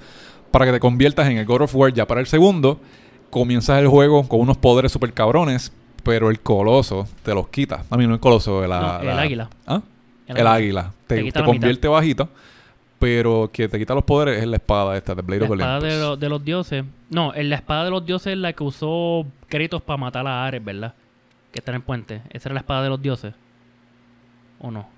para 0.50 0.66
que 0.66 0.72
te 0.72 0.80
conviertas 0.80 1.28
en 1.28 1.38
el 1.38 1.46
God 1.46 1.62
of 1.62 1.74
War. 1.74 1.92
Ya 1.92 2.06
para 2.06 2.20
el 2.20 2.26
segundo, 2.26 2.78
comienzas 3.30 3.80
el 3.80 3.88
juego 3.88 4.28
con 4.28 4.40
unos 4.40 4.58
poderes 4.58 4.92
super 4.92 5.12
cabrones, 5.14 5.72
pero 6.02 6.30
el 6.30 6.40
coloso 6.40 7.06
te 7.22 7.34
los 7.34 7.48
quita. 7.48 7.84
A 7.90 7.96
mí 7.96 8.06
no 8.06 8.14
el 8.14 8.20
coloso, 8.20 8.66
la, 8.66 8.80
No, 8.80 9.00
el 9.00 9.06
la- 9.16 9.22
águila. 9.22 9.48
¿Ah? 9.66 9.80
El 10.26 10.36
El, 10.38 10.46
águila. 10.46 10.80
águila. 10.80 10.92
Te, 11.06 11.16
Te 11.16 11.22
quita 11.24 11.32
te 11.34 11.38
la 11.40 11.46
mitad. 11.46 11.60
convierte 11.60 11.88
bajito, 11.88 12.28
pero 12.98 13.50
que 13.52 13.68
te 13.68 13.78
quita 13.78 13.94
los 13.94 14.04
poderes 14.04 14.40
es 14.40 14.46
la 14.48 14.56
espada 14.56 14.96
esta, 14.96 15.14
de 15.14 15.22
Blade 15.22 15.40
La 15.40 15.46
of 15.46 15.52
espada 15.58 15.80
de, 15.80 15.98
lo- 16.00 16.16
de 16.16 16.28
los 16.28 16.44
dioses. 16.44 16.84
No, 17.10 17.34
en 17.34 17.50
la 17.50 17.56
espada 17.56 17.84
de 17.84 17.90
los 17.90 18.04
dioses 18.06 18.32
es 18.32 18.38
la 18.38 18.52
que 18.52 18.62
usó 18.64 19.26
Kratos 19.48 19.82
para 19.82 19.96
matar 19.96 20.26
a 20.26 20.44
Ares, 20.46 20.64
¿verdad? 20.64 20.94
Que 21.52 21.58
está 21.58 21.72
en 21.72 21.76
el 21.76 21.82
puente. 21.82 22.22
Esa 22.30 22.48
era 22.48 22.54
la 22.54 22.60
espada 22.60 22.82
de 22.82 22.88
los 22.88 23.02
dioses. 23.02 23.34
¿O 24.60 24.70
no? 24.70 24.88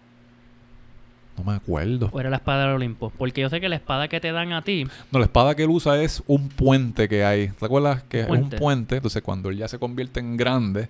No 1.37 1.45
me 1.45 1.57
acuerdo. 1.57 2.11
¿O 2.13 2.21
era 2.21 2.31
la 2.31 2.37
espada 2.37 2.67
del 2.67 2.77
Olimpo? 2.77 3.11
Porque 3.19 3.41
yo 3.41 3.49
sé 3.51 3.61
que 3.61 3.69
la 3.69 3.75
espada 3.77 4.07
que 4.09 4.21
te 4.21 4.31
dan 4.31 4.53
a 4.53 4.63
ti... 4.63 4.87
No, 5.11 5.19
la 5.19 5.25
espada 5.25 5.55
que 5.57 5.65
él 5.65 5.71
usa 5.71 6.01
es 6.01 6.23
un 6.29 6.49
puente 6.49 7.09
que 7.09 7.25
hay. 7.25 7.49
¿Te 7.49 7.65
acuerdas? 7.67 8.03
Que 8.05 8.21
es 8.21 8.29
un 8.29 8.51
puente. 8.51 8.97
Entonces, 8.97 9.21
cuando 9.23 9.51
él 9.51 9.57
ya 9.57 9.67
se 9.69 9.79
convierte 9.79 10.21
en 10.21 10.37
grande, 10.37 10.89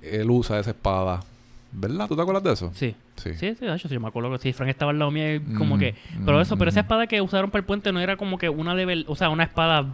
él 0.00 0.30
usa 0.30 0.60
esa 0.60 0.70
espada. 0.70 1.20
¿Verdad? 1.72 2.06
¿Tú 2.06 2.14
te 2.14 2.22
acuerdas 2.22 2.44
de 2.44 2.52
eso? 2.52 2.70
Sí. 2.74 2.94
Sí. 3.16 3.30
Sí, 3.34 3.54
sí, 3.58 3.64
de 3.66 3.74
hecho, 3.74 3.88
sí, 3.88 3.98
me 3.98 4.08
acuerdo 4.08 4.30
que 4.32 4.38
sí, 4.38 4.52
Frank 4.52 4.68
estaba 4.70 4.90
al 4.90 4.98
lado 4.98 5.10
mío 5.10 5.34
y 5.36 5.40
como 5.40 5.76
Mm, 5.76 5.78
que... 5.80 5.94
Pero 6.24 6.40
eso, 6.40 6.56
pero 6.56 6.68
esa 6.70 6.80
mm. 6.80 6.84
espada 6.84 7.06
que 7.06 7.20
usaron 7.20 7.50
para 7.50 7.60
el 7.60 7.64
puente 7.64 7.92
no 7.92 7.98
era 8.00 8.16
como 8.16 8.36
que 8.38 8.48
una 8.48 8.74
de... 8.74 9.04
O 9.08 9.16
sea, 9.16 9.30
una 9.30 9.44
espada 9.44 9.86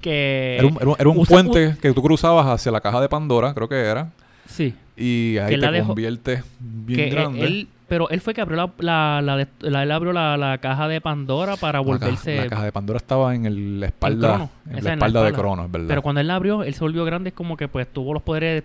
que... 0.00 0.56
Era 0.58 0.66
un, 0.68 0.76
era 0.80 0.88
un- 0.90 0.96
era 0.98 1.08
un 1.08 1.18
usa- 1.18 1.34
puente 1.42 1.76
que 1.80 1.92
tú 1.92 2.02
cruzabas 2.02 2.46
hacia 2.46 2.70
la 2.72 2.80
caja 2.80 3.00
de 3.00 3.08
Pandora, 3.08 3.52
creo 3.54 3.68
que 3.68 3.76
era. 3.80 4.10
Sí. 4.48 4.74
Y 4.96 5.38
ahí 5.38 5.54
Que 5.54 5.58
te 5.60 5.70
dejó- 5.70 5.86
conviertes 5.88 6.44
bien 6.58 6.98
que 7.00 7.10
grande. 7.14 7.44
él... 7.44 7.68
Pero 7.86 8.10
él 8.10 8.20
fue 8.20 8.34
que 8.34 8.42
abrió 8.42 8.56
la... 8.58 8.70
la, 8.80 9.22
la, 9.22 9.36
de- 9.38 9.48
la- 9.60 9.82
él 9.82 9.90
abrió 9.92 10.12
la, 10.12 10.36
la 10.36 10.58
caja 10.58 10.88
de 10.88 11.00
Pandora 11.00 11.56
para 11.56 11.78
caja- 11.78 11.80
volverse... 11.84 12.36
La 12.36 12.46
caja 12.48 12.64
de 12.64 12.72
Pandora 12.72 12.98
estaba 12.98 13.34
en 13.34 13.46
el- 13.46 13.82
espalda, 13.82 14.34
en 14.34 14.42
Esa 14.42 14.48
la 14.72 14.78
en 14.78 14.84
la 14.84 14.92
espalda 15.06 15.22
de. 15.22 15.32
Crono, 15.32 15.64
es 15.64 15.70
verdad. 15.72 15.88
Pero 15.88 16.02
cuando 16.02 16.20
él 16.20 16.26
la 16.26 16.34
abrió, 16.34 16.62
él 16.64 16.74
se 16.74 16.80
volvió 16.80 17.04
grande, 17.06 17.30
es 17.30 17.34
como 17.34 17.56
que 17.56 17.66
pues 17.68 17.86
tuvo 17.90 18.12
los 18.12 18.22
poderes 18.22 18.62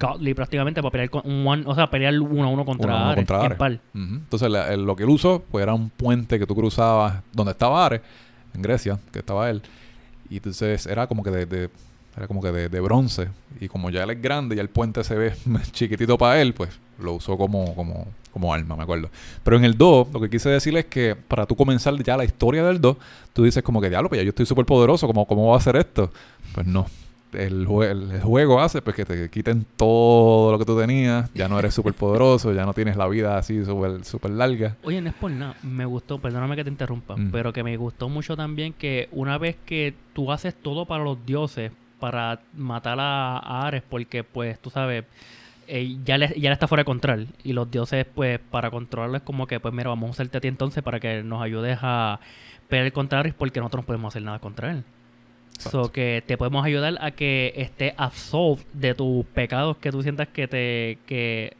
godly 0.00 0.34
prácticamente 0.34 0.80
para 0.82 0.90
pelear 0.90 1.10
con 1.10 1.22
un 1.24 1.46
one, 1.46 1.62
o 1.66 1.74
sea, 1.76 1.88
pelear 1.88 2.18
uno 2.18 2.44
a 2.44 2.48
uno 2.48 2.64
contra 2.64 2.86
Uno 2.88 2.96
uno 2.96 3.10
Ares, 3.10 3.26
contra 3.28 3.64
Ares. 3.66 3.78
Entonces, 3.94 4.50
la- 4.50 4.72
el- 4.72 4.84
lo 4.84 4.96
que 4.96 5.04
él 5.04 5.10
usó 5.10 5.44
pues, 5.50 5.62
era 5.62 5.72
un 5.74 5.90
puente 5.90 6.38
que 6.40 6.46
tú 6.46 6.56
cruzabas 6.56 7.22
donde 7.32 7.52
estaba 7.52 7.86
Ares, 7.86 8.00
en 8.54 8.62
Grecia, 8.62 8.98
que 9.12 9.20
estaba 9.20 9.48
él. 9.50 9.62
Y 10.30 10.38
entonces 10.38 10.86
era 10.86 11.06
como 11.06 11.22
que 11.22 11.30
de, 11.30 11.46
de- 11.46 11.70
era 12.16 12.26
como 12.28 12.40
que 12.42 12.52
de, 12.52 12.68
de 12.68 12.80
bronce. 12.80 13.28
Y 13.60 13.68
como 13.68 13.90
ya 13.90 14.02
él 14.04 14.10
es 14.10 14.22
grande 14.22 14.56
y 14.56 14.58
el 14.58 14.68
puente 14.68 15.02
se 15.04 15.14
ve 15.16 15.32
chiquitito 15.72 16.16
para 16.18 16.40
él, 16.40 16.54
pues 16.54 16.70
lo 16.98 17.12
usó 17.14 17.36
como, 17.36 17.74
como, 17.74 18.06
como 18.32 18.52
arma, 18.54 18.76
me 18.76 18.82
acuerdo. 18.84 19.10
Pero 19.42 19.56
en 19.56 19.64
el 19.64 19.76
2, 19.76 20.08
lo 20.12 20.20
que 20.20 20.30
quise 20.30 20.48
decir 20.48 20.76
es 20.76 20.84
que 20.86 21.16
para 21.16 21.44
tú 21.46 21.56
comenzar 21.56 21.94
ya 22.02 22.16
la 22.16 22.24
historia 22.24 22.64
del 22.64 22.80
2, 22.80 22.96
tú 23.32 23.42
dices 23.44 23.62
como 23.62 23.80
que, 23.80 23.88
diablo, 23.90 24.08
pues 24.08 24.20
ya 24.20 24.24
yo 24.24 24.28
estoy 24.30 24.46
súper 24.46 24.64
poderoso, 24.64 25.06
¿cómo, 25.06 25.26
¿cómo 25.26 25.48
va 25.48 25.54
a 25.54 25.58
hacer 25.58 25.76
esto? 25.76 26.12
Pues 26.54 26.66
no. 26.66 26.86
El, 27.32 27.66
jue- 27.66 27.90
el- 27.90 28.12
el 28.12 28.22
juego 28.22 28.60
hace 28.60 28.80
pues 28.80 28.94
que 28.94 29.04
te 29.04 29.28
quiten 29.28 29.66
todo 29.76 30.52
lo 30.52 30.58
que 30.60 30.64
tú 30.64 30.78
tenías, 30.78 31.28
ya 31.34 31.48
no 31.48 31.58
eres 31.58 31.74
súper 31.74 31.92
poderoso, 31.94 32.52
ya 32.52 32.64
no 32.64 32.72
tienes 32.74 32.96
la 32.96 33.08
vida 33.08 33.36
así 33.36 33.64
súper 33.64 34.04
súper 34.04 34.30
larga. 34.30 34.76
Oye, 34.84 35.00
no 35.00 35.08
es 35.08 35.16
por 35.16 35.32
nada, 35.32 35.56
me 35.64 35.84
gustó, 35.84 36.20
perdóname 36.20 36.54
que 36.54 36.62
te 36.62 36.70
interrumpa, 36.70 37.16
Mm. 37.16 37.30
pero 37.32 37.52
que 37.52 37.64
me 37.64 37.76
gustó 37.76 38.08
mucho 38.08 38.36
también 38.36 38.72
que 38.72 39.08
una 39.10 39.36
vez 39.36 39.56
que 39.66 39.94
tú 40.12 40.30
haces 40.30 40.54
todo 40.54 40.86
para 40.86 41.02
los 41.02 41.26
dioses, 41.26 41.72
para 42.04 42.38
matar 42.54 43.00
a, 43.00 43.38
a 43.38 43.66
Ares, 43.66 43.82
porque 43.88 44.24
pues 44.24 44.58
tú 44.58 44.68
sabes, 44.68 45.06
eh, 45.66 45.96
ya, 46.04 46.18
le, 46.18 46.38
ya 46.38 46.50
le 46.50 46.52
está 46.52 46.68
fuera 46.68 46.82
de 46.82 46.84
control, 46.84 47.28
y 47.42 47.54
los 47.54 47.70
dioses 47.70 48.04
pues 48.14 48.38
para 48.50 48.70
controlarlo 48.70 49.16
es 49.16 49.22
como 49.22 49.46
que 49.46 49.58
pues 49.58 49.72
mira, 49.72 49.88
vamos 49.88 50.08
a 50.08 50.10
usarte 50.10 50.36
a 50.36 50.40
ti 50.42 50.48
entonces 50.48 50.82
para 50.82 51.00
que 51.00 51.22
nos 51.22 51.40
ayudes 51.40 51.78
a 51.80 52.20
pelear 52.68 52.92
contra 52.92 53.20
Ares, 53.20 53.32
porque 53.32 53.58
nosotros 53.58 53.84
no 53.84 53.86
podemos 53.86 54.12
hacer 54.12 54.22
nada 54.22 54.38
contra 54.38 54.72
él. 54.72 54.84
So 55.58 55.90
que 55.90 56.22
te 56.26 56.36
podemos 56.36 56.62
ayudar 56.66 56.98
a 57.00 57.12
que 57.12 57.54
esté 57.56 57.94
absolved 57.96 58.66
de 58.74 58.94
tus 58.94 59.24
pecados 59.24 59.78
que 59.78 59.90
tú 59.90 60.02
sientas 60.02 60.28
que 60.28 60.46
te 60.46 60.98
que, 61.06 61.56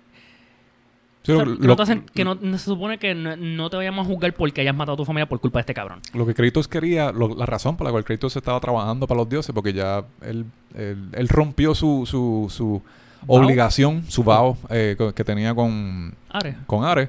Sí, 1.24 1.32
o 1.32 1.36
sea, 1.36 1.44
lo, 1.46 1.54
que 1.56 1.60
no 1.62 1.66
lo- 1.68 1.76
te 1.76 1.82
hacen- 1.82 2.04
que 2.14 2.22
no, 2.24 2.34
no 2.34 2.58
se 2.58 2.64
supone 2.66 2.98
que 2.98 3.14
no, 3.14 3.34
no 3.36 3.70
te 3.70 3.76
vayamos 3.76 4.06
a 4.06 4.08
juzgar 4.10 4.32
porque 4.34 4.60
hayas 4.60 4.74
matado 4.76 4.92
a 4.94 4.96
tu 4.98 5.04
familia 5.06 5.26
por 5.26 5.40
culpa 5.40 5.58
de 5.58 5.62
este 5.62 5.74
cabrón. 5.74 6.00
lo 6.12 6.26
que 6.26 6.34
Kratos 6.34 6.68
quería, 6.68 7.10
lo- 7.12 7.34
la 7.34 7.46
razón 7.46 7.76
por 7.76 7.86
la 7.86 7.90
cual 7.90 8.04
Kratos 8.04 8.36
estaba 8.36 8.60
trabajando 8.60 9.06
para 9.06 9.18
los 9.18 9.28
dioses, 9.28 9.54
porque 9.54 9.72
ya 9.72 10.04
él, 10.20 10.44
él, 10.76 11.08
él 11.12 11.28
rompió 11.28 11.74
su, 11.74 12.04
su, 12.06 12.46
su 12.50 12.82
obligación, 13.26 14.04
su 14.08 14.22
vow 14.22 14.56
eh, 14.68 14.96
que 15.16 15.24
tenía 15.24 15.54
con, 15.54 16.14
Ares. 16.30 16.56
con 16.66 16.84
Ares. 16.84 17.08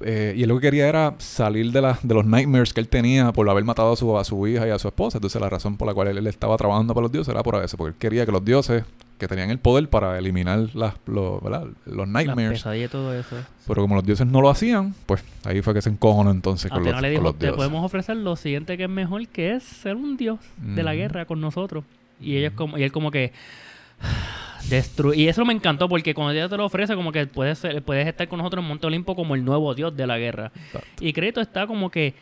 Eh, 0.00 0.34
y 0.36 0.42
él 0.42 0.48
lo 0.48 0.56
que 0.56 0.62
quería 0.62 0.88
era 0.88 1.14
salir 1.18 1.72
de, 1.72 1.80
la, 1.80 1.98
de 2.02 2.14
los 2.14 2.26
nightmares 2.26 2.72
que 2.74 2.80
él 2.80 2.88
tenía 2.88 3.32
por 3.32 3.48
haber 3.48 3.64
matado 3.64 3.92
a 3.92 3.96
su, 3.96 4.16
a 4.18 4.24
su 4.24 4.46
hija 4.46 4.66
y 4.66 4.70
a 4.70 4.78
su 4.78 4.88
esposa. 4.88 5.18
Entonces 5.18 5.40
la 5.40 5.48
razón 5.48 5.76
por 5.76 5.86
la 5.88 5.94
cual 5.94 6.08
él, 6.08 6.18
él 6.18 6.26
estaba 6.26 6.56
trabajando 6.56 6.94
para 6.94 7.02
los 7.02 7.12
dioses 7.12 7.32
era 7.32 7.42
por 7.42 7.62
eso, 7.62 7.76
porque 7.76 7.90
él 7.90 7.96
quería 7.98 8.26
que 8.26 8.32
los 8.32 8.44
dioses 8.44 8.84
que 9.18 9.28
tenían 9.28 9.50
el 9.50 9.58
poder 9.58 9.88
para 9.88 10.18
eliminar 10.18 10.68
las, 10.74 10.94
los, 11.06 11.40
nightmares. 12.08 12.50
pesadillas 12.58 12.88
y 12.88 12.92
todo 12.92 13.14
eso. 13.14 13.36
Pero 13.66 13.82
como 13.82 13.94
los 13.94 14.04
dioses 14.04 14.26
no 14.26 14.40
lo 14.40 14.50
hacían, 14.50 14.94
pues 15.06 15.22
ahí 15.44 15.62
fue 15.62 15.72
que 15.72 15.82
se 15.82 15.88
encojonó 15.90 16.30
entonces 16.32 16.70
con 16.70 16.84
los, 16.84 17.00
le 17.00 17.14
con 17.14 17.24
los 17.24 17.34
te 17.34 17.46
dioses. 17.46 17.56
podemos 17.56 17.84
ofrecer 17.84 18.16
lo 18.16 18.34
siguiente 18.34 18.76
que 18.76 18.84
es 18.84 18.90
mejor, 18.90 19.26
que 19.28 19.54
es 19.54 19.62
ser 19.62 19.94
un 19.94 20.16
dios 20.16 20.40
de 20.58 20.82
la 20.82 20.90
Ujú. 20.90 20.98
guerra 20.98 21.24
con 21.26 21.40
nosotros. 21.40 21.84
Y 22.20 22.36
ellos 22.36 22.52
como, 22.54 22.76
y 22.76 22.82
él 22.82 22.90
como 22.92 23.10
que 23.12 23.32
y 25.14 25.28
eso 25.28 25.44
me 25.44 25.52
encantó 25.52 25.88
porque 25.88 26.14
cuando 26.14 26.32
ella 26.32 26.48
te 26.48 26.56
lo 26.56 26.64
ofrece 26.64 26.94
como 26.94 27.12
que 27.12 27.26
puedes 27.26 27.58
ser- 27.58 27.82
puedes 27.82 28.06
estar 28.06 28.26
con 28.28 28.38
nosotros 28.38 28.62
en 28.62 28.68
Monte 28.68 28.86
Olimpo 28.86 29.14
como 29.14 29.34
el 29.34 29.44
nuevo 29.44 29.74
dios 29.74 29.96
de 29.96 30.06
la 30.06 30.18
guerra. 30.18 30.50
Exacto. 30.54 30.88
Y 31.04 31.12
Crédito 31.12 31.40
está 31.40 31.66
como 31.66 31.90
que 31.90 32.14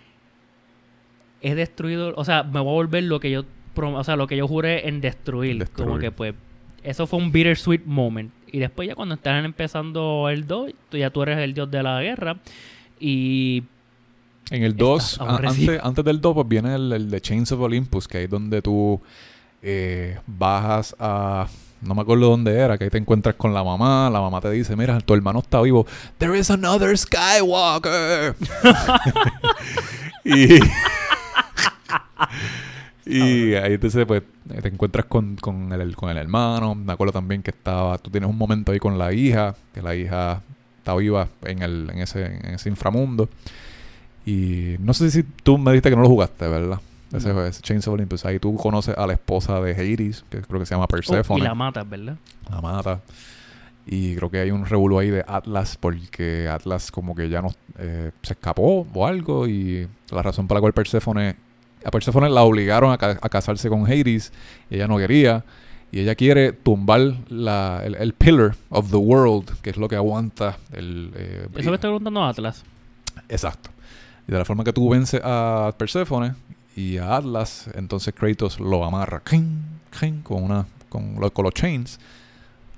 he 1.40 1.54
destruido, 1.54 2.12
o 2.16 2.24
sea, 2.24 2.42
me 2.42 2.60
voy 2.60 2.70
a 2.70 2.74
volver 2.74 3.04
lo 3.04 3.18
que 3.20 3.30
yo, 3.30 3.44
o 3.76 4.04
sea, 4.04 4.16
lo 4.16 4.26
que 4.26 4.36
yo 4.36 4.46
juré 4.46 4.88
en 4.88 5.00
destruir. 5.00 5.58
Destruir. 5.58 5.88
Como 5.88 5.98
que 6.00 6.10
pues, 6.12 6.34
eso 6.82 7.06
fue 7.06 7.18
un 7.18 7.32
bittersweet 7.32 7.82
moment. 7.84 8.30
Y 8.50 8.58
después 8.58 8.86
ya 8.88 8.94
cuando 8.94 9.14
están 9.14 9.44
empezando 9.44 10.28
el 10.28 10.46
2, 10.46 10.72
tú 10.90 10.96
ya 10.98 11.10
tú 11.10 11.22
eres 11.22 11.38
el 11.38 11.54
dios 11.54 11.70
de 11.70 11.82
la 11.82 12.00
guerra. 12.02 12.36
Y 13.00 13.62
En 14.50 14.62
el 14.62 14.76
2, 14.76 15.12
Está 15.12 15.24
aborrecido. 15.24 15.72
antes, 15.72 15.86
antes 15.86 16.04
del 16.04 16.20
2, 16.20 16.34
pues 16.34 16.48
viene 16.48 16.74
el, 16.74 16.92
el 16.92 17.10
de 17.10 17.20
Chains 17.20 17.50
of 17.52 17.60
Olympus, 17.60 18.06
que 18.06 18.24
es 18.24 18.30
donde 18.30 18.60
tú 18.62 19.00
eh, 19.62 20.18
bajas 20.26 20.94
a. 20.98 21.48
No 21.82 21.94
me 21.96 22.02
acuerdo 22.02 22.28
dónde 22.28 22.56
era, 22.56 22.78
que 22.78 22.84
ahí 22.84 22.90
te 22.90 22.98
encuentras 22.98 23.34
con 23.34 23.52
la 23.52 23.64
mamá. 23.64 24.08
La 24.10 24.20
mamá 24.20 24.40
te 24.40 24.50
dice: 24.50 24.76
Mira, 24.76 25.00
tu 25.00 25.14
hermano 25.14 25.40
está 25.40 25.60
vivo. 25.60 25.84
There 26.18 26.38
is 26.38 26.50
another 26.50 26.96
Skywalker. 26.96 28.36
y. 30.24 30.60
y 33.04 33.54
ahí 33.54 33.74
entonces, 33.74 34.06
pues, 34.06 34.22
te 34.62 34.68
encuentras 34.68 35.06
con, 35.06 35.36
con, 35.36 35.72
el, 35.72 35.96
con 35.96 36.10
el 36.10 36.18
hermano. 36.18 36.76
Me 36.76 36.92
acuerdo 36.92 37.12
también 37.12 37.42
que 37.42 37.50
estaba. 37.50 37.98
Tú 37.98 38.10
tienes 38.10 38.30
un 38.30 38.38
momento 38.38 38.70
ahí 38.70 38.78
con 38.78 38.96
la 38.96 39.12
hija, 39.12 39.56
que 39.74 39.82
la 39.82 39.96
hija 39.96 40.42
está 40.78 40.94
viva 40.94 41.28
en, 41.42 41.62
el, 41.62 41.90
en, 41.92 41.98
ese, 41.98 42.24
en 42.26 42.54
ese 42.54 42.68
inframundo. 42.68 43.28
Y 44.24 44.76
no 44.78 44.94
sé 44.94 45.10
si 45.10 45.24
tú 45.24 45.58
me 45.58 45.72
dijiste 45.72 45.90
que 45.90 45.96
no 45.96 46.02
lo 46.02 46.08
jugaste, 46.08 46.46
¿verdad? 46.46 46.78
Ese, 47.12 47.32
No. 47.32 47.44
ese 47.44 47.60
Chains 47.62 47.86
of 47.88 47.94
Olympus. 47.94 48.24
Ahí 48.24 48.38
tú 48.38 48.54
conoces 48.56 48.96
a 48.96 49.06
la 49.06 49.12
esposa 49.14 49.60
de 49.60 49.72
Hades, 49.72 50.24
que 50.30 50.40
creo 50.42 50.60
que 50.60 50.66
se 50.66 50.74
llama 50.74 50.84
oh, 50.84 50.88
Persephone. 50.88 51.40
y 51.40 51.42
la 51.44 51.54
matas, 51.54 51.88
¿verdad? 51.88 52.16
La 52.50 52.60
mata. 52.60 53.00
Y 53.86 54.14
creo 54.14 54.30
que 54.30 54.38
hay 54.38 54.50
un 54.52 54.64
revuelo 54.64 54.98
ahí 55.00 55.10
de 55.10 55.24
Atlas 55.26 55.76
porque 55.78 56.48
Atlas 56.48 56.90
como 56.92 57.14
que 57.16 57.28
ya 57.28 57.42
no 57.42 57.48
eh, 57.78 58.12
se 58.22 58.34
escapó 58.34 58.86
o 58.94 59.06
algo 59.06 59.48
y 59.48 59.88
la 60.10 60.22
razón 60.22 60.46
por 60.46 60.56
la 60.56 60.60
cual 60.60 60.72
Persephone 60.72 61.34
a 61.84 61.90
Persephone 61.90 62.30
la 62.30 62.42
obligaron 62.42 62.92
a, 62.92 62.98
ca- 62.98 63.18
a 63.20 63.28
casarse 63.28 63.68
con 63.68 63.84
Hades 63.90 64.32
y 64.70 64.76
ella 64.76 64.86
no 64.86 64.98
quería 64.98 65.44
y 65.90 65.98
ella 65.98 66.14
quiere 66.14 66.52
tumbar 66.52 67.00
la, 67.28 67.82
el, 67.84 67.96
el 67.96 68.12
pillar 68.12 68.54
of 68.70 68.88
the 68.90 68.96
world 68.96 69.50
que 69.62 69.70
es 69.70 69.76
lo 69.76 69.88
que 69.88 69.96
aguanta 69.96 70.58
el 70.70 71.10
eh, 71.16 71.48
Eso 71.56 71.70
me 71.70 71.74
está 71.74 71.88
preguntando 71.88 72.22
Atlas. 72.22 72.64
Exacto. 73.28 73.70
Y 74.28 74.32
de 74.32 74.38
la 74.38 74.44
forma 74.44 74.62
que 74.62 74.72
tú 74.72 74.88
vences 74.90 75.20
a 75.24 75.74
Persephone 75.76 76.36
y 76.76 76.98
a 76.98 77.16
Atlas, 77.16 77.68
entonces 77.74 78.14
Kratos 78.14 78.58
lo 78.60 78.84
amarra 78.84 79.20
con 80.24 80.42
una 80.44 80.66
con, 80.88 81.16
lo- 81.20 81.32
con 81.32 81.44
los 81.44 81.54
chains. 81.54 81.98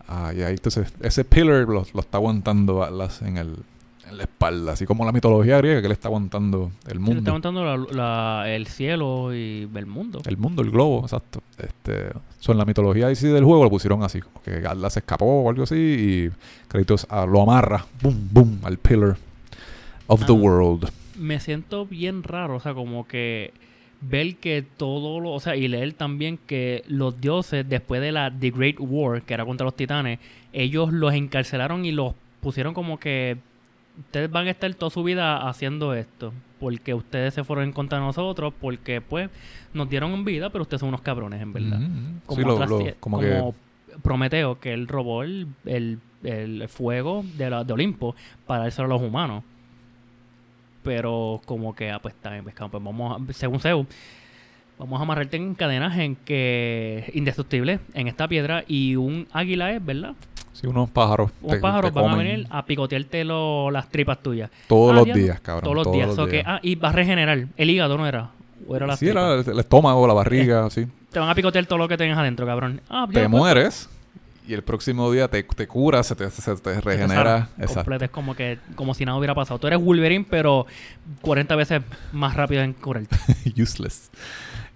Ah, 0.08 0.32
y 0.36 0.42
ahí 0.42 0.54
entonces 0.54 0.92
ese 1.00 1.24
pillar 1.24 1.66
lo, 1.68 1.86
lo 1.92 2.00
está 2.00 2.18
aguantando 2.18 2.82
Atlas 2.82 3.22
en, 3.22 3.36
el, 3.38 3.56
en 4.08 4.16
la 4.18 4.24
espalda, 4.24 4.72
así 4.72 4.84
como 4.84 5.04
la 5.04 5.12
mitología 5.12 5.56
griega 5.58 5.80
que 5.80 5.88
le 5.88 5.94
está 5.94 6.08
aguantando 6.08 6.70
el 6.86 6.92
Sí, 6.92 6.94
le 6.94 7.00
mundo. 7.00 7.18
está 7.18 7.30
aguantando 7.30 7.64
la- 7.64 8.42
la- 8.42 8.50
el 8.54 8.66
cielo 8.66 9.34
y 9.34 9.68
el 9.74 9.86
mundo. 9.86 10.20
El 10.26 10.36
mundo, 10.36 10.62
el 10.62 10.70
globo, 10.70 11.00
exacto. 11.02 11.40
Este, 11.58 12.08
so, 12.38 12.52
en 12.52 12.58
la 12.58 12.64
mitología 12.66 13.06
ahí 13.06 13.16
sí 13.16 13.28
del 13.28 13.44
juego 13.44 13.64
lo 13.64 13.70
pusieron 13.70 14.02
así, 14.02 14.20
como 14.20 14.42
que 14.42 14.56
Atlas 14.66 14.96
escapó 14.96 15.42
o 15.42 15.48
algo 15.50 15.62
así 15.62 15.74
y 15.76 16.30
Kratos 16.68 17.06
ah, 17.10 17.24
lo 17.26 17.40
amarra, 17.42 17.86
boom, 18.02 18.28
boom, 18.30 18.60
al 18.64 18.76
pillar 18.78 19.16
of 20.06 20.26
the 20.26 20.32
Ah. 20.32 20.34
world. 20.34 20.90
me 21.16 21.40
siento 21.40 21.86
bien 21.86 22.22
raro, 22.24 22.56
o 22.56 22.60
sea, 22.60 22.74
como 22.74 23.06
que 23.08 23.52
ver 24.00 24.36
que 24.36 24.62
todo 24.76 25.20
lo, 25.20 25.32
o 25.32 25.40
sea, 25.40 25.56
y 25.56 25.66
leer 25.68 25.92
también 25.94 26.38
que 26.46 26.84
los 26.88 27.20
dioses 27.20 27.68
después 27.68 28.00
de 28.00 28.12
la 28.12 28.30
The 28.30 28.50
Great 28.50 28.76
War, 28.78 29.22
que 29.22 29.34
era 29.34 29.44
contra 29.44 29.64
los 29.64 29.74
titanes, 29.76 30.18
ellos 30.52 30.92
los 30.92 31.12
encarcelaron 31.14 31.84
y 31.84 31.92
los 31.92 32.14
pusieron 32.40 32.74
como 32.74 32.98
que 33.00 33.36
ustedes 33.98 34.30
van 34.30 34.46
a 34.46 34.50
estar 34.50 34.72
toda 34.74 34.90
su 34.90 35.02
vida 35.02 35.48
haciendo 35.48 35.94
esto, 35.94 36.32
porque 36.60 36.94
ustedes 36.94 37.32
se 37.34 37.44
fueron 37.44 37.64
en 37.66 37.72
contra 37.72 37.98
de 37.98 38.04
nosotros, 38.04 38.52
porque 38.60 39.00
pues 39.00 39.30
nos 39.72 39.88
dieron 39.88 40.24
vida, 40.24 40.50
pero 40.50 40.62
ustedes 40.62 40.80
son 40.80 40.88
unos 40.90 41.00
cabrones 41.00 41.40
en 41.40 41.52
verdad. 41.52 41.80
Ujú. 41.80 41.90
Como, 42.26 42.40
Sí, 42.40 42.46
lo- 42.46 42.54
otras 42.54 42.70
lo- 42.70 42.80
tie- 42.80 42.94
como, 43.00 43.18
como 43.20 43.54
Prometeo, 44.02 44.58
que 44.60 44.72
él 44.74 44.88
robó 44.88 45.22
el, 45.22 45.46
el- 45.64 45.98
el 46.24 46.68
fuego 46.68 47.24
de, 47.36 47.50
la, 47.50 47.64
de 47.64 47.72
Olimpo 47.74 48.16
para 48.46 48.64
dárselo 48.64 48.86
a 48.86 48.88
los 48.98 49.02
humanos. 49.02 49.44
Pero 50.84 51.40
como 51.46 51.74
que, 51.74 51.90
ah, 51.90 51.98
pues 51.98 52.14
está 52.14 52.30
bien, 52.30 52.44
pues, 52.44 52.54
vamos 52.70 53.20
a, 53.28 53.32
según 53.32 53.58
Zeus, 53.58 53.86
vamos 54.78 55.00
a 55.00 55.02
amarrarte 55.02 55.36
en 55.36 55.54
cadenas 55.54 55.98
en 55.98 56.14
que 56.14 57.10
indestructible 57.14 57.80
en 57.94 58.06
esta 58.06 58.28
piedra 58.28 58.64
y 58.68 58.94
un 58.96 59.26
águila 59.32 59.72
es, 59.72 59.84
¿verdad? 59.84 60.12
Sí, 60.52 60.66
unos 60.68 60.88
pájaros. 60.90 61.32
Unos 61.42 61.56
te- 61.56 61.60
pájaros 61.62 61.92
te 61.92 62.00
van 62.00 62.10
a 62.12 62.16
venir 62.16 62.46
a 62.50 62.64
picotearte 62.64 63.24
lo- 63.24 63.70
las 63.72 63.88
tripas 63.88 64.22
tuyas. 64.22 64.50
Todos 64.68 64.92
Ah, 64.92 64.96
los 64.96 65.06
días, 65.16 65.40
cabrón. 65.40 65.64
Todos 65.64 65.84
los 65.86 65.92
días. 65.92 66.14
so 66.14 66.26
que- 66.26 66.42
ah, 66.46 66.60
y 66.62 66.76
va 66.76 66.90
a 66.90 66.92
regenerar. 66.92 67.46
El 67.56 67.70
hígado 67.70 67.96
no 67.98 68.06
era. 68.06 68.30
O 68.68 68.76
era 68.76 68.86
la 68.86 68.96
sí, 68.96 69.08
era 69.08 69.34
el, 69.34 69.48
el 69.48 69.58
estómago, 69.58 70.06
la 70.06 70.14
barriga, 70.14 70.70
sí. 70.70 70.86
Te 71.10 71.18
van 71.18 71.28
a 71.28 71.34
picotear 71.34 71.66
todo 71.66 71.78
lo 71.78 71.88
que 71.88 71.96
tengas 71.96 72.18
adentro, 72.18 72.46
cabrón. 72.46 72.80
Ah, 72.88 73.06
Te 73.08 73.14
pues, 73.20 73.28
mueres 73.30 73.88
y 74.46 74.52
el 74.52 74.62
próximo 74.62 75.10
día 75.10 75.28
te, 75.28 75.42
te 75.42 75.66
curas, 75.66 76.06
se 76.06 76.14
te, 76.14 76.30
se 76.30 76.56
te 76.56 76.80
regenera. 76.80 77.48
Exacto. 77.58 77.94
Es 77.94 78.10
como 78.10 78.34
que 78.34 78.58
como 78.74 78.94
si 78.94 79.04
nada 79.04 79.16
hubiera 79.18 79.34
pasado. 79.34 79.58
Tú 79.58 79.66
eres 79.66 79.80
Wolverine, 79.80 80.26
pero 80.28 80.66
40 81.22 81.56
veces 81.56 81.82
más 82.12 82.34
rápido 82.34 82.62
en 82.62 82.74
curarte. 82.74 83.16
Useless. 83.60 84.10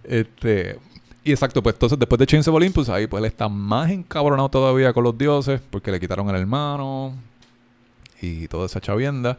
Este. 0.05 0.79
Y 1.25 1.33
exacto, 1.33 1.63
pues 1.63 1.75
entonces 1.75 1.99
después 1.99 2.19
de 2.19 2.27
Chains 2.27 2.49
of 2.49 2.55
Olympus, 2.55 2.89
ahí 2.89 3.07
pues 3.07 3.21
él 3.21 3.27
está 3.27 3.49
más 3.49 3.91
encabronado 3.91 4.49
todavía 4.49 4.93
con 4.95 5.05
los 5.05 5.19
dioses, 5.19 5.61
porque 5.71 5.91
le 5.91 6.01
quitaron 6.01 6.29
el 6.31 6.37
hermano 6.37 7.13
y 8.23 8.49
toda 8.49 8.67
esa 8.67 8.81
chavienda. 8.81 9.39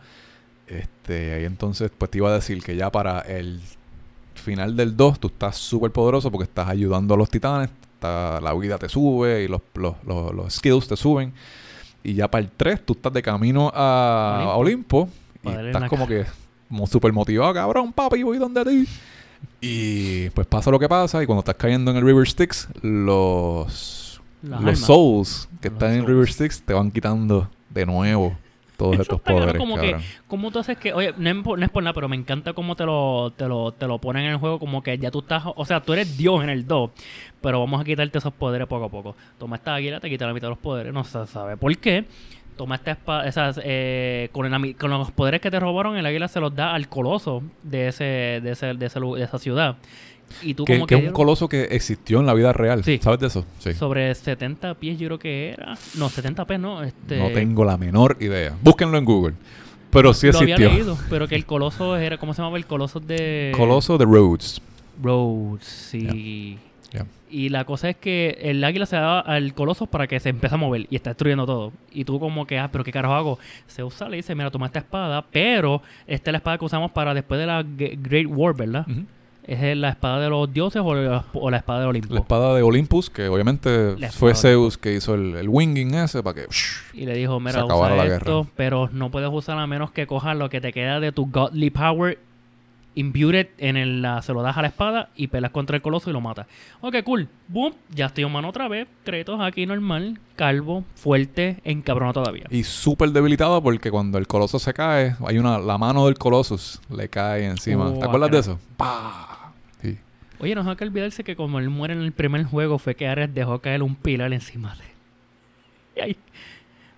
Este, 0.68 1.34
ahí 1.34 1.46
entonces, 1.46 1.92
pues 1.98 2.12
te 2.12 2.20
iba 2.20 2.30
a 2.30 2.34
decir 2.34 2.62
que 2.62 2.76
ya 2.76 2.92
para 2.92 3.22
el 3.22 3.60
final 4.36 4.76
del 4.76 4.96
2 4.96 5.20
tú 5.20 5.28
estás 5.30 5.58
súper 5.58 5.92
poderoso 5.92 6.30
porque 6.30 6.44
estás 6.44 6.70
ayudando 6.70 7.16
a 7.16 7.18
los 7.18 7.30
titanes, 7.30 7.70
la 8.02 8.54
vida 8.54 8.78
te 8.78 8.88
sube 8.90 9.44
y 9.44 9.48
los, 9.48 9.62
los, 9.76 9.96
los, 10.06 10.34
los 10.34 10.54
skills 10.54 10.88
te 10.88 10.96
suben. 10.96 11.34
Y 12.04 12.14
ya 12.14 12.30
para 12.30 12.44
el 12.44 12.50
3 12.52 12.86
tú 12.86 12.94
estás 12.94 13.12
de 13.12 13.22
camino 13.22 13.72
a, 13.74 14.44
a 14.44 14.56
Olimpo, 14.56 15.10
y 15.44 15.50
estás 15.50 15.90
como 15.90 16.08
que 16.08 16.26
mo- 16.70 16.88
súper 16.88 17.12
motivado, 17.12 17.54
cabrón, 17.54 17.92
papi, 17.92 18.24
voy 18.24 18.38
donde 18.38 18.64
ti. 18.64 18.88
Y 19.62 20.30
pues 20.32 20.48
pasa 20.48 20.72
lo 20.72 20.80
que 20.80 20.88
pasa 20.88 21.22
y 21.22 21.26
cuando 21.26 21.40
estás 21.40 21.56
cayendo 21.56 21.92
en 21.92 21.98
el 21.98 22.04
River 22.06 22.28
Styx, 22.28 22.68
los, 22.82 24.22
Las 24.42 24.50
los 24.52 24.60
almas. 24.60 24.80
souls 24.80 25.50
que 25.62 25.70
Los 25.70 25.74
están 25.76 25.94
en. 25.94 26.06
River 26.08 26.28
Styx 26.32 26.62
te 26.64 26.74
van 26.74 26.92
quitando 26.92 27.50
de 27.70 27.86
nuevo 27.86 28.36
todos 28.80 28.94
Eso 28.94 29.02
estos 29.02 29.22
poderes, 29.22 29.56
como 29.56 29.78
que-. 29.78 29.96
¿Cómo 30.28 30.50
tú 30.52 30.60
haces 30.60 30.78
que.? 30.78 30.94
Oye, 30.94 31.14
no 31.18 31.30
es, 31.30 31.36
por, 31.44 31.60
no 31.60 31.66
es 31.66 31.72
por 31.72 31.84
nada, 31.84 31.94
pero 31.94 32.08
me 32.08 32.16
encanta 32.16 32.54
cómo 32.54 32.76
te 32.76 32.86
lo, 32.86 33.32
te, 33.36 33.46
lo, 33.48 33.74
te 33.74 33.86
lo 33.86 34.00
ponen 34.00 34.24
en 34.24 34.32
el 34.32 34.38
juego. 34.38 34.58
Como 34.58 34.82
que 34.82 34.98
ya 34.98 35.12
tú 35.12 35.20
estás. 35.20 35.44
O 35.46 35.66
sea, 35.66 35.82
tú 35.82 35.94
eres 35.94 36.18
Dios 36.18 36.42
en 36.42 36.50
el 36.50 36.66
2. 36.66 36.90
Pero 37.42 37.60
vamos 37.60 37.82
a 37.82 37.84
quitarte 37.84 38.18
esos 38.18 38.34
poderes 38.34 38.68
poco 38.68 38.86
a 38.86 38.90
poco. 38.90 39.16
Toma 39.38 39.58
esta 39.58 39.76
águila, 39.76 40.00
te 40.00 40.10
quita 40.10 40.26
la 40.26 40.34
mitad 40.34 40.48
de 40.48 40.52
los 40.52 40.60
poderes. 40.60 40.94
No 40.94 41.04
se 41.04 41.28
sabe 41.28 41.58
por 41.58 41.78
qué. 41.78 42.06
Toma 42.56 42.76
esta 42.76 42.92
espada. 42.92 43.28
Esas, 43.28 43.60
eh, 43.64 44.30
con, 44.32 44.50
los 44.50 45.12
poderes 45.12 45.42
que 45.42 45.52
te 45.52 45.60
robaron, 45.60 45.98
el 45.98 46.06
águila 46.06 46.30
se 46.30 46.40
los 46.40 46.56
da 46.56 46.74
al 46.74 46.88
coloso 46.88 47.44
de 47.64 47.90
ese 47.90 48.04
de, 48.42 48.52
ese, 48.52 48.74
de, 48.74 48.86
ese 48.86 49.00
de 49.00 49.24
esa 49.24 49.40
ciudad. 49.40 49.76
Y 50.44 50.54
tú, 50.54 50.66
Que, 50.66 50.74
como 50.76 50.88
que 50.88 50.96
es 50.96 51.04
un 51.06 51.12
coloso 51.12 51.48
que 51.50 51.64
existió 51.72 52.20
en 52.20 52.26
la 52.26 52.34
vida 52.34 52.54
real. 52.54 52.84
Sí. 52.84 53.00
¿Sabes 53.02 53.20
de 53.20 53.28
eso? 53.28 53.46
Sí. 53.60 53.74
Sobre 53.74 54.14
70 54.14 54.76
pies, 54.76 55.00
yo 55.00 55.08
creo 55.08 55.20
que 55.20 55.50
era. 55.52 55.78
No, 55.98 56.10
70 56.10 56.46
pies, 56.46 56.60
no. 56.60 56.84
Este, 56.84 57.18
No 57.18 57.30
tengo 57.32 57.66
la 57.66 57.78
menor 57.78 58.18
idea. 58.20 58.56
Búsquenlo 58.62 58.98
en 58.98 59.06
Google. 59.06 59.34
Pero 59.92 60.14
sí 60.14 60.28
Lo 60.32 60.38
había 60.40 60.56
existió. 60.56 60.78
leído, 60.78 60.98
pero 61.10 61.28
que 61.28 61.36
el 61.36 61.46
coloso 61.46 61.98
era. 61.98 62.18
¿Cómo 62.18 62.34
se 62.34 62.42
llamaba? 62.42 62.58
El 62.58 62.66
coloso 62.66 63.00
de. 63.00 63.52
Coloso 63.56 63.98
de 63.98 64.06
Rhodes. 64.06 64.62
Rhodes, 65.02 65.64
sí. 65.66 66.58
Y 67.32 67.50
la 67.50 67.64
cosa 67.64 67.90
es 67.92 67.96
que 67.96 68.40
el 68.42 68.64
águila 68.64 68.88
se 68.88 68.96
da 68.96 69.20
al 69.20 69.54
coloso 69.54 69.86
para 69.86 70.08
que 70.08 70.20
se 70.20 70.30
empiece 70.30 70.56
a 70.56 70.58
mover 70.58 70.88
y 70.90 70.96
está 70.96 71.12
destruyendo 71.12 71.46
todo. 71.46 71.72
Y 71.92 72.04
tú 72.04 72.20
como 72.20 72.48
que, 72.48 72.58
ah, 72.58 72.70
pero 72.72 72.84
¿qué 72.84 72.92
carajo 72.92 73.14
hago? 73.14 73.40
Se 73.68 73.84
usa, 73.84 74.10
le 74.10 74.18
dice, 74.18 74.34
mira, 74.34 74.50
toma 74.50 74.66
esta 74.66 74.80
espada, 74.80 75.24
pero 75.32 75.84
esta 76.08 76.32
es 76.32 76.34
la 76.34 76.38
espada 76.40 76.58
que 76.58 76.66
usamos 76.66 76.90
para 76.90 77.14
después 77.14 77.40
de 77.40 77.46
la 77.46 77.64
Great 77.64 78.26
War, 78.28 78.56
¿verdad? 78.56 78.84
Ujú. 78.90 79.02
¿Es 79.44 79.76
la 79.76 79.90
espada 79.90 80.20
de 80.20 80.30
los 80.30 80.54
dioses 80.54 80.82
o 80.86 80.94
la, 80.94 81.26
o 81.34 81.50
la 81.50 81.58
espada 81.58 81.82
de 81.82 81.86
Olimpo? 81.88 82.14
La 82.14 82.20
espada 82.20 82.54
de 82.56 82.62
Olympus, 82.62 83.10
que 83.10 83.28
obviamente 83.28 83.96
fue 84.12 84.36
Zeus 84.36 84.78
que 84.78 84.94
hizo 84.94 85.16
el, 85.16 85.36
el 85.36 85.50
winging 85.50 85.96
ese 85.96 86.22
para 86.22 86.36
que... 86.36 86.48
Y 86.94 87.06
le 87.06 87.16
dijo, 87.16 87.40
mira, 87.40 87.66
usa 87.66 87.96
la 87.96 88.06
esto, 88.06 88.44
guerra. 88.44 88.54
pero 88.56 88.90
no 88.92 89.10
puedes 89.10 89.30
usar 89.32 89.58
a 89.58 89.66
menos 89.66 89.92
que 89.92 90.06
cojas 90.06 90.38
lo 90.38 90.50
que 90.50 90.62
te 90.62 90.72
queda 90.72 91.00
de 91.00 91.12
tu 91.12 91.26
godly 91.26 91.72
power 91.72 92.20
imbued 93.00 93.48
en 93.58 93.78
el, 93.78 94.02
la, 94.02 94.22
se 94.22 94.34
lo 94.34 94.42
das 94.42 94.58
a 94.58 94.62
la 94.62 94.68
espada 94.68 95.10
y 95.16 95.28
pelas 95.28 95.52
contra 95.52 95.76
el 95.76 95.82
coloso 95.82 96.10
y 96.10 96.14
lo 96.14 96.22
matas. 96.22 96.48
Ok, 96.82 96.98
cool. 97.04 97.28
Boom, 97.48 97.74
ya 97.90 98.08
estoy 98.08 98.24
humano 98.24 98.50
otra 98.50 98.68
vez. 98.68 98.88
Kratos 99.04 99.40
aquí 99.42 99.66
normal, 99.66 100.20
calvo, 100.36 100.84
fuerte, 100.96 101.60
encabronado 101.64 102.22
todavía. 102.22 102.46
Y 102.50 102.64
súper 102.64 103.10
debilitado 103.12 103.62
porque 103.64 103.90
cuando 103.90 104.18
el 104.18 104.28
coloso 104.28 104.60
se 104.60 104.74
cae, 104.74 105.16
hay 105.26 105.38
una... 105.38 105.60
La 105.60 105.78
mano 105.78 106.06
del 106.06 106.18
Colossus 106.18 106.82
le 106.90 107.10
cae 107.10 107.46
encima. 107.46 107.88
Oh, 107.88 108.00
¿Te 108.00 108.06
acuerdas 108.06 108.32
de 108.32 108.40
eso? 108.40 108.60
¡Pah! 108.78 109.52
Sí. 109.82 109.98
Oye, 110.40 110.56
no 110.56 110.70
hay 110.70 110.76
que 110.76 110.84
olvidarse 110.84 111.24
que 111.24 111.36
como 111.36 111.60
él 111.60 111.70
muere 111.70 111.94
en 111.94 112.02
el 112.02 112.12
primer 112.12 112.44
juego 112.44 112.80
fue 112.80 112.96
que 112.96 113.08
Ares 113.08 113.34
dejó 113.34 113.60
caer 113.60 113.84
un 113.84 113.96
pilar 113.96 114.34
encima 114.34 114.76
de 114.76 114.84
él. 114.84 114.90
Y 115.96 116.02
ahí, 116.02 116.18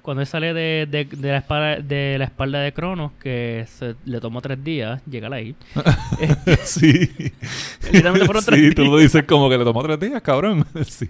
cuando 0.02 0.22
él 0.22 0.28
sale 0.28 0.54
de, 0.54 0.88
de- 0.90 1.06
de 1.06 1.30
la, 1.32 1.38
espalda, 1.38 1.76
de 1.82 2.16
la 2.18 2.26
espalda 2.26 2.60
de 2.60 2.74
Cronos, 2.74 3.12
que 3.22 3.66
se, 3.68 3.96
le 4.06 4.20
tomó 4.20 4.42
tres 4.42 4.64
días, 4.64 5.02
llegar 5.06 5.34
ahí. 5.34 5.56
sí. 6.64 7.10
Literalmente 7.84 8.26
fueron 8.26 8.44
tres 8.46 8.60
sí, 8.60 8.76
tú 8.76 8.86
lo 8.86 8.98
dices 8.98 9.24
como 9.24 9.50
que 9.50 9.58
le 9.58 9.64
tomó 9.64 9.84
tres 9.84 10.00
días, 10.00 10.22
cabrón. 10.22 10.66
sí. 10.86 11.10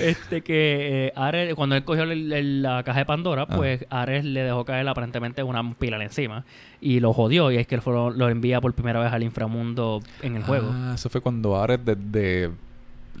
Este 0.00 0.42
que 0.42 1.06
eh, 1.08 1.12
Ares, 1.16 1.54
cuando 1.54 1.76
él 1.76 1.84
cogió 1.84 2.02
el- 2.04 2.32
el- 2.32 2.62
la 2.62 2.82
caja 2.82 3.00
de 3.00 3.06
Pandora, 3.06 3.46
Ah. 3.48 3.56
pues 3.56 3.84
Ares 3.90 4.24
le 4.24 4.42
dejó 4.42 4.64
caer 4.64 4.86
aparentemente 4.88 5.42
una 5.42 5.74
pilar 5.74 6.02
encima 6.02 6.44
y 6.80 7.00
lo 7.00 7.12
jodió. 7.12 7.50
Y 7.50 7.56
es 7.56 7.66
que 7.66 7.74
él 7.76 7.82
fue- 7.82 7.92
lo 7.94 8.28
envía 8.28 8.60
por 8.60 8.72
primera 8.74 9.00
vez 9.00 9.12
al 9.12 9.22
inframundo 9.22 10.00
en 10.22 10.36
el 10.36 10.42
juego. 10.42 10.68
Ah, 10.72 10.92
eso 10.94 11.08
fue 11.08 11.20
cuando 11.20 11.56
Ares 11.60 11.80
desde 11.84 12.50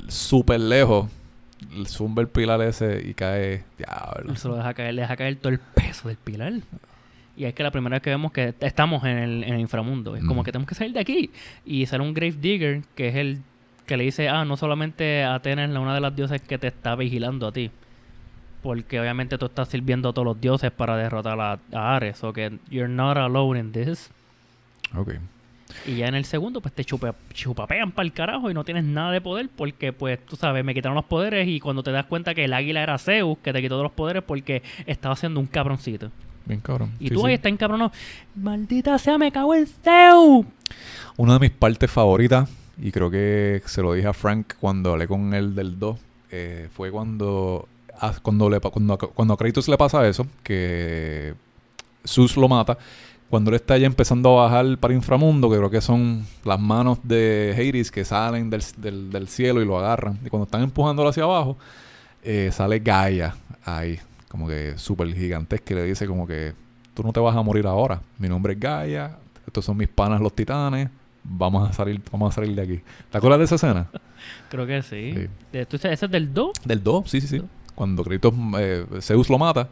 súper 0.08 0.60
lejos 0.60 1.08
zumba 1.86 2.22
el 2.22 2.28
pilar 2.28 2.60
ese 2.62 3.02
y 3.06 3.14
cae... 3.14 3.64
Diablo. 3.78 4.34
Se 4.36 4.48
lo 4.48 4.56
deja 4.56 4.74
caer, 4.74 4.94
le 4.94 5.02
deja 5.02 5.16
caer 5.16 5.36
todo 5.36 5.52
el 5.52 5.58
peso 5.58 6.08
del 6.08 6.16
pilar. 6.16 6.52
Y 7.36 7.44
es 7.44 7.54
que 7.54 7.62
la 7.62 7.70
primera 7.70 7.94
vez 7.96 8.02
que 8.02 8.10
vemos 8.10 8.30
que 8.32 8.54
estamos 8.60 9.04
en 9.04 9.16
el, 9.18 9.44
en 9.44 9.54
el 9.54 9.60
inframundo, 9.60 10.14
es 10.16 10.24
como 10.24 10.44
que 10.44 10.52
tenemos 10.52 10.68
que 10.68 10.74
salir 10.74 10.92
de 10.92 11.00
aquí. 11.00 11.30
Y 11.64 11.86
sale 11.86 12.02
un 12.04 12.12
Grave 12.14 12.32
Digger, 12.40 12.82
que 12.94 13.08
es 13.08 13.14
el 13.16 13.38
que 13.86 13.96
le 13.96 14.04
dice, 14.04 14.28
ah, 14.28 14.44
no 14.44 14.56
solamente 14.56 15.24
Atenas 15.24 15.68
es 15.68 15.74
la- 15.74 15.80
una 15.80 15.94
de 15.94 16.00
las 16.00 16.14
dioses 16.14 16.40
que 16.42 16.58
te 16.58 16.66
está 16.68 16.94
vigilando 16.94 17.46
a 17.46 17.52
ti. 17.52 17.70
Porque 18.62 19.00
obviamente 19.00 19.38
tú 19.38 19.46
estás 19.46 19.68
sirviendo 19.68 20.10
a 20.10 20.12
todos 20.12 20.24
los 20.26 20.40
dioses 20.40 20.70
para 20.70 20.96
derrotar 20.96 21.40
a, 21.40 21.58
a 21.72 21.96
Ares. 21.96 22.22
O 22.22 22.32
que 22.32 22.58
you're 22.70 22.86
not 22.92 23.16
alone 23.16 23.58
in 23.58 23.72
this. 23.72 24.10
Ok. 24.94 25.14
Y 25.86 25.96
ya 25.96 26.06
en 26.08 26.14
el 26.14 26.24
segundo, 26.24 26.60
pues 26.60 26.74
te 26.74 26.84
chupa, 26.84 27.14
chupapean 27.32 27.92
para 27.92 28.04
el 28.06 28.12
carajo 28.12 28.50
y 28.50 28.54
no 28.54 28.64
tienes 28.64 28.84
nada 28.84 29.10
de 29.12 29.20
poder 29.20 29.48
porque, 29.54 29.92
pues, 29.92 30.24
tú 30.26 30.36
sabes, 30.36 30.64
me 30.64 30.74
quitaron 30.74 30.94
los 30.94 31.04
poderes 31.04 31.48
y 31.48 31.60
cuando 31.60 31.82
te 31.82 31.90
das 31.92 32.06
cuenta 32.06 32.34
que 32.34 32.44
el 32.44 32.52
águila 32.52 32.82
era 32.82 32.98
Zeus, 32.98 33.38
que 33.38 33.52
te 33.52 33.60
quitó 33.60 33.74
todos 33.74 33.84
los 33.84 33.92
poderes 33.92 34.22
porque 34.22 34.62
estaba 34.86 35.14
haciendo 35.14 35.40
un 35.40 35.46
cabroncito. 35.46 36.10
Bien 36.44 36.60
cabrón. 36.60 36.90
Y 36.98 37.08
Sí, 37.08 37.14
tú 37.14 37.20
sí. 37.20 37.26
ahí 37.26 37.34
estás 37.34 37.52
encabronado. 37.52 37.92
Maldita 38.34 38.98
sea, 38.98 39.16
me 39.18 39.30
cago 39.30 39.54
en 39.54 39.66
Zeus. 39.66 40.46
Una 41.16 41.34
de 41.34 41.38
mis 41.40 41.50
partes 41.50 41.90
favoritas, 41.90 42.48
y 42.80 42.90
creo 42.90 43.10
que 43.10 43.62
se 43.66 43.82
lo 43.82 43.92
dije 43.92 44.08
a 44.08 44.12
Frank 44.12 44.54
cuando 44.60 44.92
hablé 44.92 45.06
con 45.06 45.34
él 45.34 45.54
del 45.54 45.78
2, 45.78 46.00
eh, 46.32 46.68
fue 46.74 46.90
cuando, 46.90 47.68
ah, 48.00 48.14
cuando, 48.22 48.48
le, 48.50 48.58
cuando, 48.58 48.96
cuando 48.98 49.34
a 49.34 49.36
Kratos 49.36 49.68
le 49.68 49.76
pasa 49.76 50.08
eso, 50.08 50.26
que 50.42 51.34
Zeus 52.04 52.36
lo 52.36 52.48
mata, 52.48 52.76
cuando 53.32 53.48
él 53.50 53.56
está 53.56 53.78
ya 53.78 53.86
empezando 53.86 54.38
a 54.38 54.44
bajar 54.44 54.76
para 54.76 54.92
inframundo, 54.92 55.48
que 55.48 55.56
creo 55.56 55.70
que 55.70 55.80
son 55.80 56.26
las 56.44 56.60
manos 56.60 56.98
de 57.02 57.54
Hades 57.56 57.90
que 57.90 58.04
salen 58.04 58.50
del, 58.50 58.62
del- 58.76 59.10
del 59.10 59.26
cielo 59.26 59.62
y 59.62 59.64
lo 59.64 59.78
agarran, 59.78 60.18
y 60.22 60.28
cuando 60.28 60.44
están 60.44 60.62
empujándolo 60.62 61.08
hacia 61.08 61.22
abajo, 61.22 61.56
eh, 62.22 62.50
sale 62.52 62.78
Gaia 62.80 63.34
ahí, 63.64 63.98
como 64.28 64.46
que 64.46 64.74
súper 64.76 65.14
gigantesca, 65.14 65.64
que 65.64 65.74
le 65.74 65.84
dice 65.84 66.06
como 66.06 66.26
que 66.26 66.52
tú 66.92 67.02
no 67.02 67.10
te 67.10 67.20
vas 67.20 67.34
a 67.34 67.40
morir 67.42 67.66
ahora, 67.66 68.02
mi 68.18 68.28
nombre 68.28 68.52
es 68.52 68.60
Gaia, 68.60 69.16
estos 69.46 69.64
son 69.64 69.78
mis 69.78 69.88
panas 69.88 70.20
los 70.20 70.34
titanes, 70.34 70.90
vamos 71.24 71.66
a 71.70 71.72
salir, 71.72 72.02
vamos 72.12 72.32
a 72.32 72.34
salir 72.34 72.54
de 72.54 72.60
aquí. 72.62 72.80
¿Te 73.10 73.16
acuerdas 73.16 73.38
de 73.38 73.44
esa 73.46 73.54
escena? 73.54 73.86
Creo 74.50 74.66
que 74.66 74.82
sí. 74.82 75.14
Sí. 75.16 75.26
De- 75.52 75.64
¿tú 75.66 75.78
sabes, 75.78 75.98
¿Ese 75.98 76.04
es 76.06 76.12
del 76.12 76.34
2? 76.34 76.50
Del 76.66 76.82
2, 76.82 77.10
sí, 77.10 77.20
sí, 77.22 77.26
sí. 77.28 77.42
Cuando 77.74 78.04
Kratos, 78.04 78.34
eh, 78.58 78.84
Zeus 79.00 79.30
lo 79.30 79.38
mata, 79.38 79.68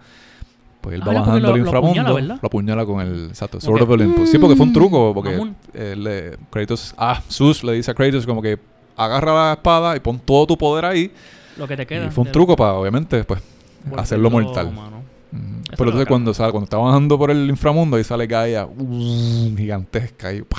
pues 0.81 0.95
él 0.95 1.03
Ah, 1.03 1.09
va 1.09 1.13
bajando 1.21 1.49
al 1.49 1.55
lo 1.55 1.59
inframundo, 1.59 2.21
lo 2.21 2.35
apuñala 2.43 2.87
con 2.87 3.01
el 3.01 3.27
exacto, 3.29 3.61
Sword 3.61 3.83
Ok. 3.83 3.89
of 3.89 3.91
Olympus. 3.91 4.31
Sí, 4.31 4.39
porque 4.39 4.57
fue 4.57 4.67
un 4.67 4.73
truco, 4.73 5.13
porque 5.15 5.39
eh, 5.75 6.37
Kratos, 6.51 6.95
ah, 6.97 7.21
Zeus 7.31 7.63
le 7.65 7.73
dice 7.75 7.91
a 7.91 7.95
Kratos 7.95 8.27
como 8.27 8.41
que 8.43 8.59
agarra 8.97 9.33
la 9.49 9.53
espada 9.55 9.97
y 9.97 10.01
pon 10.01 10.19
todo 10.19 10.47
tu 10.47 10.59
poder 10.59 10.85
ahí. 10.85 11.13
Lo 11.57 11.67
que 11.69 11.77
te 11.77 11.87
queda. 11.87 12.07
Y 12.07 12.11
fue 12.11 12.25
un 12.25 12.33
truco 12.33 12.57
para, 12.57 12.75
obviamente, 12.75 13.25
pues, 13.25 13.41
volverlo 13.81 14.03
hacerlo 14.03 14.31
mortal. 14.31 14.69
Eso 14.69 15.77
Pero 15.77 15.91
entonces 15.91 16.09
cuando 16.09 16.35
sale, 16.35 16.51
cuando 16.51 16.65
está 16.65 16.77
bajando 16.79 17.17
por 17.17 17.31
el 17.31 17.49
inframundo, 17.49 17.97
ahí 17.97 18.05
sale 18.05 18.27
Gaia, 18.27 18.67
uh, 18.67 19.55
gigantesca, 19.57 20.33
y 20.33 20.43
¡pah! 20.43 20.59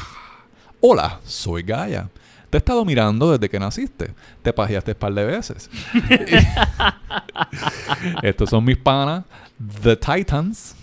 Hola, 0.79 1.19
soy 1.25 1.63
Gaia. 1.63 2.09
Te 2.49 2.57
he 2.57 2.59
estado 2.59 2.83
mirando 2.85 3.31
desde 3.31 3.49
que 3.49 3.59
naciste. 3.59 4.13
Te 4.41 4.51
pajeaste 4.53 4.91
un 4.91 4.97
par 4.97 5.13
de 5.13 5.25
veces. 5.25 5.69
Estos 8.21 8.49
son 8.49 8.63
mis 8.63 8.77
panas, 8.77 9.23
The 9.83 9.95
Titans. 9.95 10.75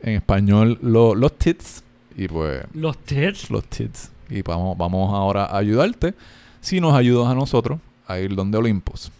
En 0.00 0.14
español, 0.16 0.78
lo- 0.82 1.14
los 1.14 1.36
tits. 1.38 1.82
Y 2.16 2.28
pues, 2.28 2.64
Los 2.74 2.98
tits. 2.98 3.50
los 3.50 3.64
tits. 3.64 4.10
Y 4.28 4.42
vamos, 4.42 4.76
vamos 4.76 5.12
ahora 5.14 5.44
a 5.46 5.58
ayudarte. 5.58 6.14
Si 6.60 6.80
nos 6.80 6.94
ayudas 6.94 7.28
a 7.30 7.34
nosotros 7.34 7.78
a 8.06 8.18
ir 8.18 8.34
donde 8.34 8.58
Olympus. 8.58 9.10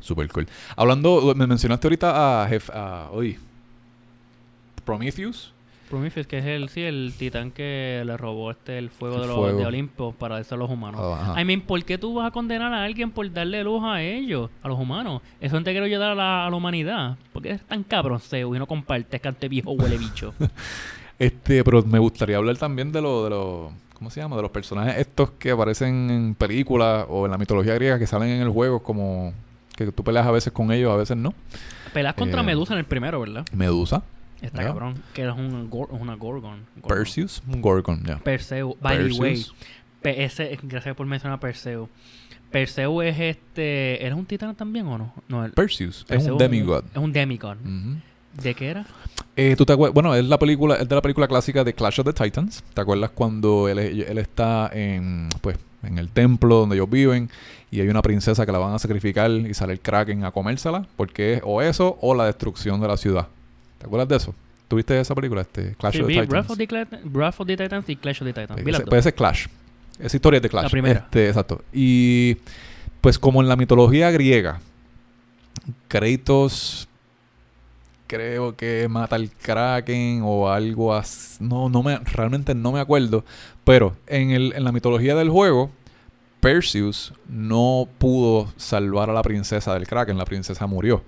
Super 0.00 0.28
cool. 0.30 0.48
Hablando, 0.76 1.34
me 1.34 1.46
mencionaste 1.46 1.86
ahorita 1.86 2.42
a, 2.44 2.48
Jef- 2.48 2.70
a 2.72 3.10
Prometheus. 4.84 5.52
Prometheus, 5.90 6.26
que 6.26 6.38
es 6.38 6.46
el, 6.46 6.68
sí, 6.70 6.80
el 6.82 7.12
titán 7.18 7.50
que 7.50 8.02
le 8.06 8.16
robó 8.16 8.50
este 8.50 8.78
el 8.78 8.88
fuego, 8.88 9.16
El 9.16 9.20
de, 9.22 9.26
los, 9.26 9.36
fuego. 9.36 9.58
de 9.58 9.66
Olimpo 9.66 10.12
para 10.12 10.36
darse 10.36 10.54
a 10.54 10.56
los 10.58 10.70
humanos. 10.70 11.00
Ajá. 11.20 11.40
I 11.40 11.44
mean, 11.44 11.60
¿por 11.60 11.84
qué 11.84 11.98
tú 11.98 12.14
vas 12.14 12.28
a 12.28 12.30
condenar 12.30 12.72
a 12.72 12.84
alguien 12.84 13.10
por 13.10 13.30
darle 13.32 13.62
luz 13.64 13.82
a 13.84 14.00
ellos, 14.02 14.48
a 14.62 14.68
los 14.68 14.78
humanos? 14.78 15.20
Eso 15.40 15.56
no 15.58 15.64
te 15.64 15.72
quiero 15.72 15.84
ayudar 15.86 16.12
a 16.12 16.14
la, 16.14 16.46
a 16.46 16.50
la 16.50 16.56
humanidad. 16.56 17.18
¿Por 17.32 17.42
qué 17.42 17.48
eres 17.50 17.62
tan 17.64 17.82
cabrón, 17.82 18.20
Zeus, 18.20 18.56
y 18.56 18.58
no 18.58 18.66
compartes 18.66 19.20
cante 19.20 19.48
viejo 19.48 19.72
huele 19.72 19.98
bicho? 19.98 20.32
Este, 21.18 21.62
pero 21.64 21.82
me 21.82 21.98
gustaría 21.98 22.38
hablar 22.38 22.56
también 22.56 22.92
de 22.92 23.02
los, 23.02 23.24
de 23.24 23.28
los, 23.30 23.70
¿cómo 23.92 24.08
se 24.08 24.20
llama? 24.22 24.36
De 24.36 24.42
los 24.42 24.50
personajes 24.50 24.96
estos 24.96 25.32
que 25.32 25.50
aparecen 25.50 26.08
en 26.10 26.34
películas 26.34 27.04
o 27.10 27.26
en 27.26 27.30
la 27.32 27.36
mitología 27.36 27.74
griega 27.74 27.98
que 27.98 28.06
salen 28.06 28.30
en 28.30 28.40
el 28.40 28.48
juego 28.48 28.82
como 28.82 29.34
que 29.76 29.92
tú 29.92 30.02
peleas 30.02 30.26
a 30.26 30.30
veces 30.30 30.50
con 30.50 30.72
ellos, 30.72 30.90
a 30.90 30.96
veces 30.96 31.18
no. 31.18 31.34
Peleas 31.92 32.14
contra 32.14 32.40
Eh, 32.40 32.44
Medusa 32.44 32.72
en 32.72 32.78
el 32.78 32.86
primero, 32.86 33.20
¿verdad? 33.20 33.44
Medusa, 33.52 34.02
Está 34.42 34.64
cabrón. 34.64 35.02
Que 35.14 35.26
es 35.28 35.32
un, 35.34 35.70
gor- 35.70 35.88
una 35.90 36.14
Gorgon. 36.14 36.64
Gorgon. 36.76 36.88
Perseus, 36.98 37.42
un 37.46 37.60
Gorgon, 37.60 38.02
ya. 38.04 38.18
Perseus. 38.18 38.74
By 38.80 38.96
the 38.98 39.04
way. 39.20 39.34
Perseus. 39.34 39.54
Pe- 40.02 40.24
ese- 40.24 40.58
gracias 40.62 40.96
por 40.96 41.06
mencionar 41.06 41.36
a 41.36 41.40
Perseus. 41.40 41.88
Perseus 42.50 43.04
es 43.04 43.18
este... 43.20 44.04
¿Eres 44.04 44.16
un 44.18 44.26
titán 44.26 44.54
también 44.56 44.86
o 44.86 44.98
no? 44.98 45.14
No, 45.28 45.44
el, 45.44 45.52
Perseus, 45.52 45.98
es 45.98 46.04
Perseus 46.04 46.32
un 46.32 46.38
demigod. 46.38 46.84
Es 46.92 46.98
un 46.98 47.12
demigod. 47.12 47.56
¿De 48.42 48.54
qué 48.54 48.68
era? 48.70 48.86
Eh, 49.36 49.54
¿tú 49.56 49.64
te 49.66 49.74
Bueno, 49.74 50.14
es 50.14 50.24
la 50.24 50.38
película, 50.38 50.76
es 50.76 50.88
de 50.88 50.94
la 50.94 51.02
película 51.02 51.28
clásica 51.28 51.62
de 51.64 51.74
Clash 51.74 52.00
of 52.00 52.06
the 52.06 52.12
Titans. 52.12 52.64
¿Te 52.74 52.80
acuerdas 52.80 53.10
cuando 53.10 53.68
él, 53.68 53.78
él 53.78 54.18
está 54.18 54.70
en, 54.72 55.28
pues, 55.40 55.58
en 55.82 55.98
el 55.98 56.08
templo 56.10 56.56
donde 56.56 56.76
ellos 56.76 56.88
viven 56.90 57.28
y 57.70 57.80
hay 57.80 57.88
una 57.88 58.02
princesa 58.02 58.44
que 58.46 58.52
la 58.52 58.58
van 58.58 58.72
a 58.74 58.78
sacrificar 58.78 59.30
y 59.30 59.52
sale 59.54 59.72
el 59.74 59.80
Kraken 59.80 60.24
a 60.24 60.30
comérsela? 60.32 60.86
Porque 60.96 61.34
es 61.34 61.42
o 61.44 61.60
eso 61.62 61.98
o 62.00 62.14
la 62.14 62.24
destrucción 62.26 62.80
de 62.80 62.88
la 62.88 62.96
ciudad. 62.96 63.28
¿Te 63.80 63.86
acuerdas 63.86 64.08
de 64.08 64.16
eso? 64.16 64.34
¿Tuviste 64.68 65.00
esa 65.00 65.14
película, 65.14 65.40
este 65.40 65.74
Clash 65.74 65.94
Sí, 65.94 66.00
of 66.02 66.06
the 66.06 66.12
Titans? 66.12 66.30
Wrath 66.30 66.50
of 66.50 66.58
the, 66.58 67.08
Wrath 67.08 67.40
of 67.40 67.46
the 67.46 67.56
Titans 67.56 67.88
y 67.88 67.96
Clash 67.96 68.20
of 68.20 68.26
the 68.26 68.32
Titans. 68.34 68.60
Ese, 68.60 68.80
pues 68.82 69.00
ese 69.00 69.08
es 69.08 69.14
Clash. 69.14 69.46
Esa 69.98 70.16
historia 70.16 70.36
es 70.36 70.42
de 70.42 70.50
Clash. 70.50 70.64
La 70.64 70.68
primera. 70.68 71.00
Este, 71.00 71.28
exacto. 71.28 71.64
Y 71.72 72.36
pues 73.00 73.18
como 73.18 73.40
en 73.40 73.48
la 73.48 73.56
mitología 73.56 74.10
griega, 74.10 74.60
Kratos 75.88 76.88
creo 78.06 78.54
que 78.54 78.86
mata 78.88 79.16
al 79.16 79.30
Kraken 79.30 80.20
o 80.24 80.50
algo 80.50 80.94
así. 80.94 81.42
No, 81.42 81.70
no 81.70 81.82
me, 81.82 81.98
realmente 81.98 82.54
no 82.54 82.70
me 82.70 82.80
acuerdo. 82.80 83.24
Pero 83.64 83.96
en, 84.06 84.30
el, 84.30 84.52
en 84.54 84.62
la 84.62 84.72
mitología 84.72 85.14
del 85.14 85.30
juego, 85.30 85.70
Perseus 86.40 87.14
no 87.28 87.88
pudo 87.98 88.52
salvar 88.56 89.08
a 89.08 89.14
la 89.14 89.22
princesa 89.22 89.72
del 89.72 89.86
Kraken. 89.86 90.18
La 90.18 90.26
princesa 90.26 90.66
murió. 90.66 91.02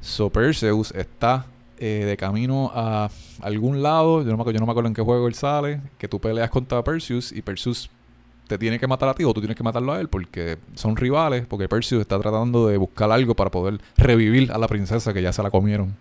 So 0.00 0.28
Perseus 0.28 0.92
está 0.92 1.46
eh, 1.78 2.04
de 2.06 2.16
camino 2.16 2.70
a 2.74 3.08
algún 3.42 3.82
lado. 3.82 4.22
Yo 4.22 4.30
no, 4.30 4.36
me, 4.36 4.44
acu- 4.44 4.52
yo 4.52 4.58
no 4.60 4.66
me 4.66 4.72
acuerdo 4.72 4.88
en 4.88 4.94
qué 4.94 5.02
juego 5.02 5.26
él 5.28 5.34
sale. 5.34 5.80
Que 5.98 6.08
tú 6.08 6.20
peleas 6.20 6.50
contra 6.50 6.82
Perseus 6.84 7.32
y 7.32 7.42
Perseus 7.42 7.90
te 8.46 8.58
tiene 8.58 8.78
que 8.78 8.86
matar 8.86 9.08
a 9.08 9.14
ti 9.14 9.24
o 9.24 9.34
tú 9.34 9.40
tienes 9.40 9.56
que 9.56 9.64
matarlo 9.64 9.92
a 9.92 10.00
él 10.00 10.08
porque 10.08 10.56
son 10.74 10.96
rivales. 10.96 11.46
Porque 11.46 11.68
Perseus 11.68 12.00
está 12.00 12.18
tratando 12.18 12.68
de 12.68 12.76
buscar 12.76 13.10
algo 13.10 13.34
para 13.34 13.50
poder 13.50 13.80
revivir 13.96 14.52
a 14.52 14.58
la 14.58 14.68
princesa 14.68 15.12
que 15.12 15.20
ya 15.22 15.32
se 15.32 15.42
la 15.42 15.50
comieron. 15.50 15.94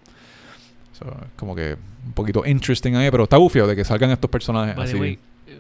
So, 0.97 1.05
es 1.05 1.31
como 1.35 1.55
que 1.55 1.75
un 2.05 2.13
poquito 2.13 2.45
interesting 2.45 2.95
ahí, 2.95 3.11
pero 3.11 3.23
está 3.23 3.37
bufio 3.37 3.67
de 3.67 3.75
que 3.75 3.83
salgan 3.83 4.11
estos 4.11 4.29
personajes 4.29 4.75
By 4.75 4.85
así. 4.85 4.97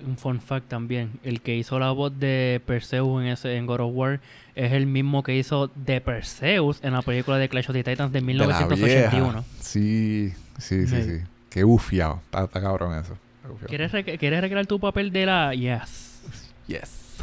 Un 0.05 0.17
fun 0.17 0.39
fact 0.41 0.67
también. 0.67 1.11
El 1.23 1.41
que 1.41 1.55
hizo 1.55 1.77
la 1.79 1.91
voz 1.91 2.17
de 2.19 2.61
Perseus 2.65 3.21
en 3.21 3.27
ese 3.27 3.55
en 3.57 3.65
God 3.65 3.81
of 3.81 3.91
War 3.93 4.19
es 4.55 4.71
el 4.73 4.85
mismo 4.87 5.21
que 5.23 5.35
hizo 5.37 5.69
de 5.75 6.01
Perseus 6.01 6.79
en 6.83 6.93
la 6.93 7.01
película 7.01 7.37
de 7.37 7.49
Clash 7.49 7.69
of 7.69 7.73
the 7.73 7.83
Titans 7.83 8.11
de 8.11 8.19
De 8.19 8.21
la 8.21 8.27
1981. 8.45 9.31
vieja. 9.31 9.43
Sí, 9.59 10.33
sí, 10.59 10.87
sí, 10.87 10.87
Sí. 10.87 11.03
sí. 11.03 11.23
Qué 11.49 11.63
bufiado. 11.63 12.21
Está, 12.25 12.43
está 12.45 12.61
cabrón 12.61 12.97
eso. 12.99 13.17
¿Quieres, 13.67 13.91
rec- 13.91 14.17
¿Quieres 14.17 14.41
recrear 14.41 14.65
tu 14.65 14.79
papel 14.79 15.11
de 15.11 15.25
la...? 15.25 15.53
Yes. 15.53 16.21
Yes. 16.67 17.15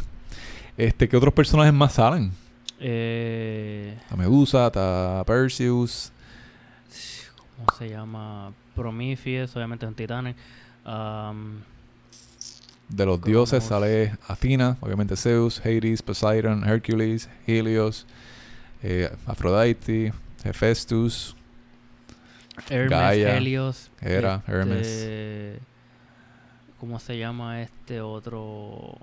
Este, 0.77 1.07
¿qué 1.09 1.17
otros 1.17 1.33
personajes 1.33 1.73
más 1.73 1.93
salen? 1.93 2.31
Eh, 2.79 3.95
Está 4.01 4.15
Medusa, 4.15 4.67
está 4.67 5.23
Perseus. 5.25 6.11
¿Cómo 7.57 7.77
se 7.77 7.89
llama? 7.89 8.51
Prometheus, 8.75 9.55
obviamente 9.55 9.85
son 9.85 9.93
titanes. 9.95 10.35
Um, 10.85 11.59
De 12.93 13.07
los 13.07 13.19
dioses 13.23 13.63
sale 13.63 14.15
Athena, 14.27 14.77
obviamente 14.79 15.15
Zeus, 15.15 15.59
Hades, 15.65 16.03
Poseidon, 16.03 16.63
Hercules, 16.63 17.27
Helios, 17.47 18.05
eh, 18.83 19.09
Aphrodite, 19.25 20.13
Hephaestus, 20.43 21.35
Hermes, 22.69 22.91
Gaia, 22.91 23.35
Helios. 23.35 23.89
Hera, 23.99 24.35
este, 24.35 24.51
Hermes. 24.51 25.59
¿Cómo 26.79 26.99
se 26.99 27.17
llama 27.17 27.63
este 27.63 27.99
otro? 27.99 28.95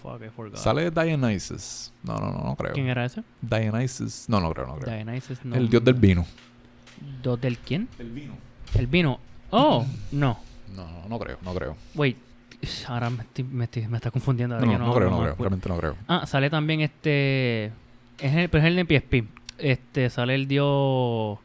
Fuck, 0.00 0.22
I 0.24 0.28
forgot. 0.28 0.58
Sale 0.58 0.88
Dionysus. 0.92 1.92
No, 2.04 2.18
no, 2.18 2.30
no, 2.30 2.44
no 2.44 2.54
creo. 2.54 2.72
¿Quién 2.72 2.86
era 2.86 3.04
ese? 3.04 3.24
Dionysus. 3.42 4.28
No, 4.28 4.40
no 4.40 4.54
creo, 4.54 4.68
no 4.68 4.76
creo. 4.76 4.94
Dionysus. 4.94 5.44
No. 5.44 5.56
El 5.56 5.68
dios 5.68 5.82
del 5.82 5.94
vino. 5.94 6.24
¿Dios 7.20 7.40
del 7.40 7.58
quién? 7.58 7.88
El 7.98 8.10
vino. 8.10 8.34
El 8.74 8.86
vino. 8.86 9.18
Oh, 9.50 9.84
no. 10.12 10.38
No, 10.76 10.86
no, 10.88 11.08
no 11.08 11.18
creo, 11.18 11.38
no 11.42 11.52
creo. 11.52 11.76
Wait. 11.96 12.27
Ahora 12.88 13.10
me, 13.10 13.22
estoy- 13.22 13.44
me, 13.44 13.64
estoy- 13.64 13.86
me 13.86 13.96
está 13.96 14.10
confundiendo. 14.10 14.58
No, 14.58 14.66
no, 14.66 14.78
no 14.78 14.94
creo, 14.94 15.10
no 15.10 15.20
creo. 15.22 15.34
Realmente 15.38 15.68
no 15.68 15.76
creo. 15.78 15.96
Ah, 16.08 16.26
sale 16.26 16.50
también 16.50 16.80
este. 16.80 17.66
Es 18.18 18.34
el, 18.34 18.48
pero 18.48 18.64
es 18.64 18.68
el 18.68 18.76
de 18.76 18.84
PSP. 18.84 19.24
Este, 19.58 20.10
sale 20.10 20.34
el 20.34 20.48
dios. 20.48 21.38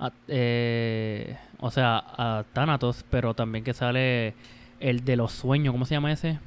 ah, 0.00 0.12
eh, 0.28 1.36
o 1.60 1.70
sea, 1.70 1.98
a 1.98 2.44
Thanatos, 2.52 3.04
pero 3.10 3.34
también 3.34 3.64
que 3.64 3.74
sale 3.74 4.34
el 4.80 5.04
de 5.04 5.16
los 5.16 5.32
sueños. 5.32 5.72
¿Cómo 5.72 5.84
se 5.84 5.94
llama 5.94 6.12
ese? 6.12 6.38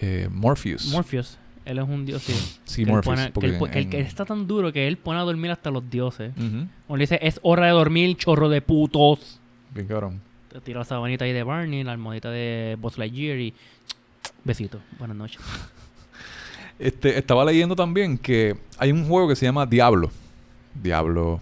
Eh, 0.00 0.28
Morpheus. 0.30 0.86
Morpheus. 0.92 1.38
Él 1.64 1.78
es 1.78 1.84
un 1.88 2.06
dios, 2.06 2.22
sí. 2.22 2.32
Sí, 2.64 2.76
Que 2.84 2.90
él 2.90 2.94
Morpheus. 2.96 3.14
pone- 3.14 3.26
que, 3.26 3.32
porque 3.32 3.46
él, 3.48 3.58
que 3.70 3.78
él- 3.78 3.84
en- 3.84 3.90
que 3.90 4.00
él 4.00 4.06
está 4.06 4.24
tan 4.24 4.46
duro 4.46 4.72
que 4.72 4.88
él 4.88 4.96
pone 4.96 5.18
a 5.20 5.22
dormir 5.22 5.50
hasta 5.50 5.70
los 5.70 5.88
dioses. 5.90 6.32
Ujú. 6.36 6.66
O 6.88 6.96
le 6.96 7.02
dice, 7.02 7.18
es 7.22 7.38
hora 7.42 7.66
de 7.66 7.72
dormir, 7.72 8.16
chorro 8.16 8.48
de 8.48 8.62
putos. 8.62 9.38
Bien 9.74 9.86
cabrón. 9.86 10.20
Te 10.50 10.60
tira 10.60 10.80
la 10.80 10.84
sabanita 10.84 11.24
ahí 11.24 11.32
de 11.32 11.44
Barney, 11.44 11.84
la 11.84 11.92
almohadita 11.92 12.30
de 12.30 12.76
Buzz 12.80 12.98
Lightyear 12.98 13.38
y... 13.38 13.54
Besito. 14.44 14.80
Buenas 14.98 15.16
noches. 15.16 15.40
Este, 16.78 17.18
estaba 17.18 17.44
leyendo 17.44 17.76
también 17.76 18.16
que 18.16 18.56
hay 18.78 18.90
un 18.90 19.06
juego 19.06 19.28
que 19.28 19.36
se 19.36 19.44
llama 19.44 19.66
Diablo. 19.66 20.10
Diablo. 20.74 21.38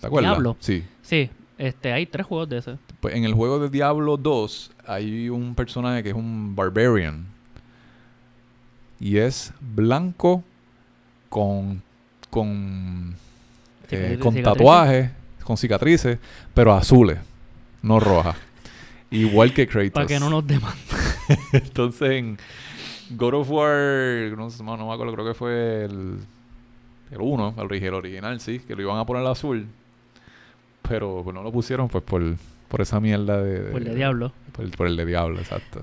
¿Te 0.00 0.06
acuerdas? 0.06 0.30
Diablo. 0.30 0.56
Sí. 0.60 0.84
Sí, 1.02 1.28
este, 1.58 1.92
hay 1.92 2.06
tres 2.06 2.24
juegos 2.24 2.48
de 2.48 2.58
ese. 2.58 2.78
Pues 3.00 3.16
en 3.16 3.24
el 3.24 3.34
juego 3.34 3.58
de 3.58 3.68
Diablo 3.68 4.16
2 4.16 4.70
hay 4.86 5.28
un 5.28 5.56
personaje 5.56 6.04
que 6.04 6.10
es 6.10 6.14
un 6.14 6.54
barbarian. 6.54 7.26
Y 9.00 9.16
es 9.16 9.52
blanco 9.60 10.44
con 11.30 11.82
con 12.30 13.16
eh, 13.90 14.18
con 14.20 14.40
tatuajes, 14.40 15.10
con 15.42 15.56
cicatrices, 15.56 16.18
pero 16.54 16.72
azules, 16.72 17.18
no 17.82 17.98
rojas. 17.98 18.36
Igual 19.10 19.52
que 19.52 19.66
Kratos. 19.66 19.92
Para 19.92 20.06
que 20.06 20.18
no 20.18 20.30
nos 20.30 20.46
demanden. 20.46 20.78
Entonces 21.52 22.10
en 22.10 22.38
God 23.10 23.34
of 23.34 23.50
War, 23.50 24.36
no, 24.36 24.50
sé, 24.50 24.62
no 24.62 24.76
me 24.76 24.92
acuerdo, 24.92 25.12
creo 25.12 25.26
que 25.26 25.34
fue 25.34 25.84
el 25.84 26.18
el 27.10 27.20
1, 27.20 27.54
el, 27.58 27.82
el 27.82 27.94
original, 27.94 28.40
sí, 28.40 28.58
que 28.60 28.74
lo 28.74 28.82
iban 28.82 28.98
a 28.98 29.04
poner 29.04 29.24
azul. 29.26 29.66
Pero 30.82 31.22
pues, 31.22 31.34
no 31.34 31.42
lo 31.42 31.52
pusieron 31.52 31.88
pues 31.88 32.02
por, 32.04 32.22
por 32.68 32.80
esa 32.80 33.00
mierda 33.00 33.40
de... 33.42 33.70
Por 33.70 33.82
el 33.82 33.88
de 33.88 33.94
Diablo. 33.94 34.32
Por 34.52 34.64
el, 34.64 34.70
por 34.72 34.86
el 34.86 34.96
de 34.96 35.06
Diablo, 35.06 35.38
exacto. 35.38 35.82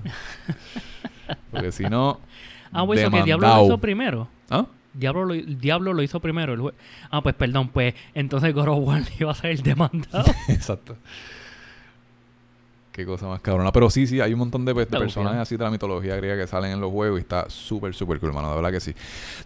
Porque 1.50 1.72
si 1.72 1.84
no... 1.84 2.20
Ah, 2.72 2.84
pues 2.84 3.00
eso 3.00 3.10
que 3.10 3.22
Diablo 3.22 3.46
lo 3.46 3.64
hizo 3.64 3.78
primero. 3.78 4.28
¿Ah? 4.50 4.66
Diablo 4.92 5.24
lo, 5.24 5.34
Diablo 5.34 5.92
lo 5.92 6.02
hizo 6.02 6.20
primero. 6.20 6.52
el 6.54 6.74
ah, 7.10 7.22
pues 7.22 7.34
perdón, 7.34 7.68
pues 7.68 7.94
entonces 8.14 8.52
God 8.52 8.68
of 8.68 8.86
War 8.86 9.02
iba 9.18 9.32
a 9.32 9.34
ser 9.34 9.52
el 9.52 9.62
demandado. 9.62 10.24
Exacto. 10.48 10.96
Qué 12.94 13.04
cosa 13.04 13.26
más 13.26 13.40
cabrona. 13.40 13.72
Pero 13.72 13.90
sí, 13.90 14.06
sí, 14.06 14.20
hay 14.20 14.32
un 14.32 14.38
montón 14.38 14.64
de, 14.64 14.72
de 14.72 14.86
personajes 14.86 15.40
así 15.40 15.56
de 15.56 15.64
la 15.64 15.70
mitología 15.72 16.14
griega 16.14 16.36
que 16.36 16.46
salen 16.46 16.70
en 16.70 16.80
los 16.80 16.92
juegos 16.92 17.18
y 17.18 17.22
está 17.22 17.50
súper, 17.50 17.92
súper 17.92 18.20
cool, 18.20 18.28
hermano. 18.28 18.50
De 18.50 18.54
verdad 18.54 18.70
que 18.70 18.78
sí. 18.78 18.94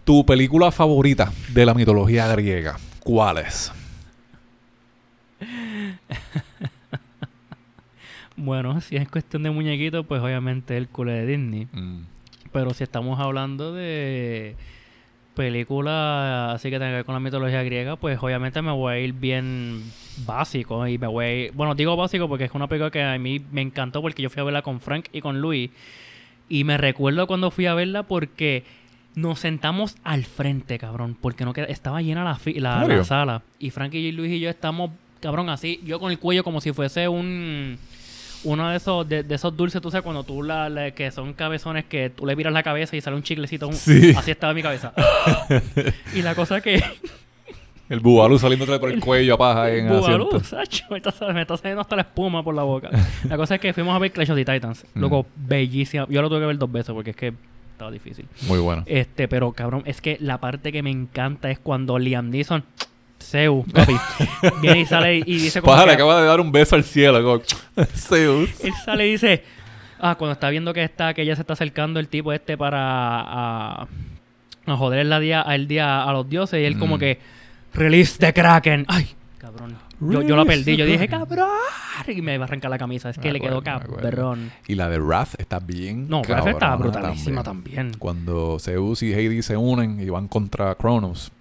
¿Tu 0.03 0.23
película 0.23 0.71
favorita 0.71 1.33
de 1.51 1.65
la 1.65 1.73
mitología 1.73 2.27
griega? 2.27 2.77
¿Cuál 3.03 3.39
es? 3.39 3.71
bueno, 8.37 8.79
si 8.81 8.97
es 8.97 9.09
cuestión 9.09 9.41
de 9.41 9.49
muñequitos, 9.49 10.05
pues 10.05 10.21
obviamente 10.21 10.77
el 10.77 10.87
culo 10.87 11.11
de 11.11 11.25
Disney. 11.25 11.67
Mm, 11.71 12.01
Pero 12.51 12.71
si 12.75 12.83
estamos 12.83 13.19
hablando 13.19 13.73
de 13.73 14.57
películas 15.39 16.55
así 16.55 16.69
que 16.69 16.75
tenga 16.77 16.89
que 16.91 16.95
ver 16.97 17.05
con 17.05 17.13
la 17.13 17.21
mitología 17.21 17.63
griega, 17.63 17.95
pues 17.95 18.19
obviamente 18.21 18.61
me 18.61 18.71
voy 18.71 18.93
a 18.93 18.99
ir 18.99 19.13
bien 19.13 19.81
básico 20.25 20.85
y 20.85 20.97
me 20.97 21.07
voy 21.07 21.25
a 21.25 21.33
ir- 21.33 21.51
bueno, 21.53 21.75
digo 21.75 21.95
básico 21.95 22.27
porque 22.27 22.43
es 22.43 22.51
una 22.53 22.67
película 22.67 22.91
que 22.91 23.01
a 23.01 23.17
mí 23.17 23.41
me 23.51 23.61
encantó 23.61 24.01
porque 24.01 24.21
yo 24.21 24.29
fui 24.29 24.41
a 24.41 24.43
verla 24.43 24.61
con 24.61 24.81
Frank 24.81 25.05
y 25.13 25.21
con 25.21 25.39
Luis 25.39 25.71
y 26.49 26.65
me 26.65 26.77
recuerdo 26.77 27.25
cuando 27.25 27.51
fui 27.51 27.67
a 27.67 27.73
verla 27.73 28.03
porque 28.03 28.63
Nos 29.15 29.39
sentamos 29.39 29.95
al 30.03 30.23
frente, 30.23 30.77
cabrón, 30.77 31.17
porque 31.19 31.43
no 31.43 31.51
queda, 31.51 31.65
estaba 31.65 32.01
llena 32.01 32.23
la, 32.23 32.37
sala. 33.03 33.41
Y 33.57 33.71
Frankie 33.71 33.97
y 33.97 34.11
Luis 34.11 34.31
y 34.31 34.39
yo 34.39 34.49
estamos, 34.49 34.91
cabrón, 35.19 35.49
así, 35.49 35.79
yo 35.83 35.99
con 35.99 36.11
el 36.11 36.19
cuello 36.19 36.43
como 36.43 36.61
si 36.61 36.71
fuese 36.73 37.07
un 37.07 37.77
uno 38.43 38.69
de 38.69 38.77
esos 38.77 39.07
de, 39.07 39.23
de 39.23 39.35
esos 39.35 39.55
dulces, 39.55 39.81
tú 39.81 39.91
sabes, 39.91 40.03
cuando 40.03 40.23
tú 40.23 40.43
la, 40.43 40.69
la- 40.69 40.91
que 40.91 41.11
son 41.11 41.33
cabezones 41.33 41.85
que 41.85 42.09
tú 42.09 42.25
le 42.25 42.35
miras 42.35 42.53
la 42.53 42.63
cabeza 42.63 42.95
y 42.95 43.01
sale 43.01 43.15
un 43.15 43.23
chiclecito. 43.23 43.67
un- 43.67 43.73
Sí. 43.73 44.13
Así 44.17 44.31
estaba 44.31 44.53
mi 44.53 44.61
cabeza. 44.61 44.93
y 46.15 46.21
la 46.21 46.35
cosa 46.35 46.61
que 46.61 46.81
El 47.89 47.99
bubalú 48.01 48.37
saliéndote 48.37 48.77
por 48.79 48.91
el 48.91 48.99
cuello 48.99 49.33
a 49.33 49.37
paja 49.37 49.71
en 49.71 49.87
el 49.87 49.93
Bubalú. 49.99 50.39
Sacho, 50.43 50.85
me 50.91 50.97
está, 50.97 51.11
me 51.33 51.41
está 51.41 51.57
saliendo 51.57 51.81
hasta 51.81 51.95
la 51.95 52.03
espuma 52.03 52.43
por 52.43 52.53
la 52.53 52.63
boca. 52.63 52.89
La 53.27 53.35
cosa 53.35 53.55
es 53.55 53.61
que 53.61 53.73
fuimos 53.73 53.95
a 53.95 53.99
ver 53.99 54.11
Clash 54.11 54.29
of 54.29 54.35
the 54.37 54.45
Titans. 54.45 54.85
Mm. 54.93 54.99
Loco, 55.01 55.25
bellísima. 55.35 56.05
Yo 56.09 56.21
lo 56.21 56.29
tuve 56.29 56.39
que 56.41 56.45
ver 56.45 56.57
dos 56.59 56.71
veces 56.71 56.93
porque 56.93 57.09
es 57.11 57.15
que 57.15 57.33
estaba 57.71 57.89
difícil. 57.91 58.25
Muy 58.47 58.59
bueno. 58.59 58.83
Este, 58.85 59.27
pero 59.27 59.51
cabrón, 59.53 59.81
es 59.85 60.01
que 60.01 60.17
la 60.21 60.37
parte 60.39 60.71
que 60.71 60.83
me 60.83 60.91
encanta 60.91 61.49
es 61.49 61.57
cuando 61.59 61.97
Liam 61.97 62.29
Neeson, 62.29 62.63
Zeus, 63.21 63.65
papi, 63.71 63.95
viene 64.61 64.79
y 64.81 64.85
sale 64.85 65.17
y 65.17 65.21
dice 65.23 65.61
como 65.61 65.75
que- 65.83 65.91
acaba 65.91 66.19
de 66.21 66.27
dar 66.27 66.39
un 66.39 66.51
beso 66.51 66.75
al 66.75 66.83
cielo. 66.83 67.21
como, 67.23 67.85
Zeus. 67.95 68.49
él 68.63 68.73
sale 68.85 69.07
y 69.07 69.11
dice, 69.11 69.43
ah, 69.99 70.15
cuando 70.15 70.33
está 70.33 70.49
viendo 70.49 70.73
que 70.73 70.83
está, 70.83 71.13
que 71.13 71.25
ya 71.25 71.35
se 71.35 71.41
está 71.41 71.53
acercando 71.53 71.99
el 71.99 72.07
tipo 72.07 72.31
este 72.33 72.57
para 72.57 72.79
a, 73.21 73.87
a 74.65 74.75
joder 74.77 74.99
el 74.99 75.21
día, 75.21 75.41
el 75.41 75.67
día 75.67 76.03
a 76.03 76.11
los 76.13 76.29
dioses 76.29 76.61
y 76.61 76.65
él 76.65 76.77
como 76.79 76.97
Mm. 76.97 76.99
que 76.99 77.19
release 77.73 78.17
the 78.17 78.33
Kraken. 78.33 78.85
Ay, 78.87 79.07
cabrón. 79.37 79.77
Yo, 80.01 80.21
yo 80.21 80.37
la 80.37 80.45
perdí, 80.45 80.77
yo 80.77 80.85
dije, 80.85 81.09
cabrón. 81.09 81.49
Y 82.07 82.21
me 82.21 82.35
iba 82.35 82.45
a 82.45 82.47
arrancar 82.47 82.71
la 82.71 82.77
camisa. 82.77 83.09
Es 83.09 83.17
que 83.17 83.33
le 83.33 83.41
quedó 83.41 83.61
cabrón. 83.61 84.49
Y 84.65 84.75
la 84.75 84.87
de 84.87 84.97
Wrath 84.97 85.35
está 85.37 85.59
bien. 85.59 86.07
No, 86.07 86.21
Wrath 86.21 86.47
está 86.47 86.73
brutalísima 86.77 87.43
también. 87.43 87.91
Cuando 87.99 88.57
Zeus 88.59 89.03
y 89.03 89.13
Hades 89.13 89.45
se 89.45 89.57
unen 89.57 89.99
y 89.99 90.09
van 90.09 90.29
contra 90.29 90.73
Cronos. 90.75 91.33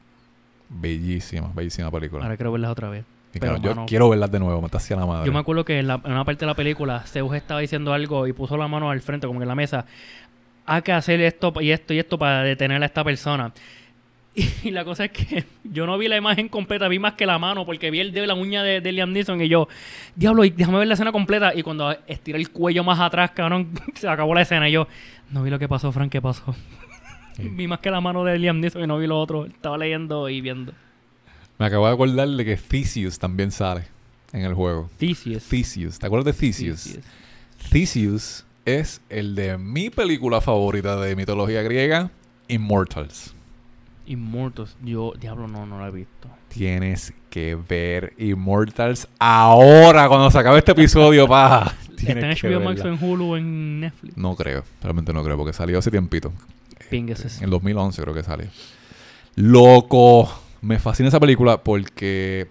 Bellísima, 0.68 1.50
bellísima 1.54 1.90
película. 1.90 2.24
Ahora 2.24 2.36
quiero 2.36 2.52
verlas 2.52 2.70
otra 2.70 2.88
vez. 2.90 3.04
Y 3.34 3.38
pero, 3.38 3.54
claro, 3.54 3.62
yo 3.62 3.74
mano, 3.74 3.86
quiero 3.86 4.08
verlas 4.08 4.30
de 4.30 4.38
nuevo, 4.38 4.60
me 4.60 4.66
está 4.66 4.78
hacia 4.78 4.96
la 4.96 5.06
madre. 5.06 5.26
Yo 5.26 5.32
me 5.32 5.38
acuerdo 5.38 5.64
que 5.64 5.78
en, 5.78 5.86
la- 5.86 6.00
en 6.04 6.12
una 6.12 6.24
parte 6.24 6.40
de 6.40 6.46
la 6.46 6.54
película 6.54 7.00
Zeus 7.00 7.34
estaba 7.34 7.60
diciendo 7.60 7.92
algo 7.92 8.26
y 8.26 8.32
puso 8.32 8.56
la 8.56 8.68
mano 8.68 8.90
al 8.90 9.00
frente, 9.00 9.26
como 9.26 9.38
que 9.38 9.44
en 9.44 9.48
la 9.48 9.54
mesa. 9.54 9.84
Hay 10.66 10.82
que 10.82 10.92
hacer 10.92 11.20
esto 11.20 11.52
y 11.60 11.70
esto 11.70 11.94
y 11.94 11.98
esto 11.98 12.18
para 12.18 12.42
detener 12.42 12.82
a 12.82 12.86
esta 12.86 13.04
persona. 13.04 13.52
Y, 14.62 14.70
la 14.70 14.84
cosa 14.84 15.06
es 15.06 15.10
que 15.10 15.44
yo 15.64 15.84
no 15.86 15.98
vi 15.98 16.06
la 16.06 16.16
imagen 16.16 16.48
completa, 16.48 16.86
vi 16.86 16.98
más 17.00 17.14
que 17.14 17.26
la 17.26 17.38
mano, 17.40 17.66
porque 17.66 17.90
vi 17.90 17.98
el 17.98 18.12
dedo 18.12 18.24
y 18.24 18.28
la 18.28 18.34
uña 18.34 18.62
de, 18.62 18.80
de 18.80 18.92
Liam 18.92 19.12
Neeson 19.12 19.40
y 19.40 19.48
yo, 19.48 19.66
diablo, 20.14 20.44
y 20.44 20.50
déjame 20.50 20.78
ver 20.78 20.86
la 20.86 20.94
escena 20.94 21.10
completa. 21.10 21.52
Y 21.56 21.62
cuando 21.62 21.90
estiré 22.06 22.38
el 22.38 22.50
cuello 22.50 22.84
más 22.84 23.00
atrás, 23.00 23.32
cabrón, 23.32 23.70
se 23.94 24.08
acabó 24.08 24.34
la 24.34 24.42
escena 24.42 24.68
y 24.68 24.72
yo, 24.72 24.86
no 25.30 25.42
vi 25.42 25.50
lo 25.50 25.58
que 25.58 25.66
pasó, 25.68 25.90
Frank, 25.90 26.12
¿qué 26.12 26.22
pasó? 26.22 26.54
Vi 27.38 27.68
más 27.68 27.78
que 27.78 27.90
la 27.90 28.00
mano 28.00 28.24
de 28.24 28.38
Liam 28.38 28.60
Neeson 28.60 28.82
y 28.82 28.86
no 28.86 28.98
vi 28.98 29.06
lo 29.06 29.18
otro. 29.18 29.46
Estaba 29.46 29.78
leyendo 29.78 30.28
y 30.28 30.40
viendo. 30.40 30.72
Me 31.58 31.66
acabo 31.66 31.86
de 31.86 31.92
acordar 31.92 32.28
de 32.28 32.44
que 32.44 32.56
Theseus 32.56 33.18
también 33.18 33.50
sale 33.50 33.84
en 34.32 34.42
el 34.42 34.54
juego. 34.54 34.90
Theseus. 34.98 35.44
Theseus. 35.44 35.98
¿Te 35.98 36.06
acuerdas 36.06 36.26
de 36.26 36.32
Theseus? 36.32 36.84
Theseus. 36.84 37.04
Theseus 37.70 38.44
es 38.64 39.00
el 39.08 39.34
de 39.34 39.56
mi 39.58 39.90
película 39.90 40.40
favorita 40.40 41.00
de 41.00 41.16
mitología 41.16 41.62
griega, 41.62 42.10
Immortals. 42.48 43.34
Immortals. 44.06 44.76
Yo, 44.82 45.12
diablo, 45.20 45.48
no, 45.48 45.66
no 45.66 45.78
lo 45.78 45.86
he 45.86 45.90
visto. 45.90 46.28
Tienes 46.48 47.12
que 47.30 47.56
ver 47.56 48.14
Immortals 48.18 49.08
ahora, 49.18 50.08
cuando 50.08 50.30
se 50.30 50.38
acabe 50.38 50.58
este 50.58 50.72
episodio, 50.72 51.26
paja. 51.26 51.74
¿Está 51.80 52.12
en 52.12 52.18
Tienes 52.18 52.40
que 52.40 52.48
HBO 52.48 52.60
Max 52.60 52.80
o 52.82 52.88
en 52.88 53.02
Hulu 53.02 53.24
o 53.24 53.36
en 53.36 53.80
Netflix? 53.80 54.16
No 54.16 54.34
creo, 54.36 54.64
realmente 54.82 55.12
no 55.12 55.22
creo, 55.24 55.36
porque 55.36 55.52
salió 55.52 55.78
hace 55.78 55.90
tiempito. 55.90 56.32
En 57.38 57.44
el 57.44 57.50
2011 57.50 58.02
creo 58.02 58.14
que 58.14 58.22
salió. 58.22 58.48
Loco. 59.36 60.28
Me 60.60 60.78
fascina 60.78 61.08
esa 61.08 61.20
película 61.20 61.62
porque 61.62 62.48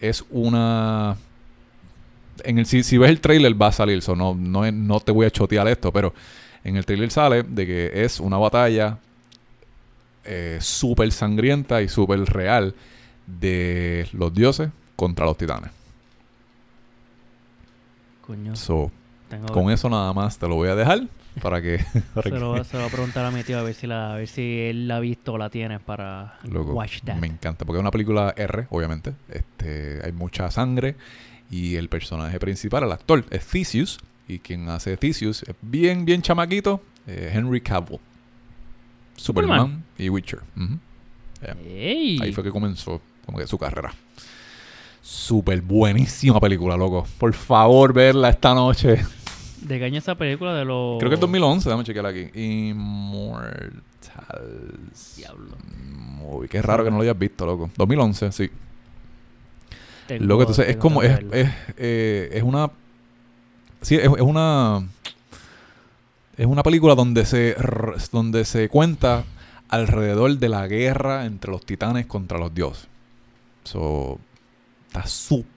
es 0.00 0.24
una... 0.30 1.16
En 2.44 2.58
el, 2.58 2.66
si, 2.66 2.82
si 2.82 2.96
ves 2.96 3.10
el 3.10 3.20
trailer 3.20 3.60
va 3.60 3.68
a 3.68 3.72
salir, 3.72 4.00
so 4.02 4.16
no, 4.16 4.34
no, 4.34 5.00
te 5.00 5.12
voy 5.12 5.26
a 5.26 5.30
chotear 5.30 5.68
esto, 5.68 5.92
pero 5.92 6.14
en 6.64 6.76
el 6.76 6.86
trailer 6.86 7.10
sale 7.10 7.42
de 7.42 7.66
que 7.66 8.04
es 8.04 8.18
una 8.18 8.38
batalla 8.38 8.98
eh, 10.24 10.58
súper 10.60 11.12
sangrienta 11.12 11.82
y 11.82 11.88
súper 11.88 12.20
real 12.24 12.74
de 13.26 14.08
los 14.12 14.32
dioses 14.32 14.70
contra 14.96 15.26
los 15.26 15.36
titanes. 15.36 15.70
Coño, 18.26 18.56
So, 18.56 18.90
con 19.52 19.70
eso 19.70 19.88
nada 19.90 20.12
más 20.12 20.38
te 20.38 20.48
lo 20.48 20.54
voy 20.54 20.70
a 20.70 20.74
dejar 20.74 21.06
para 21.40 21.62
que... 21.62 21.84
para 22.14 22.22
se, 22.24 22.30
que- 22.30 22.38
lo, 22.38 22.62
se 22.64 22.74
lo 22.74 22.80
voy 22.80 22.88
a 22.88 22.92
preguntar 22.92 23.24
a 23.24 23.30
mi 23.30 23.42
tío 23.42 23.58
a 23.58 23.62
ver 23.62 23.74
si, 23.74 23.86
la, 23.86 24.12
a 24.12 24.16
ver 24.16 24.28
si 24.28 24.60
él 24.60 24.88
la 24.88 24.96
ha 24.96 25.00
visto 25.00 25.32
o 25.32 25.38
la 25.38 25.48
tiene 25.50 25.80
para 25.80 26.38
Loco, 26.44 26.72
watch 26.72 27.00
that. 27.04 27.16
me 27.16 27.26
encanta, 27.26 27.64
porque 27.64 27.78
es 27.78 27.80
una 27.80 27.90
película 27.90 28.34
R, 28.36 28.66
obviamente. 28.70 29.14
Este, 29.28 30.00
hay 30.04 30.12
mucha 30.12 30.50
sangre 30.50 30.96
y 31.50 31.76
el 31.76 31.88
personaje 31.88 32.38
principal, 32.40 32.84
el 32.84 32.92
actor, 32.92 33.24
es 33.30 33.46
Theseus. 33.46 33.98
Y 34.28 34.38
quien 34.38 34.68
hace 34.68 34.96
Theseus 34.96 35.42
es 35.42 35.54
bien, 35.62 36.04
bien 36.04 36.22
chamaquito, 36.22 36.80
eh, 37.06 37.30
Henry 37.34 37.60
Cavill. 37.60 37.98
Superman, 39.16 39.58
Superman. 39.58 39.84
y 39.98 40.08
Witcher. 40.08 40.40
Ahí 41.66 42.32
fue 42.32 42.42
que 42.44 42.50
comenzó 42.50 43.00
como 43.26 43.38
que 43.38 43.46
su 43.46 43.58
carrera. 43.58 43.92
Súper 45.02 45.60
buenísima 45.60 46.38
película, 46.40 46.76
loco. 46.76 47.06
Por 47.18 47.34
favor, 47.34 47.92
verla 47.92 48.30
esta 48.30 48.54
noche. 48.54 49.04
¿De 49.66 49.78
qué 49.78 49.84
año 49.84 49.98
esa 49.98 50.14
película 50.16 50.54
de 50.54 50.64
los... 50.64 50.98
Creo 50.98 51.08
que 51.10 51.14
es 51.14 51.20
2011, 51.20 51.68
déjame 51.68 51.84
chequear 51.84 52.06
aquí. 52.06 52.28
Immortals. 52.34 53.82
Diablo. 55.16 55.56
Movie. 55.92 56.48
Qué 56.48 56.62
raro 56.62 56.84
que 56.84 56.90
no 56.90 56.96
lo 56.96 57.02
hayas 57.02 57.18
visto, 57.18 57.46
loco. 57.46 57.70
2011, 57.76 58.32
sí. 58.32 58.50
Tengo- 60.06 60.24
Lo 60.24 60.38
que 60.38 60.46
tú 60.46 60.54
sabes, 60.54 60.70
es 60.72 60.76
como, 60.76 61.02
es, 61.02 61.20
es, 61.32 61.50
eh, 61.76 62.30
es 62.32 62.42
una, 62.42 62.70
sí, 63.80 63.96
es, 63.96 64.04
es 64.04 64.08
una, 64.20 64.86
es 66.36 66.46
una 66.46 66.62
película 66.62 66.94
donde 66.94 67.24
se, 67.24 67.56
donde 68.10 68.44
se 68.44 68.68
cuenta 68.68 69.24
alrededor 69.68 70.36
de 70.38 70.48
la 70.48 70.66
guerra 70.66 71.24
entre 71.26 71.50
los 71.52 71.64
titanes 71.64 72.06
contra 72.06 72.38
los 72.38 72.54
dioses. 72.54 72.88
So, 73.64 74.18
está 74.88 75.06
súper 75.06 75.51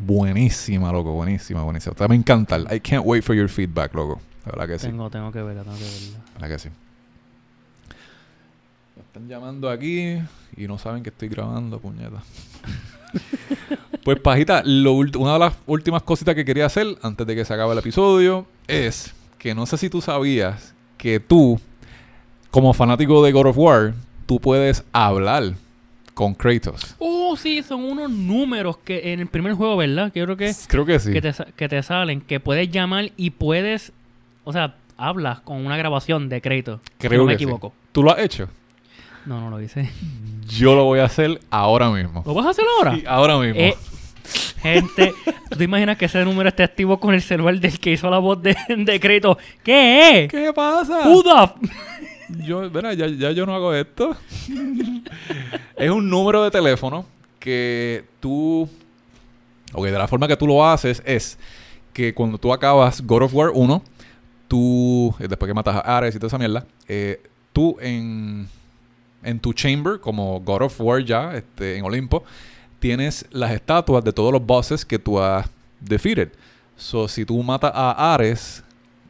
buenísima, 0.00 0.92
loco, 0.92 1.12
buenísima, 1.12 1.62
buenísima. 1.62 1.94
Te 1.94 2.06
va 2.06 2.12
a 2.12 2.16
encantar. 2.16 2.60
I 2.72 2.80
can't 2.80 3.04
wait 3.04 3.22
for 3.22 3.34
your 3.34 3.48
feedback, 3.48 3.94
loco. 3.94 4.20
La 4.44 4.52
verdad 4.52 4.68
que 4.68 4.78
sí. 4.78 4.86
Tengo, 4.86 5.10
tengo 5.10 5.32
que 5.32 5.42
verla, 5.42 5.62
tengo 5.62 5.76
que 5.76 5.84
verla. 5.84 6.18
La 6.18 6.32
verdad 6.40 6.48
que 6.48 6.58
sí. 6.58 6.68
Me 8.96 9.02
están 9.02 9.28
llamando 9.28 9.70
aquí 9.70 10.18
y 10.56 10.66
no 10.66 10.78
saben 10.78 11.02
que 11.02 11.10
estoy 11.10 11.28
grabando, 11.28 11.78
puñeta. 11.78 12.22
pues, 14.04 14.20
Pajita, 14.20 14.62
lo 14.64 14.94
una 14.94 15.34
de 15.34 15.38
las 15.38 15.54
últimas 15.66 16.02
cositas 16.02 16.34
que 16.34 16.44
quería 16.44 16.66
hacer 16.66 16.86
antes 17.02 17.26
de 17.26 17.34
que 17.34 17.44
se 17.44 17.54
acabe 17.54 17.72
el 17.72 17.78
episodio 17.78 18.46
es 18.66 19.14
que 19.38 19.54
no 19.54 19.66
sé 19.66 19.76
si 19.76 19.88
tú 19.88 20.00
sabías 20.00 20.74
que 20.96 21.20
tú, 21.20 21.60
como 22.50 22.72
fanático 22.74 23.22
de 23.24 23.32
God 23.32 23.46
of 23.46 23.58
War, 23.58 23.94
tú 24.26 24.40
puedes 24.40 24.84
hablar 24.92 25.54
con 26.18 26.34
Kratos. 26.34 26.96
Oh, 26.98 27.36
sí, 27.36 27.62
son 27.62 27.84
unos 27.84 28.10
números 28.10 28.76
que 28.78 29.12
en 29.12 29.20
el 29.20 29.28
primer 29.28 29.52
juego, 29.52 29.76
¿verdad? 29.76 30.10
Que 30.12 30.18
yo 30.18 30.24
creo 30.24 30.36
que, 30.36 30.52
Creo 30.66 30.84
que 30.84 30.98
sí. 30.98 31.12
que, 31.12 31.22
te, 31.22 31.32
que 31.54 31.68
te 31.68 31.80
salen, 31.84 32.20
que 32.22 32.40
puedes 32.40 32.68
llamar 32.72 33.12
y 33.16 33.30
puedes, 33.30 33.92
o 34.42 34.52
sea, 34.52 34.74
hablas 34.96 35.38
con 35.40 35.64
una 35.64 35.76
grabación 35.76 36.28
de 36.28 36.40
si 36.98 37.06
Creo 37.06 37.20
no 37.20 37.26
me 37.26 37.34
que 37.34 37.38
sí. 37.38 37.44
equivoco. 37.44 37.72
¿Tú 37.92 38.02
lo 38.02 38.10
has 38.10 38.18
hecho? 38.18 38.48
No, 39.26 39.40
no 39.40 39.48
lo 39.50 39.62
hice. 39.62 39.88
Yo 40.48 40.74
lo 40.74 40.82
voy 40.86 40.98
a 40.98 41.04
hacer 41.04 41.40
ahora 41.50 41.88
mismo. 41.90 42.24
¿Lo 42.26 42.34
vas 42.34 42.46
a 42.46 42.50
hacer 42.50 42.64
ahora? 42.78 42.96
Sí, 42.96 43.04
ahora 43.06 43.38
mismo. 43.38 43.60
Eh, 43.60 43.76
gente, 44.60 45.14
¿tú 45.50 45.56
te 45.56 45.62
imaginas 45.62 45.96
que 45.98 46.06
ese 46.06 46.24
número 46.24 46.48
esté 46.48 46.64
activo 46.64 46.98
con 46.98 47.14
el 47.14 47.22
celular 47.22 47.60
del 47.60 47.78
que 47.78 47.92
hizo 47.92 48.10
la 48.10 48.18
voz 48.18 48.42
de, 48.42 48.56
de 48.76 48.98
crédito? 48.98 49.38
¿Qué 49.62 50.24
es? 50.24 50.30
¿Qué 50.32 50.52
pasa? 50.52 51.04
Yo, 52.28 52.70
ya, 52.70 53.06
ya 53.06 53.30
yo 53.32 53.46
no 53.46 53.54
hago 53.54 53.74
esto. 53.74 54.16
es 55.76 55.90
un 55.90 56.10
número 56.10 56.44
de 56.44 56.50
teléfono 56.50 57.06
que 57.38 58.04
tú. 58.20 58.68
Ok, 59.72 59.84
de 59.86 59.92
la 59.92 60.08
forma 60.08 60.28
que 60.28 60.36
tú 60.36 60.46
lo 60.46 60.66
haces 60.66 61.02
es 61.04 61.38
que 61.92 62.14
cuando 62.14 62.38
tú 62.38 62.52
acabas 62.52 63.00
God 63.00 63.22
of 63.22 63.34
War 63.34 63.50
1, 63.54 63.82
tú, 64.46 65.14
eh, 65.18 65.28
después 65.28 65.48
que 65.48 65.54
matas 65.54 65.76
a 65.76 65.96
Ares 65.96 66.14
y 66.14 66.18
toda 66.18 66.28
esa 66.28 66.38
mierda, 66.38 66.66
eh, 66.86 67.22
tú 67.52 67.76
en, 67.80 68.48
en 69.22 69.40
tu 69.40 69.52
chamber, 69.52 70.00
como 70.00 70.40
God 70.40 70.62
of 70.62 70.80
War 70.80 71.04
ya, 71.04 71.34
este, 71.34 71.76
en 71.76 71.84
Olimpo, 71.84 72.24
tienes 72.78 73.26
las 73.30 73.52
estatuas 73.52 74.04
de 74.04 74.12
todos 74.12 74.32
los 74.32 74.44
bosses 74.44 74.84
que 74.84 74.98
tú 74.98 75.18
has 75.18 75.48
defeated. 75.80 76.30
So, 76.76 77.08
si 77.08 77.24
tú 77.24 77.42
matas 77.42 77.72
a 77.74 78.14
Ares, 78.14 78.62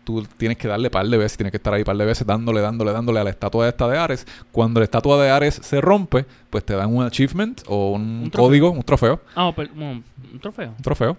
tú 0.08 0.26
tienes 0.38 0.56
que 0.56 0.66
darle 0.68 0.88
par 0.88 1.06
de 1.06 1.18
veces, 1.18 1.36
tienes 1.36 1.50
que 1.50 1.58
estar 1.58 1.74
ahí 1.74 1.84
par 1.84 1.96
de 1.96 2.04
veces 2.06 2.26
dándole, 2.26 2.60
dándole, 2.62 2.92
dándole 2.92 3.20
a 3.20 3.24
la 3.24 3.30
estatua 3.30 3.68
esta 3.68 3.86
de 3.88 3.98
Ares. 3.98 4.26
Cuando 4.50 4.80
la 4.80 4.84
estatua 4.84 5.22
de 5.22 5.28
Ares 5.30 5.60
se 5.62 5.80
rompe, 5.82 6.24
pues 6.48 6.64
te 6.64 6.72
dan 6.74 6.94
un 6.94 7.04
achievement 7.04 7.60
o 7.66 7.92
un, 7.92 8.30
código, 8.34 8.70
un 8.70 8.82
trofeo, 8.82 9.20
Ah, 9.36 9.52
pero, 9.54 9.70
un 9.74 10.02
trofeo. 10.40 10.70
un 10.76 10.82
trofeo. 10.82 11.16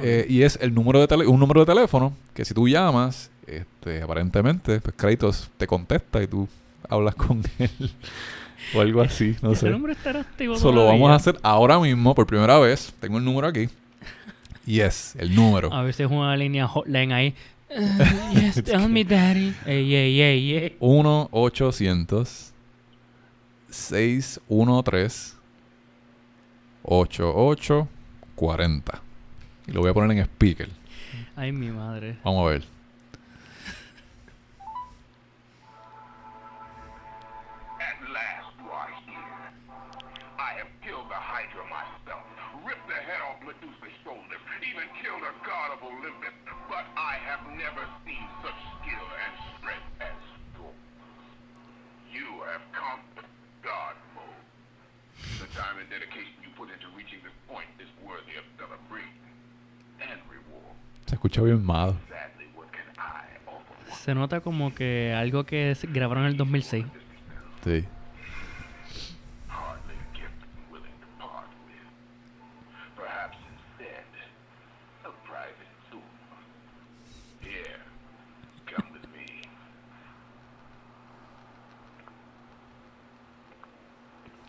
Eh, 0.00 0.24
y 0.28 0.42
es 0.42 0.56
el 0.62 0.72
número 0.72 1.00
de 1.00 1.08
tele- 1.08 1.26
un 1.26 1.40
número 1.40 1.60
de 1.64 1.66
teléfono 1.74 2.12
que 2.32 2.44
si 2.44 2.54
tú 2.54 2.68
llamas, 2.68 3.30
este, 3.46 4.02
aparentemente, 4.02 4.80
pues 4.80 4.94
Kratos 4.96 5.50
te 5.56 5.66
contesta 5.66 6.22
y 6.22 6.26
tú 6.28 6.46
hablas 6.88 7.14
con 7.16 7.42
él. 7.58 7.70
o 8.74 8.80
algo 8.80 9.00
así, 9.00 9.34
no 9.42 9.54
sé. 9.54 9.68
nombre 9.70 9.94
estará 9.94 10.20
activo 10.20 10.54
Eso 10.54 10.70
lo 10.70 10.84
vamos 10.86 11.10
a 11.10 11.14
hacer 11.16 11.38
ahora 11.42 11.78
mismo, 11.80 12.14
por 12.14 12.26
primera 12.26 12.58
vez. 12.58 12.92
Tengo 13.00 13.18
el 13.18 13.24
número 13.24 13.48
aquí. 13.48 13.68
Yes, 14.66 15.16
el 15.18 15.34
número. 15.34 15.72
A 15.72 15.82
veces 15.82 16.08
una 16.10 16.36
línea 16.36 16.68
hotline 16.68 17.12
ahí. 17.12 17.34
Uh, 17.70 18.30
yes, 18.40 18.62
tell 18.62 18.88
me, 18.88 19.04
daddy. 19.04 19.54
Ey, 19.66 19.94
ey, 19.94 20.20
ey, 20.20 20.56
ey. 20.56 20.76
1 20.80 21.28
800 21.30 22.26
613 23.70 25.34
8840 26.82 29.02
Y 29.66 29.72
lo 29.72 29.80
voy 29.80 29.90
a 29.90 29.94
poner 29.94 30.16
en 30.16 30.24
speaker. 30.24 30.68
Ay, 31.36 31.52
mi 31.52 31.70
madre. 31.70 32.16
Vamos 32.24 32.46
a 32.46 32.50
ver. 32.50 32.77
Escucha 61.18 61.42
bien 61.42 61.64
mal. 61.66 61.94
Se 64.04 64.14
nota 64.14 64.40
como 64.40 64.72
que 64.72 65.12
algo 65.12 65.44
que 65.44 65.76
grabaron 65.88 66.24
en 66.24 66.30
el 66.30 66.36
2006. 66.36 66.86
Sí. 67.64 67.84
hardly 69.48 69.94
a 69.94 70.16
gift 70.16 70.30
I'm 70.46 70.70
willing 70.70 70.94
to 71.02 71.08
part 71.18 71.50
with. 71.66 71.90
Perhaps 72.94 73.36
instead, 73.50 74.06
a 75.04 75.10
private 75.26 75.72
tomb. 75.90 76.02
Here, 77.40 77.82
come 78.66 78.86
with 78.92 79.06
me. 79.10 79.42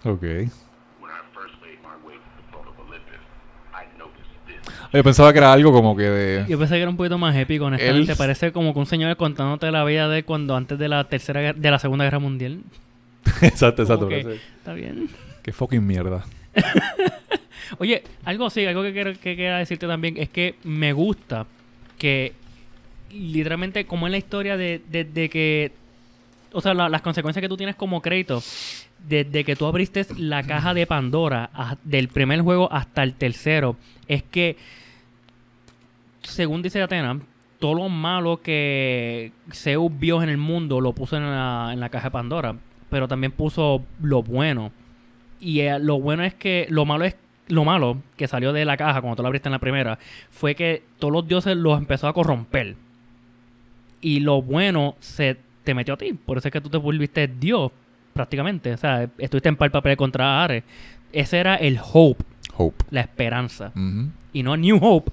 Ok. 0.06 0.22
When 1.02 1.10
I 1.12 1.22
first 1.34 1.56
made 1.64 1.82
my 1.82 1.98
way 2.06 2.14
to 2.14 2.30
the 2.38 2.44
throne 2.52 2.68
of 2.68 2.80
Olympus, 2.80 3.26
I 3.74 3.86
noticed 3.98 4.30
this. 4.46 4.76
Yo 4.92 5.04
pensaba 5.04 5.32
que 5.32 5.38
era 5.40 5.54
algo 5.54 5.72
como 5.72 5.96
que 5.96 6.04
de... 6.04 6.46
Yo 6.50 6.58
pensé 6.58 6.76
que 6.76 6.82
era 6.82 6.90
un 6.90 6.98
poquito 6.98 7.18
más 7.18 7.36
épico, 7.36 7.66
honestamente. 7.66 8.12
Él- 8.14 8.18
Parece 8.18 8.52
como 8.52 8.74
que 8.74 8.80
un 8.80 8.86
señor 8.88 9.16
contándote 9.18 9.70
la 9.72 9.84
vida 9.84 10.10
de 10.10 10.24
cuando 10.24 10.56
antes 10.56 10.80
de 10.80 10.88
la 10.90 11.04
tercera 11.04 11.54
de 11.54 11.72
la 11.72 11.78
segunda 11.80 12.06
guerra 12.06 12.20
mundial. 12.20 12.60
exacto, 13.42 13.86
Como 13.86 14.10
exacto. 14.12 14.30
que, 14.30 14.36
Está 14.58 14.74
bien. 14.74 15.10
Qué 15.44 15.52
fucking 15.54 15.86
mierda. 15.86 16.26
Oye, 17.78 18.04
algo 18.26 18.48
así, 18.48 18.66
algo 18.66 18.82
que 18.82 18.94
quiero 18.94 19.14
que 19.14 19.20
quería 19.36 19.58
decirte 19.58 19.86
también 19.88 20.18
es 20.18 20.30
que 20.30 20.56
me 20.64 20.92
gusta 20.94 21.46
que 22.00 22.34
literalmente 23.12 23.86
como 23.86 24.08
en 24.08 24.12
la 24.14 24.18
historia 24.18 24.58
de, 24.58 24.82
de- 24.90 25.04
de 25.04 25.30
que 25.30 25.72
o 26.52 26.62
sea, 26.62 26.74
la- 26.74 26.90
las 26.90 27.02
consecuencias 27.04 27.42
que 27.42 27.50
tú 27.50 27.58
tienes 27.58 27.76
como 27.76 28.02
crédito 28.02 28.42
desde 29.08 29.44
que 29.44 29.56
tú 29.56 29.66
abriste 29.66 30.06
la 30.18 30.44
caja 30.44 30.74
de 30.74 30.86
Pandora 30.86 31.50
del 31.84 32.10
primer 32.10 32.42
juego 32.42 32.72
hasta 32.72 33.04
el 33.04 33.14
tercero 33.14 33.76
es 34.08 34.24
que 34.24 34.58
según 36.22 36.62
dice 36.62 36.82
Atena 36.82 37.20
todo 37.60 37.76
lo 37.76 37.90
malo 37.90 38.42
que 38.42 39.32
Zeus 39.52 39.92
vio 40.00 40.22
en 40.22 40.30
el 40.30 40.38
mundo 40.38 40.82
lo 40.82 40.94
puso 40.94 41.18
en 41.18 41.24
la, 41.24 41.72
en 41.74 41.80
la 41.80 41.90
caja 41.90 42.08
de 42.08 42.12
Pandora 42.12 42.56
pero 42.90 43.08
también 43.08 43.32
puso 43.32 43.84
lo 44.02 44.24
bueno 44.24 44.72
y 45.40 45.62
eh, 45.62 45.80
lo 45.80 46.00
bueno 46.00 46.24
es 46.24 46.34
que 46.34 46.68
lo 46.70 46.86
malo 46.86 47.06
es 47.06 47.16
lo 47.50 47.66
malo 47.66 48.02
que 48.16 48.28
salió 48.28 48.54
de 48.54 48.64
la 48.64 48.78
caja 48.78 49.02
cuando 49.02 49.18
tú 49.18 49.24
la 49.24 49.28
abriste 49.28 49.50
en 49.50 49.54
la 49.54 49.60
primera 49.60 50.00
fue 50.30 50.56
que 50.56 50.84
todos 51.00 51.12
los 51.12 51.28
dioses 51.28 51.58
los 51.58 51.78
empezó 51.78 52.08
a 52.08 52.14
corromper. 52.14 52.76
Y 54.02 54.22
lo 54.22 54.42
bueno 54.42 54.96
se 55.00 55.38
te 55.64 55.74
metió 55.74 55.96
a 55.96 55.98
ti. 55.98 56.14
Por 56.14 56.38
eso 56.38 56.48
es 56.48 56.52
que 56.54 56.62
tú 56.62 56.70
te 56.70 56.78
volviste 56.78 57.28
Dios 57.28 57.72
prácticamente. 58.20 58.74
O 58.74 58.78
sea, 58.78 59.10
estuviste 59.18 59.48
en 59.48 59.56
par 59.56 59.72
papel 59.72 59.96
contra 59.96 60.44
Ares. 60.44 60.66
Ese 61.14 61.38
era 61.40 61.56
el 61.56 61.80
hope, 61.82 62.22
Hope. 62.58 62.84
la 62.92 63.00
esperanza. 63.00 63.72
Y 64.34 64.44
no 64.44 64.58
New 64.58 64.78
Hope, 64.82 65.12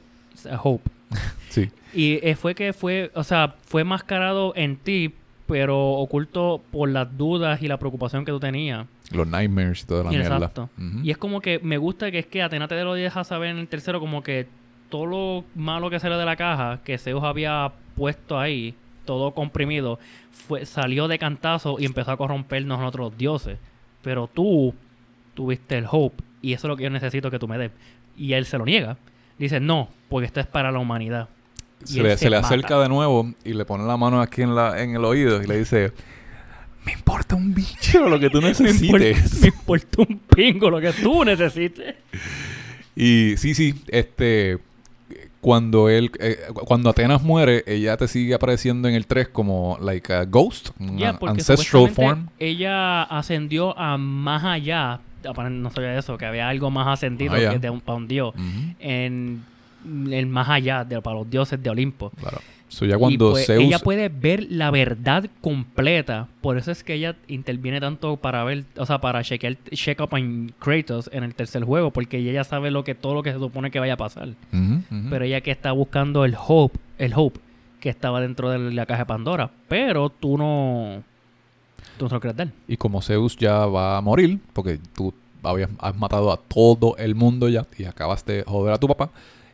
hope. 0.63 0.91
Sí. 1.51 1.71
Y 1.95 2.19
eh, 2.23 2.35
fue 2.35 2.55
que 2.57 2.73
fue, 2.73 3.11
o 3.15 3.23
sea, 3.23 3.55
fue 3.65 3.85
mascarado 3.85 4.53
en 4.57 4.77
ti, 4.77 5.15
pero 5.47 5.79
oculto 5.93 6.61
por 6.73 6.89
las 6.91 7.17
dudas 7.17 7.63
y 7.63 7.69
la 7.69 7.79
preocupación 7.79 8.25
que 8.25 8.33
tú 8.33 8.41
tenías. 8.41 8.87
Los 9.13 9.27
nightmares 9.29 9.85
y 9.85 9.87
toda 9.87 10.03
la 10.05 10.11
mierda. 10.11 10.35
exacto. 10.37 10.69
Y 11.05 11.11
es 11.13 11.17
como 11.17 11.41
que 11.41 11.61
me 11.61 11.79
gusta 11.79 12.11
que 12.11 12.19
es 12.19 12.27
que 12.27 12.43
Atena 12.43 12.67
te 12.67 12.83
lo 12.83 12.93
deja 12.95 13.23
saber 13.23 13.51
en 13.51 13.59
el 13.59 13.69
tercero, 13.69 14.01
como 14.01 14.23
que 14.25 14.49
todo 14.91 15.07
lo 15.07 15.45
malo 15.55 15.89
que 15.89 16.01
salió 16.01 16.19
de 16.19 16.25
la 16.27 16.35
caja, 16.37 16.81
que 16.85 16.99
Zeus 16.99 17.23
había 17.23 17.73
puesto 17.95 18.39
ahí, 18.39 18.75
todo 19.07 19.33
comprimido, 19.33 19.99
fue, 20.31 20.67
salió 20.67 21.09
de 21.09 21.19
cantazo 21.19 21.77
y 21.79 21.87
empezó 21.87 22.11
a 22.11 22.17
corrompernos 22.17 22.79
nosotros 22.79 23.17
dioses. 23.17 23.59
Pero 24.03 24.29
tú 24.29 24.75
tuviste 25.35 25.79
el 25.79 25.87
hope, 25.91 26.23
y 26.43 26.53
eso 26.53 26.67
es 26.67 26.69
lo 26.69 26.77
que 26.77 26.85
yo 26.85 26.91
necesito 26.91 27.31
que 27.31 27.39
tú 27.39 27.49
me 27.49 27.57
des. 27.57 27.71
Y 28.17 28.35
él 28.35 28.45
se 28.45 28.59
lo 28.59 28.65
niega. 28.65 28.99
Dice, 29.39 29.61
no, 29.61 29.89
porque 30.09 30.27
esto 30.27 30.41
es 30.41 30.47
para 30.47 30.71
la 30.71 30.79
humanidad. 30.79 31.29
Y 31.85 31.89
se 31.89 32.03
le, 32.03 32.11
se 32.11 32.19
se 32.19 32.31
le 32.31 32.37
mata. 32.37 32.49
acerca 32.49 32.79
de 32.79 32.89
nuevo 32.89 33.33
y 33.45 33.53
le 33.53 33.65
pone 33.65 33.85
la 33.85 33.97
mano 33.97 34.21
aquí 34.21 34.43
en, 34.43 34.55
la, 34.55 34.83
en 34.83 34.95
el 34.95 35.05
oído 35.05 35.43
y 35.43 35.47
le 35.47 35.59
dice: 35.59 35.93
Me 36.85 36.93
importa 36.93 37.35
un 37.35 37.53
bicho 37.55 38.09
lo 38.09 38.19
que 38.19 38.31
tú 38.31 38.41
Me 38.43 38.49
importa, 38.51 38.65
necesites. 38.65 39.41
me 39.43 39.49
importa 39.49 40.03
un 40.09 40.19
pingo 40.19 40.71
lo 40.71 40.81
que 40.81 40.93
tú 40.93 41.25
necesites. 41.25 41.95
Y 42.99 43.35
sí, 43.37 43.55
sí, 43.55 43.75
este. 43.89 44.59
Cuando 45.47 45.89
él. 45.89 46.11
eh, 46.19 46.39
cu- 46.53 46.65
cuando 46.65 46.91
Atenas 46.91 47.23
muere, 47.23 47.63
ella 47.69 47.97
te 47.97 48.09
sigue 48.09 48.35
apareciendo 48.35 48.89
en 48.89 48.95
el 48.97 49.07
3 49.07 49.29
como, 49.29 49.79
like, 49.81 50.13
a 50.13 50.25
ghost. 50.25 50.71
An- 50.81 51.19
porque 51.21 51.41
ancestral 51.41 51.89
form. 51.91 52.27
Ella 52.41 53.05
ascendió 53.05 53.79
a 53.79 53.97
más 53.97 54.43
allá. 54.43 54.99
No 55.25 55.71
sabía 55.71 55.97
eso, 55.97 56.19
que 56.19 56.27
había 56.27 56.49
algo 56.49 56.71
más 56.73 56.89
ascendido 56.89 57.31
Más 57.31 57.41
allá. 57.41 57.51
que 57.53 57.59
de 57.61 57.71
un, 57.71 57.81
para 57.81 57.97
un 57.97 58.09
dios. 58.09 58.35
Ujú, 58.35 58.75
En 58.81 59.45
el 60.11 60.27
más 60.27 60.49
allá, 60.49 60.85
de, 60.85 61.01
para 61.01 61.17
los 61.19 61.31
dioses 61.31 61.63
de 61.63 61.71
Olimpo. 61.71 62.11
Claro. 62.19 62.39
So, 62.69 62.85
ya 62.85 62.99
cuando 62.99 63.31
y 63.31 63.33
pues, 63.33 63.47
Zeus. 63.47 63.63
ella 63.63 63.79
puede 63.79 64.09
ver 64.09 64.47
la 64.51 64.71
verdad 64.71 65.27
completa. 65.41 66.29
Por 66.41 66.59
eso 66.59 66.73
es 66.73 66.83
que 66.83 66.95
ella 66.95 67.17
interviene 67.29 67.81
tanto 67.81 68.17
para 68.17 68.43
ver, 68.45 68.65
o 68.77 68.87
sea, 68.87 69.01
para 69.01 69.23
chequear, 69.23 69.57
check 69.71 70.01
up 70.01 70.17
en 70.17 70.53
Kratos 70.59 71.09
en 71.13 71.23
el 71.23 71.35
tercer 71.35 71.65
juego, 71.65 71.93
porque 71.93 72.19
ella 72.19 72.33
ya 72.33 72.45
sabe 72.45 72.71
lo 72.71 72.83
que 72.83 72.95
todo 72.95 73.15
lo 73.15 73.23
que 73.23 73.33
se 73.33 73.39
supone 73.39 73.71
que 73.71 73.79
vaya 73.79 73.95
a 73.95 73.97
pasar. 73.97 74.29
Ujú, 74.53 74.83
ujú. 74.91 75.11
Pero 75.11 75.25
ella 75.25 75.41
que 75.41 75.53
está 75.53 75.73
buscando 75.73 76.25
el 76.25 76.37
hope, 76.37 76.79
el 76.99 77.13
hope 77.15 77.41
que 77.81 77.89
estaba 77.89 78.21
dentro 78.21 78.51
de 78.51 78.59
la 78.73 78.87
caja 78.87 79.03
de 79.03 79.07
Pandora. 79.07 79.51
Pero 79.69 80.11
tú 80.11 80.37
no. 80.37 81.03
Tú 81.99 82.07
no 82.07 82.11
lo 82.11 82.21
crees 82.21 82.37
de 82.37 82.43
él. 82.45 82.53
Y 82.69 82.77
como 82.77 83.01
Zeus 83.01 83.37
ya 83.37 83.65
va 83.67 83.97
a 83.97 84.01
morir, 84.01 84.41
porque 84.53 84.79
tú 84.95 85.15
habías, 85.43 85.71
has 85.79 85.97
matado 85.97 86.33
a 86.33 86.37
todo 86.37 86.97
el 86.99 87.15
mundo 87.15 87.49
ya 87.49 87.65
y 87.79 87.85
acabas 87.85 88.25
de 88.27 88.43
joder 88.47 88.75
a 88.75 88.79
tu 88.79 88.89
papá, 88.89 89.11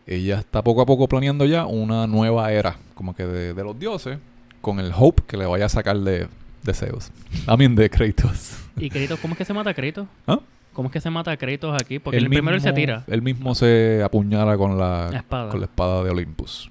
ella 0.07 0.39
está 0.39 0.63
poco 0.63 0.81
a 0.83 0.87
poco 0.87 1.09
planeando 1.09 1.45
ya 1.45 1.67
una 1.67 2.07
nueva 2.07 2.53
era, 2.53 2.77
como 2.95 3.15
que 3.15 3.25
de, 3.25 3.55
de 3.55 3.65
los 3.65 3.79
dioses, 3.79 4.19
con 4.61 4.79
el 4.81 4.93
hope 4.97 5.23
que 5.27 5.37
le 5.37 5.47
vaya 5.47 5.67
a 5.67 5.69
sacar 5.69 5.99
de, 5.99 6.29
de 6.63 6.75
Zeus. 6.75 7.11
También 7.47 7.75
de 7.75 7.89
Kratos. 7.91 8.57
¿Y 8.77 8.89
Kratos, 8.91 9.19
cómo 9.21 9.33
es 9.35 9.39
que 9.39 9.45
se 9.45 9.53
mata 9.53 9.71
a 9.71 9.75
Kratos? 9.75 10.07
¿Ah? 10.27 10.41
¿Cómo 10.73 10.89
es 10.89 10.93
que 10.93 11.01
se 11.01 11.11
mata 11.11 11.31
a 11.31 11.37
Kratos 11.37 11.77
aquí? 11.81 11.99
Porque 11.99 12.17
el 12.17 12.29
primero 12.29 12.57
él 12.57 12.63
se 12.63 12.73
tira. 12.73 13.05
Él 13.07 13.21
mismo 13.21 13.55
se 13.55 14.03
apuñala 14.05 14.57
con 14.57 14.79
la, 14.79 15.11
La 15.11 15.19
espada. 15.19 15.51
con 15.51 15.61
la 15.61 15.67
espada 15.67 16.03
de 16.03 16.11
Olympus. 16.11 16.71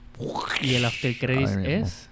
Y 0.62 0.76
el 0.76 0.86
after 0.86 1.18
credits 1.18 1.52
es. 1.64 2.10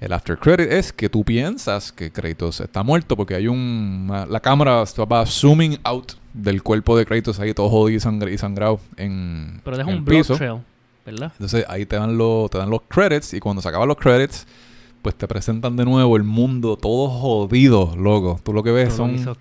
El 0.00 0.12
after 0.12 0.38
credit 0.38 0.70
es 0.72 0.92
que 0.92 1.08
tú 1.08 1.24
piensas 1.24 1.92
que 1.92 2.10
Kratos 2.10 2.60
está 2.60 2.82
muerto 2.82 3.16
porque 3.16 3.34
hay 3.34 3.48
un... 3.48 4.10
la 4.28 4.40
cámara 4.40 4.84
va 4.84 5.26
zooming 5.26 5.78
out 5.84 6.12
del 6.32 6.62
cuerpo 6.62 6.96
de 6.96 7.06
Kratos 7.06 7.40
ahí 7.40 7.52
todo 7.54 7.68
jodido 7.68 7.96
y, 7.96 8.00
sangre, 8.00 8.32
y 8.32 8.38
sangrado 8.38 8.80
en 8.96 9.60
Pero 9.64 9.76
deja 9.76 9.90
en 9.90 9.98
un 9.98 10.04
blood 10.04 10.18
piso. 10.18 10.36
trail, 10.36 10.60
¿verdad? 11.06 11.32
Entonces 11.32 11.64
ahí 11.68 11.86
te 11.86 11.96
dan, 11.96 12.16
los 12.16 12.50
te 12.50 12.58
dan 12.58 12.70
los 12.70 12.82
credits 12.88 13.34
y 13.34 13.40
cuando 13.40 13.60
se 13.62 13.68
acaban 13.68 13.88
los 13.88 13.96
credits 13.96 14.46
pues 15.02 15.14
te 15.14 15.26
presentan 15.26 15.76
de 15.76 15.84
nuevo 15.84 16.16
el 16.16 16.24
mundo 16.24 16.76
todo 16.76 17.08
jodido, 17.08 17.94
loco. 17.96 18.38
Tú 18.44 18.52
lo 18.52 18.62
que 18.62 18.70
ves 18.70 18.88
Todo 18.88 18.96
son 18.98 19.14
hizo 19.14 19.36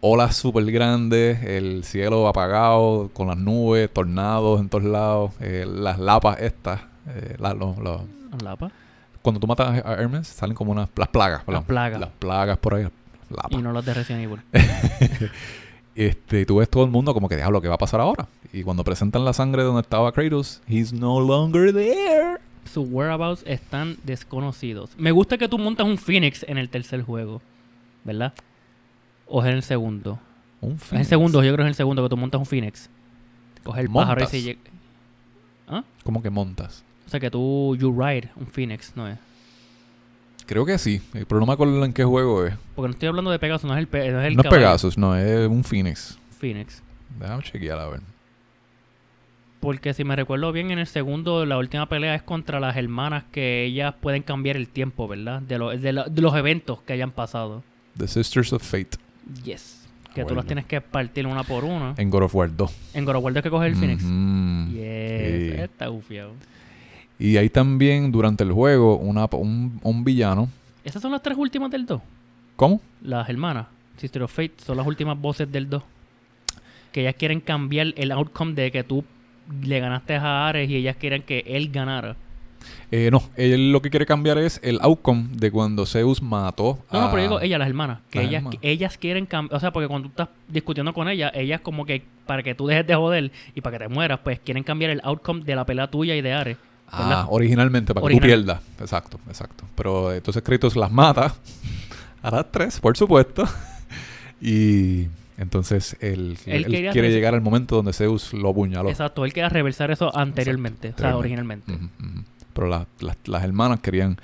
olas 0.00 0.36
súper 0.36 0.64
grandes, 0.72 1.42
el 1.44 1.84
cielo 1.84 2.26
apagado 2.28 3.10
con 3.12 3.28
las 3.28 3.36
nubes, 3.36 3.92
tornados 3.92 4.60
en 4.60 4.68
todos 4.68 4.84
lados, 4.84 5.32
eh, 5.40 5.64
las 5.68 5.98
lapas 5.98 6.40
estas, 6.40 6.80
eh, 7.08 7.36
la- 7.38 7.54
los- 7.54 7.76
los- 7.78 8.00
Lapa. 8.42 8.70
cuando 9.20 9.38
tú 9.40 9.46
matas 9.46 9.84
a 9.84 9.94
Hermes 9.94 10.26
salen 10.26 10.54
como 10.56 10.72
unas 10.72 10.88
las 10.96 11.08
plagas, 11.08 11.44
perdón. 11.44 11.64
plagas. 11.64 12.00
las 12.00 12.10
plagas 12.10 12.58
por 12.58 12.74
ahí, 12.74 12.88
lapas. 13.30 13.52
Y 13.52 13.62
no 13.62 13.72
los 13.72 13.84
de 13.84 13.94
Resident 13.94 14.24
Evil. 14.24 14.40
Este, 15.94 16.46
tú 16.46 16.56
ves 16.56 16.68
todo 16.70 16.84
el 16.84 16.90
mundo 16.90 17.12
como 17.12 17.28
que 17.28 17.36
diablo, 17.36 17.60
¿qué 17.60 17.68
va 17.68 17.74
a 17.74 17.78
pasar 17.78 18.00
ahora? 18.00 18.26
Y 18.52 18.62
cuando 18.62 18.82
presentan 18.84 19.24
la 19.24 19.32
sangre 19.32 19.62
donde 19.62 19.82
estaba 19.82 20.12
Kratos, 20.12 20.62
he's 20.66 20.92
no 20.92 21.20
longer 21.20 21.72
there. 21.72 22.38
Sus 22.64 22.88
whereabouts 22.90 23.42
están 23.46 23.96
desconocidos. 24.04 24.90
Me 24.96 25.10
gusta 25.10 25.36
que 25.36 25.48
tú 25.48 25.58
montas 25.58 25.86
un 25.86 25.98
Phoenix 25.98 26.44
en 26.48 26.58
el 26.58 26.68
tercer 26.68 27.02
juego. 27.02 27.42
¿verdad? 28.04 28.32
¿O 29.26 29.42
es 29.42 29.48
en 29.48 29.54
el 29.54 29.62
segundo? 29.62 30.18
Un 30.60 30.74
Es 30.74 30.92
el 30.92 31.06
segundo, 31.06 31.42
yo 31.42 31.52
creo 31.52 31.64
que 31.64 31.70
es 31.70 31.74
el 31.74 31.74
segundo 31.76 32.02
que 32.02 32.08
tú 32.08 32.16
montas 32.16 32.38
un 32.38 32.46
Phoenix. 32.46 32.88
Coges 33.62 33.84
el 33.84 33.90
pájaro 33.90 34.20
y 34.20 34.22
Montas. 34.22 34.30
se 34.30 34.42
llega. 34.42 34.60
¿Ah? 35.68 35.84
¿Cómo 36.04 36.22
que 36.22 36.30
montas? 36.30 36.84
O 37.06 37.10
sea 37.10 37.20
que 37.20 37.30
tú, 37.30 37.76
you 37.76 37.92
ride 37.92 38.28
un 38.36 38.46
Phoenix, 38.46 38.92
¿no 38.96 39.08
es? 39.08 39.18
Creo 40.52 40.66
que 40.66 40.76
sí, 40.76 41.00
no 41.30 41.46
me 41.46 41.52
acuerdo 41.54 41.82
en 41.82 41.94
qué 41.94 42.04
juego 42.04 42.44
es. 42.44 42.52
Porque 42.74 42.88
no 42.88 42.92
estoy 42.92 43.08
hablando 43.08 43.30
de 43.30 43.38
Pegasus, 43.38 43.64
no 43.64 43.72
es 43.74 43.78
el, 43.78 43.86
pe- 43.88 44.10
no 44.12 44.20
es 44.20 44.26
el 44.26 44.36
no 44.36 44.42
es. 44.42 44.48
Pegasus, 44.50 44.98
no, 44.98 45.16
es 45.16 45.48
un 45.48 45.64
Phoenix. 45.64 46.18
Phoenix. 46.38 46.82
Déjame 47.18 47.42
chequear 47.42 47.78
a 47.78 47.88
ver. 47.88 48.00
Porque 49.60 49.94
si 49.94 50.04
me 50.04 50.14
recuerdo 50.14 50.52
bien, 50.52 50.70
en 50.70 50.78
el 50.78 50.86
segundo, 50.86 51.46
la 51.46 51.56
última 51.56 51.88
pelea 51.88 52.14
es 52.14 52.22
contra 52.22 52.58
las 52.60 52.76
hermanas 52.76 53.24
que 53.32 53.64
ellas 53.64 53.94
pueden 53.98 54.22
cambiar 54.22 54.56
el 54.58 54.68
tiempo, 54.68 55.08
¿verdad? 55.08 55.40
De, 55.40 55.56
lo- 55.56 55.70
de, 55.70 55.92
lo- 55.92 56.04
de 56.04 56.20
los 56.20 56.34
eventos 56.36 56.80
que 56.82 56.92
hayan 56.92 57.12
pasado. 57.12 57.62
The 57.96 58.08
Sisters 58.08 58.52
of 58.52 58.62
Fate 58.62 58.98
Yes. 59.44 59.78
Que 60.14 60.26
tú 60.26 60.34
las 60.34 60.44
tienes 60.44 60.66
que 60.66 60.82
partir 60.82 61.26
una 61.26 61.44
por 61.44 61.64
una. 61.64 61.94
en 61.96 62.10
God 62.10 62.24
of 62.24 62.34
War 62.34 62.54
2. 62.54 62.72
En 62.92 63.06
God 63.06 63.16
of 63.16 63.24
War 63.24 63.34
es 63.38 63.42
que 63.42 63.48
coges 63.48 63.72
el 63.72 63.76
Phoenix. 63.78 64.02
Ujú. 64.04 64.72
Yes. 64.74 65.54
Sí. 65.54 65.60
Está 65.62 65.86
gufiado. 65.86 66.32
Y 67.18 67.36
hay 67.36 67.48
también 67.50 68.10
durante 68.10 68.42
el 68.44 68.52
juego 68.52 68.96
una, 68.98 69.26
un, 69.32 69.78
un 69.82 70.04
villano. 70.04 70.48
Esas 70.84 71.00
son 71.02 71.12
las 71.12 71.22
tres 71.22 71.36
últimas 71.38 71.70
del 71.70 71.86
2. 71.86 72.00
¿Cómo? 72.56 72.80
Las 73.02 73.28
hermanas. 73.28 73.66
Sister 73.96 74.22
of 74.22 74.32
Fate 74.32 74.54
son 74.64 74.76
las 74.76 74.86
últimas 74.86 75.20
voces 75.20 75.50
del 75.50 75.68
2. 75.70 75.82
Que 76.90 77.02
ellas 77.02 77.14
quieren 77.16 77.40
cambiar 77.40 77.88
el 77.96 78.10
outcome 78.12 78.54
de 78.54 78.70
que 78.72 78.82
tú 78.82 79.04
le 79.62 79.80
ganaste 79.80 80.14
a 80.16 80.48
Ares 80.48 80.68
y 80.68 80.76
ellas 80.76 80.96
quieren 80.96 81.22
que 81.22 81.44
él 81.46 81.70
ganara. 81.70 82.16
Eh, 82.92 83.08
no, 83.10 83.22
él 83.36 83.72
lo 83.72 83.82
que 83.82 83.90
quiere 83.90 84.06
cambiar 84.06 84.38
es 84.38 84.60
el 84.62 84.78
outcome 84.82 85.28
de 85.32 85.50
cuando 85.50 85.84
Zeus 85.84 86.22
mató 86.22 86.78
No, 86.92 87.00
no, 87.00 87.06
a- 87.06 87.10
pero 87.10 87.22
digo 87.22 87.40
ellas, 87.40 87.58
las 87.58 87.68
hermanas. 87.68 87.98
Que 88.10 88.18
Las 88.20 88.28
ellas, 88.28 88.38
hermanas. 88.40 88.58
ellas 88.62 88.98
quieren 88.98 89.26
cambiar. 89.26 89.56
O 89.56 89.60
sea, 89.60 89.72
porque 89.72 89.88
cuando 89.88 90.08
tú 90.08 90.12
estás 90.12 90.28
discutiendo 90.48 90.92
con 90.92 91.08
ellas, 91.08 91.32
ellas 91.34 91.60
como 91.60 91.84
que 91.86 92.02
para 92.26 92.42
que 92.42 92.54
tú 92.54 92.66
dejes 92.66 92.86
de 92.86 92.94
joder 92.94 93.32
y 93.54 93.60
para 93.60 93.78
que 93.78 93.84
te 93.84 93.88
mueras, 93.88 94.20
pues 94.22 94.38
quieren 94.40 94.62
cambiar 94.62 94.90
el 94.92 95.00
outcome 95.04 95.42
de 95.44 95.56
la 95.56 95.64
pelea 95.66 95.88
tuya 95.90 96.14
y 96.14 96.20
de 96.22 96.32
Ares. 96.32 96.56
Ah, 96.94 97.26
originalmente, 97.30 97.94
para 97.94 98.06
que 98.06 98.12
tú 98.12 98.16
Original. 98.18 98.44
pierdas. 98.44 98.62
Exacto, 98.80 99.18
exacto. 99.28 99.64
Pero 99.74 100.12
entonces 100.12 100.42
Kratos 100.42 100.76
las 100.76 100.90
mata 100.92 101.34
a 102.22 102.30
las 102.30 102.52
tres, 102.52 102.78
por 102.80 102.96
supuesto. 102.96 103.44
y 104.40 105.06
entonces 105.38 105.96
él, 106.00 106.36
Él 106.46 106.66
él 106.74 106.90
quiere 106.92 107.10
llegar 107.10 107.34
al 107.34 107.40
momento 107.40 107.76
donde 107.76 107.92
Zeus 107.92 108.32
lo 108.34 108.50
apuñaló. 108.50 108.88
Exacto, 108.90 109.24
él 109.24 109.32
quería 109.32 109.48
reversar 109.48 109.90
eso 109.90 110.14
anteriormente, 110.16 110.92
o 110.96 110.98
sea, 111.00 111.16
originalmente. 111.16 111.72
Ujú, 111.72 111.84
ujú. 111.84 112.24
Pero 112.52 112.68
la- 112.68 112.86
las- 113.00 113.16
las 113.24 113.42
hermanas 113.44 113.80
querían 113.80 114.18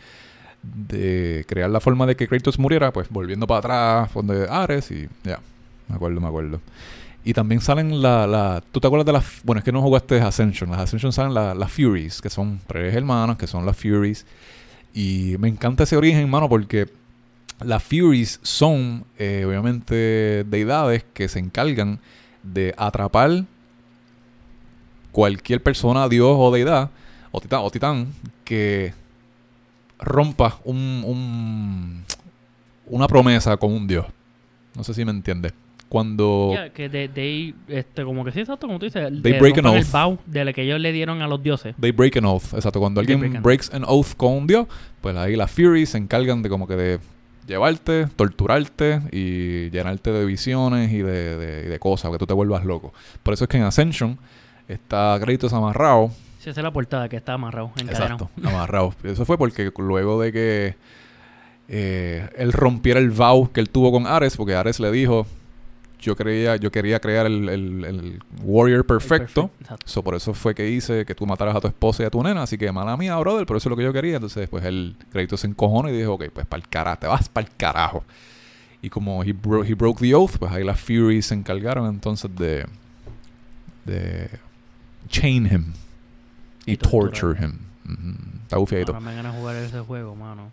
de 0.62 1.44
crear 1.48 1.70
la 1.70 1.80
forma 1.80 2.04
de 2.06 2.16
que 2.16 2.28
Kratos 2.28 2.58
muriera, 2.58 2.92
pues 2.92 3.08
volviendo 3.08 3.46
para 3.46 3.58
atrás, 4.02 4.14
donde 4.14 4.46
Ares 4.50 4.90
y 4.90 5.08
ya, 5.24 5.40
me 5.88 5.96
acuerdo, 5.96 6.20
me 6.20 6.26
acuerdo. 6.28 6.60
Y 7.28 7.34
también 7.34 7.60
salen 7.60 8.00
la, 8.00 8.26
la... 8.26 8.62
¿Tú 8.72 8.80
te 8.80 8.86
acuerdas 8.86 9.04
de 9.04 9.12
las... 9.12 9.42
Bueno, 9.44 9.58
es 9.58 9.64
que 9.66 9.70
no 9.70 9.82
jugaste 9.82 10.18
Ascension. 10.18 10.70
Las 10.70 10.80
Ascension 10.80 11.12
salen 11.12 11.34
la- 11.34 11.54
las 11.54 11.70
Furies, 11.70 12.22
que 12.22 12.30
son 12.30 12.58
tres 12.66 12.94
hermanas, 12.94 13.36
que 13.36 13.46
son 13.46 13.66
las 13.66 13.76
Furies. 13.76 14.24
Y 14.94 15.36
me 15.38 15.48
encanta 15.48 15.82
ese 15.82 15.98
origen, 15.98 16.30
mano, 16.30 16.48
porque 16.48 16.88
las 17.60 17.82
Furies 17.82 18.40
son, 18.42 19.04
eh, 19.18 19.44
obviamente, 19.46 20.44
deidades 20.48 21.04
que 21.12 21.28
se 21.28 21.38
encargan 21.38 22.00
de 22.42 22.74
atrapar 22.78 23.44
cualquier 25.12 25.62
persona, 25.62 26.08
dios 26.08 26.34
o 26.34 26.50
deidad, 26.50 26.88
o 27.30 27.40
titán, 27.42 27.60
o 27.62 27.70
titán 27.70 28.08
que 28.42 28.94
rompa 29.98 30.60
un, 30.64 31.02
un- 31.04 32.04
una 32.86 33.06
promesa 33.06 33.54
con 33.58 33.70
un 33.72 33.86
dios. 33.86 34.06
No 34.74 34.82
sé 34.82 34.94
si 34.94 35.04
me 35.04 35.10
entiendes. 35.10 35.52
Cuando... 35.88 36.50
Ya, 36.54 36.70
que 36.70 36.88
de 36.88 37.54
este, 37.68 38.04
como 38.04 38.24
que 38.24 38.32
sí, 38.32 38.40
exacto, 38.40 38.66
como 38.66 38.78
tú 38.78 38.86
dices, 38.86 39.10
They 39.22 39.38
break 39.38 39.58
an 39.58 39.64
rompan 39.64 39.80
el 39.80 39.84
oath. 39.84 39.92
vow 39.92 40.18
de 40.26 40.44
la 40.44 40.52
que 40.52 40.62
ellos 40.62 40.80
le 40.80 40.92
dieron 40.92 41.22
a 41.22 41.28
los 41.28 41.42
dioses. 41.42 41.74
They 41.80 41.92
break 41.92 42.16
an 42.18 42.26
oath. 42.26 42.52
Exacto. 42.52 42.78
Cuando 42.80 43.00
They 43.02 43.14
alguien 43.14 43.20
break 43.20 43.36
an 43.36 43.42
breaks 43.42 43.74
an 43.74 43.84
oath 43.86 44.14
con 44.16 44.32
un 44.34 44.46
dios, 44.46 44.66
pues 45.00 45.16
ahí 45.16 45.36
las 45.36 45.50
Furies 45.50 45.90
se 45.90 45.98
encargan 45.98 46.42
de 46.42 46.48
como 46.50 46.66
que 46.66 46.76
de 46.76 47.00
llevarte, 47.46 48.06
torturarte 48.14 49.00
y 49.10 49.70
llenarte 49.70 50.12
de 50.12 50.24
visiones 50.26 50.92
y 50.92 50.98
de, 50.98 51.36
de 51.36 51.78
cosas, 51.78 52.12
que 52.12 52.18
tú 52.18 52.26
te 52.26 52.34
vuelvas 52.34 52.64
loco. 52.64 52.92
Por 53.22 53.32
eso 53.32 53.44
es 53.44 53.48
que 53.48 53.56
en 53.56 53.62
Ascension 53.62 54.18
está 54.68 55.18
Kratos 55.20 55.52
amarrado. 55.54 56.10
Sí, 56.38 56.50
esa 56.50 56.60
es 56.60 56.64
la 56.64 56.72
portada 56.72 57.08
que 57.08 57.16
está 57.16 57.32
amarrado, 57.32 57.72
encadenado. 57.80 58.28
Exacto, 58.30 58.30
amarrado. 58.48 58.94
Eso 59.02 59.24
fue 59.24 59.38
porque 59.38 59.72
luego 59.78 60.20
de 60.20 60.32
que 60.32 60.74
eh, 61.68 62.28
él 62.36 62.52
rompiera 62.52 63.00
el 63.00 63.10
vow 63.10 63.50
que 63.50 63.60
él 63.60 63.70
tuvo 63.70 63.90
con 63.90 64.06
Ares, 64.06 64.36
porque 64.36 64.54
Ares 64.54 64.78
le 64.78 64.92
dijo, 64.92 65.26
yo 65.98 66.14
creía, 66.16 66.56
yo 66.56 66.70
quería 66.70 67.00
crear 67.00 67.26
el, 67.26 67.48
el- 67.48 67.84
el 67.84 68.22
warrior 68.42 68.84
perfecto. 68.86 69.50
So, 69.84 70.02
por 70.02 70.14
eso 70.14 70.32
fue 70.34 70.54
que 70.54 70.68
hice 70.70 71.04
que 71.04 71.14
tú 71.14 71.26
mataras 71.26 71.56
a 71.56 71.60
tu 71.60 71.66
esposa 71.68 72.02
y 72.02 72.06
a 72.06 72.10
tu 72.10 72.22
nena. 72.22 72.42
Así 72.42 72.56
que, 72.58 72.70
mala 72.72 72.96
mía, 72.96 73.16
brother, 73.16 73.44
pero 73.46 73.58
eso 73.58 73.68
es 73.68 73.70
lo 73.70 73.76
que 73.76 73.82
yo 73.84 73.92
quería. 73.92 74.14
Entonces, 74.16 74.48
pues 74.48 74.64
el 74.64 74.96
crédito 75.10 75.36
se 75.36 75.46
encojona 75.46 75.90
y 75.90 75.96
dijo, 75.96 76.14
ok, 76.14 76.24
pues 76.32 76.46
para 76.46 76.60
el 76.62 76.68
carajo, 76.68 76.98
te 77.00 77.06
vas 77.06 77.28
para 77.28 77.46
el 77.46 77.52
carajo. 77.56 78.04
Y 78.80 78.90
como 78.90 79.24
he, 79.24 79.32
bro- 79.32 79.64
he 79.64 79.74
broke 79.74 80.00
the 80.00 80.14
oath, 80.14 80.36
pues 80.38 80.52
ahí 80.52 80.62
las 80.64 80.78
Furies 80.80 81.26
se 81.26 81.34
encargaron 81.34 81.88
entonces 81.88 82.30
de, 82.36 82.64
de 83.84 84.28
chain 85.08 85.46
him 85.46 85.64
y, 86.66 86.76
torture 86.76 87.36
him. 87.44 87.58
Está 88.42 88.58
bufiadito. 88.58 88.92
Ahora 88.94 89.04
me 89.04 89.14
ganas 89.14 89.34
jugar 89.34 89.56
ese 89.56 89.80
juego, 89.80 90.14
mano. 90.14 90.52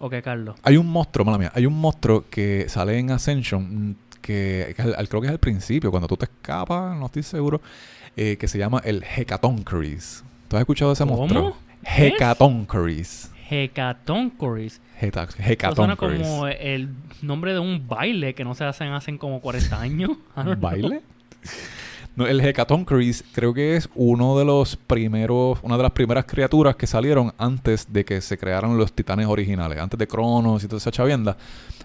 Ok, 0.00 0.14
Carlos. 0.22 0.56
Hay 0.64 0.76
un 0.76 0.88
monstruo, 0.88 1.24
mala 1.24 1.38
mía, 1.38 1.52
hay 1.54 1.66
un 1.66 1.80
monstruo 1.80 2.24
que 2.28 2.66
sale 2.68 2.98
en 2.98 3.12
Ascension 3.12 3.96
que, 4.24 4.72
que 4.74 4.82
al- 4.82 4.94
al- 4.96 5.08
creo 5.08 5.20
que 5.20 5.26
es 5.28 5.32
al 5.32 5.38
principio, 5.38 5.90
cuando 5.90 6.08
tú 6.08 6.16
te 6.16 6.24
escapas, 6.24 6.96
no 6.96 7.06
estoy 7.06 7.22
seguro, 7.22 7.60
eh, 8.16 8.36
que 8.38 8.48
se 8.48 8.56
llama 8.58 8.80
el 8.84 9.04
Hecatonchires. 9.04 10.24
¿Tú 10.48 10.56
has 10.56 10.60
escuchado 10.60 10.92
ese 10.92 11.04
¿Cómo? 11.04 11.16
monstruo? 11.18 11.56
¿Qué 11.82 12.06
es? 12.08 12.12
Hecatonchires. 12.14 13.30
Hecatonchires. 13.50 14.80
Heta- 15.00 15.28
Eso 15.68 15.74
suena 15.74 15.96
como 15.96 16.46
el 16.46 16.88
nombre 17.20 17.52
de 17.52 17.58
un 17.58 17.86
baile 17.86 18.34
que 18.34 18.44
no 18.44 18.54
se 18.54 18.64
hacen 18.64 18.92
hacen 18.92 19.18
como 19.18 19.40
40 19.40 19.78
años. 19.80 20.10
Know. 20.34 20.56
¿Baile? 20.56 21.02
No, 22.16 22.26
el 22.28 22.40
Hecatonchires 22.40 23.24
creo 23.32 23.52
que 23.52 23.76
es 23.76 23.88
uno 23.96 24.38
de 24.38 24.44
los 24.44 24.76
primeros, 24.76 25.58
una 25.62 25.76
de 25.76 25.82
las 25.82 25.92
primeras 25.92 26.24
criaturas 26.24 26.76
que 26.76 26.86
salieron 26.86 27.32
antes 27.38 27.92
de 27.92 28.04
que 28.04 28.20
se 28.20 28.38
crearan 28.38 28.78
los 28.78 28.92
titanes 28.92 29.26
originales, 29.26 29.78
antes 29.78 29.98
de 29.98 30.06
Cronos 30.06 30.62
y 30.62 30.68
toda 30.68 30.78
esa 30.78 30.92
chavienda, 30.92 31.36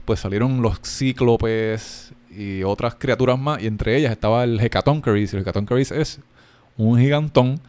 pues 0.06 0.20
salieron 0.20 0.62
los 0.62 0.80
cíclopes 0.86 2.14
y 2.32 2.64
otras 2.64 2.96
criaturas 2.96 3.38
más, 3.40 3.62
y 3.62 3.68
entre 3.68 3.96
ellas 3.98 4.12
estaba 4.12 4.44
el 4.44 4.60
Hecatonchires, 4.60 5.34
y 5.34 5.36
el 5.38 5.42
Hecatonchires 5.42 5.92
es 5.92 6.20
un 6.78 6.98
gigantón 7.00 7.60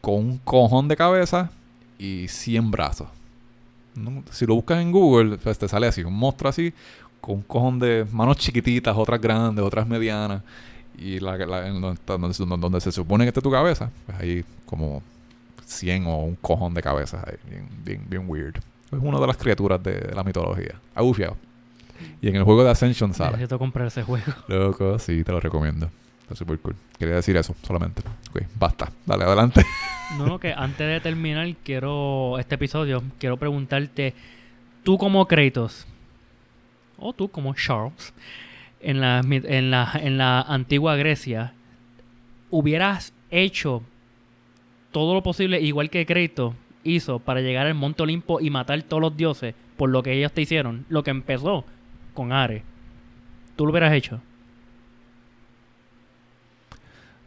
con 0.00 0.14
un 0.16 0.38
cojón 0.38 0.88
de 0.88 0.96
cabeza 0.96 1.50
y 1.98 2.26
100 2.28 2.70
brazos. 2.70 3.08
Si 4.30 4.46
lo 4.46 4.54
buscas 4.54 4.80
en 4.80 4.92
Google, 4.92 5.38
pues 5.38 5.58
te 5.58 5.66
sale 5.68 5.86
así, 5.88 6.04
un 6.04 6.14
monstruo 6.14 6.48
así, 6.50 6.72
con 7.20 7.36
un 7.36 7.42
cojón 7.42 7.78
de 7.80 8.06
manos 8.12 8.36
chiquititas, 8.36 8.96
otras 8.96 9.20
grandes, 9.20 9.64
otras 9.64 9.88
medianas 9.88 10.42
y 10.96 11.18
la, 11.18 11.36
la- 11.36 11.66
en 11.66 11.80
donde, 11.80 11.94
está- 12.00 12.16
donde- 12.16 12.56
donde 12.60 12.80
se 12.80 12.92
supone 12.92 13.24
que 13.24 13.28
esté 13.28 13.40
tu 13.40 13.50
cabeza, 13.50 13.90
pues 14.06 14.18
ahí 14.20 14.44
como 14.66 15.02
100 15.66 16.06
o 16.06 16.18
un 16.24 16.36
cojón 16.36 16.74
de 16.74 16.82
cabezas 16.82 17.24
bien, 17.50 17.68
bien, 17.84 18.04
bien 18.08 18.24
weird. 18.28 18.56
Es 18.92 18.98
una 19.02 19.18
de 19.20 19.26
las 19.26 19.36
criaturas 19.36 19.82
de, 19.82 19.94
de 20.00 20.14
la 20.14 20.22
mitología. 20.24 20.74
Agufiado. 20.94 21.36
Y 22.20 22.28
en 22.28 22.36
el 22.36 22.44
juego 22.44 22.64
de 22.64 22.70
Ascension 22.70 23.14
sale. 23.14 23.32
Necesito 23.32 23.58
comprar 23.58 23.86
ese 23.86 24.02
juego. 24.02 24.32
Loco, 24.48 24.98
sí, 24.98 25.24
te 25.24 25.32
lo 25.32 25.40
recomiendo. 25.40 25.90
Está 26.22 26.34
súper 26.34 26.58
cool. 26.58 26.76
Quería 26.98 27.16
decir 27.16 27.36
eso 27.36 27.54
solamente. 27.62 28.02
Ok, 28.30 28.42
basta. 28.58 28.90
Dale, 29.06 29.24
adelante. 29.24 29.64
No, 30.16 30.24
no, 30.24 30.40
que 30.40 30.54
antes 30.54 30.86
de 30.86 31.00
terminar, 31.00 31.54
quiero 31.62 32.38
este 32.38 32.54
episodio, 32.54 33.02
quiero 33.18 33.36
preguntarte, 33.36 34.14
tú 34.82 34.96
como 34.96 35.26
Kratos, 35.28 35.86
o 36.96 37.12
tú 37.12 37.28
como 37.28 37.52
Charles, 37.52 38.14
en 38.80 39.02
la, 39.02 39.20
en 39.20 39.70
la, 39.70 39.92
en 40.00 40.16
la 40.16 40.40
antigua 40.40 40.96
Grecia, 40.96 41.52
hubieras 42.48 43.12
hecho 43.30 43.82
todo 44.90 45.12
lo 45.12 45.22
posible, 45.22 45.60
igual 45.60 45.90
que 45.90 46.06
Kratos 46.06 46.54
hizo, 46.84 47.18
para 47.18 47.42
llegar 47.42 47.66
al 47.66 47.74
Monte 47.74 48.02
Olimpo 48.02 48.40
y 48.40 48.48
matar 48.48 48.82
todos 48.84 49.02
los 49.02 49.16
dioses 49.16 49.54
por 49.76 49.90
lo 49.90 50.02
que 50.02 50.12
ellos 50.12 50.32
te 50.32 50.42
hicieron, 50.42 50.86
lo 50.88 51.02
que 51.02 51.10
empezó 51.10 51.64
con 52.18 52.32
Ares. 52.32 52.64
¿Tú 53.54 53.64
lo 53.64 53.70
hubieras 53.70 53.92
hecho? 53.92 54.20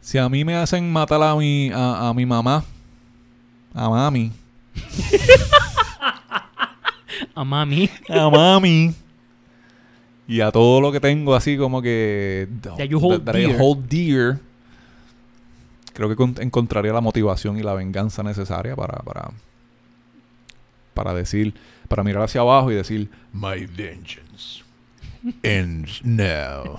Si 0.02 0.18
a 0.18 0.28
mí 0.28 0.44
me 0.44 0.54
hacen 0.54 0.92
matar 0.92 1.22
a 1.22 1.34
mi, 1.34 1.70
a, 1.72 2.08
a 2.10 2.14
mi 2.14 2.26
mamá, 2.26 2.62
a 3.72 3.88
mami, 3.88 4.32
A 7.34 7.44
mami. 7.44 7.88
a 8.10 8.28
mami. 8.28 8.94
Y 10.28 10.40
a 10.42 10.50
todo 10.52 10.80
lo 10.82 10.92
que 10.92 11.00
tengo 11.00 11.34
así 11.34 11.56
como 11.56 11.80
que... 11.80 12.48
You 12.88 12.98
hold 12.98 13.24
that 13.24 13.34
dear. 13.34 13.56
hold 13.58 13.88
dear. 13.88 14.38
Creo 15.94 16.08
que 16.10 16.16
con- 16.16 16.34
encontraría 16.40 16.92
la 16.92 17.00
motivación 17.00 17.58
y 17.58 17.62
la 17.62 17.72
venganza 17.74 18.22
necesaria 18.22 18.76
para, 18.76 18.98
para, 18.98 19.30
para 20.94 21.14
decir, 21.14 21.54
para 21.88 22.02
mirar 22.02 22.22
hacia 22.24 22.40
abajo 22.42 22.70
y 22.70 22.74
decir, 22.74 23.10
My 23.32 23.64
vengeance 23.66 24.31
ends 25.42 26.00
now. 26.04 26.78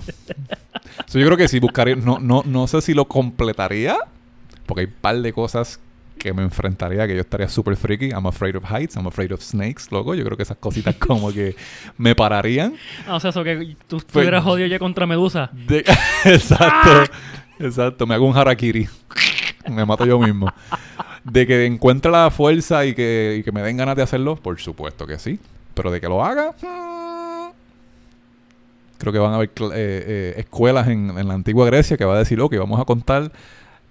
So, 1.06 1.18
yo 1.18 1.26
creo 1.26 1.36
que 1.36 1.48
sí 1.48 1.60
buscaría, 1.60 1.96
no, 1.96 2.18
no, 2.18 2.42
no 2.44 2.66
sé 2.66 2.80
si 2.80 2.94
lo 2.94 3.06
completaría, 3.06 3.96
porque 4.66 4.82
hay 4.82 4.86
un 4.86 4.94
par 5.00 5.16
de 5.20 5.32
cosas 5.32 5.80
que 6.18 6.32
me 6.32 6.42
enfrentaría, 6.42 7.06
que 7.06 7.14
yo 7.14 7.20
estaría 7.20 7.48
súper 7.48 7.76
freaky. 7.76 8.10
I'm 8.10 8.26
afraid 8.26 8.56
of 8.56 8.64
heights, 8.70 8.96
I'm 8.96 9.06
afraid 9.06 9.32
of 9.32 9.42
snakes, 9.42 9.84
loco. 9.90 10.14
Yo 10.14 10.24
creo 10.24 10.36
que 10.36 10.42
esas 10.44 10.56
cositas 10.58 10.94
como 10.98 11.32
que 11.32 11.54
me 11.98 12.14
pararían. 12.14 12.74
Ah, 13.06 13.16
o 13.16 13.20
sea, 13.20 13.30
eso 13.30 13.44
que 13.44 13.76
tú 13.88 13.96
Pues- 13.96 14.04
estuvieras 14.06 14.42
jodido 14.44 14.66
ya 14.68 14.78
contra 14.78 15.06
Medusa. 15.06 15.50
De- 15.52 15.84
exacto, 16.24 17.12
exacto. 17.58 18.06
Me 18.06 18.14
hago 18.14 18.26
un 18.26 18.36
harakiri. 18.36 18.88
Me 19.70 19.84
mato 19.84 20.04
yo 20.06 20.18
mismo. 20.18 20.52
De 21.24 21.46
que 21.46 21.64
encuentre 21.66 22.10
la 22.10 22.30
fuerza 22.30 22.84
y 22.84 22.94
que, 22.94 23.36
y 23.38 23.42
que 23.42 23.50
me 23.52 23.62
den 23.62 23.76
ganas 23.78 23.96
de 23.96 24.02
hacerlo, 24.02 24.36
por 24.36 24.58
supuesto 24.60 25.06
que 25.06 25.18
sí. 25.18 25.38
Pero 25.74 25.90
de 25.90 26.00
que 26.00 26.06
lo 26.08 26.22
haga, 26.24 26.52
mm, 26.52 27.13
creo 29.04 29.12
que 29.12 29.18
van 29.18 29.32
a 29.32 29.36
haber 29.36 29.50
eh, 29.50 29.70
eh, 29.74 30.34
escuelas 30.38 30.88
en, 30.88 31.18
en 31.18 31.28
la 31.28 31.34
antigua 31.34 31.66
Grecia 31.66 31.98
que 31.98 32.06
va 32.06 32.14
a 32.14 32.18
decir, 32.18 32.40
ok, 32.40 32.56
vamos 32.56 32.80
a 32.80 32.86
contar 32.86 33.30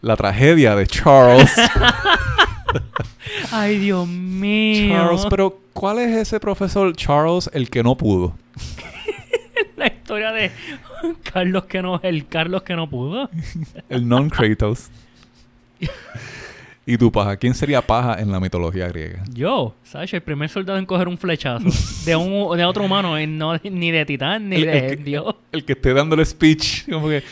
la 0.01 0.17
tragedia 0.17 0.75
de 0.75 0.87
Charles. 0.87 1.53
Ay, 3.51 3.77
Dios 3.77 4.07
mío. 4.07 4.95
Charles, 4.95 5.27
pero 5.29 5.59
¿cuál 5.73 5.99
es 5.99 6.17
ese 6.17 6.39
profesor 6.39 6.95
Charles 6.95 7.47
el 7.53 7.69
que 7.69 7.83
no 7.83 7.95
pudo? 7.95 8.35
La 9.77 9.85
historia 9.85 10.31
de 10.31 10.51
Carlos 11.31 11.65
que 11.65 11.81
no, 11.81 11.99
el 12.01 12.25
Carlos 12.27 12.63
que 12.63 12.75
no 12.75 12.89
pudo. 12.89 13.29
El 13.89 14.07
non-Kratos. 14.07 14.89
¿Y 16.85 16.97
tu 16.97 17.11
paja? 17.11 17.37
¿Quién 17.37 17.53
sería 17.53 17.81
paja 17.81 18.19
en 18.19 18.31
la 18.31 18.39
mitología 18.41 18.87
griega? 18.89 19.23
Yo, 19.33 19.73
¿sabes? 19.83 20.13
El 20.13 20.21
primer 20.21 20.49
soldado 20.49 20.77
en 20.77 20.85
coger 20.85 21.07
un 21.07 21.17
flechazo 21.17 21.65
de 22.05 22.15
un 22.15 22.57
de 22.57 22.65
otro 22.65 22.83
humano, 22.83 23.17
y 23.19 23.25
no, 23.25 23.55
ni 23.63 23.91
de 23.91 24.05
titán, 24.05 24.49
ni 24.49 24.57
El- 24.57 24.65
de 24.65 24.77
el 24.89 24.97
que- 24.97 25.03
Dios. 25.03 25.35
El 25.53 25.63
que 25.63 25.73
esté 25.73 25.93
dándole 25.93 26.25
speech, 26.25 26.89
como 26.91 27.07
que 27.07 27.23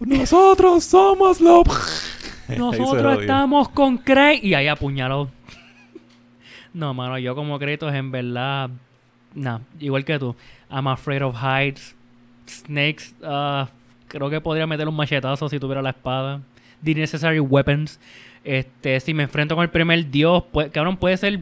nosotros 0.00 0.84
somos 0.84 1.36
se 2.46 2.56
Nosotros 2.58 3.20
estamos 3.20 3.68
con 3.68 3.98
Craig. 3.98 4.40
Y 4.42 4.54
ahí 4.54 4.68
apuñaló. 4.68 5.28
No, 6.72 6.92
mano, 6.94 7.18
yo 7.18 7.34
como 7.34 7.58
Kratos 7.58 7.92
en 7.94 8.10
verdad. 8.10 8.70
Nah, 9.34 9.58
igual 9.80 10.04
que 10.04 10.18
tú. 10.18 10.34
I'm 10.70 10.86
afraid 10.88 11.22
of 11.22 11.36
heights. 11.36 11.94
Snakes. 12.46 13.14
ah, 13.22 13.68
creo 14.08 14.28
que 14.30 14.40
podría 14.40 14.66
meter 14.66 14.86
un 14.88 14.96
machetazo 14.96 15.48
si 15.48 15.58
tuviera 15.58 15.82
la 15.82 15.90
espada. 15.90 16.40
The 16.82 16.94
necessary 16.94 17.40
weapons. 17.40 17.98
Este, 18.44 19.00
si 19.00 19.14
me 19.14 19.22
enfrento 19.24 19.54
con 19.56 19.62
el 19.62 19.70
primer 19.70 20.10
dios, 20.10 20.44
pues, 20.52 20.70
cabrón, 20.70 20.96
puede 20.98 21.16
ser. 21.16 21.40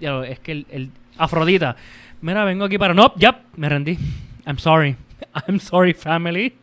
es 0.00 0.38
que 0.40 0.52
el, 0.52 0.66
el- 0.70 0.90
Afrodita. 1.18 1.76
Mira, 2.20 2.44
vengo 2.44 2.64
aquí 2.64 2.78
para. 2.78 2.94
No, 2.94 3.12
ya, 3.16 3.42
me 3.56 3.68
rendí. 3.68 3.98
I'm 4.46 4.58
sorry. 4.58 4.96
I'm 5.46 5.60
sorry, 5.60 5.92
family. 5.94 6.54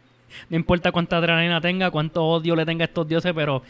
No 0.50 0.58
importa 0.58 0.92
cuánta 0.92 1.18
adrenalina 1.18 1.62
tenga, 1.62 1.92
cuánto 1.92 2.24
odio 2.24 2.56
le 2.56 2.66
tenga 2.66 2.84
a 2.84 2.88
estos 2.88 3.08
dioses, 3.08 3.32
pero 3.34 3.64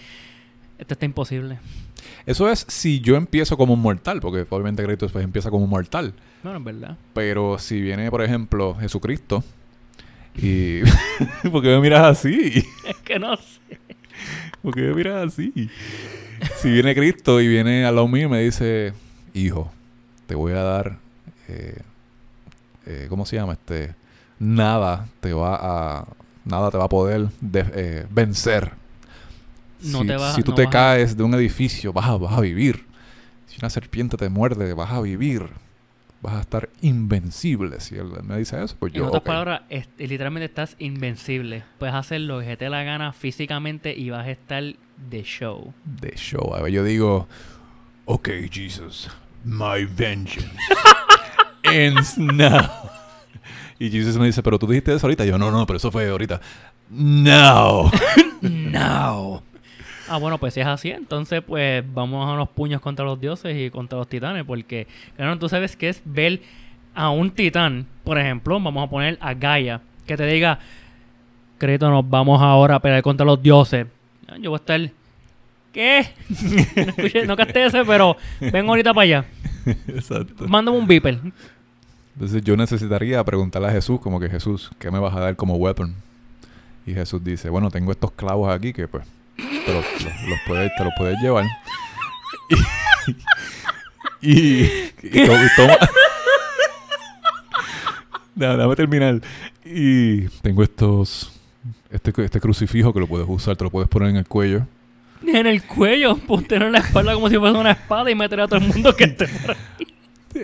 esto 0.79 0.93
está 0.93 1.05
imposible. 1.05 1.59
Eso 2.25 2.49
es 2.49 2.65
si 2.69 3.01
yo 3.01 3.15
empiezo 3.17 3.55
como 3.57 3.73
un 3.73 3.81
mortal, 3.81 4.19
porque 4.19 4.45
obviamente 4.49 4.83
Kratos 4.83 5.11
pues, 5.11 5.23
empieza 5.23 5.51
como 5.51 5.63
un 5.65 5.69
mortal. 5.69 6.13
Bueno, 6.43 6.57
es 6.59 6.63
verdad. 6.63 6.97
Pero 7.13 7.57
si 7.59 7.81
viene, 7.81 8.09
por 8.09 8.23
ejemplo, 8.23 8.75
Jesucristo. 8.79 9.43
Y. 10.37 10.81
¿Por 11.51 11.61
qué 11.61 11.69
me 11.69 11.79
miras 11.81 12.03
así? 12.03 12.63
Es 12.87 12.97
que 12.97 13.19
no 13.19 13.35
sé. 13.37 13.79
¿Por 14.61 14.73
qué 14.73 14.81
me 14.81 14.93
miras 14.93 15.27
así? 15.27 15.69
Si 16.57 16.69
viene 16.71 16.93
Cristo 16.95 17.39
y 17.41 17.47
viene 17.47 17.85
al 17.85 17.95
lado 17.95 18.07
mío 18.07 18.27
y 18.27 18.29
me 18.29 18.41
dice: 18.41 18.93
Hijo, 19.33 19.71
te 20.27 20.35
voy 20.35 20.53
a 20.53 20.61
dar. 20.63 20.97
eh, 21.47 21.77
eh, 22.85 23.05
¿Cómo 23.09 23.25
se 23.25 23.35
llama? 23.37 23.53
Este. 23.53 23.93
Nada 24.39 25.07
te 25.21 25.33
va 25.33 25.55
a. 25.99 26.07
Nada 26.43 26.69
te 26.71 26.77
va 26.77 26.85
a 26.85 26.89
poder 26.89 27.29
de- 27.41 27.65
eh, 27.73 28.05
vencer. 28.09 28.71
No 29.81 30.01
si 30.01 30.07
te 30.07 30.15
vas- 30.15 30.35
si 30.35 30.43
tú 30.43 30.51
no 30.51 30.55
te 30.57 30.63
a- 30.63 30.69
caes 30.69 31.15
de 31.17 31.23
un 31.23 31.33
edificio, 31.33 31.91
vas 31.93 32.05
a, 32.07 32.17
vas 32.17 32.37
a 32.37 32.41
vivir. 32.41 32.85
Si 33.47 33.57
una 33.59 33.69
serpiente 33.69 34.17
te 34.17 34.29
muerde, 34.29 34.73
vas 34.73 34.91
a 34.91 35.01
vivir. 35.01 35.47
Vas 36.25 36.37
a 36.37 36.41
estar 36.41 36.69
invencible. 36.81 37.79
Si 37.79 37.95
él 37.95 38.05
me 38.23 38.37
dice 38.39 38.63
eso, 38.63 38.75
pues 38.79 38.91
En 38.93 38.99
yo. 39.01 39.05
otras 39.07 39.19
ok. 39.21 39.25
palabras, 39.27 39.61
es- 39.69 39.87
literalmente 39.97 40.45
estás 40.45 40.75
invencible. 40.79 41.63
Puedes 41.77 41.93
hacer 41.93 42.21
lo 42.21 42.39
que 42.39 42.57
te 42.57 42.65
dé 42.65 42.69
la 42.71 42.81
gana 42.83 43.13
físicamente 43.13 43.93
y 43.95 44.09
vas 44.09 44.25
a 44.25 44.31
estar 44.31 44.63
de 44.63 45.23
show. 45.23 45.71
de 45.83 46.13
show. 46.15 46.53
A 46.55 46.61
ver, 46.63 46.71
yo 46.71 46.83
digo, 46.83 47.27
ok, 48.05 48.29
Jesus, 48.51 49.09
my 49.43 49.85
vengeance 49.85 50.47
ends 51.63 52.17
now. 52.17 52.69
Y 53.77 53.91
Jesus 53.91 54.17
me 54.17 54.25
dice, 54.25 54.41
pero 54.41 54.57
tú 54.57 54.65
dijiste 54.67 54.95
eso 54.95 55.05
ahorita. 55.05 55.25
Y 55.25 55.27
yo, 55.29 55.37
no, 55.37 55.51
no, 55.51 55.65
pero 55.67 55.77
eso 55.77 55.91
fue 55.91 56.07
ahorita. 56.09 56.41
Now. 56.89 57.91
No. 58.41 59.41
Ah, 60.07 60.17
bueno, 60.17 60.37
pues 60.37 60.53
si 60.53 60.59
es 60.59 60.67
así, 60.67 60.91
entonces 60.91 61.41
pues 61.45 61.83
vamos 61.93 62.31
a 62.31 62.35
los 62.35 62.49
puños 62.49 62.81
contra 62.81 63.03
los 63.03 63.19
dioses 63.19 63.55
y 63.57 63.69
contra 63.69 63.97
los 63.97 64.07
titanes, 64.07 64.43
porque, 64.43 64.87
claro, 65.15 65.37
tú 65.39 65.49
sabes 65.49 65.75
que 65.75 65.89
es 65.89 66.01
ver 66.05 66.41
a 66.93 67.09
un 67.09 67.31
titán, 67.31 67.87
por 68.03 68.17
ejemplo, 68.17 68.59
vamos 68.59 68.87
a 68.87 68.89
poner 68.89 69.17
a 69.19 69.33
Gaia, 69.33 69.81
que 70.05 70.15
te 70.15 70.25
diga, 70.25 70.59
Creto, 71.57 71.89
nos 71.89 72.07
vamos 72.09 72.41
ahora 72.41 72.75
a 72.75 72.79
pelear 72.79 73.01
contra 73.01 73.25
los 73.25 73.41
dioses. 73.41 73.87
Yo 74.41 74.49
voy 74.49 74.57
a 74.57 74.59
estar, 74.59 74.91
¿qué? 75.71 76.07
no, 76.75 76.81
escuché, 76.81 77.25
no 77.25 77.37
casté 77.37 77.65
ese, 77.65 77.85
pero 77.85 78.17
ven 78.41 78.67
ahorita 78.67 78.93
para 78.93 79.03
allá. 79.03 79.25
Exacto. 79.87 80.47
Mándame 80.47 80.77
un 80.77 80.85
beeper. 80.85 81.19
Entonces 82.13 82.43
yo 82.43 82.57
necesitaría 82.57 83.23
preguntarle 83.23 83.69
a 83.69 83.71
Jesús, 83.71 83.99
como 84.01 84.19
que 84.19 84.29
Jesús, 84.29 84.71
¿qué 84.79 84.91
me 84.91 84.99
vas 84.99 85.15
a 85.15 85.19
dar 85.19 85.35
como 85.35 85.55
weapon? 85.55 85.95
Y 86.85 86.93
Jesús 86.93 87.23
dice, 87.23 87.49
bueno, 87.49 87.71
tengo 87.71 87.91
estos 87.91 88.11
clavos 88.11 88.53
aquí 88.53 88.73
que 88.73 88.87
pues 88.87 89.05
te 89.35 89.73
los, 89.73 89.85
los- 90.03 90.21
los 90.29 90.39
puedes, 90.47 90.71
te 90.77 90.83
los 90.83 90.93
puedes 90.97 91.17
llevar. 91.21 91.45
Y, 94.21 94.31
y, 94.31 94.91
y 95.03 95.25
to- 95.25 95.43
y 95.45 95.47
toma... 95.55 95.77
Déjame, 98.35 98.57
déjame 98.57 98.75
terminar. 98.75 99.21
Y 99.63 100.27
tengo 100.41 100.63
estos... 100.63 101.31
Este, 101.89 102.11
este 102.25 102.39
crucifijo 102.41 102.93
que 102.93 102.99
lo 102.99 103.07
puedes 103.07 103.27
usar, 103.29 103.55
te 103.55 103.63
lo 103.63 103.69
puedes 103.69 103.87
poner 103.87 104.09
en 104.09 104.17
el 104.17 104.27
cuello. 104.27 104.67
En 105.25 105.47
el 105.47 105.63
cuello, 105.63 106.17
ponte 106.17 106.55
en 106.55 106.71
la 106.71 106.79
espalda 106.79 107.13
como 107.13 107.29
si 107.29 107.37
fuese 107.37 107.57
una 107.57 107.71
espada 107.71 108.11
y 108.11 108.15
meter 108.15 108.41
a 108.41 108.47
todo 108.47 108.59
el 108.59 108.67
mundo 108.67 108.93
que 108.95 109.05
esté 109.05 109.27
por 109.27 109.51
ahí. 109.51 109.87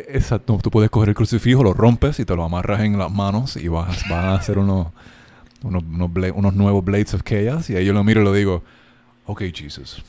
Exacto, 0.08 0.58
tú 0.64 0.72
puedes 0.72 0.90
coger 0.90 1.10
el 1.10 1.16
crucifijo, 1.16 1.62
lo 1.64 1.74
rompes 1.74 2.20
y 2.22 2.26
te 2.26 2.34
lo 2.36 2.46
amarras 2.46 2.80
en 2.82 2.98
las 2.98 3.12
manos 3.12 3.58
y 3.58 3.68
vas, 3.68 4.08
vas 4.10 4.24
a 4.26 4.34
hacer 4.36 4.58
unos, 4.58 4.88
unos, 5.62 5.84
unos 6.34 6.54
nuevos 6.56 6.86
Blades 6.86 7.14
of 7.16 7.24
Chaos. 7.24 7.70
Y 7.70 7.76
ahí 7.76 7.84
yo 7.86 7.92
lo 7.92 8.02
miro 8.06 8.22
y 8.22 8.24
lo 8.24 8.32
digo, 8.32 8.64
ok, 9.32 9.44
Jesus, 9.54 10.02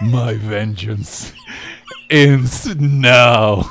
my 0.00 0.32
vengeance 0.34 1.34
ends 2.08 2.74
now. 2.76 3.70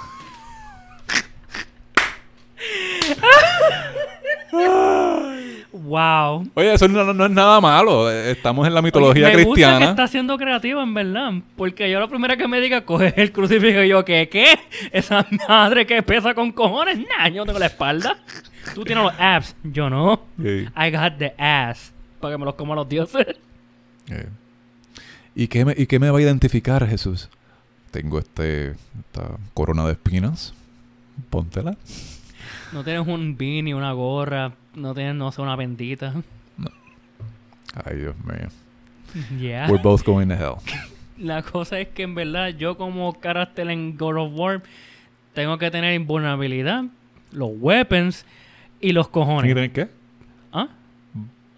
Wow. 5.71 6.45
Oye, 6.53 6.73
eso 6.73 6.87
no, 6.87 7.25
es 7.25 7.31
nada 7.31 7.59
malo. 7.61 8.11
Estamos 8.11 8.67
en 8.67 8.73
la 8.73 8.81
mitología 8.81 9.27
Oye, 9.27 9.37
me 9.37 9.43
gusta 9.43 9.55
que 9.55 9.65
cristiana. 9.65 9.89
está 9.89 10.07
siendo 10.07 10.37
creativo, 10.37 10.81
en 10.81 10.93
verdad. 10.93 11.33
Porque 11.55 11.89
yo 11.89 11.99
la 11.99 12.07
primera 12.07 12.37
que 12.37 12.47
me 12.47 12.61
diga, 12.61 12.81
coge 12.81 13.13
el 13.17 13.31
crucifijo 13.31 13.81
y 13.81 13.89
yo, 13.89 14.05
¿qué? 14.05 14.29
¿Qué? 14.29 14.59
Esa 14.91 15.25
madre 15.47 15.87
que 15.87 16.03
pesa 16.03 16.33
con 16.35 16.51
cojones. 16.51 16.99
Nah, 16.99 17.29
yo 17.29 17.45
tengo 17.45 17.57
la 17.57 17.67
espalda. 17.67 18.17
Tú 18.75 18.83
tienes 18.83 19.03
los 19.03 19.13
abs. 19.19 19.55
Yo 19.63 19.89
no. 19.89 20.21
I 20.37 20.91
got 20.91 21.17
the 21.17 21.33
ass. 21.37 21.91
Para 22.19 22.33
que 22.33 22.37
me 22.37 22.45
los 22.45 22.55
coma 22.55 22.75
los 22.75 22.87
dioses. 22.87 23.25
Eh. 24.11 24.27
¿Y, 25.39 25.47
qué 25.47 25.63
me, 25.63 25.73
¿Y 25.77 25.87
qué 25.87 25.99
me 25.99 26.09
va 26.09 26.17
a 26.17 26.21
identificar, 26.21 26.85
Jesús? 26.85 27.29
Tengo 27.91 28.19
este, 28.19 28.71
esta 28.71 29.37
corona 29.53 29.85
de 29.85 29.93
espinas. 29.93 30.53
Póntela. 31.29 31.77
No 32.73 32.83
tienes 32.83 33.07
un 33.07 33.37
beanie, 33.37 33.73
una 33.73 33.93
gorra. 33.93 34.51
No 34.75 34.93
tienes, 34.93 35.15
no 35.15 35.31
sé, 35.31 35.41
una 35.41 35.55
bendita. 35.55 36.13
Ay, 37.85 37.99
Dios 37.99 38.15
mío. 38.17 38.49
Yeah. 39.39 39.71
We're 39.71 39.81
both 39.81 40.03
going 40.03 40.27
to 40.27 40.35
hell. 40.35 40.57
La 41.17 41.41
cosa 41.41 41.79
es 41.79 41.87
que 41.87 42.03
en 42.03 42.15
verdad 42.15 42.49
yo 42.49 42.75
como 42.75 43.17
carácter 43.21 43.69
en 43.69 43.97
God 43.97 44.17
of 44.17 44.33
War 44.35 44.61
tengo 45.33 45.57
que 45.57 45.71
tener 45.71 45.93
invulnerabilidad, 45.93 46.83
los 47.31 47.51
weapons 47.53 48.25
y 48.81 48.91
los 48.91 49.07
cojones. 49.07 49.53
¿Tienen 49.53 49.71
qué? 49.71 49.87